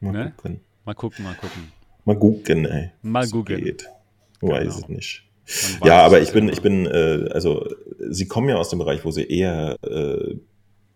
Mal 0.00 0.12
Ne? 0.12 0.32
gucken. 0.36 0.60
Mal 0.84 0.94
gucken, 0.94 1.24
mal 1.24 1.34
gucken. 1.34 1.72
Mal 2.04 2.18
gucken, 2.18 2.64
ey. 2.66 2.90
Mal 3.02 3.26
so 3.26 3.38
gucken. 3.38 3.62
Geht. 3.62 3.88
Weiß 4.40 4.62
Genau. 4.76 4.76
es 4.84 4.88
nicht. 4.88 5.24
Man 5.72 5.80
weiß 5.80 5.88
Ja, 5.88 6.02
aber 6.02 6.20
ich 6.20 6.32
bin, 6.32 6.44
immer. 6.44 6.52
ich 6.52 6.62
bin, 6.62 6.86
äh, 6.86 7.28
also 7.32 7.68
sie 8.08 8.26
kommen 8.26 8.48
ja 8.48 8.56
aus 8.56 8.70
dem 8.70 8.78
Bereich, 8.78 9.04
wo 9.04 9.10
sie 9.10 9.24
eher 9.26 9.76
äh, 9.82 10.36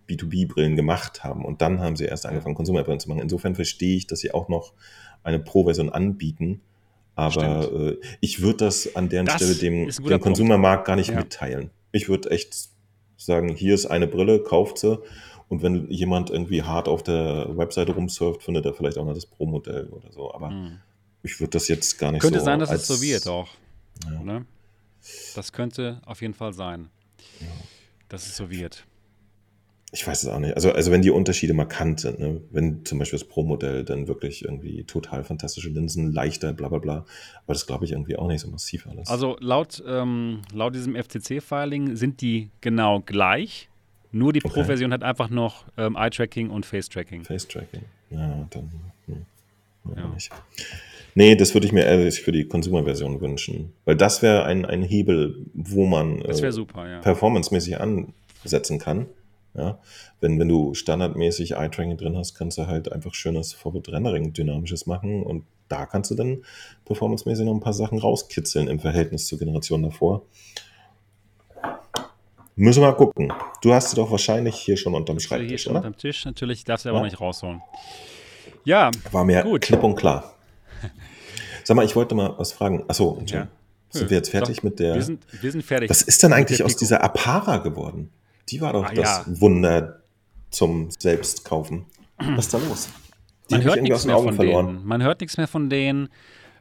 B2B-Brillen 0.08 0.76
gemacht 0.76 1.24
haben 1.24 1.44
und 1.44 1.60
dann 1.62 1.80
haben 1.80 1.96
sie 1.96 2.04
erst 2.04 2.26
angefangen, 2.26 2.54
Konsumerbrillen 2.54 3.00
zu 3.00 3.08
machen. 3.08 3.20
Insofern 3.22 3.54
verstehe 3.54 3.96
ich, 3.96 4.06
dass 4.06 4.20
sie 4.20 4.32
auch 4.32 4.48
noch 4.48 4.72
eine 5.24 5.40
Pro-Version 5.40 5.90
anbieten. 5.90 6.60
Aber 7.16 7.72
äh, 7.72 7.96
ich 8.20 8.40
würde 8.42 8.58
das 8.66 8.94
an 8.96 9.08
deren 9.08 9.26
Das 9.26 9.36
Stelle 9.36 9.54
dem, 9.56 9.88
dem 9.88 10.20
Konsumermarkt 10.20 10.86
gar 10.86 10.96
nicht 10.96 11.10
Ja. 11.10 11.16
mitteilen. 11.16 11.70
Ich 11.92 12.08
würde 12.08 12.30
echt 12.30 12.68
sagen, 13.16 13.48
hier 13.54 13.74
ist 13.74 13.86
eine 13.86 14.06
Brille, 14.06 14.40
kauft 14.42 14.78
sie. 14.78 14.98
Und 15.48 15.62
wenn 15.62 15.88
jemand 15.90 16.30
irgendwie 16.30 16.62
hart 16.62 16.88
auf 16.88 17.02
der 17.02 17.56
Webseite 17.56 17.92
rumsurft, 17.92 18.42
findet 18.42 18.64
er 18.66 18.74
vielleicht 18.74 18.98
auch 18.98 19.04
noch 19.04 19.14
das 19.14 19.26
Pro-Modell 19.26 19.88
oder 19.90 20.10
so. 20.10 20.32
Aber 20.34 20.48
Hm. 20.50 20.78
ich 21.22 21.38
würde 21.40 21.50
das 21.50 21.68
jetzt 21.68 21.98
gar 21.98 22.10
nicht 22.12 22.20
Könnte 22.22 22.38
so 22.40 22.44
sein, 22.44 22.58
dass 22.58 22.70
es 22.70 22.72
als- 22.72 22.86
so 22.88 23.00
wird 23.00 23.28
auch. 23.28 23.48
Ja. 24.10 24.20
Ne? 24.22 24.46
Das 25.36 25.52
könnte 25.52 26.00
auf 26.06 26.20
jeden 26.22 26.34
Fall 26.34 26.52
sein. 26.52 26.88
Dass 28.08 28.26
es 28.26 28.36
so 28.36 28.50
wird. 28.50 28.84
Ich 29.94 30.04
weiß 30.04 30.24
es 30.24 30.28
auch 30.28 30.40
nicht. 30.40 30.56
Also, 30.56 30.72
also 30.72 30.90
wenn 30.90 31.02
die 31.02 31.10
Unterschiede 31.10 31.54
markant 31.54 32.00
sind, 32.00 32.18
ne? 32.18 32.40
wenn 32.50 32.84
zum 32.84 32.98
Beispiel 32.98 33.20
das 33.20 33.28
Pro-Modell 33.28 33.84
dann 33.84 34.08
wirklich 34.08 34.44
irgendwie 34.44 34.82
total 34.82 35.22
fantastische 35.22 35.68
Linsen, 35.68 36.12
leichter, 36.12 36.52
bla 36.52 36.68
bla 36.68 36.78
bla. 36.78 36.96
Aber 37.44 37.54
das 37.54 37.64
glaube 37.64 37.84
ich 37.84 37.92
irgendwie 37.92 38.16
auch 38.16 38.26
nicht 38.26 38.40
so 38.40 38.48
massiv 38.48 38.88
alles. 38.88 39.08
Also 39.08 39.36
laut, 39.38 39.84
ähm, 39.86 40.42
laut 40.52 40.74
diesem 40.74 40.96
FCC-Filing 40.96 41.94
sind 41.94 42.20
die 42.22 42.50
genau 42.60 43.02
gleich. 43.06 43.68
Nur 44.10 44.32
die 44.32 44.44
Okay. 44.44 44.52
Pro-Version 44.54 44.92
hat 44.92 45.04
einfach 45.04 45.30
noch 45.30 45.64
ähm, 45.76 45.94
Eye-Tracking 45.96 46.50
und 46.50 46.66
Face-Tracking. 46.66 47.22
Face-Tracking. 47.22 47.82
Ja, 48.10 48.48
dann. 48.50 48.70
Hm, 49.06 49.26
ja. 49.96 50.08
Nicht. 50.08 50.30
Nee, 51.14 51.36
das 51.36 51.54
würde 51.54 51.68
ich 51.68 51.72
mir 51.72 51.84
ehrlich 51.84 52.20
für 52.20 52.32
die 52.32 52.46
Consumer-Version 52.46 53.20
wünschen. 53.20 53.72
Weil 53.84 53.94
das 53.94 54.22
wäre 54.22 54.44
ein, 54.44 54.64
ein 54.64 54.82
Hebel, 54.82 55.46
wo 55.54 55.86
man 55.86 56.20
äh, 56.22 56.50
super, 56.50 56.88
ja. 56.88 56.98
performancemäßig 56.98 57.78
ansetzen 57.78 58.80
kann. 58.80 59.06
Ja, 59.56 59.78
wenn, 60.20 60.38
wenn 60.40 60.48
du 60.48 60.74
standardmäßig 60.74 61.52
Eye-Tracking 61.52 61.96
drin 61.96 62.16
hast, 62.16 62.34
kannst 62.34 62.58
du 62.58 62.66
halt 62.66 62.90
einfach 62.90 63.14
schönes 63.14 63.52
Forward-Rendering 63.52 64.32
dynamisches 64.32 64.86
machen 64.86 65.22
und 65.22 65.44
da 65.68 65.86
kannst 65.86 66.10
du 66.10 66.14
dann 66.16 66.44
performancemäßig 66.84 67.44
noch 67.46 67.54
ein 67.54 67.60
paar 67.60 67.72
Sachen 67.72 67.98
rauskitzeln 67.98 68.66
im 68.68 68.80
Verhältnis 68.80 69.26
zur 69.26 69.38
Generation 69.38 69.82
davor. 69.82 70.22
Müssen 72.56 72.82
wir 72.82 72.88
mal 72.88 72.96
gucken. 72.96 73.32
Du 73.62 73.72
hast 73.74 73.90
sie 73.90 73.96
doch 73.96 74.10
wahrscheinlich 74.10 74.54
hier 74.56 74.76
schon 74.76 74.94
unterm 74.94 75.16
wäre 75.16 75.20
hier 75.20 75.28
Schreibtisch, 75.28 75.62
schon 75.64 75.70
oder? 75.72 75.80
unterm 75.80 75.96
Tisch. 75.96 76.24
Natürlich 76.24 76.64
darfst 76.64 76.84
du 76.84 76.90
aber 76.90 76.98
Ja. 76.98 77.04
nicht 77.04 77.20
rausholen. 77.20 77.62
Ja, 78.64 78.90
War 79.10 79.24
mir 79.24 79.42
Gut. 79.42 79.62
klipp 79.62 79.82
und 79.82 79.96
klar. 79.96 80.34
Sag 81.64 81.76
mal, 81.76 81.84
ich 81.84 81.96
wollte 81.96 82.14
mal 82.14 82.34
was 82.38 82.52
fragen. 82.52 82.84
Achso. 82.88 83.20
Ja. 83.26 83.48
Sind 83.90 84.10
wir 84.10 84.16
jetzt 84.18 84.30
fertig 84.30 84.56
Doch, 84.58 84.62
mit 84.64 84.78
der. 84.80 84.94
wir, 84.96 85.02
sind, 85.02 85.24
wir 85.40 85.52
sind 85.52 85.62
fertig. 85.62 85.88
was 85.90 86.02
ist 86.02 86.22
denn 86.22 86.32
eigentlich 86.32 86.62
aus 86.64 86.76
dieser 86.76 87.02
Apara 87.02 87.58
geworden? 87.58 88.10
Die 88.50 88.60
war 88.60 88.72
doch 88.72 88.84
Ah, 88.84 88.92
das 88.94 89.24
ja. 89.26 89.40
Wunder 89.40 90.00
zum 90.50 90.90
Selbstkaufen. 90.90 91.86
Was 92.18 92.46
ist 92.46 92.54
da 92.54 92.58
los? 92.58 92.88
Die 93.50 93.54
Man 93.54 93.64
hört 93.64 93.82
nichts 93.82 94.02
den 94.02 94.08
mehr 94.08 94.16
Augen 94.16 94.26
von 94.28 94.36
verloren. 94.36 94.66
denen. 94.66 94.86
Man 94.86 95.02
hört 95.02 95.20
nichts 95.20 95.36
mehr 95.36 95.48
von 95.48 95.68
denen. 95.68 96.08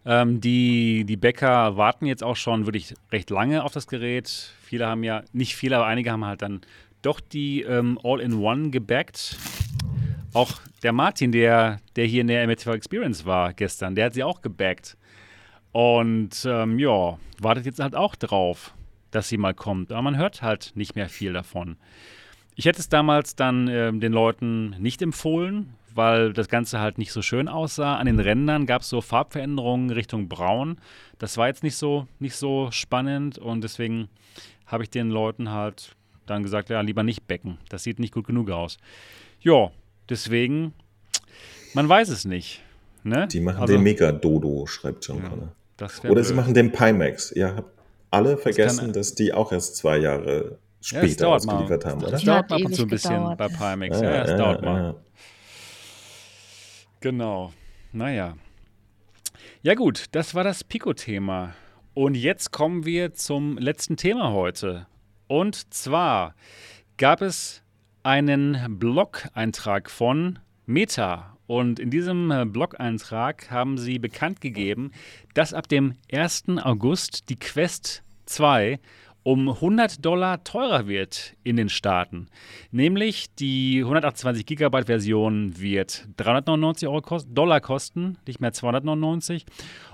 Ähm, 0.06 0.42
die, 0.42 1.06
die 1.06 1.16
Bäcker 1.16 1.78
warten 1.78 2.06
jetzt 2.06 2.24
auch 2.24 2.36
schon 2.36 2.66
wirklich 2.66 2.94
recht 3.12 3.30
lange 3.30 3.64
auf 3.64 3.72
das 3.72 3.88
Gerät. 3.88 4.28
Viele 4.62 4.88
haben 4.88 5.04
ja, 5.04 5.24
nicht 5.32 5.56
viele, 5.56 5.78
aber 5.78 5.86
einige 5.86 6.12
haben 6.12 6.26
halt 6.26 6.42
dann 6.42 6.62
doch 7.02 7.20
die 7.20 7.62
ähm, 7.62 7.98
All-in-One 8.04 8.70
gebackt. 8.72 9.38
Auch 10.34 10.52
der 10.82 10.92
Martin, 10.94 11.32
der, 11.32 11.80
der 11.96 12.06
hier 12.06 12.22
in 12.22 12.28
der 12.28 12.46
MTV 12.48 12.74
Experience 12.74 13.26
war 13.26 13.54
gestern, 13.54 13.96
der 13.96 14.06
hat 14.08 14.14
sie 14.14 14.24
auch 14.24 14.42
gebackt. 14.42 14.98
Und 15.72 16.46
ähm, 16.46 16.80
ja, 16.80 17.18
wartet 17.40 17.66
jetzt 17.66 17.80
halt 17.80 17.96
auch 17.96 18.16
drauf, 18.16 18.74
dass 19.14 19.30
sie 19.30 19.38
mal 19.38 19.53
kommt. 19.53 19.91
Aber 19.91 20.02
man 20.02 20.18
hört 20.18 20.41
halt 20.41 20.72
nicht 20.76 20.95
mehr 20.95 21.10
viel 21.10 21.34
davon. 21.34 21.77
Ich 22.56 22.65
hätte 22.65 22.80
es 22.80 22.90
damals 22.90 23.35
dann 23.35 23.68
ähm, 23.68 23.99
den 23.99 24.11
Leuten 24.14 24.72
nicht 24.80 25.02
empfohlen, 25.02 25.73
weil 25.95 26.34
das 26.34 26.49
Ganze 26.49 26.80
halt 26.80 26.98
nicht 26.98 27.11
so 27.11 27.22
schön 27.22 27.48
aussah. 27.48 27.98
An 27.98 28.06
den 28.06 28.19
Rändern 28.19 28.65
gab 28.65 28.81
es 28.81 28.90
so 28.90 29.02
Farbveränderungen 29.02 29.90
Richtung 29.91 30.27
Braun. 30.27 30.77
Das 31.19 31.38
war 31.38 31.48
jetzt 31.48 31.64
nicht 31.64 31.76
so, 31.76 32.07
nicht 32.19 32.35
so 32.35 32.69
spannend 32.72 33.38
und 33.38 33.64
deswegen 33.64 34.10
habe 34.65 34.84
ich 34.84 34.90
den 34.90 35.10
Leuten 35.10 35.49
halt 35.52 35.95
dann 36.26 36.41
gesagt, 36.41 36.69
ja, 36.69 36.81
lieber 36.81 37.03
nicht 37.03 37.27
becken. 37.27 37.57
Das 37.69 37.84
sieht 37.84 37.99
nicht 37.99 38.14
gut 38.14 38.26
genug 38.27 38.49
aus. 38.49 38.77
Ja, 39.41 39.72
deswegen, 40.10 40.73
man 41.73 41.88
weiß 41.90 42.10
es 42.10 42.26
nicht. 42.26 42.61
Ne? 43.03 43.27
Die 43.27 43.41
machen 43.41 43.61
Also, 43.61 43.73
den 43.73 43.84
Mega-Dodo, 43.84 44.65
schreibt 44.65 45.06
John 45.06 45.22
Ja, 45.22 45.88
Oder 46.10 46.23
sie 46.23 46.34
blöd. 46.34 46.35
machen 46.35 46.53
den 46.53 46.72
Pimax. 46.72 47.31
Ihr 47.34 47.56
habt 47.56 47.69
alle 48.14 48.38
vergessen, 48.38 48.80
kann- 48.85 48.94
dass 48.94 49.15
die 49.15 49.34
auch 49.34 49.52
erst 49.52 49.76
zwei 49.77 49.98
Jahre 49.98 50.60
Ja, 50.81 50.99
später 50.99 51.30
mal. 51.30 51.35
ausgeliefert 51.35 51.85
haben, 51.85 52.02
oder? 52.02 52.11
Das 52.11 52.23
dauert 52.23 52.49
mal 52.49 52.56
ab 52.57 52.65
und 52.65 52.76
zu 52.76 52.84
ein 52.84 52.88
bisschen 52.90 53.14
gedauert. 53.15 53.38
bei 53.38 53.48
Pimax. 53.48 54.02
Ja, 54.02 54.22
es 54.23 54.38
dauert 54.38 54.61
mal. 54.61 54.81
ja. 54.84 54.95
Genau. 57.02 57.53
Naja. 57.91 58.35
Ja 59.61 59.76
gut, 59.76 60.06
das 60.11 60.35
war 60.35 60.44
das 60.44 60.64
Pico-Thema. 60.64 61.53
Und 61.94 62.15
jetzt 62.15 62.52
kommen 62.52 62.85
wir 62.85 63.14
zum 63.14 63.57
letzten 63.57 63.98
Thema 63.98 64.31
heute. 64.31 64.88
Und 65.27 65.73
zwar 65.73 66.35
gab 66.98 67.22
es 67.22 67.61
einen 68.03 68.80
Blog-Eintrag 68.80 69.90
von 69.90 70.40
Meta. 70.65 71.33
Und 71.48 71.80
in 71.80 71.90
diesem 71.90 72.32
äh, 72.32 72.45
Blog-Eintrag 72.45 73.52
haben 73.52 73.78
sie 73.78 73.99
bekannt 73.99 74.41
gegeben, 74.41 74.91
dass 75.34 75.53
ab 75.53 75.68
dem 75.68 75.94
1. 76.11 76.45
August 76.64 77.30
die 77.30 77.36
Quest 77.36 78.03
2 78.26 78.80
um 79.24 79.49
100 79.49 80.03
Dollar 80.03 80.44
teurer 80.44 80.88
wird 80.88 81.36
in 81.44 81.56
den 81.56 81.70
Staaten. 81.70 82.28
Nämlich 82.72 83.34
die 83.36 83.80
128 83.80 84.45
Gigabyte 84.45 84.86
Version 84.88 85.60
wird 85.60 86.07
399 86.18 86.88
Euro 86.88 87.02
kost 87.02 87.28
Dollar 87.32 87.61
kosten, 87.61 88.18
nicht 88.28 88.41
mehr 88.41 88.52
299. 88.52 89.45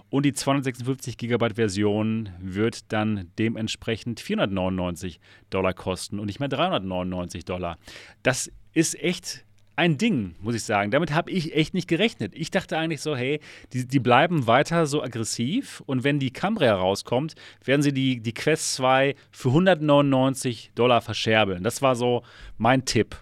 Und 0.09 0.26
die 0.26 0.34
256 0.34 1.17
Gigabyte 1.17 1.55
Version 1.55 2.30
wird 2.39 2.91
dann 2.91 3.31
dementsprechend 3.38 4.19
499 4.19 5.19
Dollar 5.51 5.73
kosten 5.73 6.19
und 6.19 6.26
nicht 6.26 6.39
mehr 6.39 6.49
399 6.49 7.45
Dollar. 7.45 7.77
Das 8.23 8.51
ist 8.73 8.99
echt 8.99 9.45
ein 9.80 9.97
Ding, 9.97 10.35
muss 10.41 10.56
ich 10.56 10.64
sagen. 10.64 10.91
Damit 10.91 11.14
habe 11.14 11.31
ich 11.31 11.56
echt 11.56 11.73
nicht 11.73 11.88
gerechnet. 11.88 12.34
Ich 12.35 12.51
dachte 12.51 12.77
eigentlich 12.77 13.01
so, 13.01 13.15
hey, 13.15 13.39
die, 13.72 13.88
die 13.88 13.99
bleiben 13.99 14.45
weiter 14.45 14.85
so 14.85 15.01
aggressiv 15.01 15.81
und 15.85 16.03
wenn 16.03 16.19
die 16.19 16.31
Cambria 16.31 16.76
rauskommt, 16.76 17.35
werden 17.64 17.81
sie 17.81 17.93
die, 17.93 18.19
die 18.19 18.34
Quest 18.34 18.76
2 18.76 19.15
für 19.31 19.49
199 19.49 20.72
Dollar 20.76 20.99
verscherbeln. 20.99 21.64
Das 21.64 21.81
war 21.81 21.95
so 21.95 22.23
mein 22.57 22.84
Tipp. 22.84 23.15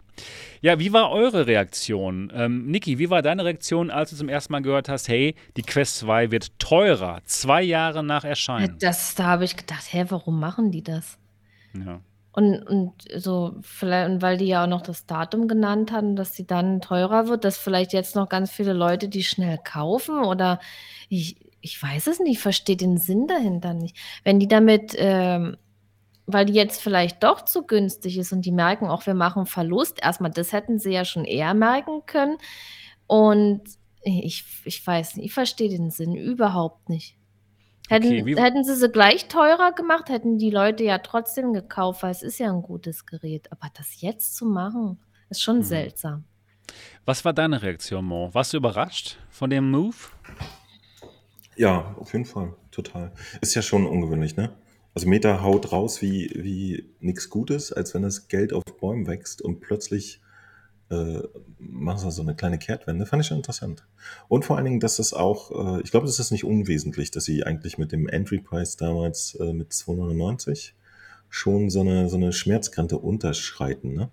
Ja, 0.61 0.79
wie 0.79 0.91
war 0.93 1.11
eure 1.11 1.45
Reaktion? 1.45 2.33
Ähm, 2.33 2.65
Niki, 2.65 2.97
wie 2.97 3.11
war 3.11 3.21
deine 3.21 3.45
Reaktion, 3.45 3.91
als 3.91 4.09
du 4.09 4.15
zum 4.15 4.27
ersten 4.27 4.51
Mal 4.51 4.63
gehört 4.63 4.89
hast, 4.89 5.07
hey, 5.07 5.35
die 5.57 5.61
Quest 5.61 5.97
2 5.99 6.31
wird 6.31 6.57
teurer, 6.57 7.21
zwei 7.25 7.61
Jahre 7.61 8.03
nach 8.03 8.23
Erscheinen? 8.23 8.77
Das, 8.79 9.13
da 9.13 9.25
habe 9.25 9.45
ich 9.45 9.55
gedacht, 9.55 9.85
hä, 9.91 10.05
warum 10.09 10.39
machen 10.39 10.71
die 10.71 10.83
das? 10.83 11.19
Ja. 11.73 12.01
Und, 12.37 12.61
und 12.61 12.93
so, 13.15 13.55
vielleicht, 13.63 14.11
und 14.11 14.21
weil 14.21 14.37
die 14.37 14.45
ja 14.45 14.63
auch 14.63 14.67
noch 14.67 14.83
das 14.83 15.07
Datum 15.07 15.47
genannt 15.47 15.91
hatten, 15.91 16.15
dass 16.15 16.35
sie 16.35 16.45
dann 16.45 16.81
teurer 16.81 17.27
wird, 17.29 17.43
dass 17.43 17.57
vielleicht 17.57 17.93
jetzt 17.93 18.15
noch 18.15 18.29
ganz 18.29 18.51
viele 18.51 18.73
Leute 18.73 19.09
die 19.09 19.23
schnell 19.23 19.57
kaufen 19.57 20.19
oder 20.19 20.59
ich, 21.09 21.37
ich 21.61 21.81
weiß 21.81 22.05
es 22.05 22.19
nicht, 22.19 22.33
ich 22.33 22.39
verstehe 22.39 22.77
den 22.77 22.99
Sinn 22.99 23.25
dahinter 23.25 23.73
nicht. 23.73 23.97
Wenn 24.23 24.39
die 24.39 24.47
damit, 24.47 24.93
ähm, 24.99 25.57
weil 26.27 26.45
die 26.45 26.53
jetzt 26.53 26.79
vielleicht 26.79 27.23
doch 27.23 27.43
zu 27.43 27.65
günstig 27.65 28.19
ist 28.19 28.31
und 28.31 28.45
die 28.45 28.51
merken 28.51 28.85
auch, 28.85 29.07
wir 29.07 29.15
machen 29.15 29.47
Verlust, 29.47 29.97
erstmal, 30.03 30.29
das 30.29 30.53
hätten 30.53 30.77
sie 30.77 30.91
ja 30.91 31.05
schon 31.05 31.25
eher 31.25 31.55
merken 31.55 32.05
können. 32.05 32.37
Und 33.07 33.63
ich, 34.03 34.45
ich 34.63 34.85
weiß 34.85 35.15
nicht, 35.15 35.25
ich 35.25 35.33
verstehe 35.33 35.69
den 35.69 35.89
Sinn 35.89 36.13
überhaupt 36.13 36.87
nicht. 36.87 37.17
Hätten, 37.89 38.21
Okay, 38.21 38.35
hätten 38.35 38.63
sie 38.63 38.75
sie 38.75 38.89
gleich 38.89 39.27
teurer 39.27 39.71
gemacht, 39.71 40.09
hätten 40.09 40.37
die 40.37 40.49
Leute 40.49 40.83
ja 40.83 40.97
trotzdem 40.97 41.53
gekauft, 41.53 42.03
weil 42.03 42.11
es 42.11 42.21
ist 42.21 42.37
ja 42.39 42.51
ein 42.51 42.61
gutes 42.61 43.05
Gerät. 43.05 43.51
Aber 43.51 43.69
das 43.75 44.01
jetzt 44.01 44.35
zu 44.35 44.45
machen, 44.45 44.99
ist 45.29 45.41
schon 45.41 45.59
Mhm. 45.59 45.63
seltsam. 45.63 46.23
Was 47.05 47.23
war 47.23 47.31
deine 47.33 47.61
Reaktion, 47.61 48.03
Mo? 48.03 48.29
Warst 48.33 48.51
du 48.53 48.57
überrascht 48.57 49.17
von 49.29 49.49
dem 49.49 49.71
Move? 49.71 49.95
Ja, 51.55 51.95
auf 51.99 52.11
jeden 52.13 52.25
Fall. 52.25 52.53
Total. 52.71 53.11
Ist 53.41 53.55
ja 53.55 53.61
schon 53.61 53.85
ungewöhnlich, 53.87 54.35
ne? 54.35 54.51
Also 54.93 55.07
Meta 55.07 55.41
haut 55.41 55.71
raus 55.71 56.01
wie, 56.01 56.29
wie 56.35 56.89
nichts 56.99 57.29
Gutes, 57.29 57.71
als 57.71 57.93
wenn 57.93 58.01
das 58.01 58.27
Geld 58.27 58.51
auf 58.51 58.63
Bäumen 58.79 59.07
wächst 59.07 59.41
und 59.41 59.59
plötzlich 59.61 60.21
äh, 60.89 61.21
machen 61.59 61.99
sie 61.99 62.11
so 62.11 62.21
eine 62.21 62.35
kleine 62.35 62.57
Kehrtwende. 62.57 63.05
Fand 63.05 63.21
ich 63.21 63.27
schon 63.27 63.37
interessant. 63.37 63.85
Und 64.27 64.45
vor 64.45 64.55
allen 64.55 64.65
Dingen, 64.65 64.79
dass 64.79 64.99
es 64.99 65.13
auch, 65.13 65.77
äh, 65.77 65.81
ich 65.81 65.91
glaube, 65.91 66.05
das 66.05 66.19
ist 66.19 66.31
nicht 66.31 66.43
unwesentlich, 66.43 67.11
dass 67.11 67.25
sie 67.25 67.43
eigentlich 67.43 67.77
mit 67.77 67.91
dem 67.91 68.07
Entry 68.07 68.39
Price 68.39 68.77
damals 68.77 69.35
äh, 69.35 69.53
mit 69.53 69.73
299 69.73 70.75
schon 71.29 71.69
so 71.69 71.81
eine, 71.81 72.09
so 72.09 72.15
eine 72.15 72.31
Schmerzgrenze 72.31 72.97
unterschreiten, 72.97 73.93
ne? 73.93 74.09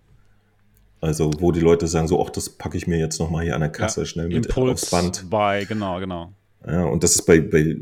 Also, 1.01 1.31
wo 1.39 1.53
die 1.53 1.61
Leute 1.61 1.87
sagen, 1.87 2.09
so, 2.09 2.25
ach, 2.25 2.31
das 2.31 2.49
packe 2.49 2.79
ich 2.79 2.87
mir 2.87 2.99
jetzt 2.99 3.19
nochmal 3.19 3.45
hier 3.45 3.55
an 3.55 3.61
der 3.61 3.69
Kasse 3.69 4.07
schnell 4.07 4.29
mit 4.29 4.47
Impuls 4.47 4.85
aufs 4.85 4.91
Band. 4.91 5.29
bei, 5.29 5.67
genau, 5.67 6.01
genau. 6.01 6.33
Ja, 6.67 6.85
und 6.85 7.05
das 7.05 7.15
ist 7.15 7.27
bei, 7.27 7.41
bei 7.41 7.77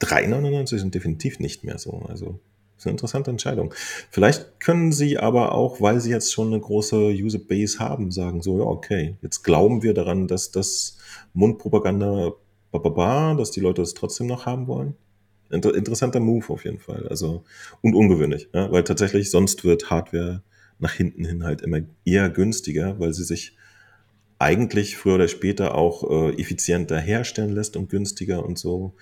3,99 0.00 0.84
und 0.84 0.94
definitiv 0.94 1.40
nicht 1.40 1.64
mehr 1.64 1.78
so. 1.78 2.06
Also, 2.08 2.38
das 2.78 2.82
ist 2.82 2.86
eine 2.86 2.92
interessante 2.92 3.30
Entscheidung. 3.32 3.74
Vielleicht 4.08 4.60
können 4.60 4.92
sie 4.92 5.18
aber 5.18 5.50
auch, 5.50 5.80
weil 5.80 6.00
sie 6.00 6.10
jetzt 6.10 6.32
schon 6.32 6.46
eine 6.46 6.60
große 6.60 7.08
User 7.08 7.40
Base 7.40 7.80
haben, 7.80 8.12
sagen 8.12 8.40
so, 8.40 8.58
ja, 8.58 8.64
okay, 8.64 9.16
jetzt 9.20 9.42
glauben 9.42 9.82
wir 9.82 9.94
daran, 9.94 10.28
dass 10.28 10.52
das 10.52 10.96
Mundpropaganda, 11.34 12.34
ba, 12.70 12.78
ba, 12.78 12.88
ba, 12.88 13.34
dass 13.34 13.50
die 13.50 13.58
Leute 13.58 13.82
das 13.82 13.94
trotzdem 13.94 14.28
noch 14.28 14.46
haben 14.46 14.68
wollen. 14.68 14.94
Inter 15.50 15.74
interessanter 15.74 16.20
Move 16.20 16.50
auf 16.50 16.64
jeden 16.64 16.78
Fall. 16.78 17.08
Also, 17.08 17.42
und 17.80 17.96
ungewöhnlich, 17.96 18.48
ja, 18.54 18.70
weil 18.70 18.84
tatsächlich 18.84 19.32
sonst 19.32 19.64
wird 19.64 19.90
Hardware 19.90 20.44
nach 20.78 20.92
hinten 20.92 21.24
hin 21.24 21.42
halt 21.42 21.62
immer 21.62 21.80
eher 22.04 22.30
günstiger, 22.30 23.00
weil 23.00 23.12
sie 23.12 23.24
sich 23.24 23.56
eigentlich 24.38 24.96
früher 24.96 25.16
oder 25.16 25.26
später 25.26 25.74
auch 25.74 26.08
äh, 26.08 26.40
effizienter 26.40 27.00
herstellen 27.00 27.56
lässt 27.56 27.76
und 27.76 27.90
günstiger 27.90 28.44
und 28.44 28.56
so. 28.56 28.94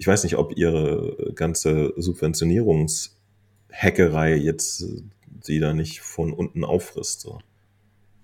Ich 0.00 0.06
weiß 0.06 0.24
nicht, 0.24 0.36
ob 0.38 0.56
ihre 0.56 1.32
ganze 1.34 1.92
Subventionierungshackerei 1.98 4.34
jetzt 4.34 4.80
äh, 4.80 5.02
sie 5.42 5.60
da 5.60 5.74
nicht 5.74 6.00
von 6.00 6.32
unten 6.32 6.64
auffrisst. 6.64 7.20
So. 7.20 7.40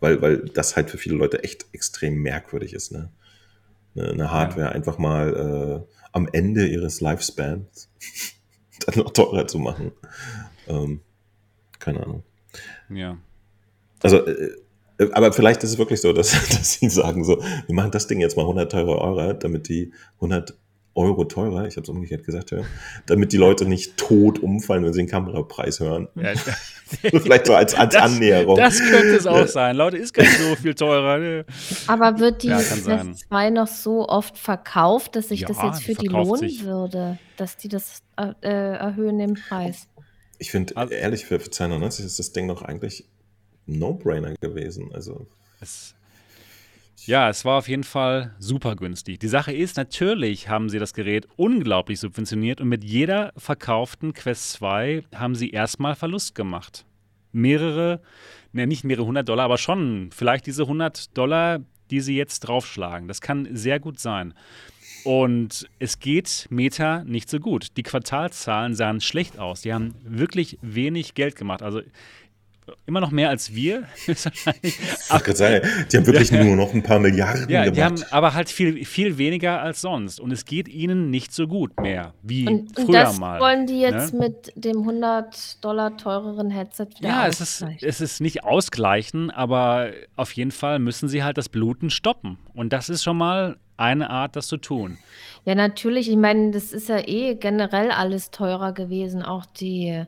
Weil, 0.01 0.23
weil 0.23 0.39
das 0.39 0.75
halt 0.75 0.89
für 0.89 0.97
viele 0.97 1.17
Leute 1.17 1.45
echt 1.45 1.67
extrem 1.73 2.23
merkwürdig 2.23 2.73
ist. 2.73 2.93
Ne? 2.93 3.11
Eine, 3.95 4.31
Hardware 4.31 4.73
einfach 4.73 4.97
mal 4.97 5.37
äh, 5.37 5.83
am 6.13 6.27
Ende 6.33 6.67
ihres 6.67 7.03
Lifespans 7.03 7.91
dann 8.87 8.99
noch 8.99 9.11
teurer 9.11 9.47
zu 9.47 9.59
machen. 9.59 9.93
Ähm, 10.69 11.03
keine 11.79 12.03
Ahnung. 12.03 12.23
Ja. 12.89 13.19
Also, 14.03 14.27
äh, 14.27 14.57
äh, 14.97 15.13
aber 15.13 15.35
vielleicht 15.35 15.63
ist 15.63 15.73
es 15.73 15.79
wirklich 15.79 16.01
so, 16.01 16.15
dass, 16.15 16.31
dass 16.49 16.73
sie 16.73 16.89
sagen 16.89 17.23
so, 17.23 17.43
wir 17.43 17.75
machen 17.75 17.91
das 17.91 18.07
Ding 18.07 18.21
jetzt 18.21 18.39
mal 18.39 18.45
100 18.45 18.73
teure 18.73 18.99
Euro, 18.99 19.35
damit 19.35 19.69
die 19.69 19.93
100 20.15 20.57
Euro 20.97 21.25
teurer, 21.25 21.67
ich 21.67 21.77
habe 21.77 21.83
es 21.85 21.89
umgekehrt 21.89 22.25
gesagt, 22.25 22.51
ja, 22.51 22.63
damit 23.07 23.33
die 23.33 23.37
Leute 23.37 23.67
nicht 23.67 23.97
tot 23.97 24.39
umfallen, 24.39 24.85
wenn 24.85 24.93
sie 24.93 25.01
den 25.03 25.09
Kamerapreis 25.09 25.79
hören. 25.81 26.09
ja. 26.15 26.33
vielleicht 27.21 27.47
so 27.47 27.55
als, 27.55 27.75
als 27.75 27.95
Das- 27.95 28.03
Annäherung. 28.03 28.57
Das 28.57 28.79
könnte 28.79 29.17
es 29.17 29.27
auch 29.27 29.47
sein. 29.49 29.77
Leute, 29.77 29.97
ist 29.97 30.15
gar 30.15 30.23
nicht 30.23 30.39
so 30.39 30.55
viel 30.57 30.75
teurer. 30.75 31.19
Ne? 31.19 31.45
Aber 31.89 32.19
wird 32.21 32.43
die 32.45 32.49
Ja. 32.49 32.59
Quest 32.59 32.85
2 33.29 33.51
noch 33.51 33.67
so 33.67 34.09
oft 34.09 34.39
verkauft, 34.39 35.17
dass 35.17 35.29
sich 35.29 35.45
das 35.45 35.57
Ja, 35.59 35.67
jetzt 35.67 35.83
für 35.83 35.95
die 35.95 36.07
lohnen 36.07 36.37
sich. 36.37 36.65
würde, 36.65 37.19
dass 37.37 37.57
die 37.57 37.69
das 37.69 38.03
äh, 38.17 38.33
äh, 38.43 38.77
erhöhen 38.77 39.19
den 39.19 39.35
Preis? 39.35 39.89
Ich 40.39 40.51
finde, 40.53 40.77
Also- 40.77 40.95
ehrlich, 40.95 41.25
für, 41.27 41.41
für 41.41 41.51
290 41.51 42.07
ist 42.07 42.19
das 42.21 42.33
Ding 42.33 42.47
doch 42.47 42.63
eigentlich 42.63 43.05
ein 43.67 43.79
No-Brainer 43.81 44.35
gewesen. 44.41 44.91
Also, 44.95 45.27
Es, 45.61 45.96
ja, 47.05 47.29
es 47.29 47.45
war 47.45 47.59
auf 47.59 47.69
jeden 47.69 47.85
Fall 47.85 48.35
super 48.39 48.75
günstig. 48.75 49.21
Die 49.21 49.29
Sache 49.29 49.53
ist, 49.53 49.77
natürlich 49.77 50.49
haben 50.49 50.69
sie 50.69 50.79
das 50.79 50.95
Gerät 50.95 51.27
unglaublich 51.37 52.01
subventioniert 52.01 52.61
und 52.61 52.69
mit 52.69 52.83
jeder 52.85 53.33
verkauften 53.37 54.13
Quest 54.13 54.53
2 54.53 55.05
haben 55.15 55.35
sie 55.35 55.51
erstmal 55.51 55.95
Verlust 55.95 56.35
gemacht. 56.35 56.87
Mehrere, 57.33 58.01
ne, 58.53 58.67
nicht 58.67 58.85
mehrere 58.85 59.07
hundert 59.07 59.29
Dollar, 59.29 59.45
aber 59.45 59.59
schon 59.59 60.11
vielleicht 60.13 60.47
diese 60.47 60.63
100 60.63 61.17
Dollar, 61.17 61.61
die 61.91 62.01
sie 62.01 62.17
jetzt 62.17 62.41
draufschlagen. 62.41 63.09
Das 63.09 63.21
kann 63.21 63.49
sehr 63.55 63.79
gut 63.79 64.01
sein. 64.01 64.35
Und 65.05 65.69
es 65.79 66.01
geht 66.01 66.49
Meta 66.51 67.05
nicht 67.05 67.31
so 67.31 67.39
gut. 67.39 67.77
Die 67.77 67.85
Quartalszahlen 67.85 68.75
sahen 68.75 69.01
schlecht 69.01 69.39
aus. 69.39 69.61
Die 69.61 69.73
haben 69.73 69.95
wirklich 70.03 70.59
wenig 70.63 71.15
Geld 71.15 71.37
gemacht. 71.37 71.63
Also 71.63 71.83
immer 72.87 73.01
noch 73.01 73.11
mehr 73.11 73.29
als 73.31 73.55
wir. 73.55 73.85
gerade 74.07 75.37
sagen, 75.37 75.69
die 75.91 75.97
haben 75.97 76.07
wirklich 76.07 76.33
nur 76.45 76.57
noch 76.57 76.73
ein 76.75 76.83
paar 76.83 76.99
Milliarden 76.99 77.49
Ja, 77.49 77.69
die 77.71 77.83
haben 77.83 77.97
gemacht. 77.97 78.13
aber 78.13 78.35
halt 78.35 78.49
viel, 78.49 78.85
viel 78.85 79.19
weniger 79.19 79.61
als 79.61 79.81
sonst. 79.81 80.21
Und 80.21 80.33
es 80.33 80.45
geht 80.45 80.69
ihnen 80.69 81.11
nicht 81.11 81.33
so 81.33 81.47
gut 81.47 81.79
mehr 81.81 82.15
wie 82.23 82.47
Und, 82.47 82.77
und 82.79 82.87
früher 82.87 83.03
das 83.05 83.19
mal. 83.19 83.41
wollen 83.41 83.67
die 83.67 83.81
jetzt 83.81 84.15
ne? 84.15 84.21
mit 84.21 84.53
dem 84.57 84.79
100 84.79 85.65
Dollar 85.65 85.97
teureren 85.97 86.51
Headset 86.51 86.87
wieder 86.99 87.09
Ja, 87.09 87.27
es 87.27 87.41
ist, 87.41 87.65
es 87.81 88.01
ist 88.01 88.21
nicht 88.21 88.45
ausgleichen, 88.45 89.31
aber 89.31 89.91
auf 90.17 90.33
jeden 90.33 90.51
Fall 90.53 90.79
müssen 90.79 91.09
sie 91.09 91.23
halt 91.23 91.39
das 91.39 91.49
Bluten 91.49 91.91
stoppen. 91.91 92.39
Und 92.55 92.73
das 92.73 92.89
ist 92.89 93.03
schon 93.05 93.17
mal 93.17 93.57
eine 93.77 94.11
Art, 94.11 94.37
das 94.37 94.47
zu 94.47 94.57
tun. 94.57 94.99
Ja, 95.45 95.55
natürlich. 95.55 96.11
Ich 96.11 96.17
meine, 96.17 96.51
das 96.51 96.73
ist 96.73 96.89
ja 96.89 96.99
eh 97.07 97.35
generell 97.35 97.91
alles 97.91 98.31
teurer 98.31 98.73
gewesen, 98.73 99.23
auch 99.23 99.47
die 99.47 100.05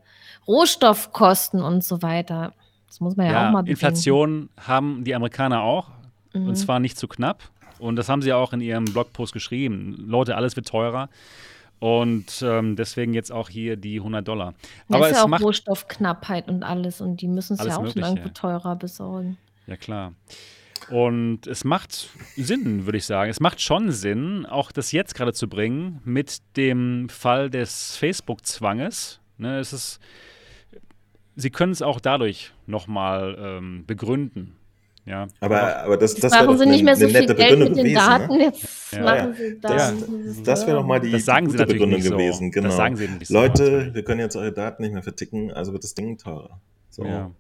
Rohstoffkosten 0.47 1.63
und 1.63 1.85
so 1.85 2.03
weiter. 2.03 2.53
Das 2.87 3.01
muss 3.01 3.17
man 3.17 3.27
ja, 3.27 3.49
auch 3.49 3.53
mal 3.53 3.63
bedenken. 3.63 3.71
Inflation 3.71 4.49
haben 4.61 5.05
die 5.05 5.15
Amerikaner 5.15 5.63
auch. 5.63 5.89
Mhm. 6.33 6.49
Und 6.49 6.57
zwar 6.57 6.81
nicht 6.81 6.99
zu 6.99 7.07
knapp. 7.07 7.43
Und 7.79 7.97
das 7.97 8.09
haben 8.09 8.23
sie 8.23 8.33
auch 8.33 8.53
in 8.53 8.61
ihrem 8.61 8.87
Blogpost 8.87 9.33
geschrieben. 9.33 9.95
Leute, 10.07 10.37
alles 10.37 10.57
wird 10.57 10.67
teurer. 10.67 11.09
Und 11.81 12.43
ähm, 12.43 12.75
deswegen 12.75 13.15
jetzt 13.15 13.31
auch 13.31 13.49
hier 13.49 13.77
die 13.77 13.99
100 13.99 14.27
Dollar. 14.27 14.55
Ja, 14.89 14.97
Aber 14.97 15.07
ist 15.07 15.13
es 15.13 15.19
ja 15.19 15.25
auch 15.25 15.29
macht 15.29 15.45
Rohstoffknappheit 15.45 16.49
und 16.49 16.65
alles 16.65 17.01
und 17.01 17.21
die 17.21 17.29
müssen 17.29 17.55
es 17.55 17.61
ja 17.61 17.67
auch 17.67 17.77
schon 17.77 17.85
Mögliche. 17.85 18.09
irgendwo 18.09 18.29
teurer 18.31 18.75
besorgen. 18.75 19.39
Ja, 19.69 19.77
klar. 19.77 20.13
Und 20.91 21.47
es 21.47 21.65
macht 21.65 22.09
Sinn, 22.37 22.87
würde 22.87 22.99
ich 22.99 23.05
sagen. 23.05 23.31
Es 23.31 23.41
macht 23.41 23.61
schon 23.61 23.91
Sinn, 23.93 24.47
auch 24.47 24.73
das 24.73 24.93
jetzt 24.93 25.15
gerade 25.15 25.33
zu 25.33 25.49
bringen 25.49 26.01
mit 26.05 26.39
dem 26.57 27.09
Fall 27.09 27.51
des 27.51 27.97
Facebook-Zwanges. 27.97 29.21
Ne, 29.37 29.59
es 29.59 29.73
ist, 29.73 30.01
Sie 31.37 31.51
können 31.51 31.71
es 31.73 31.83
auch 31.83 32.01
dadurch 32.01 32.53
nochmal 32.67 33.37
ähm, 33.39 33.85
begründen. 33.87 34.57
Ja. 35.05 35.29
Aber, 35.41 35.77
aber 35.85 35.97
das, 35.97 36.15
das 36.17 36.33
Machen 36.33 36.41
wäre 36.49 36.53
doch 36.53 36.57
sie 36.59 36.63
eine, 36.65 36.73
nicht 36.73 36.85
mehr 36.85 36.97
so 36.97 37.05
eine 37.05 37.13
viel 37.13 37.21
nette 37.21 37.35
Geld 37.35 37.51
Begründung 37.51 37.69
mit 37.69 37.79
den 37.79 37.85
gewesen. 37.85 37.97
Daten, 37.97 38.37
Ne? 38.37 38.43
jetzt 38.45 38.93
Ja, 38.93 39.03
machen 39.03 39.17
ja. 39.19 39.33
sie 39.35 39.61
Das, 39.61 40.43
das 40.43 40.67
wäre 40.67 40.77
doch 40.79 40.85
mal 40.87 41.01
die, 41.01 41.13
Das 41.13 41.25
sagen 41.25 41.47
die 41.47 41.53
gute 41.53 41.67
Begründung 41.67 41.99
nicht 42.01 42.09
so. 42.09 42.17
gewesen. 42.17 42.51
Das 42.51 42.63
Genau. 42.63 42.75
sagen 42.77 42.97
sie 42.97 43.09
nicht 43.09 43.27
so, 43.29 43.35
Leute, 43.35 43.63
natürlich. 43.63 43.95
wir 43.95 44.05
können 44.05 44.21
jetzt 44.21 44.37
eure 44.37 44.53
Daten 44.53 44.83
nicht 44.83 44.93
mehr 44.93 45.03
verticken, 45.03 45.51
also 45.53 45.73
wird 45.73 45.85
das 45.85 45.95
Ding 45.95 46.19
teurer. 46.19 46.61
So. 46.91 47.05
Ja, 47.07 47.31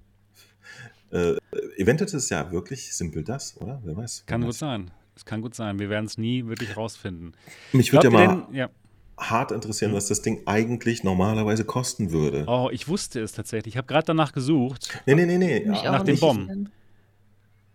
Äh, 1.10 1.37
eventuell 1.76 2.06
ist 2.06 2.14
es 2.14 2.28
ja 2.30 2.50
wirklich 2.50 2.94
simpel 2.94 3.24
das, 3.24 3.56
oder? 3.60 3.80
Wer 3.84 3.96
weiß. 3.96 4.24
kann 4.26 4.42
gut 4.42 4.54
sein. 4.54 4.90
Es 5.16 5.24
kann 5.24 5.42
gut 5.42 5.54
sein. 5.54 5.78
Wir 5.78 5.90
werden 5.90 6.04
es 6.06 6.16
nie 6.18 6.46
wirklich 6.46 6.76
rausfinden. 6.76 7.32
Mich 7.72 7.92
würde 7.92 8.06
ja 8.06 8.10
mal 8.12 8.28
denn- 8.28 8.54
ja. 8.54 8.70
hart 9.18 9.50
interessieren, 9.50 9.92
was 9.92 10.06
das 10.06 10.22
Ding 10.22 10.42
eigentlich 10.46 11.02
normalerweise 11.02 11.64
kosten 11.64 12.12
würde. 12.12 12.44
Oh, 12.46 12.68
ich 12.72 12.86
wusste 12.86 13.20
es 13.20 13.32
tatsächlich. 13.32 13.74
Ich 13.74 13.76
habe 13.78 13.86
gerade 13.88 14.06
danach 14.06 14.32
gesucht. 14.32 15.00
Nee, 15.06 15.14
nee, 15.16 15.26
nee, 15.26 15.38
nee. 15.38 15.60
Nach 15.66 16.04
dem. 16.04 16.18
Bomben. 16.20 16.70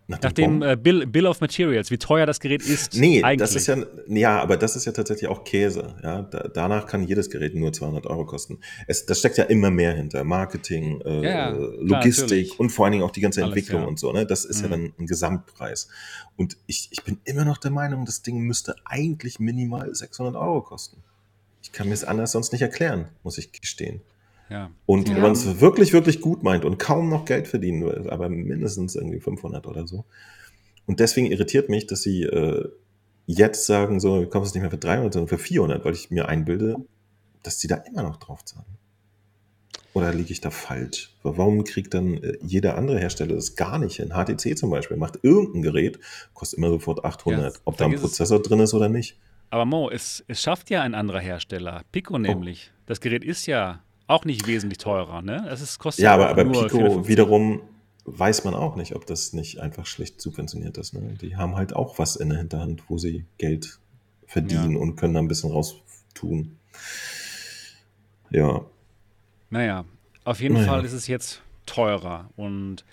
Nach 0.05 0.21
Nach 0.21 0.33
dem 0.33 0.61
äh, 0.61 0.75
Bill, 0.75 1.07
Bill 1.07 1.25
of 1.27 1.39
Materials, 1.39 1.89
wie 1.89 1.97
teuer 1.97 2.25
das 2.25 2.41
Gerät 2.41 2.61
ist. 2.61 2.93
Nee, 2.95 3.23
eigentlich. 3.23 3.39
das 3.39 3.55
ist 3.55 3.67
ja, 3.67 3.77
ja, 4.07 4.41
aber 4.41 4.57
das 4.57 4.75
ist 4.75 4.83
ja 4.83 4.91
tatsächlich 4.91 5.29
auch 5.29 5.45
Käse. 5.45 5.95
Ja, 6.03 6.23
da, 6.23 6.49
danach 6.53 6.87
kann 6.87 7.03
jedes 7.07 7.29
Gerät 7.29 7.55
nur 7.55 7.71
200 7.71 8.05
Euro 8.07 8.25
kosten. 8.25 8.59
Es, 8.85 9.05
das 9.05 9.19
steckt 9.19 9.37
ja 9.37 9.45
immer 9.45 9.71
mehr 9.71 9.93
hinter. 9.93 10.25
Marketing, 10.25 10.99
äh, 11.05 11.23
Ja, 11.23 11.29
ja, 11.29 11.51
klar, 11.53 11.69
Logistik 11.79 12.23
natürlich. 12.23 12.59
und 12.59 12.69
vor 12.71 12.85
allen 12.85 12.91
Dingen 12.91 13.03
auch 13.05 13.11
die 13.11 13.21
ganze 13.21 13.41
Alles, 13.43 13.55
Entwicklung 13.55 13.81
ja. 13.83 13.87
und 13.87 13.97
so. 13.97 14.11
Ne? 14.11 14.25
Das 14.25 14.43
ist 14.43 14.59
ja 14.61 14.67
Mhm. 14.67 14.71
dann 14.71 14.93
ein 14.99 15.07
Gesamtpreis. 15.07 15.87
Und 16.35 16.57
ich, 16.67 16.89
ich 16.91 17.03
bin 17.03 17.19
immer 17.23 17.45
noch 17.45 17.57
der 17.57 17.71
Meinung, 17.71 18.03
das 18.05 18.21
Ding 18.21 18.39
müsste 18.39 18.75
eigentlich 18.83 19.39
minimal 19.39 19.95
600 19.95 20.35
Euro 20.35 20.61
kosten. 20.63 20.97
Ich 21.61 21.71
kann 21.71 21.87
mir 21.87 21.93
es 21.93 22.03
anders 22.03 22.33
sonst 22.33 22.51
nicht 22.51 22.61
erklären, 22.61 23.07
muss 23.23 23.37
ich 23.37 23.53
gestehen. 23.53 24.01
Ja. 24.49 24.69
Und 24.85 25.09
Ja. 25.09 25.15
wenn 25.15 25.21
man 25.21 25.31
es 25.33 25.59
wirklich, 25.61 25.93
wirklich 25.93 26.21
gut 26.21 26.43
meint 26.43 26.65
und 26.65 26.77
kaum 26.79 27.09
noch 27.09 27.25
Geld 27.25 27.47
verdienen 27.47 27.83
will, 27.83 28.09
aber 28.09 28.29
mindestens 28.29 28.95
irgendwie 28.95 29.19
500 29.19 29.65
oder 29.67 29.87
so. 29.87 30.05
Und 30.85 30.99
deswegen 30.99 31.27
irritiert 31.31 31.69
mich, 31.69 31.87
dass 31.87 32.01
sie 32.01 32.23
äh, 32.23 32.67
jetzt 33.25 33.65
sagen, 33.65 33.99
so, 33.99 34.19
wir 34.19 34.29
kaufen 34.29 34.45
es 34.45 34.53
nicht 34.53 34.61
mehr 34.61 34.71
für 34.71 34.77
300, 34.77 35.13
sondern 35.13 35.29
für 35.29 35.37
400, 35.37 35.85
weil 35.85 35.93
ich 35.93 36.11
mir 36.11 36.27
einbilde, 36.27 36.75
dass 37.41 37.59
sie 37.59 37.67
da 37.67 37.75
immer 37.77 38.03
noch 38.03 38.17
drauf 38.17 38.43
zahlen. 38.43 38.65
Oder 39.93 40.11
liege 40.13 40.31
ich 40.31 40.41
da 40.41 40.49
falsch? 40.49 41.13
Warum 41.21 41.63
kriegt 41.63 41.93
dann 41.93 42.15
äh, 42.17 42.37
jeder 42.41 42.77
andere 42.77 42.99
Hersteller 42.99 43.35
das 43.35 43.55
gar 43.55 43.77
nicht 43.77 43.97
hin? 43.97 44.09
HTC 44.13 44.57
zum 44.57 44.71
Beispiel 44.71 44.97
macht 44.97 45.19
irgendein 45.21 45.61
Gerät, 45.61 45.99
kostet 46.33 46.57
immer 46.57 46.69
sofort 46.69 47.05
800, 47.05 47.53
Ja, 47.55 47.61
ob 47.65 47.77
da 47.77 47.85
ein 47.85 47.91
vergiss 47.91 48.03
es. 48.03 48.09
Prozessor 48.17 48.41
drin 48.41 48.59
ist 48.59 48.73
oder 48.73 48.89
nicht. 48.89 49.17
Aber 49.51 49.65
Mo, 49.65 49.91
es, 49.91 50.23
es 50.27 50.41
schafft 50.41 50.71
ja 50.71 50.81
ein 50.81 50.95
anderer 50.95 51.19
Hersteller. 51.19 51.81
Oh. 51.83 51.87
Pico 51.91 52.17
nämlich. 52.17 52.71
Das 52.87 53.01
Gerät 53.01 53.23
ist 53.23 53.45
ja 53.45 53.82
auch 54.07 54.25
nicht 54.25 54.47
wesentlich 54.47 54.77
teurer, 54.79 55.21
ne? 55.21 55.47
Es 55.49 55.61
ist, 55.61 55.79
kostet 55.79 56.03
Ja, 56.03 56.13
aber, 56.13 56.29
aber 56.29 56.43
Pico 56.45 56.67
450. 56.69 57.07
wiederum 57.07 57.61
weiß 58.05 58.43
man 58.43 58.53
auch 58.53 58.75
nicht, 58.75 58.95
ob 58.95 59.05
das 59.05 59.31
nicht 59.33 59.59
einfach 59.61 59.85
schlecht 59.85 60.19
subventioniert 60.21 60.77
ist. 60.77 60.93
Ne? 60.93 61.15
Die 61.21 61.37
haben 61.37 61.55
halt 61.55 61.73
auch 61.75 61.99
was 61.99 62.15
in 62.17 62.29
der 62.29 62.37
Hinterhand, 62.39 62.83
wo 62.89 62.97
sie 62.97 63.25
Geld 63.37 63.79
verdienen 64.27 64.73
Ja. 64.73 64.79
und 64.79 64.95
können 64.97 65.13
da 65.13 65.21
ein 65.21 65.27
bisschen 65.29 65.51
raus 65.51 65.75
tun. 66.13 66.57
Ja, 68.29 68.61
Naja, 69.49 69.85
auf 70.25 70.41
jeden 70.41 70.55
Naja. 70.55 70.65
Fall 70.67 70.85
ist 70.85 70.93
es 70.93 71.07
jetzt 71.07 71.41
teurer. 71.65 72.29
Und 72.35 72.83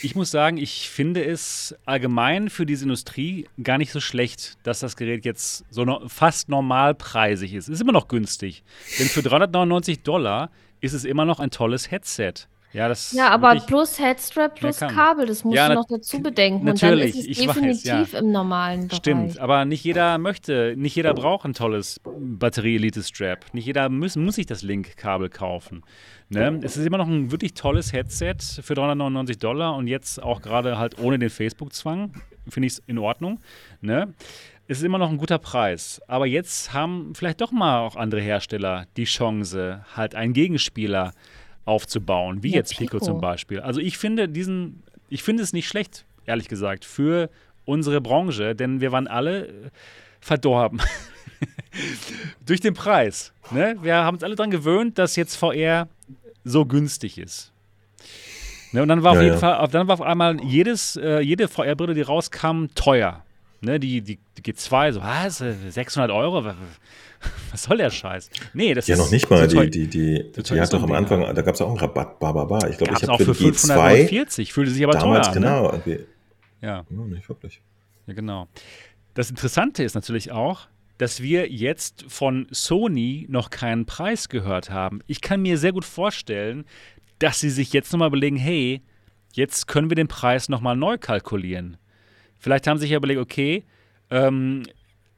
ich 0.00 0.14
muss 0.14 0.30
sagen, 0.30 0.58
ich 0.58 0.88
finde 0.88 1.24
es 1.24 1.74
allgemein 1.84 2.50
für 2.50 2.66
diese 2.66 2.84
Industrie 2.84 3.46
gar 3.62 3.78
nicht 3.78 3.92
so 3.92 4.00
schlecht, 4.00 4.56
dass 4.62 4.80
das 4.80 4.96
Gerät 4.96 5.24
jetzt 5.24 5.64
so 5.70 5.84
no 5.84 6.08
fast 6.08 6.48
normalpreisig 6.48 7.54
ist. 7.54 7.68
Ist 7.68 7.80
immer 7.80 7.92
noch 7.92 8.08
günstig. 8.08 8.62
Denn 8.98 9.08
für 9.08 9.22
399 9.22 10.02
Dollar 10.02 10.50
ist 10.80 10.92
es 10.92 11.04
immer 11.04 11.24
noch 11.24 11.40
ein 11.40 11.50
tolles 11.50 11.90
Headset. 11.90 12.34
Ja, 12.72 12.88
das 12.88 13.12
Ja, 13.12 13.30
aber 13.30 13.56
plus 13.66 13.98
Headstrap 13.98 14.56
plus. 14.56 14.78
Kabel, 14.78 15.26
das 15.26 15.42
musst 15.42 15.56
Ja, 15.56 15.68
du 15.68 15.74
noch 15.74 15.86
dazu 15.86 16.20
bedenken. 16.20 16.64
natürlich, 16.66 17.14
und 17.14 17.24
dann 17.24 17.30
ist 17.30 17.38
es 17.38 17.46
weiß, 17.46 17.54
definitiv 17.54 18.12
ja. 18.12 18.18
im 18.18 18.30
normalen 18.32 18.88
Bereich. 18.88 18.98
Stimmt, 18.98 19.38
aber 19.38 19.64
nicht 19.64 19.84
jeder 19.84 20.18
möchte, 20.18 20.74
nicht 20.76 20.94
jeder 20.94 21.14
braucht 21.14 21.46
ein 21.46 21.54
tolles 21.54 22.00
Batterie-Elite-Strap. 22.04 23.54
Nicht 23.54 23.66
jeder 23.66 23.88
muss, 23.88 24.16
muss 24.16 24.34
sich 24.34 24.46
das 24.46 24.62
Link-Kabel 24.62 25.30
kaufen. 25.30 25.82
Ne? 26.28 26.60
Es 26.62 26.76
ist 26.76 26.84
immer 26.84 26.98
noch 26.98 27.08
ein 27.08 27.30
wirklich 27.30 27.54
tolles 27.54 27.92
Headset 27.92 28.36
für 28.60 28.74
399 28.74 29.38
Dollar 29.38 29.74
und 29.76 29.86
jetzt 29.86 30.22
auch 30.22 30.42
gerade 30.42 30.78
halt 30.78 30.98
ohne 30.98 31.18
den 31.18 31.30
Facebook-Zwang. 31.30 32.12
Finde 32.48 32.66
ich 32.66 32.74
es 32.74 32.82
in 32.86 32.98
Ordnung. 32.98 33.40
Ne? 33.80 34.12
Es 34.66 34.78
ist 34.78 34.84
immer 34.84 34.98
noch 34.98 35.08
ein 35.08 35.16
guter 35.16 35.38
Preis. 35.38 36.02
Aber 36.06 36.26
jetzt 36.26 36.74
haben 36.74 37.14
vielleicht 37.14 37.40
doch 37.40 37.52
mal 37.52 37.80
auch 37.80 37.96
andere 37.96 38.20
Hersteller 38.20 38.84
die 38.98 39.04
Chance, 39.04 39.84
halt 39.96 40.14
einen 40.14 40.34
Gegenspieler 40.34 41.12
aufzubauen, 41.68 42.42
wie 42.42 42.50
Ja, 42.50 42.56
jetzt 42.56 42.76
Pico 42.76 42.98
Pico. 42.98 43.04
zum 43.04 43.20
Beispiel. 43.20 43.60
Also 43.60 43.80
ich 43.80 43.98
finde 43.98 44.28
diesen, 44.28 44.82
ich 45.08 45.22
finde 45.22 45.42
es 45.42 45.52
nicht 45.52 45.68
schlecht, 45.68 46.04
ehrlich 46.26 46.48
gesagt, 46.48 46.84
für 46.84 47.28
unsere 47.64 48.00
Branche, 48.00 48.54
denn 48.54 48.80
wir 48.80 48.90
waren 48.92 49.06
alle 49.06 49.46
äh, 49.48 49.52
verdorben 50.20 50.80
durch 52.46 52.60
den 52.60 52.74
Preis. 52.74 53.32
Ne? 53.50 53.76
Wir 53.82 53.96
haben 53.96 54.14
uns 54.16 54.24
alle 54.24 54.34
daran 54.34 54.50
gewöhnt, 54.50 54.98
dass 54.98 55.16
jetzt 55.16 55.36
VR 55.36 55.88
so 56.44 56.64
günstig 56.66 57.18
ist. 57.18 57.52
Ne? 58.72 58.82
Und 58.82 58.88
dann 58.88 59.02
war 59.02 59.12
auf 59.12 59.16
Ja, 59.18 59.22
jeden 59.22 59.34
ja. 59.34 59.40
Fall, 59.40 59.56
auf- 59.58 59.70
dann 59.70 59.86
war 59.88 59.94
auf 59.94 60.02
einmal 60.02 60.40
jedes, 60.42 60.96
äh, 60.96 61.20
jede 61.20 61.48
VR-Brille, 61.48 61.94
die 61.94 62.02
rauskam, 62.02 62.66
teuer. 62.74 63.22
Ne? 63.60 63.78
Die, 63.80 64.00
die, 64.00 64.18
die 64.38 64.52
G2, 64.52 64.92
so, 64.92 65.02
was, 65.02 65.40
äh, 65.40 65.54
600 65.70 66.10
Euro? 66.10 66.54
Was- 67.52 67.62
soll 67.64 67.76
der 67.78 67.90
Scheiß? 67.90 68.30
Nee, 68.54 68.74
das 68.74 68.86
ja 68.86 68.94
ist 68.94 69.00
noch 69.00 69.10
nicht 69.10 69.28
mal. 69.30 69.46
Die, 69.48 69.70
die, 69.70 69.86
die, 69.88 70.32
die 70.42 70.60
hat 70.60 70.72
doch 70.72 70.82
am 70.82 70.92
Anfang, 70.92 71.34
da 71.34 71.42
gab 71.42 71.54
es 71.54 71.60
auch 71.60 71.68
einen 71.68 71.78
Rabatt, 71.78 72.18
bababa. 72.18 72.68
Ich 72.68 72.78
glaube, 72.78 72.94
ich 72.96 73.04
auch 73.08 73.12
habe 73.14 73.24
für 73.24 73.34
für 73.34 73.44
die 73.44 73.50
G2 73.50 73.66
549, 73.66 74.52
fühlte 74.52 74.70
sich 74.70 74.84
aber 74.84 74.92
damals, 74.92 75.28
teuer 75.28 75.36
an. 75.36 75.42
Ne? 75.42 75.46
genau. 75.48 75.72
irgendwie- 75.72 76.06
Ja. 76.60 76.84
Ja, 76.88 77.04
nicht 77.04 77.28
wirklich. 77.28 77.60
Ja, 78.06 78.14
genau. 78.14 78.48
Das 79.14 79.30
Interessante 79.30 79.82
ist 79.82 79.94
natürlich 79.94 80.30
auch, 80.32 80.68
dass 80.98 81.22
wir 81.22 81.50
jetzt 81.50 82.04
von 82.08 82.46
Sony 82.50 83.26
noch 83.28 83.50
keinen 83.50 83.86
Preis 83.86 84.28
gehört 84.28 84.70
haben. 84.70 85.00
Ich 85.06 85.20
kann 85.20 85.42
mir 85.42 85.58
sehr 85.58 85.72
gut 85.72 85.84
vorstellen, 85.84 86.64
dass 87.18 87.40
sie 87.40 87.50
sich 87.50 87.72
jetzt 87.72 87.92
nochmal 87.92 88.08
überlegen, 88.08 88.36
hey, 88.36 88.82
jetzt 89.32 89.66
können 89.68 89.90
wir 89.90 89.94
den 89.96 90.08
Preis 90.08 90.48
nochmal 90.48 90.76
neu 90.76 90.98
kalkulieren. 90.98 91.76
Vielleicht 92.38 92.66
haben 92.66 92.78
sie 92.78 92.82
sich 92.82 92.90
ja 92.92 92.96
überlegt, 92.96 93.20
okay, 93.20 93.64
ähm, 94.10 94.62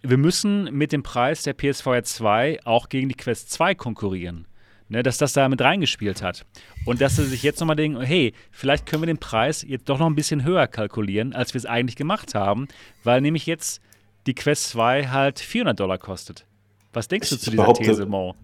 wir 0.02 0.16
müssen 0.16 0.64
mit 0.72 0.92
dem 0.92 1.02
Preis 1.02 1.42
der 1.42 1.54
PSVR 1.54 2.02
2 2.02 2.60
auch 2.64 2.88
gegen 2.88 3.08
die 3.08 3.14
Quest 3.14 3.50
2 3.50 3.74
konkurrieren. 3.74 4.46
Ne, 4.88 5.04
dass 5.04 5.18
das 5.18 5.32
da 5.32 5.48
mit 5.48 5.60
reingespielt 5.60 6.20
hat. 6.20 6.44
Und 6.84 7.00
dass 7.00 7.14
sie 7.14 7.24
sich 7.24 7.44
jetzt 7.44 7.60
nochmal 7.60 7.76
denken, 7.76 8.00
hey, 8.00 8.34
vielleicht 8.50 8.86
können 8.86 9.02
wir 9.02 9.06
den 9.06 9.18
Preis 9.18 9.64
jetzt 9.64 9.88
doch 9.88 10.00
noch 10.00 10.06
ein 10.06 10.16
bisschen 10.16 10.42
höher 10.42 10.66
kalkulieren, 10.66 11.32
als 11.32 11.54
wir 11.54 11.60
es 11.60 11.64
eigentlich 11.66 11.94
gemacht 11.94 12.34
haben, 12.34 12.66
weil 13.04 13.20
nämlich 13.20 13.46
jetzt 13.46 13.80
die 14.26 14.34
Quest 14.34 14.70
2 14.70 15.06
halt 15.06 15.38
400 15.38 15.78
Dollar 15.78 15.96
kostet. 15.96 16.44
Was 16.92 17.06
denkst 17.06 17.28
du 17.28 17.36
Ich 17.36 17.42
zu 17.42 17.50
dieser 17.52 17.72
These, 17.72 18.06
Mo? 18.06 18.34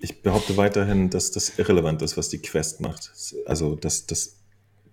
Ich 0.00 0.22
behaupte 0.22 0.56
weiterhin, 0.56 1.10
dass 1.10 1.32
das 1.32 1.58
irrelevant 1.58 2.00
ist, 2.02 2.16
was 2.16 2.28
die 2.28 2.38
Quest 2.38 2.80
macht. 2.80 3.10
Also, 3.46 3.74
dass 3.74 4.06
das 4.06 4.36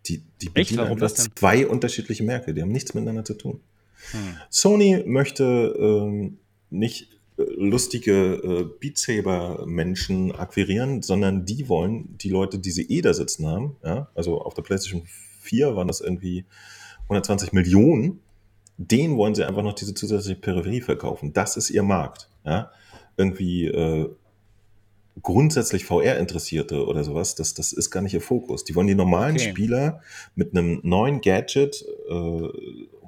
die, 0.07 0.23
die 0.41 0.49
bedienen 0.49 0.97
denn? 0.97 1.09
zwei 1.09 1.67
unterschiedliche 1.67 2.23
Märkte, 2.23 2.55
die 2.55 2.63
haben 2.63 2.71
nichts 2.71 2.95
miteinander 2.95 3.23
zu 3.23 3.35
tun. 3.35 3.61
Hm. 4.11 4.37
Sony 4.49 5.03
möchte 5.05 5.75
ähm, 5.79 6.37
nicht 6.69 7.19
äh, 7.37 7.43
lustige 7.57 8.11
äh, 8.11 8.63
Beat 8.79 8.97
Saber 8.97 9.65
Menschen 9.65 10.31
akquirieren, 10.33 11.01
sondern 11.01 11.45
die 11.45 11.67
wollen 11.69 12.17
die 12.17 12.29
Leute, 12.29 12.59
die 12.59 12.71
sie 12.71 12.83
eh 12.89 13.01
da 13.01 13.13
sitzen 13.13 13.47
haben, 13.47 13.75
ja, 13.83 14.09
also 14.15 14.41
auf 14.41 14.53
der 14.53 14.61
PlayStation 14.61 15.03
4 15.41 15.75
waren 15.75 15.87
das 15.87 16.01
irgendwie 16.01 16.45
120 17.03 17.53
Millionen, 17.53 18.19
denen 18.77 19.17
wollen 19.17 19.35
sie 19.35 19.43
einfach 19.43 19.63
noch 19.63 19.73
diese 19.73 19.93
zusätzliche 19.93 20.39
Peripherie 20.39 20.81
verkaufen. 20.81 21.33
Das 21.33 21.55
ist 21.57 21.69
ihr 21.69 21.83
Markt, 21.83 22.29
ja. 22.43 22.71
Irgendwie 23.17 23.67
äh, 23.67 24.09
grundsätzlich 25.21 25.85
VR-Interessierte 25.85 26.85
oder 26.85 27.03
sowas, 27.03 27.35
das, 27.35 27.53
das 27.53 27.71
ist 27.71 27.89
gar 27.89 28.01
nicht 28.01 28.13
ihr 28.13 28.21
Fokus. 28.21 28.63
Die 28.65 28.75
wollen 28.75 28.87
die 28.87 28.95
normalen 28.95 29.35
Okay. 29.35 29.49
Spieler 29.49 30.01
mit 30.35 30.51
einem 30.51 30.79
neuen 30.83 31.21
Gadget 31.21 31.85
äh, 32.09 32.47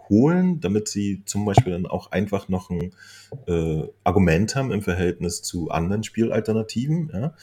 holen, 0.10 0.60
damit 0.60 0.88
sie 0.88 1.24
zum 1.26 1.46
Beispiel 1.46 1.74
dann 1.74 1.86
auch 1.86 2.12
einfach 2.12 2.50
noch 2.50 2.70
ein 2.70 2.94
äh, 3.48 3.88
Argument 4.04 4.56
haben 4.56 4.72
im 4.72 4.82
Verhältnis 4.82 5.42
zu 5.42 5.70
anderen 5.70 6.04
Spielalternativen. 6.04 7.12
Ja? 7.14 7.34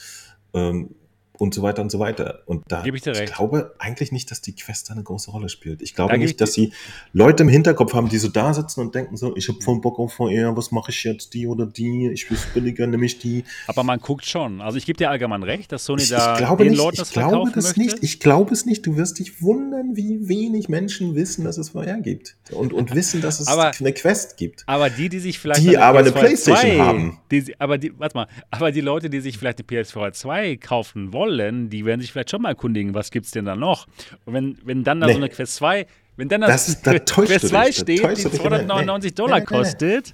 Ähm, 0.53 0.95
und 1.39 1.53
so 1.53 1.61
weiter 1.61 1.81
und 1.81 1.91
so 1.91 1.99
weiter. 1.99 2.39
Und 2.45 2.63
da 2.67 2.81
Gebe 2.81 2.97
ich 2.97 3.03
dir 3.03 3.15
recht. 3.15 3.33
glaube 3.35 3.73
eigentlich 3.79 4.11
nicht, 4.11 4.31
dass 4.31 4.41
die 4.41 4.55
Quest 4.55 4.89
da 4.89 4.93
eine 4.93 5.03
große 5.03 5.31
Rolle 5.31 5.49
spielt. 5.49 5.81
Ich 5.81 5.95
glaube 5.95 6.09
Da 6.11 6.15
gebe 6.17 6.25
ich 6.25 6.31
nicht, 6.31 6.41
dass 6.41 6.53
sie 6.53 6.71
Leute 7.13 7.43
im 7.43 7.49
Hinterkopf 7.49 7.93
haben, 7.93 8.09
die 8.09 8.17
so 8.17 8.27
da 8.27 8.53
sitzen 8.53 8.81
und 8.81 8.95
denken 8.95 9.17
so, 9.17 9.35
ich 9.35 9.47
habe 9.49 9.59
voll 9.61 9.79
Bock 9.81 9.99
auf 9.99 10.13
VR, 10.13 10.55
was 10.55 10.71
mache 10.71 10.91
ich 10.91 11.03
jetzt, 11.03 11.33
die 11.33 11.47
oder 11.47 11.65
die? 11.65 12.09
Ich 12.11 12.29
will 12.29 12.37
es 12.37 12.45
billiger, 12.53 12.87
nehme 12.87 13.05
ich 13.05 13.19
die. 13.19 13.43
Aber 13.67 13.83
man 13.83 13.99
guckt 13.99 14.25
schon. 14.25 14.61
Also 14.61 14.77
ich 14.77 14.85
gebe 14.85 14.97
dir 14.97 15.09
allgemein 15.09 15.43
recht, 15.43 15.71
dass 15.71 15.85
Sony 15.85 16.03
Ich, 16.03 16.09
da 16.09 16.33
ich 16.33 16.37
glaube 16.39 16.63
den 16.63 16.71
nicht, 16.71 16.79
Leuten 16.79 16.93
ich 16.95 16.99
das 16.99 17.11
glaube 17.11 17.29
verkaufen 17.31 17.51
das 17.55 17.65
möchte. 17.77 17.79
nicht. 17.81 18.03
Ich 18.03 18.19
glaube 18.19 18.53
es 18.53 18.65
nicht. 18.65 18.85
Du 18.85 18.95
wirst 18.97 19.19
dich 19.19 19.41
wundern, 19.41 19.95
wie 19.95 20.27
wenig 20.27 20.69
Menschen 20.69 21.15
wissen, 21.15 21.43
dass 21.43 21.57
es 21.57 21.69
VR 21.69 21.97
gibt 22.01 22.35
und, 22.51 22.73
und 22.73 22.93
wissen, 22.95 23.21
dass 23.21 23.39
es 23.39 23.47
Aber- 23.47 23.71
eine 23.79 23.93
Quest 23.93 24.37
gibt. 24.37 24.63
Aber 24.67 24.89
die, 24.89 25.09
die 25.09 25.19
sich 25.19 25.39
vielleicht 25.39 25.61
Die 25.61 25.77
aber 25.77 25.99
eine 25.99 26.09
PS4 26.09 26.19
Playstation 26.19 26.71
2 26.75 26.79
haben. 26.79 27.19
Die, 27.31 27.55
aber 27.59 27.77
die, 27.77 27.97
warte 27.99 28.15
mal, 28.17 28.27
aber 28.51 28.71
die 28.71 28.81
Leute, 28.81 29.09
die 29.09 29.19
sich 29.19 29.37
vielleicht 29.37 29.59
eine 29.59 29.67
PS4 29.83 30.11
2 30.13 30.55
kaufen 30.57 31.11
wollen, 31.13 31.24
die 31.69 31.85
werden 31.85 32.01
sich 32.01 32.11
vielleicht 32.11 32.31
schon 32.31 32.41
mal 32.41 32.49
erkundigen, 32.49 32.93
was 32.93 33.11
gibt's 33.11 33.31
denn 33.31 33.45
da 33.45 33.55
noch? 33.55 33.87
Und 34.25 34.33
wenn, 34.33 34.57
wenn 34.63 34.83
dann 34.83 34.99
da 35.01 35.07
Nee. 35.07 35.13
so 35.13 35.17
eine 35.19 35.29
Quest 35.29 35.55
2, 35.55 35.85
wenn 36.17 36.29
dann 36.29 36.41
Das 36.41 36.67
ist- 36.69 36.85
da 36.87 36.97
Quest 36.99 37.43
du 37.43 37.47
2 37.49 37.65
dich, 37.67 37.75
da 37.77 37.81
steht, 37.83 37.87
die 37.87 38.01
du 38.23 38.29
dich. 38.29 38.41
299 38.41 39.11
Nee. 39.11 39.15
Dollar 39.15 39.41
kostet, 39.41 40.13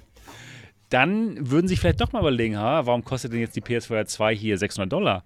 dann 0.90 1.50
würden 1.50 1.68
sich 1.68 1.80
vielleicht 1.80 2.00
doch 2.00 2.12
mal 2.12 2.20
überlegen, 2.20 2.58
ha, 2.58 2.84
warum 2.86 3.04
kostet 3.04 3.32
denn 3.32 3.40
jetzt 3.40 3.56
die 3.56 3.62
PS4 3.62 4.04
2 4.06 4.34
hier 4.34 4.58
600 4.58 4.92
Dollar? 4.92 5.24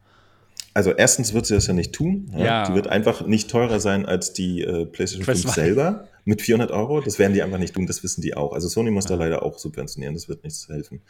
Also 0.76 0.92
erstens 0.92 1.32
wird 1.32 1.46
sie 1.46 1.54
das 1.54 1.66
ja 1.66 1.72
nicht 1.72 1.94
tun. 1.94 2.30
Ja. 2.36 2.44
Ja. 2.44 2.68
Die 2.68 2.74
wird 2.74 2.86
einfach 2.88 3.26
nicht 3.26 3.50
teurer 3.50 3.80
sein 3.80 4.04
als 4.04 4.34
die 4.34 4.60
äh, 4.60 4.84
PlayStation 4.84 5.24
Quest 5.24 5.42
5 5.44 5.54
zwei. 5.54 5.62
selber 5.62 6.08
mit 6.26 6.42
400 6.42 6.70
Euro. 6.70 7.00
Das 7.00 7.18
werden 7.18 7.32
die 7.32 7.42
einfach 7.42 7.56
nicht 7.56 7.74
tun, 7.74 7.86
das 7.86 8.02
wissen 8.02 8.20
die 8.20 8.36
auch. 8.36 8.52
Also 8.52 8.68
Sony 8.68 8.90
muss 8.90 9.06
da 9.06 9.14
leider 9.14 9.42
auch 9.42 9.58
subventionieren, 9.58 10.12
das 10.12 10.28
wird 10.28 10.44
nichts 10.44 10.68
helfen. 10.68 11.00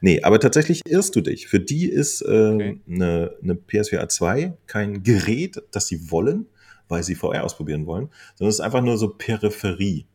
Nee, 0.00 0.22
aber 0.22 0.38
tatsächlich 0.38 0.82
irrst 0.86 1.16
du 1.16 1.22
dich. 1.22 1.48
Für 1.48 1.58
die 1.58 1.88
ist 1.88 2.22
äh, 2.22 2.26
Okay. 2.54 2.80
eine, 2.88 3.32
eine 3.42 3.56
PSVR 3.56 4.08
2 4.08 4.52
kein 4.68 5.02
Gerät, 5.02 5.60
das 5.72 5.88
sie 5.88 6.08
wollen, 6.12 6.46
weil 6.86 7.02
sie 7.02 7.16
VR 7.16 7.42
ausprobieren 7.42 7.84
wollen, 7.86 8.10
sondern 8.36 8.50
es 8.50 8.56
ist 8.56 8.60
einfach 8.60 8.82
nur 8.82 8.96
so 8.96 9.08
Peripherie 9.08 10.06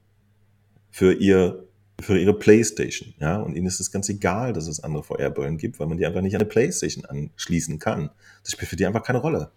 für 0.90 1.12
ihr 1.14 1.66
für 2.02 2.20
ihre 2.20 2.34
Playstation, 2.34 3.14
ja, 3.20 3.38
und 3.38 3.56
ihnen 3.56 3.68
ist 3.68 3.80
es 3.80 3.92
ganz 3.92 4.10
egal, 4.10 4.54
dass 4.54 4.68
es 4.68 4.84
andere 4.84 5.04
VR-Brillen 5.04 5.58
gibt, 5.58 5.80
weil 5.80 5.88
man 5.88 5.98
die 5.98 6.06
einfach 6.06 6.22
nicht 6.22 6.36
an 6.36 6.42
eine 6.42 6.50
Playstation 6.50 7.06
anschließen 7.06 7.80
kann. 7.80 8.10
Das 8.44 8.52
spielt 8.52 8.70
für 8.70 8.76
die 8.76 8.86
einfach 8.86 9.04
keine 9.04 9.20
Rolle. 9.20 9.52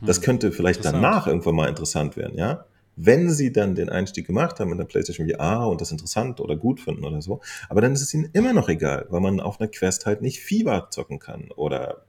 Das 0.00 0.22
könnte 0.22 0.50
vielleicht 0.50 0.84
danach 0.84 1.26
irgendwann 1.26 1.54
mal 1.54 1.68
interessant 1.68 2.16
werden, 2.16 2.38
ja. 2.38 2.64
Wenn 2.96 3.30
sie 3.30 3.52
dann 3.52 3.74
den 3.74 3.88
Einstieg 3.88 4.26
gemacht 4.26 4.60
haben 4.60 4.72
in 4.72 4.78
der 4.78 4.84
PlayStation 4.84 5.28
VR 5.28 5.68
und 5.68 5.80
das 5.80 5.90
interessant 5.90 6.40
oder 6.40 6.56
gut 6.56 6.80
finden 6.80 7.04
oder 7.04 7.22
so, 7.22 7.40
aber 7.68 7.80
dann 7.80 7.92
ist 7.92 8.02
es 8.02 8.12
ihnen 8.12 8.28
immer 8.32 8.52
noch 8.52 8.68
egal, 8.68 9.06
weil 9.10 9.20
man 9.20 9.40
auf 9.40 9.60
einer 9.60 9.70
Quest 9.70 10.06
halt 10.06 10.22
nicht 10.22 10.40
Fieber 10.40 10.88
zocken 10.90 11.18
kann 11.18 11.50
oder 11.54 12.04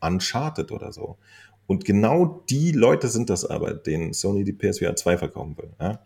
Uncharted 0.00 0.72
oder 0.72 0.92
so. 0.92 1.16
Und 1.66 1.84
genau 1.84 2.42
die 2.50 2.72
Leute 2.72 3.08
sind 3.08 3.30
das 3.30 3.44
aber, 3.44 3.72
denen 3.72 4.12
Sony 4.12 4.44
die 4.44 4.52
PSVR 4.52 4.96
2 4.96 5.18
verkaufen 5.18 5.56
will, 5.56 5.70
ja. 5.80 6.00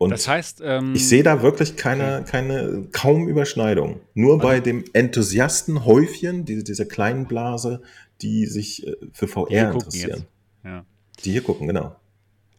Und 0.00 0.10
Das 0.10 0.26
heißt, 0.26 0.62
ähm, 0.64 0.94
ich 0.94 1.06
sehe 1.06 1.22
da 1.22 1.42
wirklich 1.42 1.76
keine, 1.76 2.24
keine, 2.26 2.86
kaum 2.90 3.28
Überschneidung. 3.28 4.00
Nur 4.14 4.38
bei 4.38 4.60
dem 4.60 4.82
Enthusiastenhäufchen, 4.94 6.44
diese, 6.46 6.64
dieser 6.64 6.86
kleinen 6.86 7.26
Blase, 7.26 7.82
die 8.22 8.46
sich 8.46 8.86
äh, 8.86 8.96
für 9.12 9.28
VR 9.28 9.46
Die 9.48 9.56
interessieren. 9.56 10.26
ja. 10.64 10.84
Die 11.22 11.32
hier 11.32 11.42
gucken, 11.42 11.66
genau. 11.66 11.94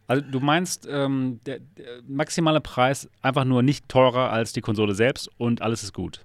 Also 0.05 0.23
du 0.30 0.39
meinst, 0.39 0.88
ähm, 0.91 1.39
der, 1.47 1.59
der 1.59 2.01
maximale 2.07 2.61
Preis 2.61 3.09
einfach 3.23 3.43
nur 3.45 3.63
nicht 3.63 3.89
teurer 3.89 4.30
als 4.31 4.53
die 4.53 4.61
Konsole 4.61 4.93
selbst 4.93 5.27
und 5.38 5.63
alles 5.63 5.81
ist 5.81 5.93
gut. 5.93 6.23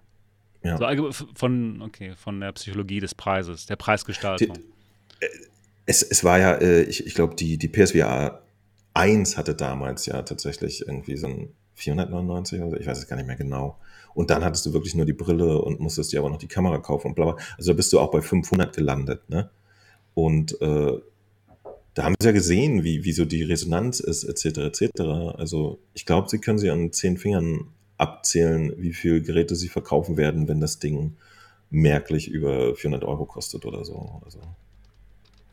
Ja. 0.63 0.77
So, 0.77 0.85
f- 1.09 1.25
von, 1.35 1.81
okay, 1.81 2.13
von 2.17 2.41
der 2.41 2.53
Psychologie 2.53 3.01
des 3.01 3.15
Preises, 3.15 3.65
der 3.65 3.77
Preisgestaltung. 3.77 4.59
Es, 5.87 6.03
es 6.03 6.25
war 6.25 6.39
ja, 6.39 6.53
äh, 6.57 6.83
ich, 6.83 7.07
ich 7.07 7.15
glaube, 7.15 7.37
die, 7.37 7.57
die 7.57 7.69
PSVR 7.69 8.43
1 8.97 9.37
hatte 9.37 9.55
damals 9.55 10.07
ja 10.07 10.23
tatsächlich 10.23 10.87
irgendwie 10.87 11.17
so 11.17 11.27
ein 11.27 11.49
499 11.75 12.61
oder 12.61 12.71
so, 12.71 12.77
ich 12.77 12.87
weiß 12.87 12.99
es 12.99 13.07
gar 13.07 13.17
nicht 13.17 13.27
mehr 13.27 13.37
genau. 13.37 13.79
Und 14.15 14.31
dann 14.31 14.43
hattest 14.43 14.65
du 14.65 14.73
wirklich 14.73 14.95
nur 14.95 15.05
die 15.05 15.13
Brille 15.13 15.61
und 15.61 15.79
musstest 15.79 16.13
dir 16.13 16.21
aber 16.21 16.31
noch 16.31 16.39
die 16.39 16.49
Kamera 16.49 16.79
kaufen 16.79 17.09
und 17.09 17.15
bla 17.15 17.33
bla. 17.33 17.37
Also 17.59 17.73
da 17.73 17.77
bist 17.77 17.93
du 17.93 18.01
auch 18.01 18.11
bei 18.11 18.23
500 18.23 18.75
gelandet, 18.75 19.29
ne? 19.29 19.51
Und 20.15 20.61
äh, 20.63 20.93
da 21.93 22.05
haben 22.05 22.15
sie 22.19 22.27
ja 22.27 22.33
gesehen, 22.33 22.83
wie, 22.83 23.05
wie 23.05 23.13
so 23.13 23.27
die 23.27 23.43
Resonanz 23.43 24.01
ist, 24.01 24.25
etc., 24.25 24.59
etc. 24.59 25.01
Also 25.37 25.79
ich 25.93 26.07
glaube, 26.07 26.31
sie 26.31 26.39
können 26.39 26.59
sie 26.59 26.71
an 26.71 26.93
zehn 26.93 27.19
Fingern 27.19 27.69
abzählen, 27.99 28.73
wie 28.79 28.95
viele 28.95 29.21
Geräte 29.21 29.57
sie 29.57 29.69
verkaufen 29.69 30.17
werden, 30.17 30.49
wenn 30.49 30.61
das 30.61 30.79
Ding 30.79 31.17
merklich 31.71 32.29
über 32.29 32.75
400 32.75 33.05
Euro 33.05 33.27
kostet 33.27 33.67
oder 33.67 33.85
so. 33.85 34.23
Also 34.25 34.41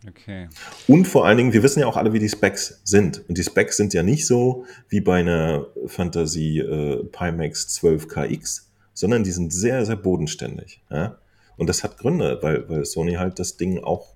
Okay. 0.08 0.50
und 0.88 1.08
vor 1.08 1.26
allen 1.26 1.38
Dingen, 1.38 1.54
wir 1.54 1.64
wissen 1.64 1.80
ja 1.80 1.88
auch 1.88 1.98
alle, 1.98 2.14
wie 2.14 2.20
die 2.20 2.30
Specs 2.30 2.82
sind. 2.84 3.28
Und 3.28 3.38
die 3.38 3.44
Specs 3.44 3.78
sind 3.78 3.94
ja 3.94 4.04
nicht 4.04 4.26
so 4.28 4.66
wie 4.90 5.02
bei 5.02 5.20
einer 5.20 5.68
Fantasy 5.86 6.60
äh, 6.60 7.04
Pimax 7.06 7.80
12KX, 7.80 8.64
sondern 8.94 9.24
die 9.24 9.32
sind 9.32 9.54
sehr, 9.54 9.86
sehr 9.86 9.96
bodenständig. 9.96 10.82
Ja? 10.90 11.18
Und 11.58 11.68
das 11.68 11.84
hat 11.84 11.98
Gründe, 11.98 12.40
weil, 12.42 12.68
weil 12.70 12.86
Sony 12.86 13.14
halt 13.14 13.40
das 13.40 13.58
Ding 13.58 13.84
auch 13.84 14.14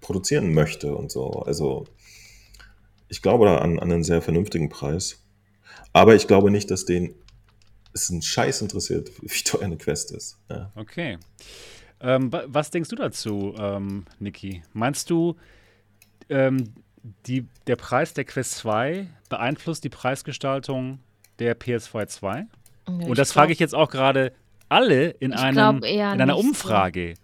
produzieren 0.00 0.52
möchte 0.52 0.94
und 0.94 1.10
so. 1.10 1.30
Also 1.30 1.86
ich 3.08 3.22
glaube 3.22 3.46
da 3.46 3.58
an, 3.58 3.78
an 3.78 3.90
einen 3.90 4.04
sehr 4.04 4.22
vernünftigen 4.22 4.68
Preis. 4.68 5.22
Aber 5.92 6.14
ich 6.14 6.26
glaube 6.26 6.50
nicht, 6.50 6.70
dass 6.70 6.84
den 6.84 7.14
es 7.94 8.10
einen 8.10 8.22
Scheiß 8.22 8.62
interessiert, 8.62 9.10
wie 9.22 9.42
teuer 9.42 9.62
eine 9.62 9.76
Quest 9.76 10.12
ist. 10.12 10.38
Ja. 10.50 10.72
Okay. 10.74 11.18
Ähm, 12.02 12.32
wa- 12.32 12.44
was 12.46 12.70
denkst 12.70 12.88
du 12.90 12.96
dazu, 12.96 13.54
ähm, 13.58 14.04
Niki? 14.18 14.62
Meinst 14.72 15.08
du, 15.08 15.36
ähm, 16.28 16.74
die, 17.26 17.46
der 17.66 17.76
Preis 17.76 18.12
der 18.14 18.24
Quest 18.24 18.56
2 18.56 19.06
beeinflusst 19.28 19.84
die 19.84 19.88
Preisgestaltung 19.88 20.98
der 21.38 21.58
PS4 21.58 22.06
2? 22.06 22.46
Und 22.86 23.16
das 23.18 23.32
frage 23.32 23.52
ich 23.52 23.58
jetzt 23.60 23.74
auch 23.74 23.88
gerade 23.90 24.32
alle 24.68 25.10
in, 25.10 25.32
einem, 25.32 25.82
in 25.84 26.00
einer 26.00 26.26
nicht 26.26 26.34
so. 26.34 26.40
Umfrage. 26.40 27.14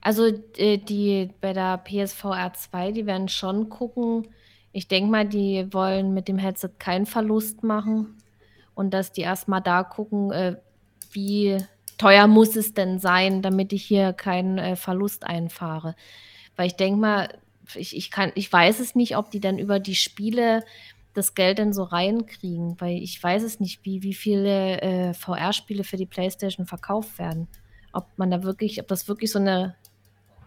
Also 0.00 0.26
äh, 0.56 0.78
die 0.78 1.30
bei 1.40 1.52
der 1.52 1.78
PSVR 1.78 2.52
2, 2.52 2.92
die 2.92 3.06
werden 3.06 3.28
schon 3.28 3.68
gucken. 3.70 4.28
Ich 4.72 4.88
denke 4.88 5.10
mal, 5.10 5.26
die 5.26 5.66
wollen 5.72 6.12
mit 6.14 6.28
dem 6.28 6.36
Headset 6.38 6.70
keinen 6.78 7.06
Verlust 7.06 7.62
machen 7.62 8.18
und 8.74 8.92
dass 8.92 9.12
die 9.12 9.22
erstmal 9.22 9.62
da 9.62 9.82
gucken, 9.82 10.30
äh, 10.32 10.56
wie 11.12 11.58
teuer 11.98 12.26
muss 12.26 12.56
es 12.56 12.74
denn 12.74 12.98
sein, 12.98 13.42
damit 13.42 13.72
ich 13.72 13.84
hier 13.84 14.12
keinen 14.12 14.58
äh, 14.58 14.76
Verlust 14.76 15.24
einfahre. 15.24 15.94
Weil 16.56 16.66
ich 16.66 16.76
denke 16.76 17.00
mal, 17.00 17.28
ich, 17.74 17.96
ich, 17.96 18.10
kann, 18.10 18.32
ich 18.34 18.52
weiß 18.52 18.80
es 18.80 18.94
nicht, 18.94 19.16
ob 19.16 19.30
die 19.30 19.40
dann 19.40 19.58
über 19.58 19.80
die 19.80 19.94
Spiele 19.94 20.64
das 21.14 21.34
Geld 21.34 21.58
dann 21.58 21.72
so 21.72 21.84
reinkriegen, 21.84 22.80
weil 22.80 22.96
ich 22.96 23.22
weiß 23.22 23.42
es 23.44 23.60
nicht, 23.60 23.84
wie, 23.84 24.02
wie 24.02 24.14
viele 24.14 24.80
äh, 24.82 25.14
VR-Spiele 25.14 25.84
für 25.84 25.96
die 25.96 26.06
PlayStation 26.06 26.66
verkauft 26.66 27.18
werden. 27.18 27.48
Ob 27.92 28.06
man 28.16 28.30
da 28.30 28.42
wirklich, 28.42 28.80
ob 28.80 28.88
das 28.88 29.06
wirklich 29.06 29.30
so 29.30 29.38
eine 29.38 29.76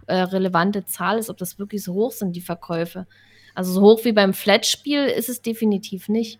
äh, 0.08 0.16
relevante 0.16 0.86
Zahl 0.86 1.18
ist, 1.18 1.30
ob 1.30 1.38
das 1.38 1.58
wirklich 1.58 1.84
so 1.84 1.94
hoch 1.94 2.12
sind, 2.12 2.36
die 2.36 2.42
Verkäufe. 2.42 3.08
Also 3.56 3.72
so 3.72 3.82
hoch 3.82 4.06
wie 4.06 4.12
beim 4.12 4.34
Flat-Spiel 4.34 5.06
ist 5.06 5.30
es 5.30 5.42
definitiv 5.42 6.10
nicht. 6.10 6.40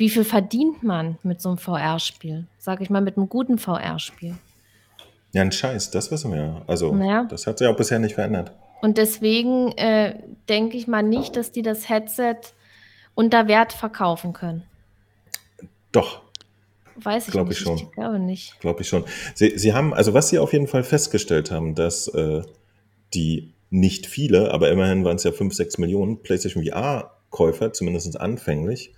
Wie 0.00 0.08
viel 0.08 0.24
verdient 0.24 0.82
man 0.82 1.18
mit 1.22 1.42
so 1.42 1.50
einem 1.50 1.58
VR-Spiel? 1.58 2.46
Sag 2.58 2.80
ich 2.80 2.88
mal, 2.88 3.02
mit 3.02 3.16
einem 3.18 3.28
guten 3.28 3.58
VR-Spiel. 3.58 4.34
ja, 5.32 5.42
ein 5.42 5.52
Scheiß, 5.52 5.90
das 5.90 6.10
wissen 6.10 6.32
wir 6.32 6.38
ja. 6.42 6.62
Also 6.66 6.92
Naja. 6.94 7.26
das 7.28 7.46
hat 7.46 7.58
sich 7.58 7.68
auch 7.68 7.76
bisher 7.76 7.98
nicht 7.98 8.14
verändert. 8.14 8.52
Und 8.80 8.96
deswegen 8.96 9.72
äh, 9.72 10.14
denke 10.48 10.78
ich 10.78 10.88
mal 10.88 11.02
nicht, 11.02 11.36
dass 11.36 11.52
die 11.52 11.60
das 11.60 11.90
Headset 11.90 12.36
unter 13.14 13.46
Wert 13.46 13.74
verkaufen 13.74 14.32
können. 14.32 14.62
Doch, 15.92 16.22
Weiß 16.96 17.28
ich 17.28 17.32
Glaub 17.32 17.48
nicht. 17.48 17.58
ich 17.58 17.62
schon. 17.64 17.76
Ich 17.76 17.92
glaube 17.92 18.18
nicht. 18.18 18.58
Glaube 18.60 18.82
ich 18.82 18.88
schon. 18.88 19.04
Sie, 19.34 19.56
sie 19.58 19.72
haben, 19.74 19.92
also 19.94 20.12
was 20.14 20.28
sie 20.28 20.38
auf 20.38 20.52
jeden 20.52 20.66
Fall 20.66 20.82
festgestellt 20.82 21.50
haben, 21.50 21.74
dass 21.74 22.08
äh, 22.08 22.42
die 23.14 23.52
nicht 23.70 24.06
viele, 24.06 24.50
aber 24.52 24.70
immerhin 24.70 25.04
waren 25.04 25.16
es 25.16 25.24
ja 25.24 25.32
5, 25.32 25.54
6 25.54 25.78
Millionen 25.78 26.22
PlayStation 26.22 26.64
VR-Käufer, 26.64 27.72
zumindest 27.72 28.18
anfänglich, 28.20 28.92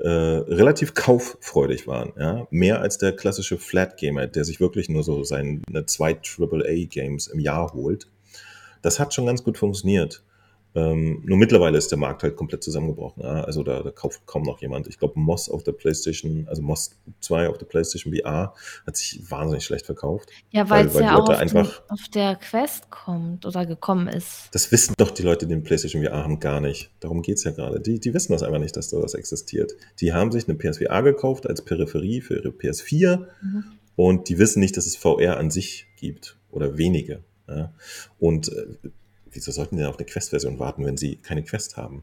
äh, 0.00 0.08
relativ 0.08 0.94
kauffreudig 0.94 1.86
waren. 1.86 2.12
Ja? 2.18 2.46
Mehr 2.50 2.80
als 2.80 2.98
der 2.98 3.12
klassische 3.12 3.58
Flat-Gamer, 3.58 4.26
der 4.26 4.44
sich 4.44 4.60
wirklich 4.60 4.88
nur 4.88 5.02
so 5.02 5.24
seine 5.24 5.62
zwei 5.86 6.16
AAA-Games 6.16 7.28
im 7.28 7.40
Jahr 7.40 7.72
holt. 7.72 8.06
Das 8.82 9.00
hat 9.00 9.14
schon 9.14 9.26
ganz 9.26 9.42
gut 9.42 9.58
funktioniert. 9.58 10.22
Ähm, 10.76 11.22
nur 11.24 11.38
mittlerweile 11.38 11.78
ist 11.78 11.90
der 11.90 11.96
Markt 11.98 12.22
halt 12.22 12.36
komplett 12.36 12.62
zusammengebrochen. 12.62 13.22
Ja? 13.22 13.40
Also 13.44 13.62
da, 13.62 13.82
da 13.82 13.90
kauft 13.90 14.26
kaum 14.26 14.42
noch 14.42 14.60
jemand. 14.60 14.86
Ich 14.88 14.98
glaube, 14.98 15.18
Moss 15.18 15.48
auf 15.48 15.64
der 15.64 15.72
PlayStation, 15.72 16.46
also 16.48 16.60
Moss 16.60 16.90
2 17.20 17.48
auf 17.48 17.56
der 17.56 17.64
PlayStation 17.64 18.14
VR, 18.14 18.52
hat 18.86 18.96
sich 18.96 19.20
wahnsinnig 19.30 19.64
schlecht 19.64 19.86
verkauft. 19.86 20.28
Ja, 20.50 20.68
Weil- 20.68 20.86
es 20.88 20.94
ja 20.98 21.16
auch 21.18 21.28
einfach- 21.30 21.82
auf 21.88 22.02
der 22.14 22.36
Quest 22.36 22.90
kommt 22.90 23.46
oder 23.46 23.64
gekommen 23.64 24.06
ist. 24.06 24.48
Das 24.52 24.70
wissen 24.70 24.94
doch 24.98 25.10
die 25.10 25.22
Leute, 25.22 25.46
die 25.46 25.54
den 25.54 25.62
PlayStation 25.64 26.04
VR 26.04 26.22
haben, 26.22 26.40
gar 26.40 26.60
nicht. 26.60 26.90
Darum 27.00 27.22
geht's 27.22 27.44
ja 27.44 27.52
gerade. 27.52 27.80
Die, 27.80 27.98
die 27.98 28.12
wissen 28.12 28.32
das 28.32 28.42
einfach 28.42 28.58
nicht, 28.60 28.76
dass 28.76 28.90
da 28.90 29.02
was 29.02 29.14
existiert. 29.14 29.72
Die 30.00 30.12
haben 30.12 30.30
sich 30.30 30.46
eine 30.46 30.58
PSVR 30.58 31.02
gekauft 31.02 31.48
als 31.48 31.62
Peripherie 31.64 32.20
für 32.20 32.34
ihre 32.36 32.50
PS4 32.52 33.26
Mhm. 33.42 33.64
und 33.96 34.28
die 34.28 34.38
wissen 34.38 34.60
nicht, 34.60 34.76
dass 34.76 34.84
es 34.86 34.94
VR 34.96 35.38
an 35.38 35.50
sich 35.50 35.86
gibt. 35.96 36.36
oder 36.52 36.78
wenige. 36.78 37.22
Ja? 37.48 37.72
Und 38.18 38.48
äh, 38.50 38.66
wieso 39.36 39.52
sollten 39.52 39.76
die 39.76 39.82
denn 39.82 39.90
auf 39.90 39.98
eine 39.98 40.06
Quest-Version 40.06 40.58
warten, 40.58 40.84
wenn 40.84 40.96
sie 40.96 41.16
keine 41.16 41.42
Quest 41.42 41.76
haben? 41.76 42.02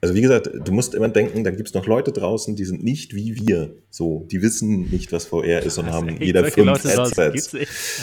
Also 0.00 0.14
wie 0.14 0.20
gesagt, 0.20 0.48
du 0.54 0.72
musst 0.72 0.94
immer 0.94 1.08
denken, 1.08 1.42
da 1.42 1.50
gibt 1.50 1.68
es 1.68 1.74
noch 1.74 1.86
Leute 1.86 2.12
draußen, 2.12 2.54
die 2.54 2.64
sind 2.64 2.84
nicht 2.84 3.16
wie 3.16 3.36
wir. 3.36 3.74
So, 3.90 4.26
die 4.30 4.42
wissen 4.42 4.88
nicht, 4.90 5.10
was 5.10 5.26
VR 5.26 5.62
ist 5.62 5.76
und 5.78 5.90
haben 5.90 6.20
jeder 6.22 6.44
fünf 6.44 6.66
Leute 6.66 6.88
Headsets. 6.88 7.50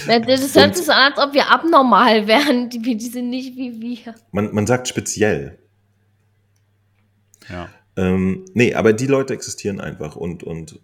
Das 0.06 0.56
hört 0.56 0.76
sich 0.76 0.86
so 0.86 0.92
an, 0.92 1.14
als 1.14 1.18
ob 1.18 1.34
wir 1.34 1.50
abnormal 1.50 2.28
wären. 2.28 2.70
Die, 2.70 2.80
die 2.82 3.00
sind 3.00 3.30
nicht 3.30 3.56
wie 3.56 3.80
wir. 3.80 4.14
Man, 4.32 4.54
man 4.54 4.68
sagt 4.68 4.90
speziell. 4.90 5.58
Ja. 7.50 7.70
Ähm, 7.96 8.44
nee, 8.54 8.74
aber 8.74 8.92
die 8.92 9.08
Leute 9.08 9.34
existieren 9.34 9.80
einfach 9.80 10.18
und, 10.18 10.44
und 10.44 10.80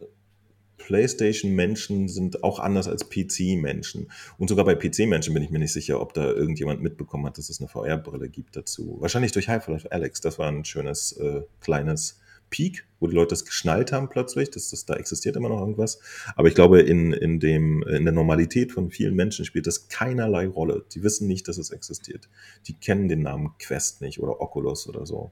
PlayStation-Menschen 0.85 2.07
sind 2.07 2.43
auch 2.43 2.59
anders 2.59 2.87
als 2.87 3.09
PC-Menschen. 3.09 4.11
Und 4.37 4.49
sogar 4.49 4.65
bei 4.65 4.75
PC-Menschen 4.75 5.33
bin 5.33 5.43
ich 5.43 5.49
mir 5.49 5.59
nicht 5.59 5.73
sicher, 5.73 6.01
ob 6.01 6.13
da 6.13 6.31
irgendjemand 6.31 6.81
mitbekommen 6.81 7.25
hat, 7.25 7.37
dass 7.37 7.49
es 7.49 7.59
eine 7.59 7.69
VR-Brille 7.69 8.29
gibt 8.29 8.55
dazu. 8.55 8.97
Wahrscheinlich 8.99 9.31
durch 9.31 9.47
Half-Life 9.47 9.91
Alex. 9.91 10.21
Das 10.21 10.39
war 10.39 10.47
ein 10.47 10.65
schönes 10.65 11.13
äh, 11.13 11.41
kleines 11.61 12.19
Peak, 12.49 12.85
wo 12.99 13.07
die 13.07 13.15
Leute 13.15 13.33
es 13.33 13.45
geschnallt 13.45 13.91
haben 13.91 14.09
plötzlich, 14.09 14.51
dass 14.51 14.69
das 14.69 14.85
da 14.85 14.95
existiert 14.95 15.35
immer 15.37 15.49
noch 15.49 15.59
irgendwas. 15.59 15.99
Aber 16.35 16.47
ich 16.47 16.55
glaube, 16.55 16.81
in, 16.81 17.13
in, 17.13 17.39
dem, 17.39 17.81
in 17.83 18.03
der 18.03 18.13
Normalität 18.13 18.71
von 18.71 18.91
vielen 18.91 19.15
Menschen 19.15 19.45
spielt 19.45 19.67
das 19.67 19.87
keinerlei 19.87 20.47
Rolle. 20.47 20.85
Die 20.93 21.01
wissen 21.01 21.27
nicht, 21.27 21.47
dass 21.47 21.57
es 21.57 21.71
existiert. 21.71 22.29
Die 22.67 22.73
kennen 22.73 23.07
den 23.07 23.21
Namen 23.21 23.51
Quest 23.57 24.01
nicht 24.01 24.19
oder 24.19 24.41
Oculus 24.41 24.87
oder 24.87 25.05
so. 25.05 25.31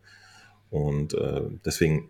Und 0.70 1.14
äh, 1.14 1.42
deswegen 1.66 2.10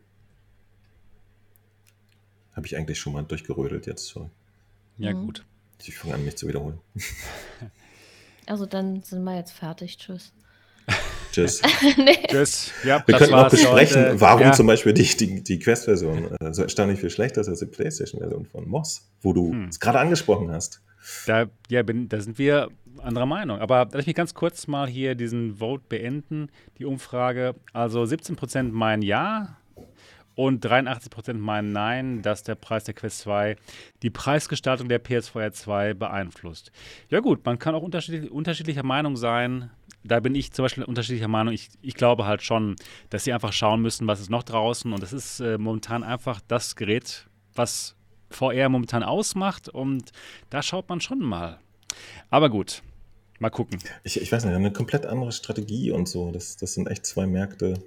habe 2.60 2.68
ich 2.68 2.78
eigentlich 2.78 3.00
schon 3.00 3.14
mal 3.14 3.24
durchgerödelt 3.24 3.88
jetzt. 3.88 4.06
So. 4.08 4.30
Ja, 4.98 5.14
Mhm. 5.14 5.26
gut. 5.26 5.46
Ich 5.82 5.96
fange 5.98 6.14
an, 6.16 6.26
mich 6.26 6.36
zu 6.38 6.48
wiederholen. 6.48 6.80
Also 8.46 8.66
dann 8.66 9.04
sind 9.04 9.24
wir 9.24 9.36
jetzt 9.36 9.52
fertig. 9.52 9.98
Tschüss. 10.00 10.34
Tschüss. 11.32 11.62
nee. 11.98 12.18
Tschüss. 12.28 12.72
Ja, 12.84 13.04
Wir 13.06 13.16
könnten 13.16 13.36
auch 13.36 13.48
besprechen, 13.50 14.02
Leute. 14.02 14.22
warum 14.22 14.42
ja. 14.42 14.52
zum 14.54 14.66
Beispiel 14.66 14.92
die, 14.94 15.04
die, 15.04 15.44
die 15.44 15.60
Quest-Version 15.60 16.32
äh, 16.42 16.52
so 16.54 16.64
erstaunlich 16.64 17.00
viel 17.00 17.12
schlechter 17.12 17.42
ist 17.42 17.48
als 17.48 17.60
die 17.60 17.68
PlayStation-Version 17.68 18.46
von 18.48 18.68
Moss, 18.68 19.08
wo 19.22 19.34
du 19.34 19.52
Hm. 19.52 19.68
es 19.68 19.80
gerade 19.80 20.00
angesprochen 20.00 20.50
hast. 20.52 20.82
Da, 21.28 21.46
ja, 21.70 21.84
bin, 21.84 22.10
da 22.10 22.20
sind 22.22 22.40
wir 22.40 22.70
anderer 22.98 23.28
Meinung. 23.28 23.60
Aber 23.60 23.88
lass 23.94 24.08
mich 24.08 24.16
ganz 24.16 24.34
kurz 24.34 24.66
mal 24.66 24.88
hier 24.90 25.14
diesen 25.14 25.58
Vote 25.58 25.84
beenden, 25.88 26.50
die 26.80 26.86
Umfrage. 26.86 27.54
Also 27.72 28.02
17% 28.02 28.72
meinen 28.72 29.04
Ja 29.04 29.59
und 30.40 30.66
83% 30.66 31.34
meinen 31.34 31.74
Nein, 31.74 32.22
dass 32.22 32.44
der 32.44 32.56
Preis 32.56 32.86
der 32.86 32.94
Quest 32.94 33.20
2 33.20 33.58
die 34.02 34.10
Preisgestaltung 34.10 34.88
der 34.88 35.04
PS4 35.04 35.52
2 35.52 35.94
beeinflusst. 35.96 36.72
Ja 37.10 37.20
gut, 37.20 37.46
man 37.46 37.60
kann 37.60 37.76
auch 37.76 37.84
unterschiedlich, 37.84 38.32
unterschiedlicher 38.32 38.84
Meinung 38.84 39.18
sein. 39.18 39.70
Da 40.06 40.22
bin 40.22 40.36
ich 40.36 40.54
zum 40.54 40.64
Beispiel 40.64 40.86
unterschiedlicher 40.86 41.28
Meinung. 41.28 41.54
Ich, 41.54 41.68
ich 41.82 41.94
glaube 41.94 42.26
halt 42.26 42.42
schon, 42.42 42.78
dass 43.10 43.26
sie 43.26 43.34
einfach 43.34 43.52
schauen 43.52 43.82
müssen, 43.82 44.08
was 44.08 44.22
ist 44.22 44.30
noch 44.30 44.44
draußen. 44.44 44.94
Und 44.94 45.04
das 45.04 45.12
ist 45.12 45.42
äh, 45.42 45.58
momentan 45.58 46.04
einfach 46.04 46.40
das 46.48 46.78
Gerät, 46.78 47.28
was 47.54 47.98
VR 48.30 48.70
momentan 48.70 49.04
ausmacht. 49.04 49.68
Und 49.68 50.14
da 50.50 50.62
schaut 50.62 50.88
man 50.88 51.02
schon 51.02 51.20
mal. 51.20 51.60
Aber 52.30 52.50
gut, 52.50 52.82
mal 53.40 53.50
gucken. 53.50 53.80
Ich, 54.06 54.22
ich 54.22 54.32
weiß 54.32 54.46
nicht, 54.46 54.56
eine 54.56 54.72
komplett 54.72 55.06
andere 55.06 55.34
Strategie 55.34 55.92
und 55.92 56.08
so. 56.08 56.32
Das, 56.32 56.56
das 56.56 56.76
sind 56.76 56.88
echt 56.88 57.06
zwei 57.06 57.28
Märkte, 57.28 57.84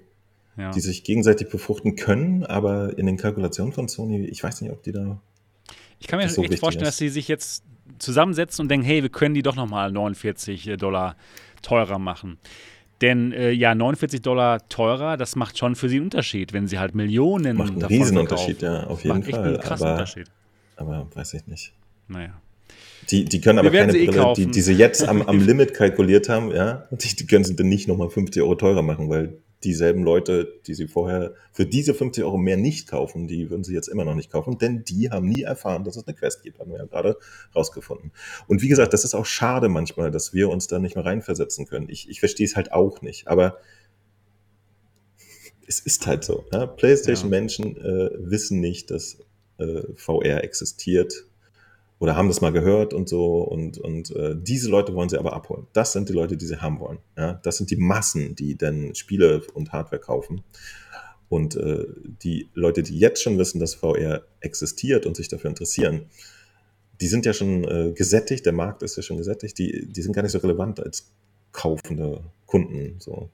Ja. 0.57 0.70
die 0.70 0.81
sich 0.81 1.03
gegenseitig 1.03 1.49
befruchten 1.49 1.97
können, 1.97 2.45
aber 2.45 2.99
in 2.99 3.07
den 3.07 3.16
Kalkulationen 3.16 3.73
von 3.73 3.89
Sony, 3.89 4.27
ich 4.27 4.43
weiß 4.45 4.61
nicht, 4.61 4.70
ob 4.70 4.83
die 4.83 4.93
da. 4.93 5.19
Ich 5.99 6.07
kann 6.09 6.19
mir 6.19 6.29
so 6.29 6.43
echt 6.43 6.59
vorstellen, 6.59 6.83
ist. 6.83 6.89
dass 6.91 6.99
sie 6.99 7.09
sich 7.09 7.27
jetzt 7.29 7.65
zusammensetzen 7.99 8.62
und 8.65 8.69
denken, 8.69 8.85
hey, 8.85 9.03
wir 9.03 9.09
können 9.09 9.35
die 9.35 9.43
doch 9.43 9.57
nochmal 9.57 9.91
49 9.93 10.74
Dollar 10.79 11.16
teurer 11.62 11.99
machen. 11.99 12.39
Denn 13.01 13.33
äh, 13.33 13.51
ja, 13.51 13.74
49 13.74 14.20
Dollar 14.23 14.69
teurer, 14.69 15.16
das 15.16 15.37
macht 15.37 15.59
schon 15.59 15.74
für 15.74 15.89
sie 15.89 15.97
einen 15.97 16.05
Unterschied, 16.05 16.53
wenn 16.53 16.69
sie 16.69 16.79
halt 16.79 16.95
Millionen 16.95 17.57
Macht 17.57 17.70
einen 17.70 17.81
davon 17.81 17.97
Riesenunterschied, 17.97 18.59
verkaufen. 18.59 18.85
ja, 18.85 18.91
auf 18.91 19.05
jeden 19.05 19.19
macht 19.19 19.29
echt 19.29 19.37
Fall. 19.37 19.47
einen 19.49 19.61
krassen 19.61 19.87
Aber, 19.87 19.93
Unterschied. 19.95 20.27
aber 20.77 21.09
weiß 21.15 21.35
ich 21.35 21.47
nicht. 21.47 21.73
Naja. 22.09 22.41
Die, 23.11 23.24
die 23.24 23.41
können 23.41 23.57
Wir 23.62 23.69
aber 23.70 23.79
keine 23.79 23.93
eh 23.93 24.05
Brille, 24.07 24.12
die, 24.12 24.19
kaufen. 24.19 24.53
die 24.53 24.61
sie 24.61 24.74
jetzt 24.74 25.09
am, 25.09 25.23
am 25.23 25.39
Limit 25.47 25.74
kalkuliert 25.74 26.29
haben, 26.29 26.51
ja, 26.53 26.87
die, 26.93 27.16
die 27.16 27.27
können 27.27 27.45
sie 27.45 27.57
dann 27.57 27.69
nicht 27.69 27.89
nochmal 27.89 28.11
50 28.11 28.41
Euro 28.43 28.55
teurer 28.55 28.83
machen, 28.83 29.09
weil 29.09 29.39
dieselben 29.64 30.02
Leute, 30.02 30.60
die 30.66 30.74
sie 30.74 30.89
vorher 30.89 31.34
für 31.52 31.66
diese 31.66 31.94
50 31.94 32.24
Euro 32.24 32.39
mehr 32.39 32.56
nicht 32.56 32.89
kaufen, 32.89 33.28
die 33.28 33.51
würden 33.51 33.64
sie 33.64 33.74
jetzt 33.74 33.89
immer 33.89 34.05
noch 34.05 34.14
nicht 34.14 34.30
kaufen, 34.30 34.59
denn 34.59 34.84
die 34.84 35.10
haben 35.10 35.28
nie 35.28 35.43
erfahren, 35.43 35.84
dass 35.84 35.97
es 35.97 36.06
eine 36.06 36.16
Quest 36.16 36.43
gibt, 36.43 36.59
haben 36.59 36.70
wir 36.70 36.78
ja 36.78 36.86
gerade 36.86 37.16
rausgefunden. 37.55 38.12
Und 38.47 38.62
wie 38.62 38.68
gesagt, 38.68 38.93
das 38.93 39.05
ist 39.05 39.14
auch 39.14 39.26
schade 39.26 39.68
manchmal, 39.68 40.10
dass 40.10 40.34
wir 40.34 40.48
uns 40.48 40.66
da 40.66 40.78
nicht 40.78 40.97
mehr 40.97 41.05
reinversetzen 41.05 41.66
können. 41.66 41.89
Ich, 41.89 42.09
ich 42.09 42.20
verstehe 42.20 42.47
es 42.47 42.56
halt 42.56 42.72
auch 42.72 43.02
nicht, 43.02 43.28
aber 43.28 43.59
es 45.66 45.80
ist 45.80 46.06
halt 46.06 46.24
so. 46.24 46.44
Ja? 46.52 46.66
PlayStation-Menschen 46.66 47.76
äh, 47.76 48.10
wissen 48.18 48.60
nicht, 48.60 48.90
dass 48.90 49.18
äh, 49.59 49.82
VR 49.97 50.44
existiert 50.44 51.26
oder 52.03 52.16
haben 52.16 52.27
das 52.27 52.41
mal 52.41 52.51
gehört 52.51 52.95
und 52.95 53.09
so. 53.09 53.43
Und, 53.43 53.79
und 53.79 54.11
äh, 54.16 54.35
diese 54.37 54.69
Leute 54.69 54.93
wollen 54.93 55.09
sie 55.09 55.19
aber 55.19 55.35
abholen. 55.35 55.69
Das 55.73 55.93
sind 55.93 56.09
die 56.09 56.12
Leute, 56.12 56.37
die 56.37 56.47
sie 56.47 56.61
haben 56.61 56.81
wollen. 56.81 56.99
Ja? 57.16 57.35
Das 57.45 57.59
sind 57.59 57.70
die 57.70 57.77
Massen, 57.77 58.35
die 58.35 58.59
dann 58.59 58.97
Spiele 58.97 59.43
und 59.55 59.73
Hardware 59.73 60.03
kaufen. 60.03 60.43
Und 61.29 61.55
äh, 61.55 61.87
die 62.24 62.49
Leute, 62.55 62.83
die 62.83 62.99
jetzt 62.99 63.23
schon 63.23 63.39
wissen, 63.39 63.61
dass 63.61 63.77
VR 63.77 64.23
existiert 64.41 65.07
und 65.07 65.16
sich 65.16 65.29
dafür 65.29 65.49
interessieren, 65.49 66.07
die 67.01 67.07
sind 67.07 67.24
ja 67.24 67.33
schon 67.33 67.62
äh, 67.62 67.93
gesättigt, 67.93 68.47
der 68.47 68.53
Markt 68.53 68.83
ist 68.83 68.97
ja 68.97 69.05
schon 69.05 69.19
gesättigt, 69.19 69.57
die, 69.57 69.87
die 69.87 70.03
sind 70.03 70.12
gar 70.12 70.23
nicht 70.23 70.33
so 70.33 70.39
relevant 70.39 70.81
als 70.81 71.07
kaufende 71.53 72.24
Kunden. 72.47 72.97
So. 72.99 73.31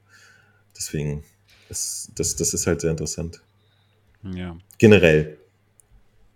Deswegen, 0.77 1.23
das, 1.69 2.11
das, 2.13 2.35
das 2.35 2.53
ist 2.53 2.67
halt 2.67 2.81
sehr 2.81 2.91
interessant. 2.91 3.41
Ja. 4.21 4.55
Generell. 4.77 5.38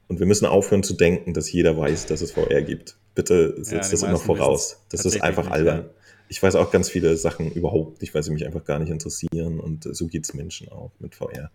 Und 0.07 0.19
wir 0.19 0.25
müssen 0.25 0.45
aufhören 0.45 0.83
zu 0.83 0.93
denken, 0.93 1.33
dass 1.33 1.51
jeder 1.51 1.77
weiß, 1.77 2.05
dass 2.07 2.21
es 2.21 2.31
VR 2.31 2.61
gibt. 2.61 2.97
Bitte 3.15 3.55
setzt 3.63 3.91
die 3.91 3.95
das 3.95 4.03
immer 4.03 4.17
voraus. 4.17 4.83
Das 4.89 5.05
ist 5.05 5.21
einfach 5.21 5.45
nicht, 5.45 5.53
albern. 5.53 5.77
ja. 5.79 5.89
Ich 6.29 6.41
weiß 6.41 6.55
auch 6.55 6.71
ganz 6.71 6.89
viele 6.89 7.15
Sachen 7.15 7.51
überhaupt 7.51 8.01
nicht, 8.01 8.13
weil 8.13 8.23
sie 8.23 8.31
mich 8.31 8.45
einfach 8.45 8.63
gar 8.65 8.79
nicht 8.79 8.89
interessieren. 8.89 9.59
Und 9.59 9.83
so 9.95 10.07
geht 10.07 10.25
es 10.25 10.33
Menschen 10.33 10.69
auch 10.69 10.91
mit 10.99 11.15
VR. 11.15 11.51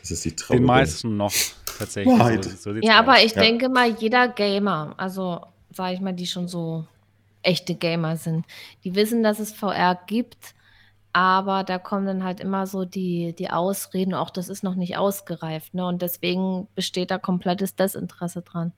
Das 0.00 0.10
ist 0.10 0.24
die 0.24 0.36
traurige... 0.36 0.62
Den 0.62 0.66
meisten 0.66 1.16
noch 1.16 1.32
tatsächlich. 1.78 2.14
So, 2.58 2.72
so 2.72 2.78
Ja, 2.80 2.98
aber 2.98 3.14
aus. 3.14 3.24
ich 3.24 3.34
Ja. 3.34 3.42
denke 3.42 3.68
mal, 3.68 3.90
jeder 3.90 4.28
Gamer, 4.28 4.94
also 4.96 5.40
sage 5.72 5.94
ich 5.94 6.00
mal, 6.00 6.12
die 6.12 6.26
schon 6.26 6.46
so 6.48 6.84
echte 7.42 7.74
Gamer 7.74 8.16
sind, 8.16 8.44
die 8.84 8.94
wissen, 8.94 9.22
dass 9.22 9.38
es 9.38 9.52
VR 9.52 9.98
gibt, 10.06 10.54
aber 11.16 11.64
da 11.64 11.78
kommen 11.78 12.04
dann 12.04 12.24
halt 12.24 12.40
immer 12.40 12.66
so 12.66 12.84
die, 12.84 13.34
die 13.38 13.48
Ausreden, 13.48 14.12
auch 14.12 14.28
das 14.28 14.50
ist 14.50 14.62
noch 14.62 14.74
nicht 14.74 14.98
ausgereift, 14.98 15.72
ne? 15.72 15.86
Und 15.86 16.02
deswegen 16.02 16.68
besteht 16.74 17.10
da 17.10 17.16
komplettes 17.16 17.74
Desinteresse 17.74 18.42
dran. 18.42 18.74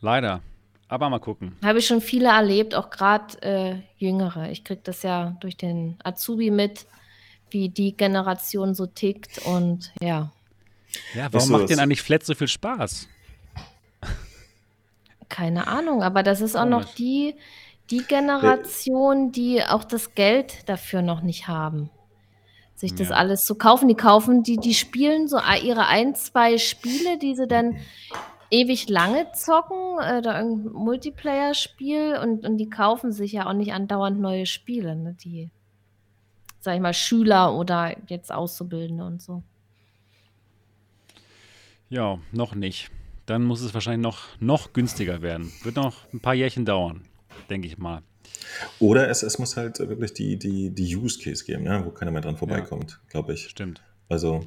Leider. 0.00 0.40
Aber 0.88 1.10
mal 1.10 1.18
gucken. 1.18 1.54
Habe 1.62 1.80
ich 1.80 1.86
schon 1.86 2.00
viele 2.00 2.28
erlebt, 2.28 2.74
auch 2.74 2.88
gerade 2.88 3.42
äh, 3.42 3.76
Jüngere. 3.98 4.50
Ich 4.50 4.64
kriege 4.64 4.80
das 4.82 5.02
ja 5.02 5.36
durch 5.40 5.58
den 5.58 5.98
Azubi 6.02 6.50
mit, 6.50 6.86
wie 7.50 7.68
die 7.68 7.94
Generation 7.94 8.74
so 8.74 8.86
tickt 8.86 9.44
und 9.44 9.92
ja, 10.00 10.32
Ja, 11.14 11.30
warum 11.32 11.50
macht 11.50 11.68
denn 11.68 11.80
eigentlich 11.80 12.00
Flat 12.00 12.24
so 12.24 12.34
viel 12.34 12.48
Spaß? 12.48 13.08
keine 15.28 15.66
Ahnung, 15.66 16.02
aber 16.02 16.22
das 16.22 16.40
ist 16.40 16.56
auch 16.56 16.64
noch 16.64 16.82
Komisch. 16.82 16.94
die, 16.94 17.34
die 17.90 18.04
Generation, 18.04 19.32
die 19.32 19.62
auch 19.62 19.84
das 19.84 20.14
Geld 20.14 20.68
dafür 20.68 21.02
noch 21.02 21.22
nicht 21.22 21.48
haben, 21.48 21.90
sich 22.74 22.94
das 22.94 23.10
Ja. 23.10 23.16
alles 23.16 23.44
zu 23.44 23.56
kaufen. 23.56 23.88
Die 23.88 23.94
kaufen, 23.94 24.42
die, 24.42 24.56
die 24.56 24.74
spielen 24.74 25.28
so 25.28 25.38
ihre 25.62 25.86
ein, 25.86 26.14
zwei 26.14 26.58
Spiele, 26.58 27.18
die 27.18 27.34
sie 27.34 27.46
dann 27.46 27.76
ewig 28.50 28.88
lange 28.88 29.30
zocken, 29.32 29.98
äh, 30.00 30.18
oder 30.18 30.38
irgendein 30.40 30.72
Multiplayer-Spiel 30.72 32.18
und, 32.22 32.46
und 32.46 32.56
die 32.58 32.70
kaufen 32.70 33.12
sich 33.12 33.32
ja 33.32 33.46
auch 33.46 33.52
nicht 33.52 33.72
andauernd 33.72 34.20
neue 34.20 34.46
Spiele, 34.46 34.94
ne? 34.96 35.16
die, 35.24 35.50
sag 36.60 36.74
ich 36.74 36.80
mal, 36.80 36.94
Schüler 36.94 37.54
oder 37.54 37.96
jetzt 38.08 38.32
Auszubildende 38.32 39.04
und 39.04 39.20
so. 39.20 39.42
Ja, 41.88 42.18
noch 42.32 42.54
nicht. 42.54 42.90
Dann 43.26 43.44
muss 43.44 43.60
es 43.60 43.72
wahrscheinlich 43.74 44.02
noch, 44.02 44.20
noch 44.40 44.72
günstiger 44.72 45.22
werden. 45.22 45.52
Wird 45.62 45.76
noch 45.76 46.12
ein 46.12 46.20
paar 46.20 46.34
Jährchen 46.34 46.64
dauern, 46.64 47.04
denke 47.50 47.66
ich 47.66 47.78
mal. 47.78 48.02
Oder 48.78 49.08
es, 49.08 49.22
es 49.22 49.38
muss 49.38 49.56
halt 49.56 49.78
wirklich 49.78 50.12
die, 50.12 50.36
die, 50.38 50.70
die 50.70 50.96
Use 50.96 51.18
Case 51.18 51.44
geben, 51.44 51.66
ja, 51.66 51.84
wo 51.84 51.90
keiner 51.90 52.10
mehr 52.10 52.22
dran 52.22 52.36
vorbeikommt, 52.36 53.00
glaube 53.08 53.34
ich. 53.34 53.48
Stimmt. 53.48 53.82
Also. 54.08 54.46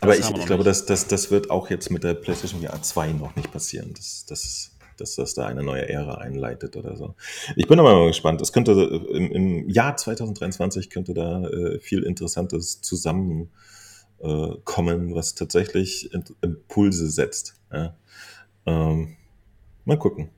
Aber 0.00 0.16
ich, 0.16 0.22
wir 0.22 0.30
ich 0.30 0.36
noch 0.36 0.46
glaube, 0.46 0.64
das, 0.64 0.86
das, 0.86 1.06
das 1.06 1.30
wird 1.30 1.50
auch 1.50 1.70
jetzt 1.70 1.90
mit 1.90 2.02
der 2.02 2.14
PlayStation 2.14 2.60
VR 2.60 2.82
2 2.82 3.12
noch 3.12 3.36
nicht 3.36 3.52
passieren, 3.52 3.94
dass, 3.94 4.26
dass, 4.26 4.76
dass 4.96 5.14
das 5.14 5.34
da 5.34 5.46
eine 5.46 5.62
neue 5.62 5.88
Ära 5.88 6.16
einleitet 6.16 6.76
oder 6.76 6.96
so. 6.96 7.14
Ich 7.54 7.68
bin 7.68 7.78
aber 7.78 7.94
mal 7.94 8.08
gespannt. 8.08 8.40
Es 8.40 8.52
könnte 8.52 8.72
im, 8.72 9.30
im 9.30 9.68
Jahr 9.68 9.96
2023 9.96 10.90
könnte 10.90 11.14
da 11.14 11.44
äh, 11.44 11.78
viel 11.78 12.02
Interessantes 12.02 12.80
zusammenkommen, 12.80 13.48
äh, 14.20 15.14
was 15.14 15.36
tatsächlich 15.36 16.10
Impulse 16.40 17.08
setzt. 17.08 17.54
Ja. 17.72 17.96
Ähm, 18.66 19.16
Mal 19.84 19.98
gucken. 19.98 20.30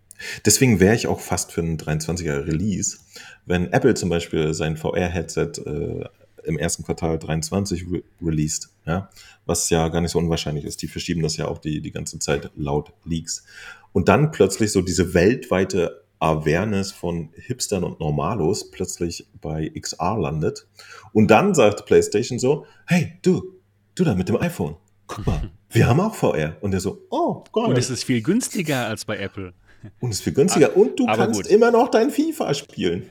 Deswegen 0.44 0.80
wäre 0.80 0.94
ich 0.94 1.06
auch 1.06 1.20
fast 1.20 1.52
für 1.52 1.60
einen 1.60 1.78
23er 1.78 2.46
Release, 2.46 2.98
wenn 3.46 3.72
Apple 3.72 3.94
zum 3.94 4.09
Beispiel 4.09 4.55
sein 4.55 4.76
VR-Headset 4.76 5.52
äh, 5.66 6.05
im 6.44 6.59
ersten 6.59 6.84
Quartal 6.84 7.18
23 7.18 7.86
re 7.90 8.02
released, 8.22 8.68
ja, 8.86 9.09
was 9.46 9.70
ja 9.70 9.88
gar 9.88 10.01
nicht 10.01 10.10
so 10.10 10.18
unwahrscheinlich 10.18 10.64
ist. 10.64 10.82
Die 10.82 10.88
verschieben 10.88 11.22
das 11.22 11.36
ja 11.36 11.46
auch 11.48 11.59
die, 11.59 11.80
die 11.80 11.90
ganze 11.90 12.18
Zeit 12.18 12.51
laut 12.56 12.92
Leaks. 13.05 13.44
Und 13.92 14.09
dann 14.09 14.30
plötzlich 14.30 14.72
so 14.72 14.82
diese 14.82 15.14
weltweite 15.14 16.05
Awareness 16.18 16.92
von 16.92 17.30
Hipstern 17.34 17.84
und 17.84 18.01
Normalos 18.01 18.70
plötzlich 18.70 19.26
bei 19.40 19.70
XR 19.78 20.18
landet. 20.18 20.66
Und 21.12 21.28
dann 21.28 21.55
sagt 21.55 21.86
PlayStation 21.86 22.38
so, 22.38 22.66
hey, 22.86 23.18
du, 23.22 23.60
du 23.94 24.05
da 24.05 24.14
mit 24.14 24.28
dem 24.28 24.36
iPhone, 24.36 24.76
guck 25.06 25.26
mal, 25.26 25.51
wir 25.70 25.86
haben 25.86 26.01
auch 26.01 26.14
VR. 26.14 26.56
Und 26.60 26.70
der 26.70 26.80
so, 26.80 27.02
oh, 27.10 27.44
geil. 27.52 27.64
Und 27.66 27.78
es 27.78 27.90
ist 27.90 28.05
viel 28.05 28.22
günstiger 28.22 28.86
als 28.86 29.05
bei 29.05 29.18
Apple. 29.18 29.52
Und 30.01 30.11
es 30.11 30.16
ist 30.16 30.23
viel 30.23 30.32
günstiger. 30.32 30.77
Und 30.77 30.98
du 30.98 31.06
kannst 31.06 31.43
gut. 31.43 31.47
immer 31.51 31.70
noch 31.70 31.90
dein 31.90 32.11
FIFA 32.11 32.55
spielen. 32.55 33.11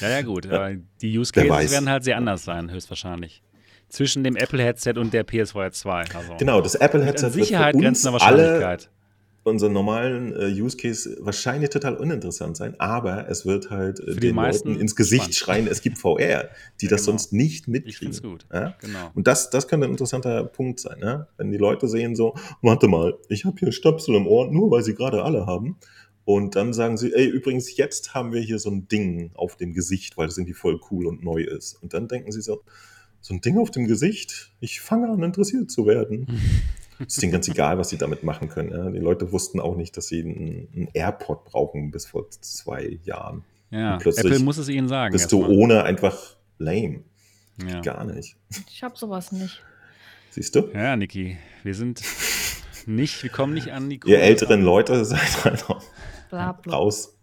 ja, 0.00 0.08
ja, 0.08 0.22
gut. 0.22 0.46
Aber 0.46 0.74
die 1.00 1.18
Use 1.18 1.32
Cases 1.32 1.70
werden 1.70 1.88
halt 1.88 2.04
sehr 2.04 2.16
anders 2.16 2.44
sein, 2.44 2.70
höchstwahrscheinlich. 2.70 3.42
Zwischen 3.88 4.24
dem 4.24 4.36
Apple-Headset 4.36 4.94
und 4.96 5.12
der 5.12 5.26
PS4 5.26 5.70
2. 5.70 6.04
Also 6.14 6.36
genau, 6.38 6.60
das 6.60 6.74
Apple-Headset 6.74 7.22
wird 7.22 7.32
Sicherheit 7.34 7.76
für 7.76 7.86
uns 7.86 8.04
alle 8.06 8.78
unseren 9.44 9.72
normalen 9.72 10.34
äh, 10.34 10.46
Use 10.46 10.76
Case 10.76 11.16
wahrscheinlich 11.20 11.70
total 11.70 11.96
uninteressant 11.96 12.56
sein, 12.56 12.74
aber 12.80 13.28
es 13.28 13.44
wird 13.44 13.70
halt 13.70 14.00
äh, 14.00 14.16
den 14.16 14.34
Leuten 14.34 14.76
ins 14.80 14.96
Gesicht 14.96 15.34
spannend. 15.34 15.34
schreien, 15.36 15.66
es 15.66 15.82
gibt 15.82 15.98
VR, 15.98 16.48
die 16.80 16.88
das 16.88 17.02
genau. 17.02 17.12
sonst 17.12 17.32
nicht 17.32 17.68
mitkriegen. 17.68 18.14
Ich 18.14 18.22
gut. 18.22 18.46
Ja? 18.52 18.74
Genau. 18.80 19.10
Und 19.14 19.26
das, 19.26 19.50
das 19.50 19.68
könnte 19.68 19.86
ein 19.86 19.90
interessanter 19.90 20.44
Punkt 20.44 20.80
sein, 20.80 20.98
ja? 21.00 21.28
wenn 21.36 21.52
die 21.52 21.58
Leute 21.58 21.88
sehen 21.88 22.16
so, 22.16 22.34
warte 22.62 22.88
mal, 22.88 23.18
ich 23.28 23.44
habe 23.44 23.56
hier 23.58 23.70
Stöpsel 23.70 24.14
im 24.14 24.26
Ohr, 24.26 24.50
nur 24.50 24.70
weil 24.70 24.82
sie 24.82 24.94
gerade 24.94 25.22
alle 25.22 25.46
haben. 25.46 25.76
Und 26.24 26.56
dann 26.56 26.72
sagen 26.72 26.96
sie, 26.96 27.12
ey, 27.12 27.26
übrigens, 27.26 27.76
jetzt 27.76 28.14
haben 28.14 28.32
wir 28.32 28.40
hier 28.40 28.58
so 28.58 28.70
ein 28.70 28.88
Ding 28.88 29.30
auf 29.34 29.56
dem 29.56 29.74
Gesicht, 29.74 30.16
weil 30.16 30.26
das 30.26 30.38
irgendwie 30.38 30.54
voll 30.54 30.80
cool 30.90 31.06
und 31.06 31.22
neu 31.22 31.42
ist. 31.42 31.74
Und 31.82 31.92
dann 31.92 32.08
denken 32.08 32.32
sie 32.32 32.40
so, 32.40 32.62
so 33.20 33.34
ein 33.34 33.42
Ding 33.42 33.58
auf 33.58 33.70
dem 33.70 33.86
Gesicht, 33.86 34.52
ich 34.60 34.80
fange 34.80 35.10
an, 35.10 35.22
interessiert 35.22 35.70
zu 35.70 35.86
werden. 35.86 36.26
ist 36.98 37.22
denen 37.22 37.32
ganz 37.32 37.48
egal, 37.48 37.78
was 37.78 37.88
sie 37.88 37.98
damit 37.98 38.22
machen 38.22 38.48
können. 38.48 38.70
Ja. 38.70 38.90
Die 38.90 38.98
Leute 38.98 39.32
wussten 39.32 39.60
auch 39.60 39.76
nicht, 39.76 39.96
dass 39.96 40.08
sie 40.08 40.20
einen, 40.20 40.88
AirPod 40.92 41.44
brauchen 41.44 41.90
bis 41.90 42.06
vor 42.06 42.30
zwei 42.30 42.98
Jahren. 43.04 43.44
Ja, 43.70 43.98
Apple 43.98 44.38
muss 44.40 44.58
es 44.58 44.68
ihnen 44.68 44.88
sagen. 44.88 45.12
Bist 45.12 45.32
du 45.32 45.40
mal. 45.40 45.50
ohne 45.50 45.82
einfach 45.82 46.36
lame. 46.58 47.02
Ja. 47.66 47.80
Gar 47.80 48.04
nicht. 48.04 48.36
Ich 48.70 48.82
habe 48.82 48.96
sowas 48.96 49.32
nicht. 49.32 49.62
Siehst 50.30 50.54
du? 50.54 50.68
Ja, 50.72 50.96
Niki, 50.96 51.36
wir 51.62 51.74
sind 51.74 52.02
nicht, 52.86 53.22
wir 53.22 53.30
kommen 53.30 53.54
nicht 53.54 53.72
an 53.72 53.88
die 53.88 54.00
Ihr 54.04 54.20
älteren 54.20 54.62
Leute 54.62 55.04
seid 55.04 55.44
halt 55.44 55.70
auch 55.70 55.82
bla, 56.30 56.52
bla. 56.52 56.74
raus. 56.74 57.16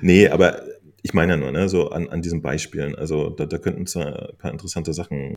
Nee, 0.00 0.28
aber 0.28 0.62
ich 1.02 1.14
meine 1.14 1.32
ja 1.32 1.36
nur, 1.36 1.52
ne, 1.52 1.68
so 1.68 1.90
an, 1.90 2.08
an 2.08 2.22
diesen 2.22 2.42
Beispielen, 2.42 2.94
also 2.94 3.30
da, 3.30 3.46
da 3.46 3.58
könnten 3.58 3.86
zwar 3.86 4.30
ein 4.30 4.36
paar 4.38 4.50
interessante 4.50 4.92
Sachen 4.92 5.36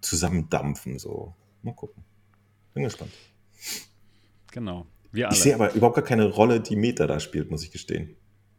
zusammendampfen, 0.00 0.98
so. 0.98 1.34
Mal 1.62 1.74
gucken. 1.74 2.02
Bin 2.74 2.84
gespannt. 2.84 3.12
Genau. 4.52 4.86
Wir 5.12 5.28
alle. 5.28 5.36
Ich 5.36 5.42
sehe 5.42 5.54
aber 5.54 5.72
überhaupt 5.74 5.96
gar 5.96 6.04
keine 6.04 6.26
Rolle, 6.26 6.60
die 6.60 6.76
Meta 6.76 7.06
da 7.06 7.20
spielt, 7.20 7.50
muss 7.50 7.64
ich 7.64 7.70
gestehen. 7.70 8.16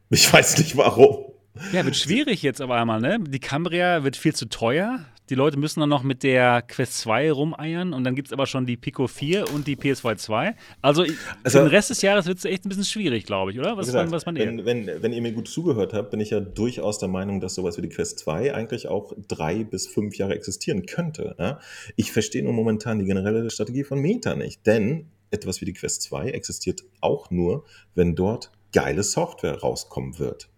Ich 0.10 0.32
weiß 0.32 0.58
nicht 0.58 0.76
warum. 0.76 1.32
Ja, 1.72 1.86
wird 1.86 1.96
schwierig 1.96 2.42
jetzt 2.44 2.62
aber 2.62 2.76
einmal, 2.76 3.02
ne? 3.02 3.20
Die 3.20 3.40
Cambria 3.40 4.04
wird 4.04 4.16
viel 4.16 4.34
zu 4.36 4.48
teuer. 4.48 5.06
Die 5.32 5.36
Leute 5.36 5.58
müssen 5.58 5.80
dann 5.80 5.88
noch 5.88 6.04
mit 6.04 6.24
der 6.24 6.62
Quest 6.62 6.98
2 7.00 7.32
rumeiern 7.32 7.94
und 7.94 8.04
dann 8.04 8.16
gibt 8.16 8.28
es 8.28 8.34
aber 8.34 8.48
schon 8.48 8.66
die 8.66 8.76
Pico 8.76 9.08
4 9.08 9.50
und 9.54 9.66
die 9.66 9.78
PS2 9.78 10.18
2. 10.18 10.56
Also, 10.82 11.06
also 11.42 11.60
den 11.60 11.68
Rest 11.68 11.90
des 11.90 12.02
Jahres 12.02 12.26
wird 12.26 12.40
es 12.40 12.44
echt 12.44 12.66
ein 12.66 12.70
bisschen 12.70 12.84
schwierig, 12.84 13.26
glaube 13.26 13.52
ich, 13.52 13.60
oder? 13.60 13.78
Was, 13.78 13.86
gesagt, 13.86 14.10
man, 14.10 14.12
was 14.12 14.26
man 14.26 14.36
wenn, 14.36 14.66
wenn, 14.66 15.02
wenn 15.02 15.14
ihr 15.14 15.22
mir 15.22 15.32
gut 15.32 15.48
zugehört 15.48 15.94
habt, 15.94 16.12
bin 16.12 16.20
ich 16.20 16.32
ja 16.32 16.42
durchaus 16.42 17.00
der 17.00 17.08
Meinung, 17.08 17.40
dass 17.40 17.56
sowas 17.56 17.78
wie 17.78 17.82
die 17.82 17.88
Quest 17.88 18.20
2 18.20 18.54
eigentlich 18.54 18.90
auch 18.90 19.14
drei 19.30 19.64
bis 19.64 19.88
fünf 19.88 20.18
Jahre 20.18 20.36
existieren 20.36 20.86
könnte. 20.86 21.34
Ja? 21.40 21.62
Ich 21.96 22.12
verstehe 22.12 22.44
nur 22.44 22.52
momentan 22.52 23.00
die 23.00 23.06
generelle 23.06 23.50
Strategie 23.52 23.86
von 23.86 24.00
Meta 24.00 24.36
nicht, 24.36 24.68
denn 24.68 25.06
etwas 25.30 25.62
wie 25.62 25.66
die 25.66 25.74
Quest 25.74 26.02
2 26.02 26.32
existiert 26.32 26.84
auch 27.00 27.32
nur, 27.32 27.64
wenn 27.96 28.16
dort 28.16 28.52
geile 28.74 29.04
Software 29.04 29.58
rauskommen 29.62 30.20
wird. 30.20 30.50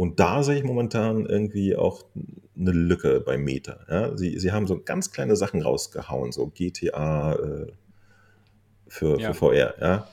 Und 0.00 0.18
da 0.18 0.42
sehe 0.42 0.56
ich 0.56 0.64
momentan 0.64 1.26
irgendwie 1.26 1.76
auch 1.76 2.06
eine 2.58 2.70
Lücke 2.70 3.20
bei 3.20 3.36
Meta. 3.36 3.80
Ja? 3.86 4.16
Sie, 4.16 4.38
sie 4.38 4.50
haben 4.50 4.66
so 4.66 4.80
ganz 4.80 5.12
kleine 5.12 5.36
Sachen 5.36 5.60
rausgehauen, 5.60 6.32
so 6.32 6.46
GTA 6.46 7.34
äh, 7.34 7.66
für, 8.88 9.20
ja. 9.20 9.34
für 9.34 9.52
VR. 9.52 9.74
Ja? 9.78 10.08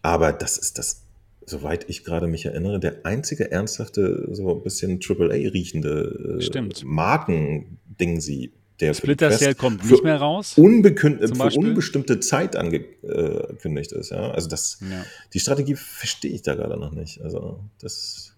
Aber 0.00 0.32
das 0.32 0.56
ist 0.56 0.78
das, 0.78 1.04
soweit 1.44 1.90
ich 1.90 2.02
gerade 2.02 2.28
mich 2.28 2.46
erinnere, 2.46 2.80
der 2.80 3.04
einzige 3.04 3.50
ernsthafte, 3.50 4.26
so 4.34 4.56
ein 4.56 4.62
bisschen 4.62 5.00
AAA 5.06 5.50
riechende 5.50 6.40
äh, 6.40 6.84
Markending 6.86 8.22
sie. 8.22 8.54
Der 8.80 8.94
Splinter 8.94 9.30
Cell 9.32 9.54
kommt 9.54 9.84
nicht 9.84 10.02
mehr 10.02 10.16
raus. 10.16 10.56
Unbekün 10.56 11.18
für 11.18 11.58
unbestimmte 11.58 12.20
Zeit 12.20 12.56
angekündigt 12.56 13.92
ist. 13.92 14.12
Ja? 14.12 14.30
Also 14.30 14.48
das, 14.48 14.78
ja. 14.80 15.04
die 15.34 15.40
Strategie 15.40 15.74
verstehe 15.74 16.32
ich 16.32 16.40
da 16.40 16.54
gerade 16.54 16.78
noch 16.80 16.92
nicht. 16.92 17.20
Also 17.20 17.60
das 17.82 18.34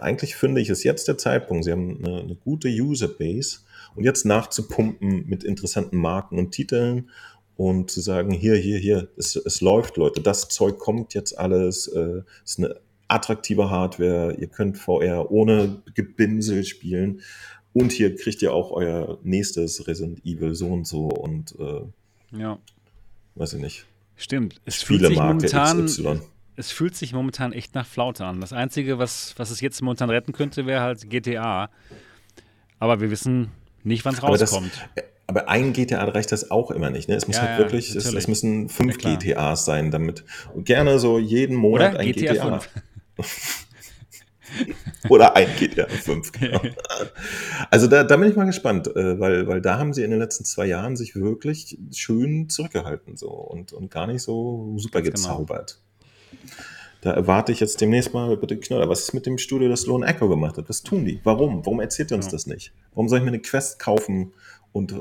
eigentlich 0.00 0.36
finde 0.36 0.60
ich, 0.60 0.68
ist 0.68 0.84
jetzt 0.84 1.08
der 1.08 1.18
Zeitpunkt. 1.18 1.64
Sie 1.64 1.72
haben 1.72 2.04
eine, 2.04 2.20
eine 2.20 2.34
gute 2.34 2.68
Userbase 2.68 3.60
und 3.94 4.04
jetzt 4.04 4.24
nachzupumpen 4.24 5.26
mit 5.28 5.44
interessanten 5.44 5.96
Marken 5.96 6.38
und 6.38 6.52
Titeln 6.52 7.10
und 7.56 7.90
zu 7.90 8.00
sagen, 8.00 8.30
hier, 8.30 8.56
hier, 8.56 8.78
hier, 8.78 9.08
es, 9.16 9.36
es 9.36 9.60
läuft, 9.60 9.96
Leute, 9.96 10.20
das 10.20 10.48
Zeug 10.48 10.78
kommt 10.78 11.14
jetzt 11.14 11.38
alles, 11.38 11.88
äh, 11.88 12.22
ist 12.44 12.58
eine 12.58 12.76
attraktive 13.08 13.70
Hardware, 13.70 14.34
ihr 14.38 14.46
könnt 14.46 14.78
VR 14.78 15.30
ohne 15.30 15.82
Gebimsel 15.94 16.64
spielen 16.64 17.20
und 17.72 17.92
hier 17.92 18.16
kriegt 18.16 18.40
ihr 18.42 18.52
auch 18.52 18.70
euer 18.70 19.18
nächstes 19.22 19.86
Resident 19.86 20.24
Evil 20.24 20.54
so 20.54 20.68
und 20.68 20.86
so 20.86 21.08
und 21.08 21.54
äh, 21.58 22.38
ja. 22.38 22.58
weiß 23.34 23.54
ich 23.54 23.60
nicht. 23.60 23.86
Stimmt. 24.16 24.60
Es 24.64 24.82
fühlt 24.82 25.04
sich 25.04 25.18
momentan, 25.18 25.86
XY 25.86 26.20
es 26.60 26.70
fühlt 26.70 26.94
sich 26.94 27.12
momentan 27.12 27.52
echt 27.52 27.74
nach 27.74 27.86
Flaute 27.86 28.24
an. 28.24 28.40
Das 28.40 28.52
Einzige, 28.52 28.98
was, 28.98 29.34
was 29.36 29.50
es 29.50 29.60
jetzt 29.60 29.82
momentan 29.82 30.10
retten 30.10 30.32
könnte, 30.32 30.66
wäre 30.66 30.82
halt 30.82 31.08
GTA. 31.08 31.70
Aber 32.78 33.00
wir 33.00 33.10
wissen 33.10 33.50
nicht, 33.82 34.04
wann 34.04 34.14
es 34.14 34.22
rauskommt. 34.22 34.72
Das, 34.94 35.04
aber 35.26 35.48
ein 35.48 35.72
GTA 35.72 36.04
reicht 36.04 36.32
das 36.32 36.50
auch 36.50 36.70
immer 36.70 36.90
nicht. 36.90 37.08
Ne? 37.08 37.14
Es 37.14 37.26
muss 37.26 37.36
ja, 37.36 37.42
halt 37.42 37.58
wirklich, 37.58 37.94
es, 37.94 38.12
es, 38.12 38.28
müssen 38.28 38.68
fünf 38.68 39.02
ja, 39.02 39.14
GTAs 39.16 39.64
sein, 39.64 39.90
damit 39.90 40.24
gerne 40.56 40.98
so 40.98 41.18
jeden 41.18 41.56
Monat 41.56 41.94
Oder? 41.94 42.00
ein 42.00 42.12
GTA. 42.12 42.32
GTA. 42.32 42.60
Oder 45.08 45.36
ein 45.36 45.48
GTA 45.58 45.86
5. 45.86 46.32
Genau. 46.40 46.60
Also 47.70 47.86
da, 47.86 48.04
da 48.04 48.16
bin 48.16 48.28
ich 48.28 48.36
mal 48.36 48.44
gespannt, 48.44 48.88
äh, 48.88 49.18
weil, 49.20 49.46
weil 49.46 49.60
da 49.60 49.78
haben 49.78 49.94
sie 49.94 50.02
in 50.02 50.10
den 50.10 50.18
letzten 50.18 50.44
zwei 50.44 50.66
Jahren 50.66 50.96
sich 50.96 51.14
wirklich 51.14 51.78
schön 51.92 52.48
zurückgehalten 52.48 53.16
so 53.16 53.30
und, 53.30 53.72
und 53.72 53.90
gar 53.90 54.06
nicht 54.06 54.22
so 54.22 54.74
super 54.78 55.00
genau. 55.00 55.14
gezaubert. 55.14 55.78
Genau. 55.78 55.89
Da 57.00 57.12
erwarte 57.12 57.50
ich 57.50 57.60
jetzt 57.60 57.80
demnächst 57.80 58.12
mal 58.12 58.36
bitte 58.36 58.58
Knöller. 58.58 58.88
Was 58.88 59.00
ist 59.00 59.14
mit 59.14 59.24
dem 59.24 59.38
Studio, 59.38 59.68
das 59.68 59.86
Lone 59.86 60.06
Echo 60.06 60.28
gemacht 60.28 60.58
hat? 60.58 60.68
Was 60.68 60.82
tun 60.82 61.04
die? 61.04 61.20
Warum? 61.24 61.64
Warum 61.64 61.80
erzählt 61.80 62.10
ihr 62.10 62.16
uns 62.16 62.26
ja. 62.26 62.32
das 62.32 62.46
nicht? 62.46 62.72
Warum 62.92 63.08
soll 63.08 63.18
ich 63.18 63.24
mir 63.24 63.30
eine 63.30 63.40
Quest 63.40 63.78
kaufen 63.78 64.32
und 64.72 64.92
äh, 64.92 64.96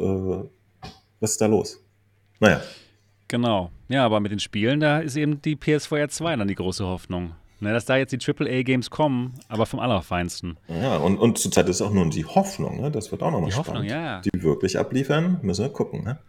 was 1.19 1.31
ist 1.31 1.41
da 1.41 1.47
los? 1.47 1.83
Naja. 2.39 2.61
Genau. 3.27 3.71
Ja, 3.89 4.05
aber 4.05 4.19
mit 4.21 4.31
den 4.31 4.39
Spielen, 4.39 4.79
da 4.79 4.99
ist 4.99 5.17
eben 5.17 5.41
die 5.41 5.57
PS4 5.57 6.07
2 6.07 6.35
dann 6.37 6.47
die 6.47 6.55
große 6.55 6.85
Hoffnung. 6.85 7.33
Ne, 7.61 7.73
dass 7.73 7.83
da 7.83 7.97
jetzt 7.97 8.13
die 8.13 8.19
AAA-Games 8.19 8.89
kommen, 8.89 9.33
aber 9.49 9.65
vom 9.65 9.81
Allerfeinsten. 9.81 10.57
Ja, 10.69 10.95
und, 10.95 11.17
und 11.17 11.37
zurzeit 11.37 11.67
ist 11.67 11.81
auch 11.81 11.91
nur 11.91 12.09
die 12.09 12.23
Hoffnung, 12.23 12.79
ne? 12.79 12.89
das 12.89 13.11
wird 13.11 13.21
auch 13.21 13.31
nochmal 13.31 13.51
spannend. 13.51 13.67
Hoffnung, 13.67 13.83
ja. 13.83 14.21
Die 14.21 14.43
wirklich 14.43 14.79
abliefern, 14.79 15.39
müssen 15.41 15.65
wir 15.65 15.69
gucken. 15.69 16.05
Ne? 16.05 16.19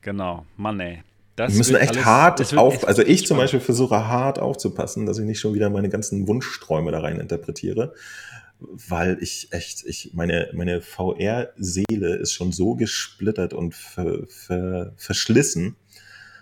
Genau, 0.00 0.46
Mann 0.56 0.78
ey. 0.78 1.02
Das 1.36 1.52
wir 1.52 1.58
müssen 1.58 1.76
echt 1.76 1.94
alles, 1.94 2.04
hart 2.04 2.56
auf, 2.56 2.86
also 2.86 3.02
ich 3.02 3.26
zum 3.26 3.38
Beispiel 3.38 3.60
versuche 3.60 4.06
hart 4.06 4.38
aufzupassen, 4.38 5.04
dass 5.04 5.18
ich 5.18 5.24
nicht 5.24 5.40
schon 5.40 5.54
wieder 5.54 5.68
meine 5.68 5.88
ganzen 5.88 6.28
Wunschträume 6.28 6.92
da 6.92 7.00
rein 7.00 7.18
interpretiere, 7.18 7.94
weil 8.60 9.18
ich 9.20 9.48
echt, 9.50 9.84
ich, 9.84 10.12
meine, 10.14 10.48
meine 10.52 10.80
VR-Seele 10.80 12.16
ist 12.16 12.32
schon 12.32 12.52
so 12.52 12.74
gesplittert 12.76 13.52
und 13.52 13.74
ver, 13.74 14.20
ver, 14.28 14.92
verschlissen. 14.96 15.76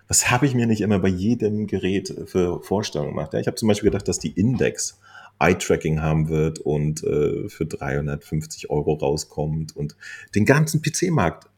Was 0.08 0.30
habe 0.30 0.44
ich 0.44 0.54
mir 0.54 0.66
nicht 0.66 0.82
immer 0.82 0.98
bei 0.98 1.08
jedem 1.08 1.66
Gerät 1.66 2.14
für 2.26 2.62
Vorstellungen 2.62 3.12
gemacht? 3.12 3.32
Ja, 3.32 3.40
ich 3.40 3.46
habe 3.46 3.56
zum 3.56 3.68
Beispiel 3.68 3.90
gedacht, 3.90 4.08
dass 4.08 4.18
die 4.18 4.32
Index 4.32 5.00
Eye-Tracking 5.38 6.02
haben 6.02 6.28
wird 6.28 6.58
und 6.58 7.02
äh, 7.02 7.48
für 7.48 7.64
350 7.64 8.68
Euro 8.68 8.92
rauskommt 8.94 9.74
und 9.74 9.96
den 10.34 10.44
ganzen 10.44 10.82
PC-Markt 10.82 11.48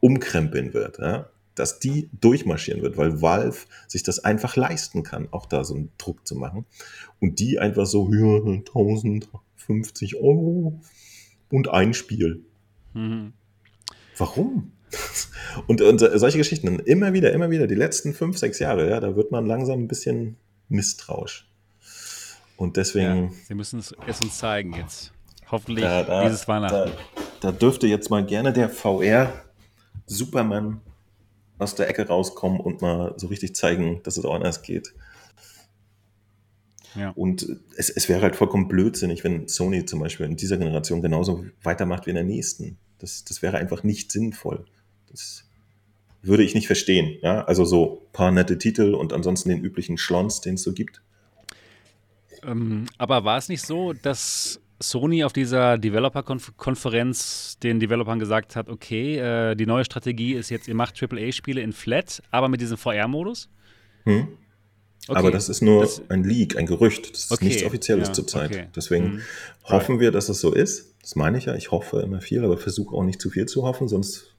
umkrempeln 0.00 0.74
wird. 0.74 0.98
Ja? 0.98 1.30
Dass 1.54 1.78
die 1.78 2.08
durchmarschieren 2.20 2.82
wird, 2.82 2.96
weil 2.96 3.20
Valve 3.20 3.66
sich 3.86 4.02
das 4.02 4.20
einfach 4.20 4.56
leisten 4.56 5.02
kann, 5.02 5.28
auch 5.30 5.46
da 5.46 5.64
so 5.64 5.74
einen 5.74 5.90
Druck 5.98 6.26
zu 6.26 6.34
machen. 6.34 6.64
Und 7.20 7.38
die 7.38 7.58
einfach 7.58 7.86
so, 7.86 8.10
ja, 8.12 8.36
1050 8.36 10.16
Euro 10.16 10.80
und 11.50 11.68
ein 11.68 11.94
Spiel. 11.94 12.44
Mhm. 12.94 13.32
Warum? 14.16 14.72
und, 15.66 15.80
und 15.80 15.98
solche 15.98 16.38
Geschichten, 16.38 16.78
immer 16.80 17.12
wieder, 17.12 17.32
immer 17.32 17.50
wieder, 17.50 17.66
die 17.66 17.74
letzten 17.74 18.14
fünf, 18.14 18.38
sechs 18.38 18.58
Jahre, 18.58 18.88
ja, 18.88 19.00
da 19.00 19.16
wird 19.16 19.30
man 19.30 19.46
langsam 19.46 19.80
ein 19.80 19.88
bisschen 19.88 20.36
misstrauisch. 20.68 21.48
Und 22.56 22.76
deswegen. 22.76 23.24
Ja, 23.24 23.30
Sie 23.48 23.54
müssen 23.54 23.80
es, 23.80 23.94
es 24.06 24.20
uns 24.20 24.38
zeigen 24.38 24.74
jetzt. 24.74 25.12
Hoffentlich 25.50 25.84
da, 25.84 26.02
da, 26.02 26.24
dieses 26.24 26.48
Weihnachten. 26.48 26.92
Da, 27.40 27.50
da, 27.50 27.52
dürfte 27.52 27.86
jetzt 27.86 28.08
mal 28.08 28.24
gerne 28.24 28.52
der 28.52 28.70
VR 28.70 29.32
Superman 30.06 30.80
aus 31.62 31.74
der 31.74 31.88
Ecke 31.88 32.06
rauskommen 32.06 32.60
und 32.60 32.82
mal 32.82 33.14
so 33.16 33.28
richtig 33.28 33.54
zeigen, 33.54 34.02
dass 34.02 34.16
es 34.16 34.24
auch 34.24 34.34
anders 34.34 34.62
geht. 34.62 34.94
Ja. 36.94 37.10
Und 37.10 37.46
es, 37.76 37.88
es 37.90 38.08
wäre 38.08 38.20
halt 38.20 38.36
vollkommen 38.36 38.68
blödsinnig, 38.68 39.24
wenn 39.24 39.48
Sony 39.48 39.86
zum 39.86 40.00
Beispiel 40.00 40.26
in 40.26 40.36
dieser 40.36 40.58
Generation 40.58 41.00
genauso 41.00 41.46
weitermacht 41.62 42.06
wie 42.06 42.10
in 42.10 42.16
der 42.16 42.24
nächsten. 42.24 42.76
Das, 42.98 43.24
das 43.24 43.42
wäre 43.42 43.58
einfach 43.58 43.82
nicht 43.82 44.12
sinnvoll. 44.12 44.66
Das 45.10 45.44
würde 46.22 46.42
ich 46.42 46.54
nicht 46.54 46.66
verstehen. 46.66 47.18
Ja? 47.22 47.44
Also 47.44 47.64
so 47.64 48.02
ein 48.02 48.12
paar 48.12 48.30
nette 48.30 48.58
Titel 48.58 48.94
und 48.94 49.12
ansonsten 49.12 49.48
den 49.48 49.64
üblichen 49.64 49.98
Schlons, 49.98 50.40
den 50.40 50.54
es 50.54 50.62
so 50.62 50.72
gibt. 50.72 51.02
Ähm, 52.44 52.86
aber 52.98 53.24
war 53.24 53.38
es 53.38 53.48
nicht 53.48 53.64
so, 53.64 53.92
dass 53.92 54.60
Sony 54.82 55.24
auf 55.24 55.32
dieser 55.32 55.78
Developer-Konferenz 55.78 57.58
den 57.62 57.80
Developern 57.80 58.18
gesagt 58.18 58.56
hat, 58.56 58.68
okay, 58.68 59.18
äh, 59.18 59.54
die 59.54 59.66
neue 59.66 59.84
Strategie 59.84 60.34
ist 60.34 60.50
jetzt, 60.50 60.68
ihr 60.68 60.74
macht 60.74 61.00
AAA-Spiele 61.02 61.60
in 61.60 61.72
Flat, 61.72 62.22
aber 62.30 62.48
mit 62.48 62.60
diesem 62.60 62.76
VR-Modus? 62.76 63.48
Hm. 64.04 64.28
Okay. 65.08 65.18
Aber 65.18 65.30
das 65.32 65.48
ist 65.48 65.62
nur 65.62 65.82
das, 65.82 66.02
ein 66.10 66.22
Leak, 66.22 66.56
ein 66.56 66.66
Gerücht. 66.66 67.10
Das 67.12 67.24
ist 67.24 67.32
okay. 67.32 67.46
nichts 67.46 67.64
Offizielles 67.64 68.08
ja, 68.08 68.14
zurzeit. 68.14 68.50
Okay. 68.50 68.66
Deswegen 68.74 69.04
hm. 69.04 69.22
hoffen 69.64 70.00
wir, 70.00 70.12
dass 70.12 70.28
es 70.28 70.40
so 70.40 70.52
ist. 70.52 70.94
Das 71.00 71.16
meine 71.16 71.38
ich 71.38 71.46
ja. 71.46 71.54
Ich 71.56 71.72
hoffe 71.72 72.00
immer 72.00 72.20
viel, 72.20 72.44
aber 72.44 72.56
versuche 72.56 72.94
auch 72.94 73.02
nicht 73.02 73.20
zu 73.20 73.30
viel 73.30 73.46
zu 73.46 73.64
hoffen, 73.64 73.88
sonst 73.88 74.36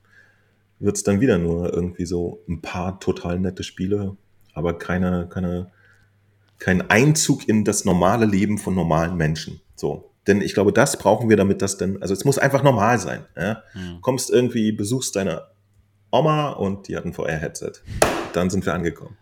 wird 0.79 0.95
es 0.95 1.03
dann 1.03 1.21
wieder 1.21 1.37
nur 1.37 1.73
irgendwie 1.73 2.05
so 2.05 2.43
ein 2.47 2.61
paar 2.61 2.99
total 2.99 3.39
nette 3.39 3.63
Spiele, 3.63 4.17
aber 4.53 4.77
keine, 4.77 5.27
keine, 5.29 5.71
kein 6.59 6.89
Einzug 6.89 7.47
in 7.47 7.63
das 7.63 7.85
normale 7.85 8.25
Leben 8.25 8.57
von 8.57 8.75
normalen 8.75 9.17
Menschen. 9.17 9.61
So. 9.75 10.12
Denn 10.27 10.41
ich 10.41 10.53
glaube, 10.53 10.71
das 10.71 10.97
brauchen 10.97 11.29
wir, 11.29 11.37
damit 11.37 11.61
das 11.61 11.77
denn, 11.77 12.01
also 12.01 12.13
es 12.13 12.23
muss 12.23 12.37
einfach 12.37 12.63
normal 12.63 12.99
sein. 12.99 13.25
Ja? 13.35 13.63
Mhm. 13.73 14.01
Kommst 14.01 14.29
irgendwie, 14.29 14.71
besuchst 14.71 15.15
deine 15.15 15.47
Oma 16.11 16.51
und 16.51 16.87
die 16.87 16.95
hat 16.95 17.05
ein 17.05 17.13
VR-Headset. 17.13 17.73
Dann 18.33 18.49
sind 18.49 18.65
wir 18.65 18.73
angekommen. 18.73 19.17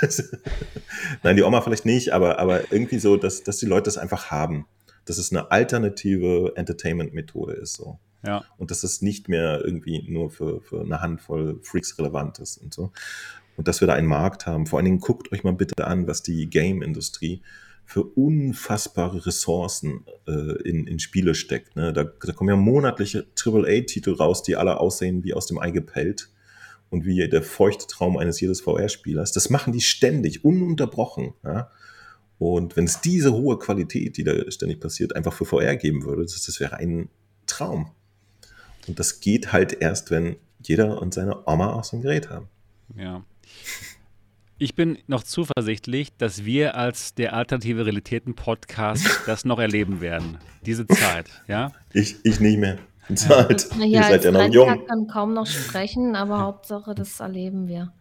Nein, 1.22 1.36
die 1.36 1.42
Oma 1.42 1.60
vielleicht 1.60 1.86
nicht, 1.86 2.12
aber, 2.12 2.38
aber 2.38 2.72
irgendwie 2.72 2.98
so, 2.98 3.16
dass, 3.16 3.42
dass 3.42 3.58
die 3.58 3.66
Leute 3.66 3.84
das 3.84 3.98
einfach 3.98 4.30
haben. 4.30 4.66
Dass 5.04 5.18
es 5.18 5.32
eine 5.32 5.50
alternative 5.50 6.52
Entertainment-Methode 6.54 7.54
ist. 7.54 7.74
So. 7.74 7.98
Ja. 8.26 8.44
Und 8.56 8.70
dass 8.70 8.84
es 8.84 9.02
nicht 9.02 9.28
mehr 9.28 9.62
irgendwie 9.64 10.04
nur 10.08 10.30
für, 10.30 10.60
für 10.60 10.80
eine 10.80 11.00
Handvoll 11.00 11.60
Freaks 11.62 11.98
relevant 11.98 12.38
ist 12.38 12.58
und 12.58 12.74
so. 12.74 12.92
Und 13.56 13.68
dass 13.68 13.80
wir 13.80 13.88
da 13.88 13.94
einen 13.94 14.06
Markt 14.06 14.46
haben. 14.46 14.66
Vor 14.66 14.78
allen 14.78 14.84
Dingen 14.84 15.00
guckt 15.00 15.32
euch 15.32 15.44
mal 15.44 15.52
bitte 15.52 15.86
an, 15.86 16.06
was 16.06 16.22
die 16.22 16.48
Game-Industrie 16.48 17.42
für 17.88 18.04
unfassbare 18.04 19.24
Ressourcen 19.24 20.04
äh, 20.26 20.60
in, 20.68 20.86
in 20.86 20.98
Spiele 20.98 21.34
steckt. 21.34 21.74
Ne? 21.74 21.94
Da, 21.94 22.04
da 22.04 22.32
kommen 22.34 22.50
ja 22.50 22.56
monatliche 22.56 23.26
AAA-Titel 23.42 24.12
raus, 24.12 24.42
die 24.42 24.56
alle 24.56 24.78
aussehen 24.78 25.24
wie 25.24 25.32
aus 25.32 25.46
dem 25.46 25.58
Ei 25.58 25.70
gepellt 25.70 26.28
und 26.90 27.06
wie 27.06 27.26
der 27.30 27.42
feuchte 27.42 27.86
Traum 27.86 28.18
eines 28.18 28.42
jedes 28.42 28.60
VR-Spielers. 28.60 29.32
Das 29.32 29.48
machen 29.48 29.72
die 29.72 29.80
ständig, 29.80 30.44
ununterbrochen. 30.44 31.32
Ja? 31.42 31.70
Und 32.38 32.76
wenn 32.76 32.84
es 32.84 33.00
diese 33.00 33.32
hohe 33.32 33.58
Qualität, 33.58 34.18
die 34.18 34.24
da 34.24 34.34
ständig 34.50 34.80
passiert, 34.80 35.16
einfach 35.16 35.32
für 35.32 35.46
VR 35.46 35.76
geben 35.76 36.04
würde, 36.04 36.24
das, 36.24 36.44
das 36.44 36.60
wäre 36.60 36.76
ein 36.76 37.08
Traum. 37.46 37.92
Und 38.86 38.98
das 38.98 39.20
geht 39.20 39.50
halt 39.54 39.72
erst, 39.72 40.10
wenn 40.10 40.36
jeder 40.62 41.00
und 41.00 41.14
seine 41.14 41.48
Oma 41.48 41.72
auch 41.72 41.84
so 41.84 41.96
ein 41.96 42.02
Gerät 42.02 42.28
haben. 42.28 42.48
Ja. 42.98 43.24
Ich 44.60 44.74
bin 44.74 44.98
noch 45.06 45.22
zuversichtlich, 45.22 46.16
dass 46.16 46.44
wir 46.44 46.74
als 46.74 47.14
der 47.14 47.32
Alternative 47.32 47.86
Realitäten 47.86 48.34
Podcast 48.34 49.20
das 49.26 49.44
noch 49.44 49.60
erleben 49.60 50.00
werden. 50.00 50.38
Diese 50.66 50.84
Zeit, 50.84 51.30
ja? 51.46 51.70
Ich, 51.92 52.16
ich 52.24 52.40
nicht 52.40 52.58
mehr. 52.58 52.76
Zeit. 53.14 53.68
Ja. 53.78 53.84
Ihr 53.84 54.02
seid 54.02 54.24
ja 54.24 54.32
noch 54.32 54.52
jung. 54.52 54.80
Ich 54.80 54.86
kann 54.88 55.06
kaum 55.06 55.32
noch 55.32 55.46
sprechen, 55.46 56.16
aber 56.16 56.40
Hauptsache, 56.40 56.96
das 56.96 57.20
erleben 57.20 57.68
wir. 57.68 57.92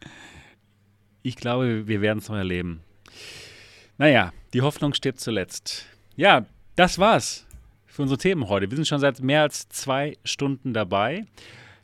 Ich 1.21 1.35
glaube, 1.35 1.87
wir 1.87 2.01
werden 2.01 2.17
es 2.17 2.27
noch 2.27 2.37
erleben. 2.37 2.81
Naja, 3.99 4.33
die 4.55 4.63
Hoffnung 4.63 4.95
steht 4.95 5.19
zuletzt. 5.19 5.85
Ja, 6.15 6.47
das 6.75 6.97
war's 6.97 7.45
für 7.85 8.01
unsere 8.01 8.17
Themen 8.17 8.49
heute. 8.49 8.71
Wir 8.71 8.77
sind 8.77 8.87
schon 8.87 8.99
seit 8.99 9.21
mehr 9.21 9.43
als 9.43 9.69
zwei 9.69 10.17
Stunden 10.23 10.73
dabei. 10.73 11.25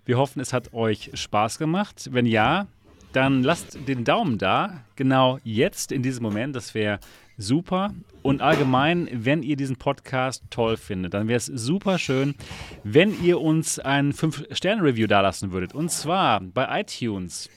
Wir 0.03 0.17
hoffen, 0.17 0.39
es 0.39 0.51
hat 0.51 0.73
euch 0.73 1.11
Spaß 1.13 1.59
gemacht. 1.59 2.09
Wenn 2.11 2.25
ja, 2.25 2.65
dann 3.15 3.43
lasst 3.43 3.87
den 3.87 4.03
Daumen 4.03 4.37
da, 4.37 4.83
genau 4.95 5.39
jetzt, 5.43 5.91
in 5.91 6.03
diesem 6.03 6.23
Moment, 6.23 6.55
das 6.55 6.73
wäre 6.73 6.99
super. 7.37 7.93
Und 8.21 8.41
allgemein, 8.41 9.09
wenn 9.11 9.43
ihr 9.43 9.55
diesen 9.55 9.75
Podcast 9.75 10.43
toll 10.49 10.77
findet, 10.77 11.13
dann 11.13 11.27
wäre 11.27 11.37
es 11.37 11.45
super 11.45 11.99
schön, 11.99 12.35
wenn 12.83 13.21
ihr 13.23 13.41
uns 13.41 13.79
ein 13.79 14.13
5-Sterne-Review 14.13 15.07
dalassen 15.07 15.51
würdet. 15.51 15.73
Und 15.73 15.91
zwar 15.91 16.41
bei 16.41 16.81
iTunes. 16.81 17.49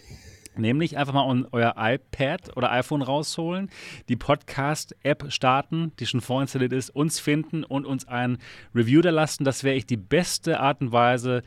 Nämlich 0.59 0.97
einfach 0.97 1.13
mal 1.13 1.47
euer 1.53 1.75
iPad 1.77 2.57
oder 2.57 2.73
iPhone 2.73 3.03
rausholen, 3.03 3.69
die 4.09 4.17
Podcast-App 4.17 5.27
starten, 5.29 5.93
die 6.01 6.07
schon 6.07 6.23
vorinstalliert 6.23 6.73
ist, 6.73 6.89
uns 6.89 7.21
finden 7.21 7.63
und 7.63 7.85
uns 7.85 8.09
ein 8.09 8.39
Review 8.75 9.03
da 9.03 9.11
lassen. 9.11 9.45
Das 9.45 9.65
wäre 9.65 9.77
echt 9.77 9.91
die 9.91 9.99
beste 9.99 10.59
Art 10.59 10.81
und 10.81 10.93
Weise, 10.93 11.43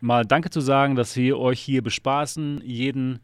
mal 0.00 0.24
Danke 0.24 0.48
zu 0.48 0.62
sagen, 0.62 0.94
dass 0.94 1.16
wir 1.16 1.38
euch 1.38 1.60
hier 1.60 1.82
bespaßen, 1.82 2.62
jeden 2.64 3.20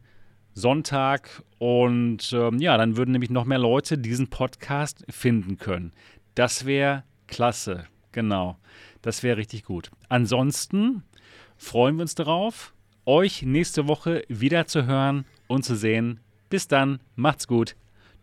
Sonntag. 0.57 1.43
Und 1.59 2.33
ähm, 2.33 2.59
ja, 2.59 2.77
dann 2.77 2.97
würden 2.97 3.11
nämlich 3.11 3.29
noch 3.29 3.45
mehr 3.45 3.59
Leute 3.59 3.97
diesen 3.97 4.27
Podcast 4.27 5.05
finden 5.09 5.57
können. 5.57 5.93
Das 6.35 6.65
wäre 6.65 7.03
klasse. 7.27 7.85
Genau. 8.11 8.57
Das 9.01 9.23
wäre 9.23 9.37
richtig 9.37 9.63
gut. 9.63 9.91
Ansonsten 10.09 11.03
freuen 11.57 11.95
wir 11.97 12.01
uns 12.01 12.15
darauf, 12.15 12.73
euch 13.05 13.43
nächste 13.43 13.87
Woche 13.87 14.23
wieder 14.27 14.67
zu 14.67 14.85
hören 14.85 15.25
und 15.47 15.63
zu 15.63 15.75
sehen. 15.75 16.19
Bis 16.49 16.67
dann. 16.67 16.99
Macht's 17.15 17.47
gut. 17.47 17.75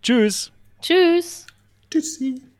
Tschüss. 0.02 0.52
Tschüss. 0.80 1.46
Tschüssi. 1.90 2.53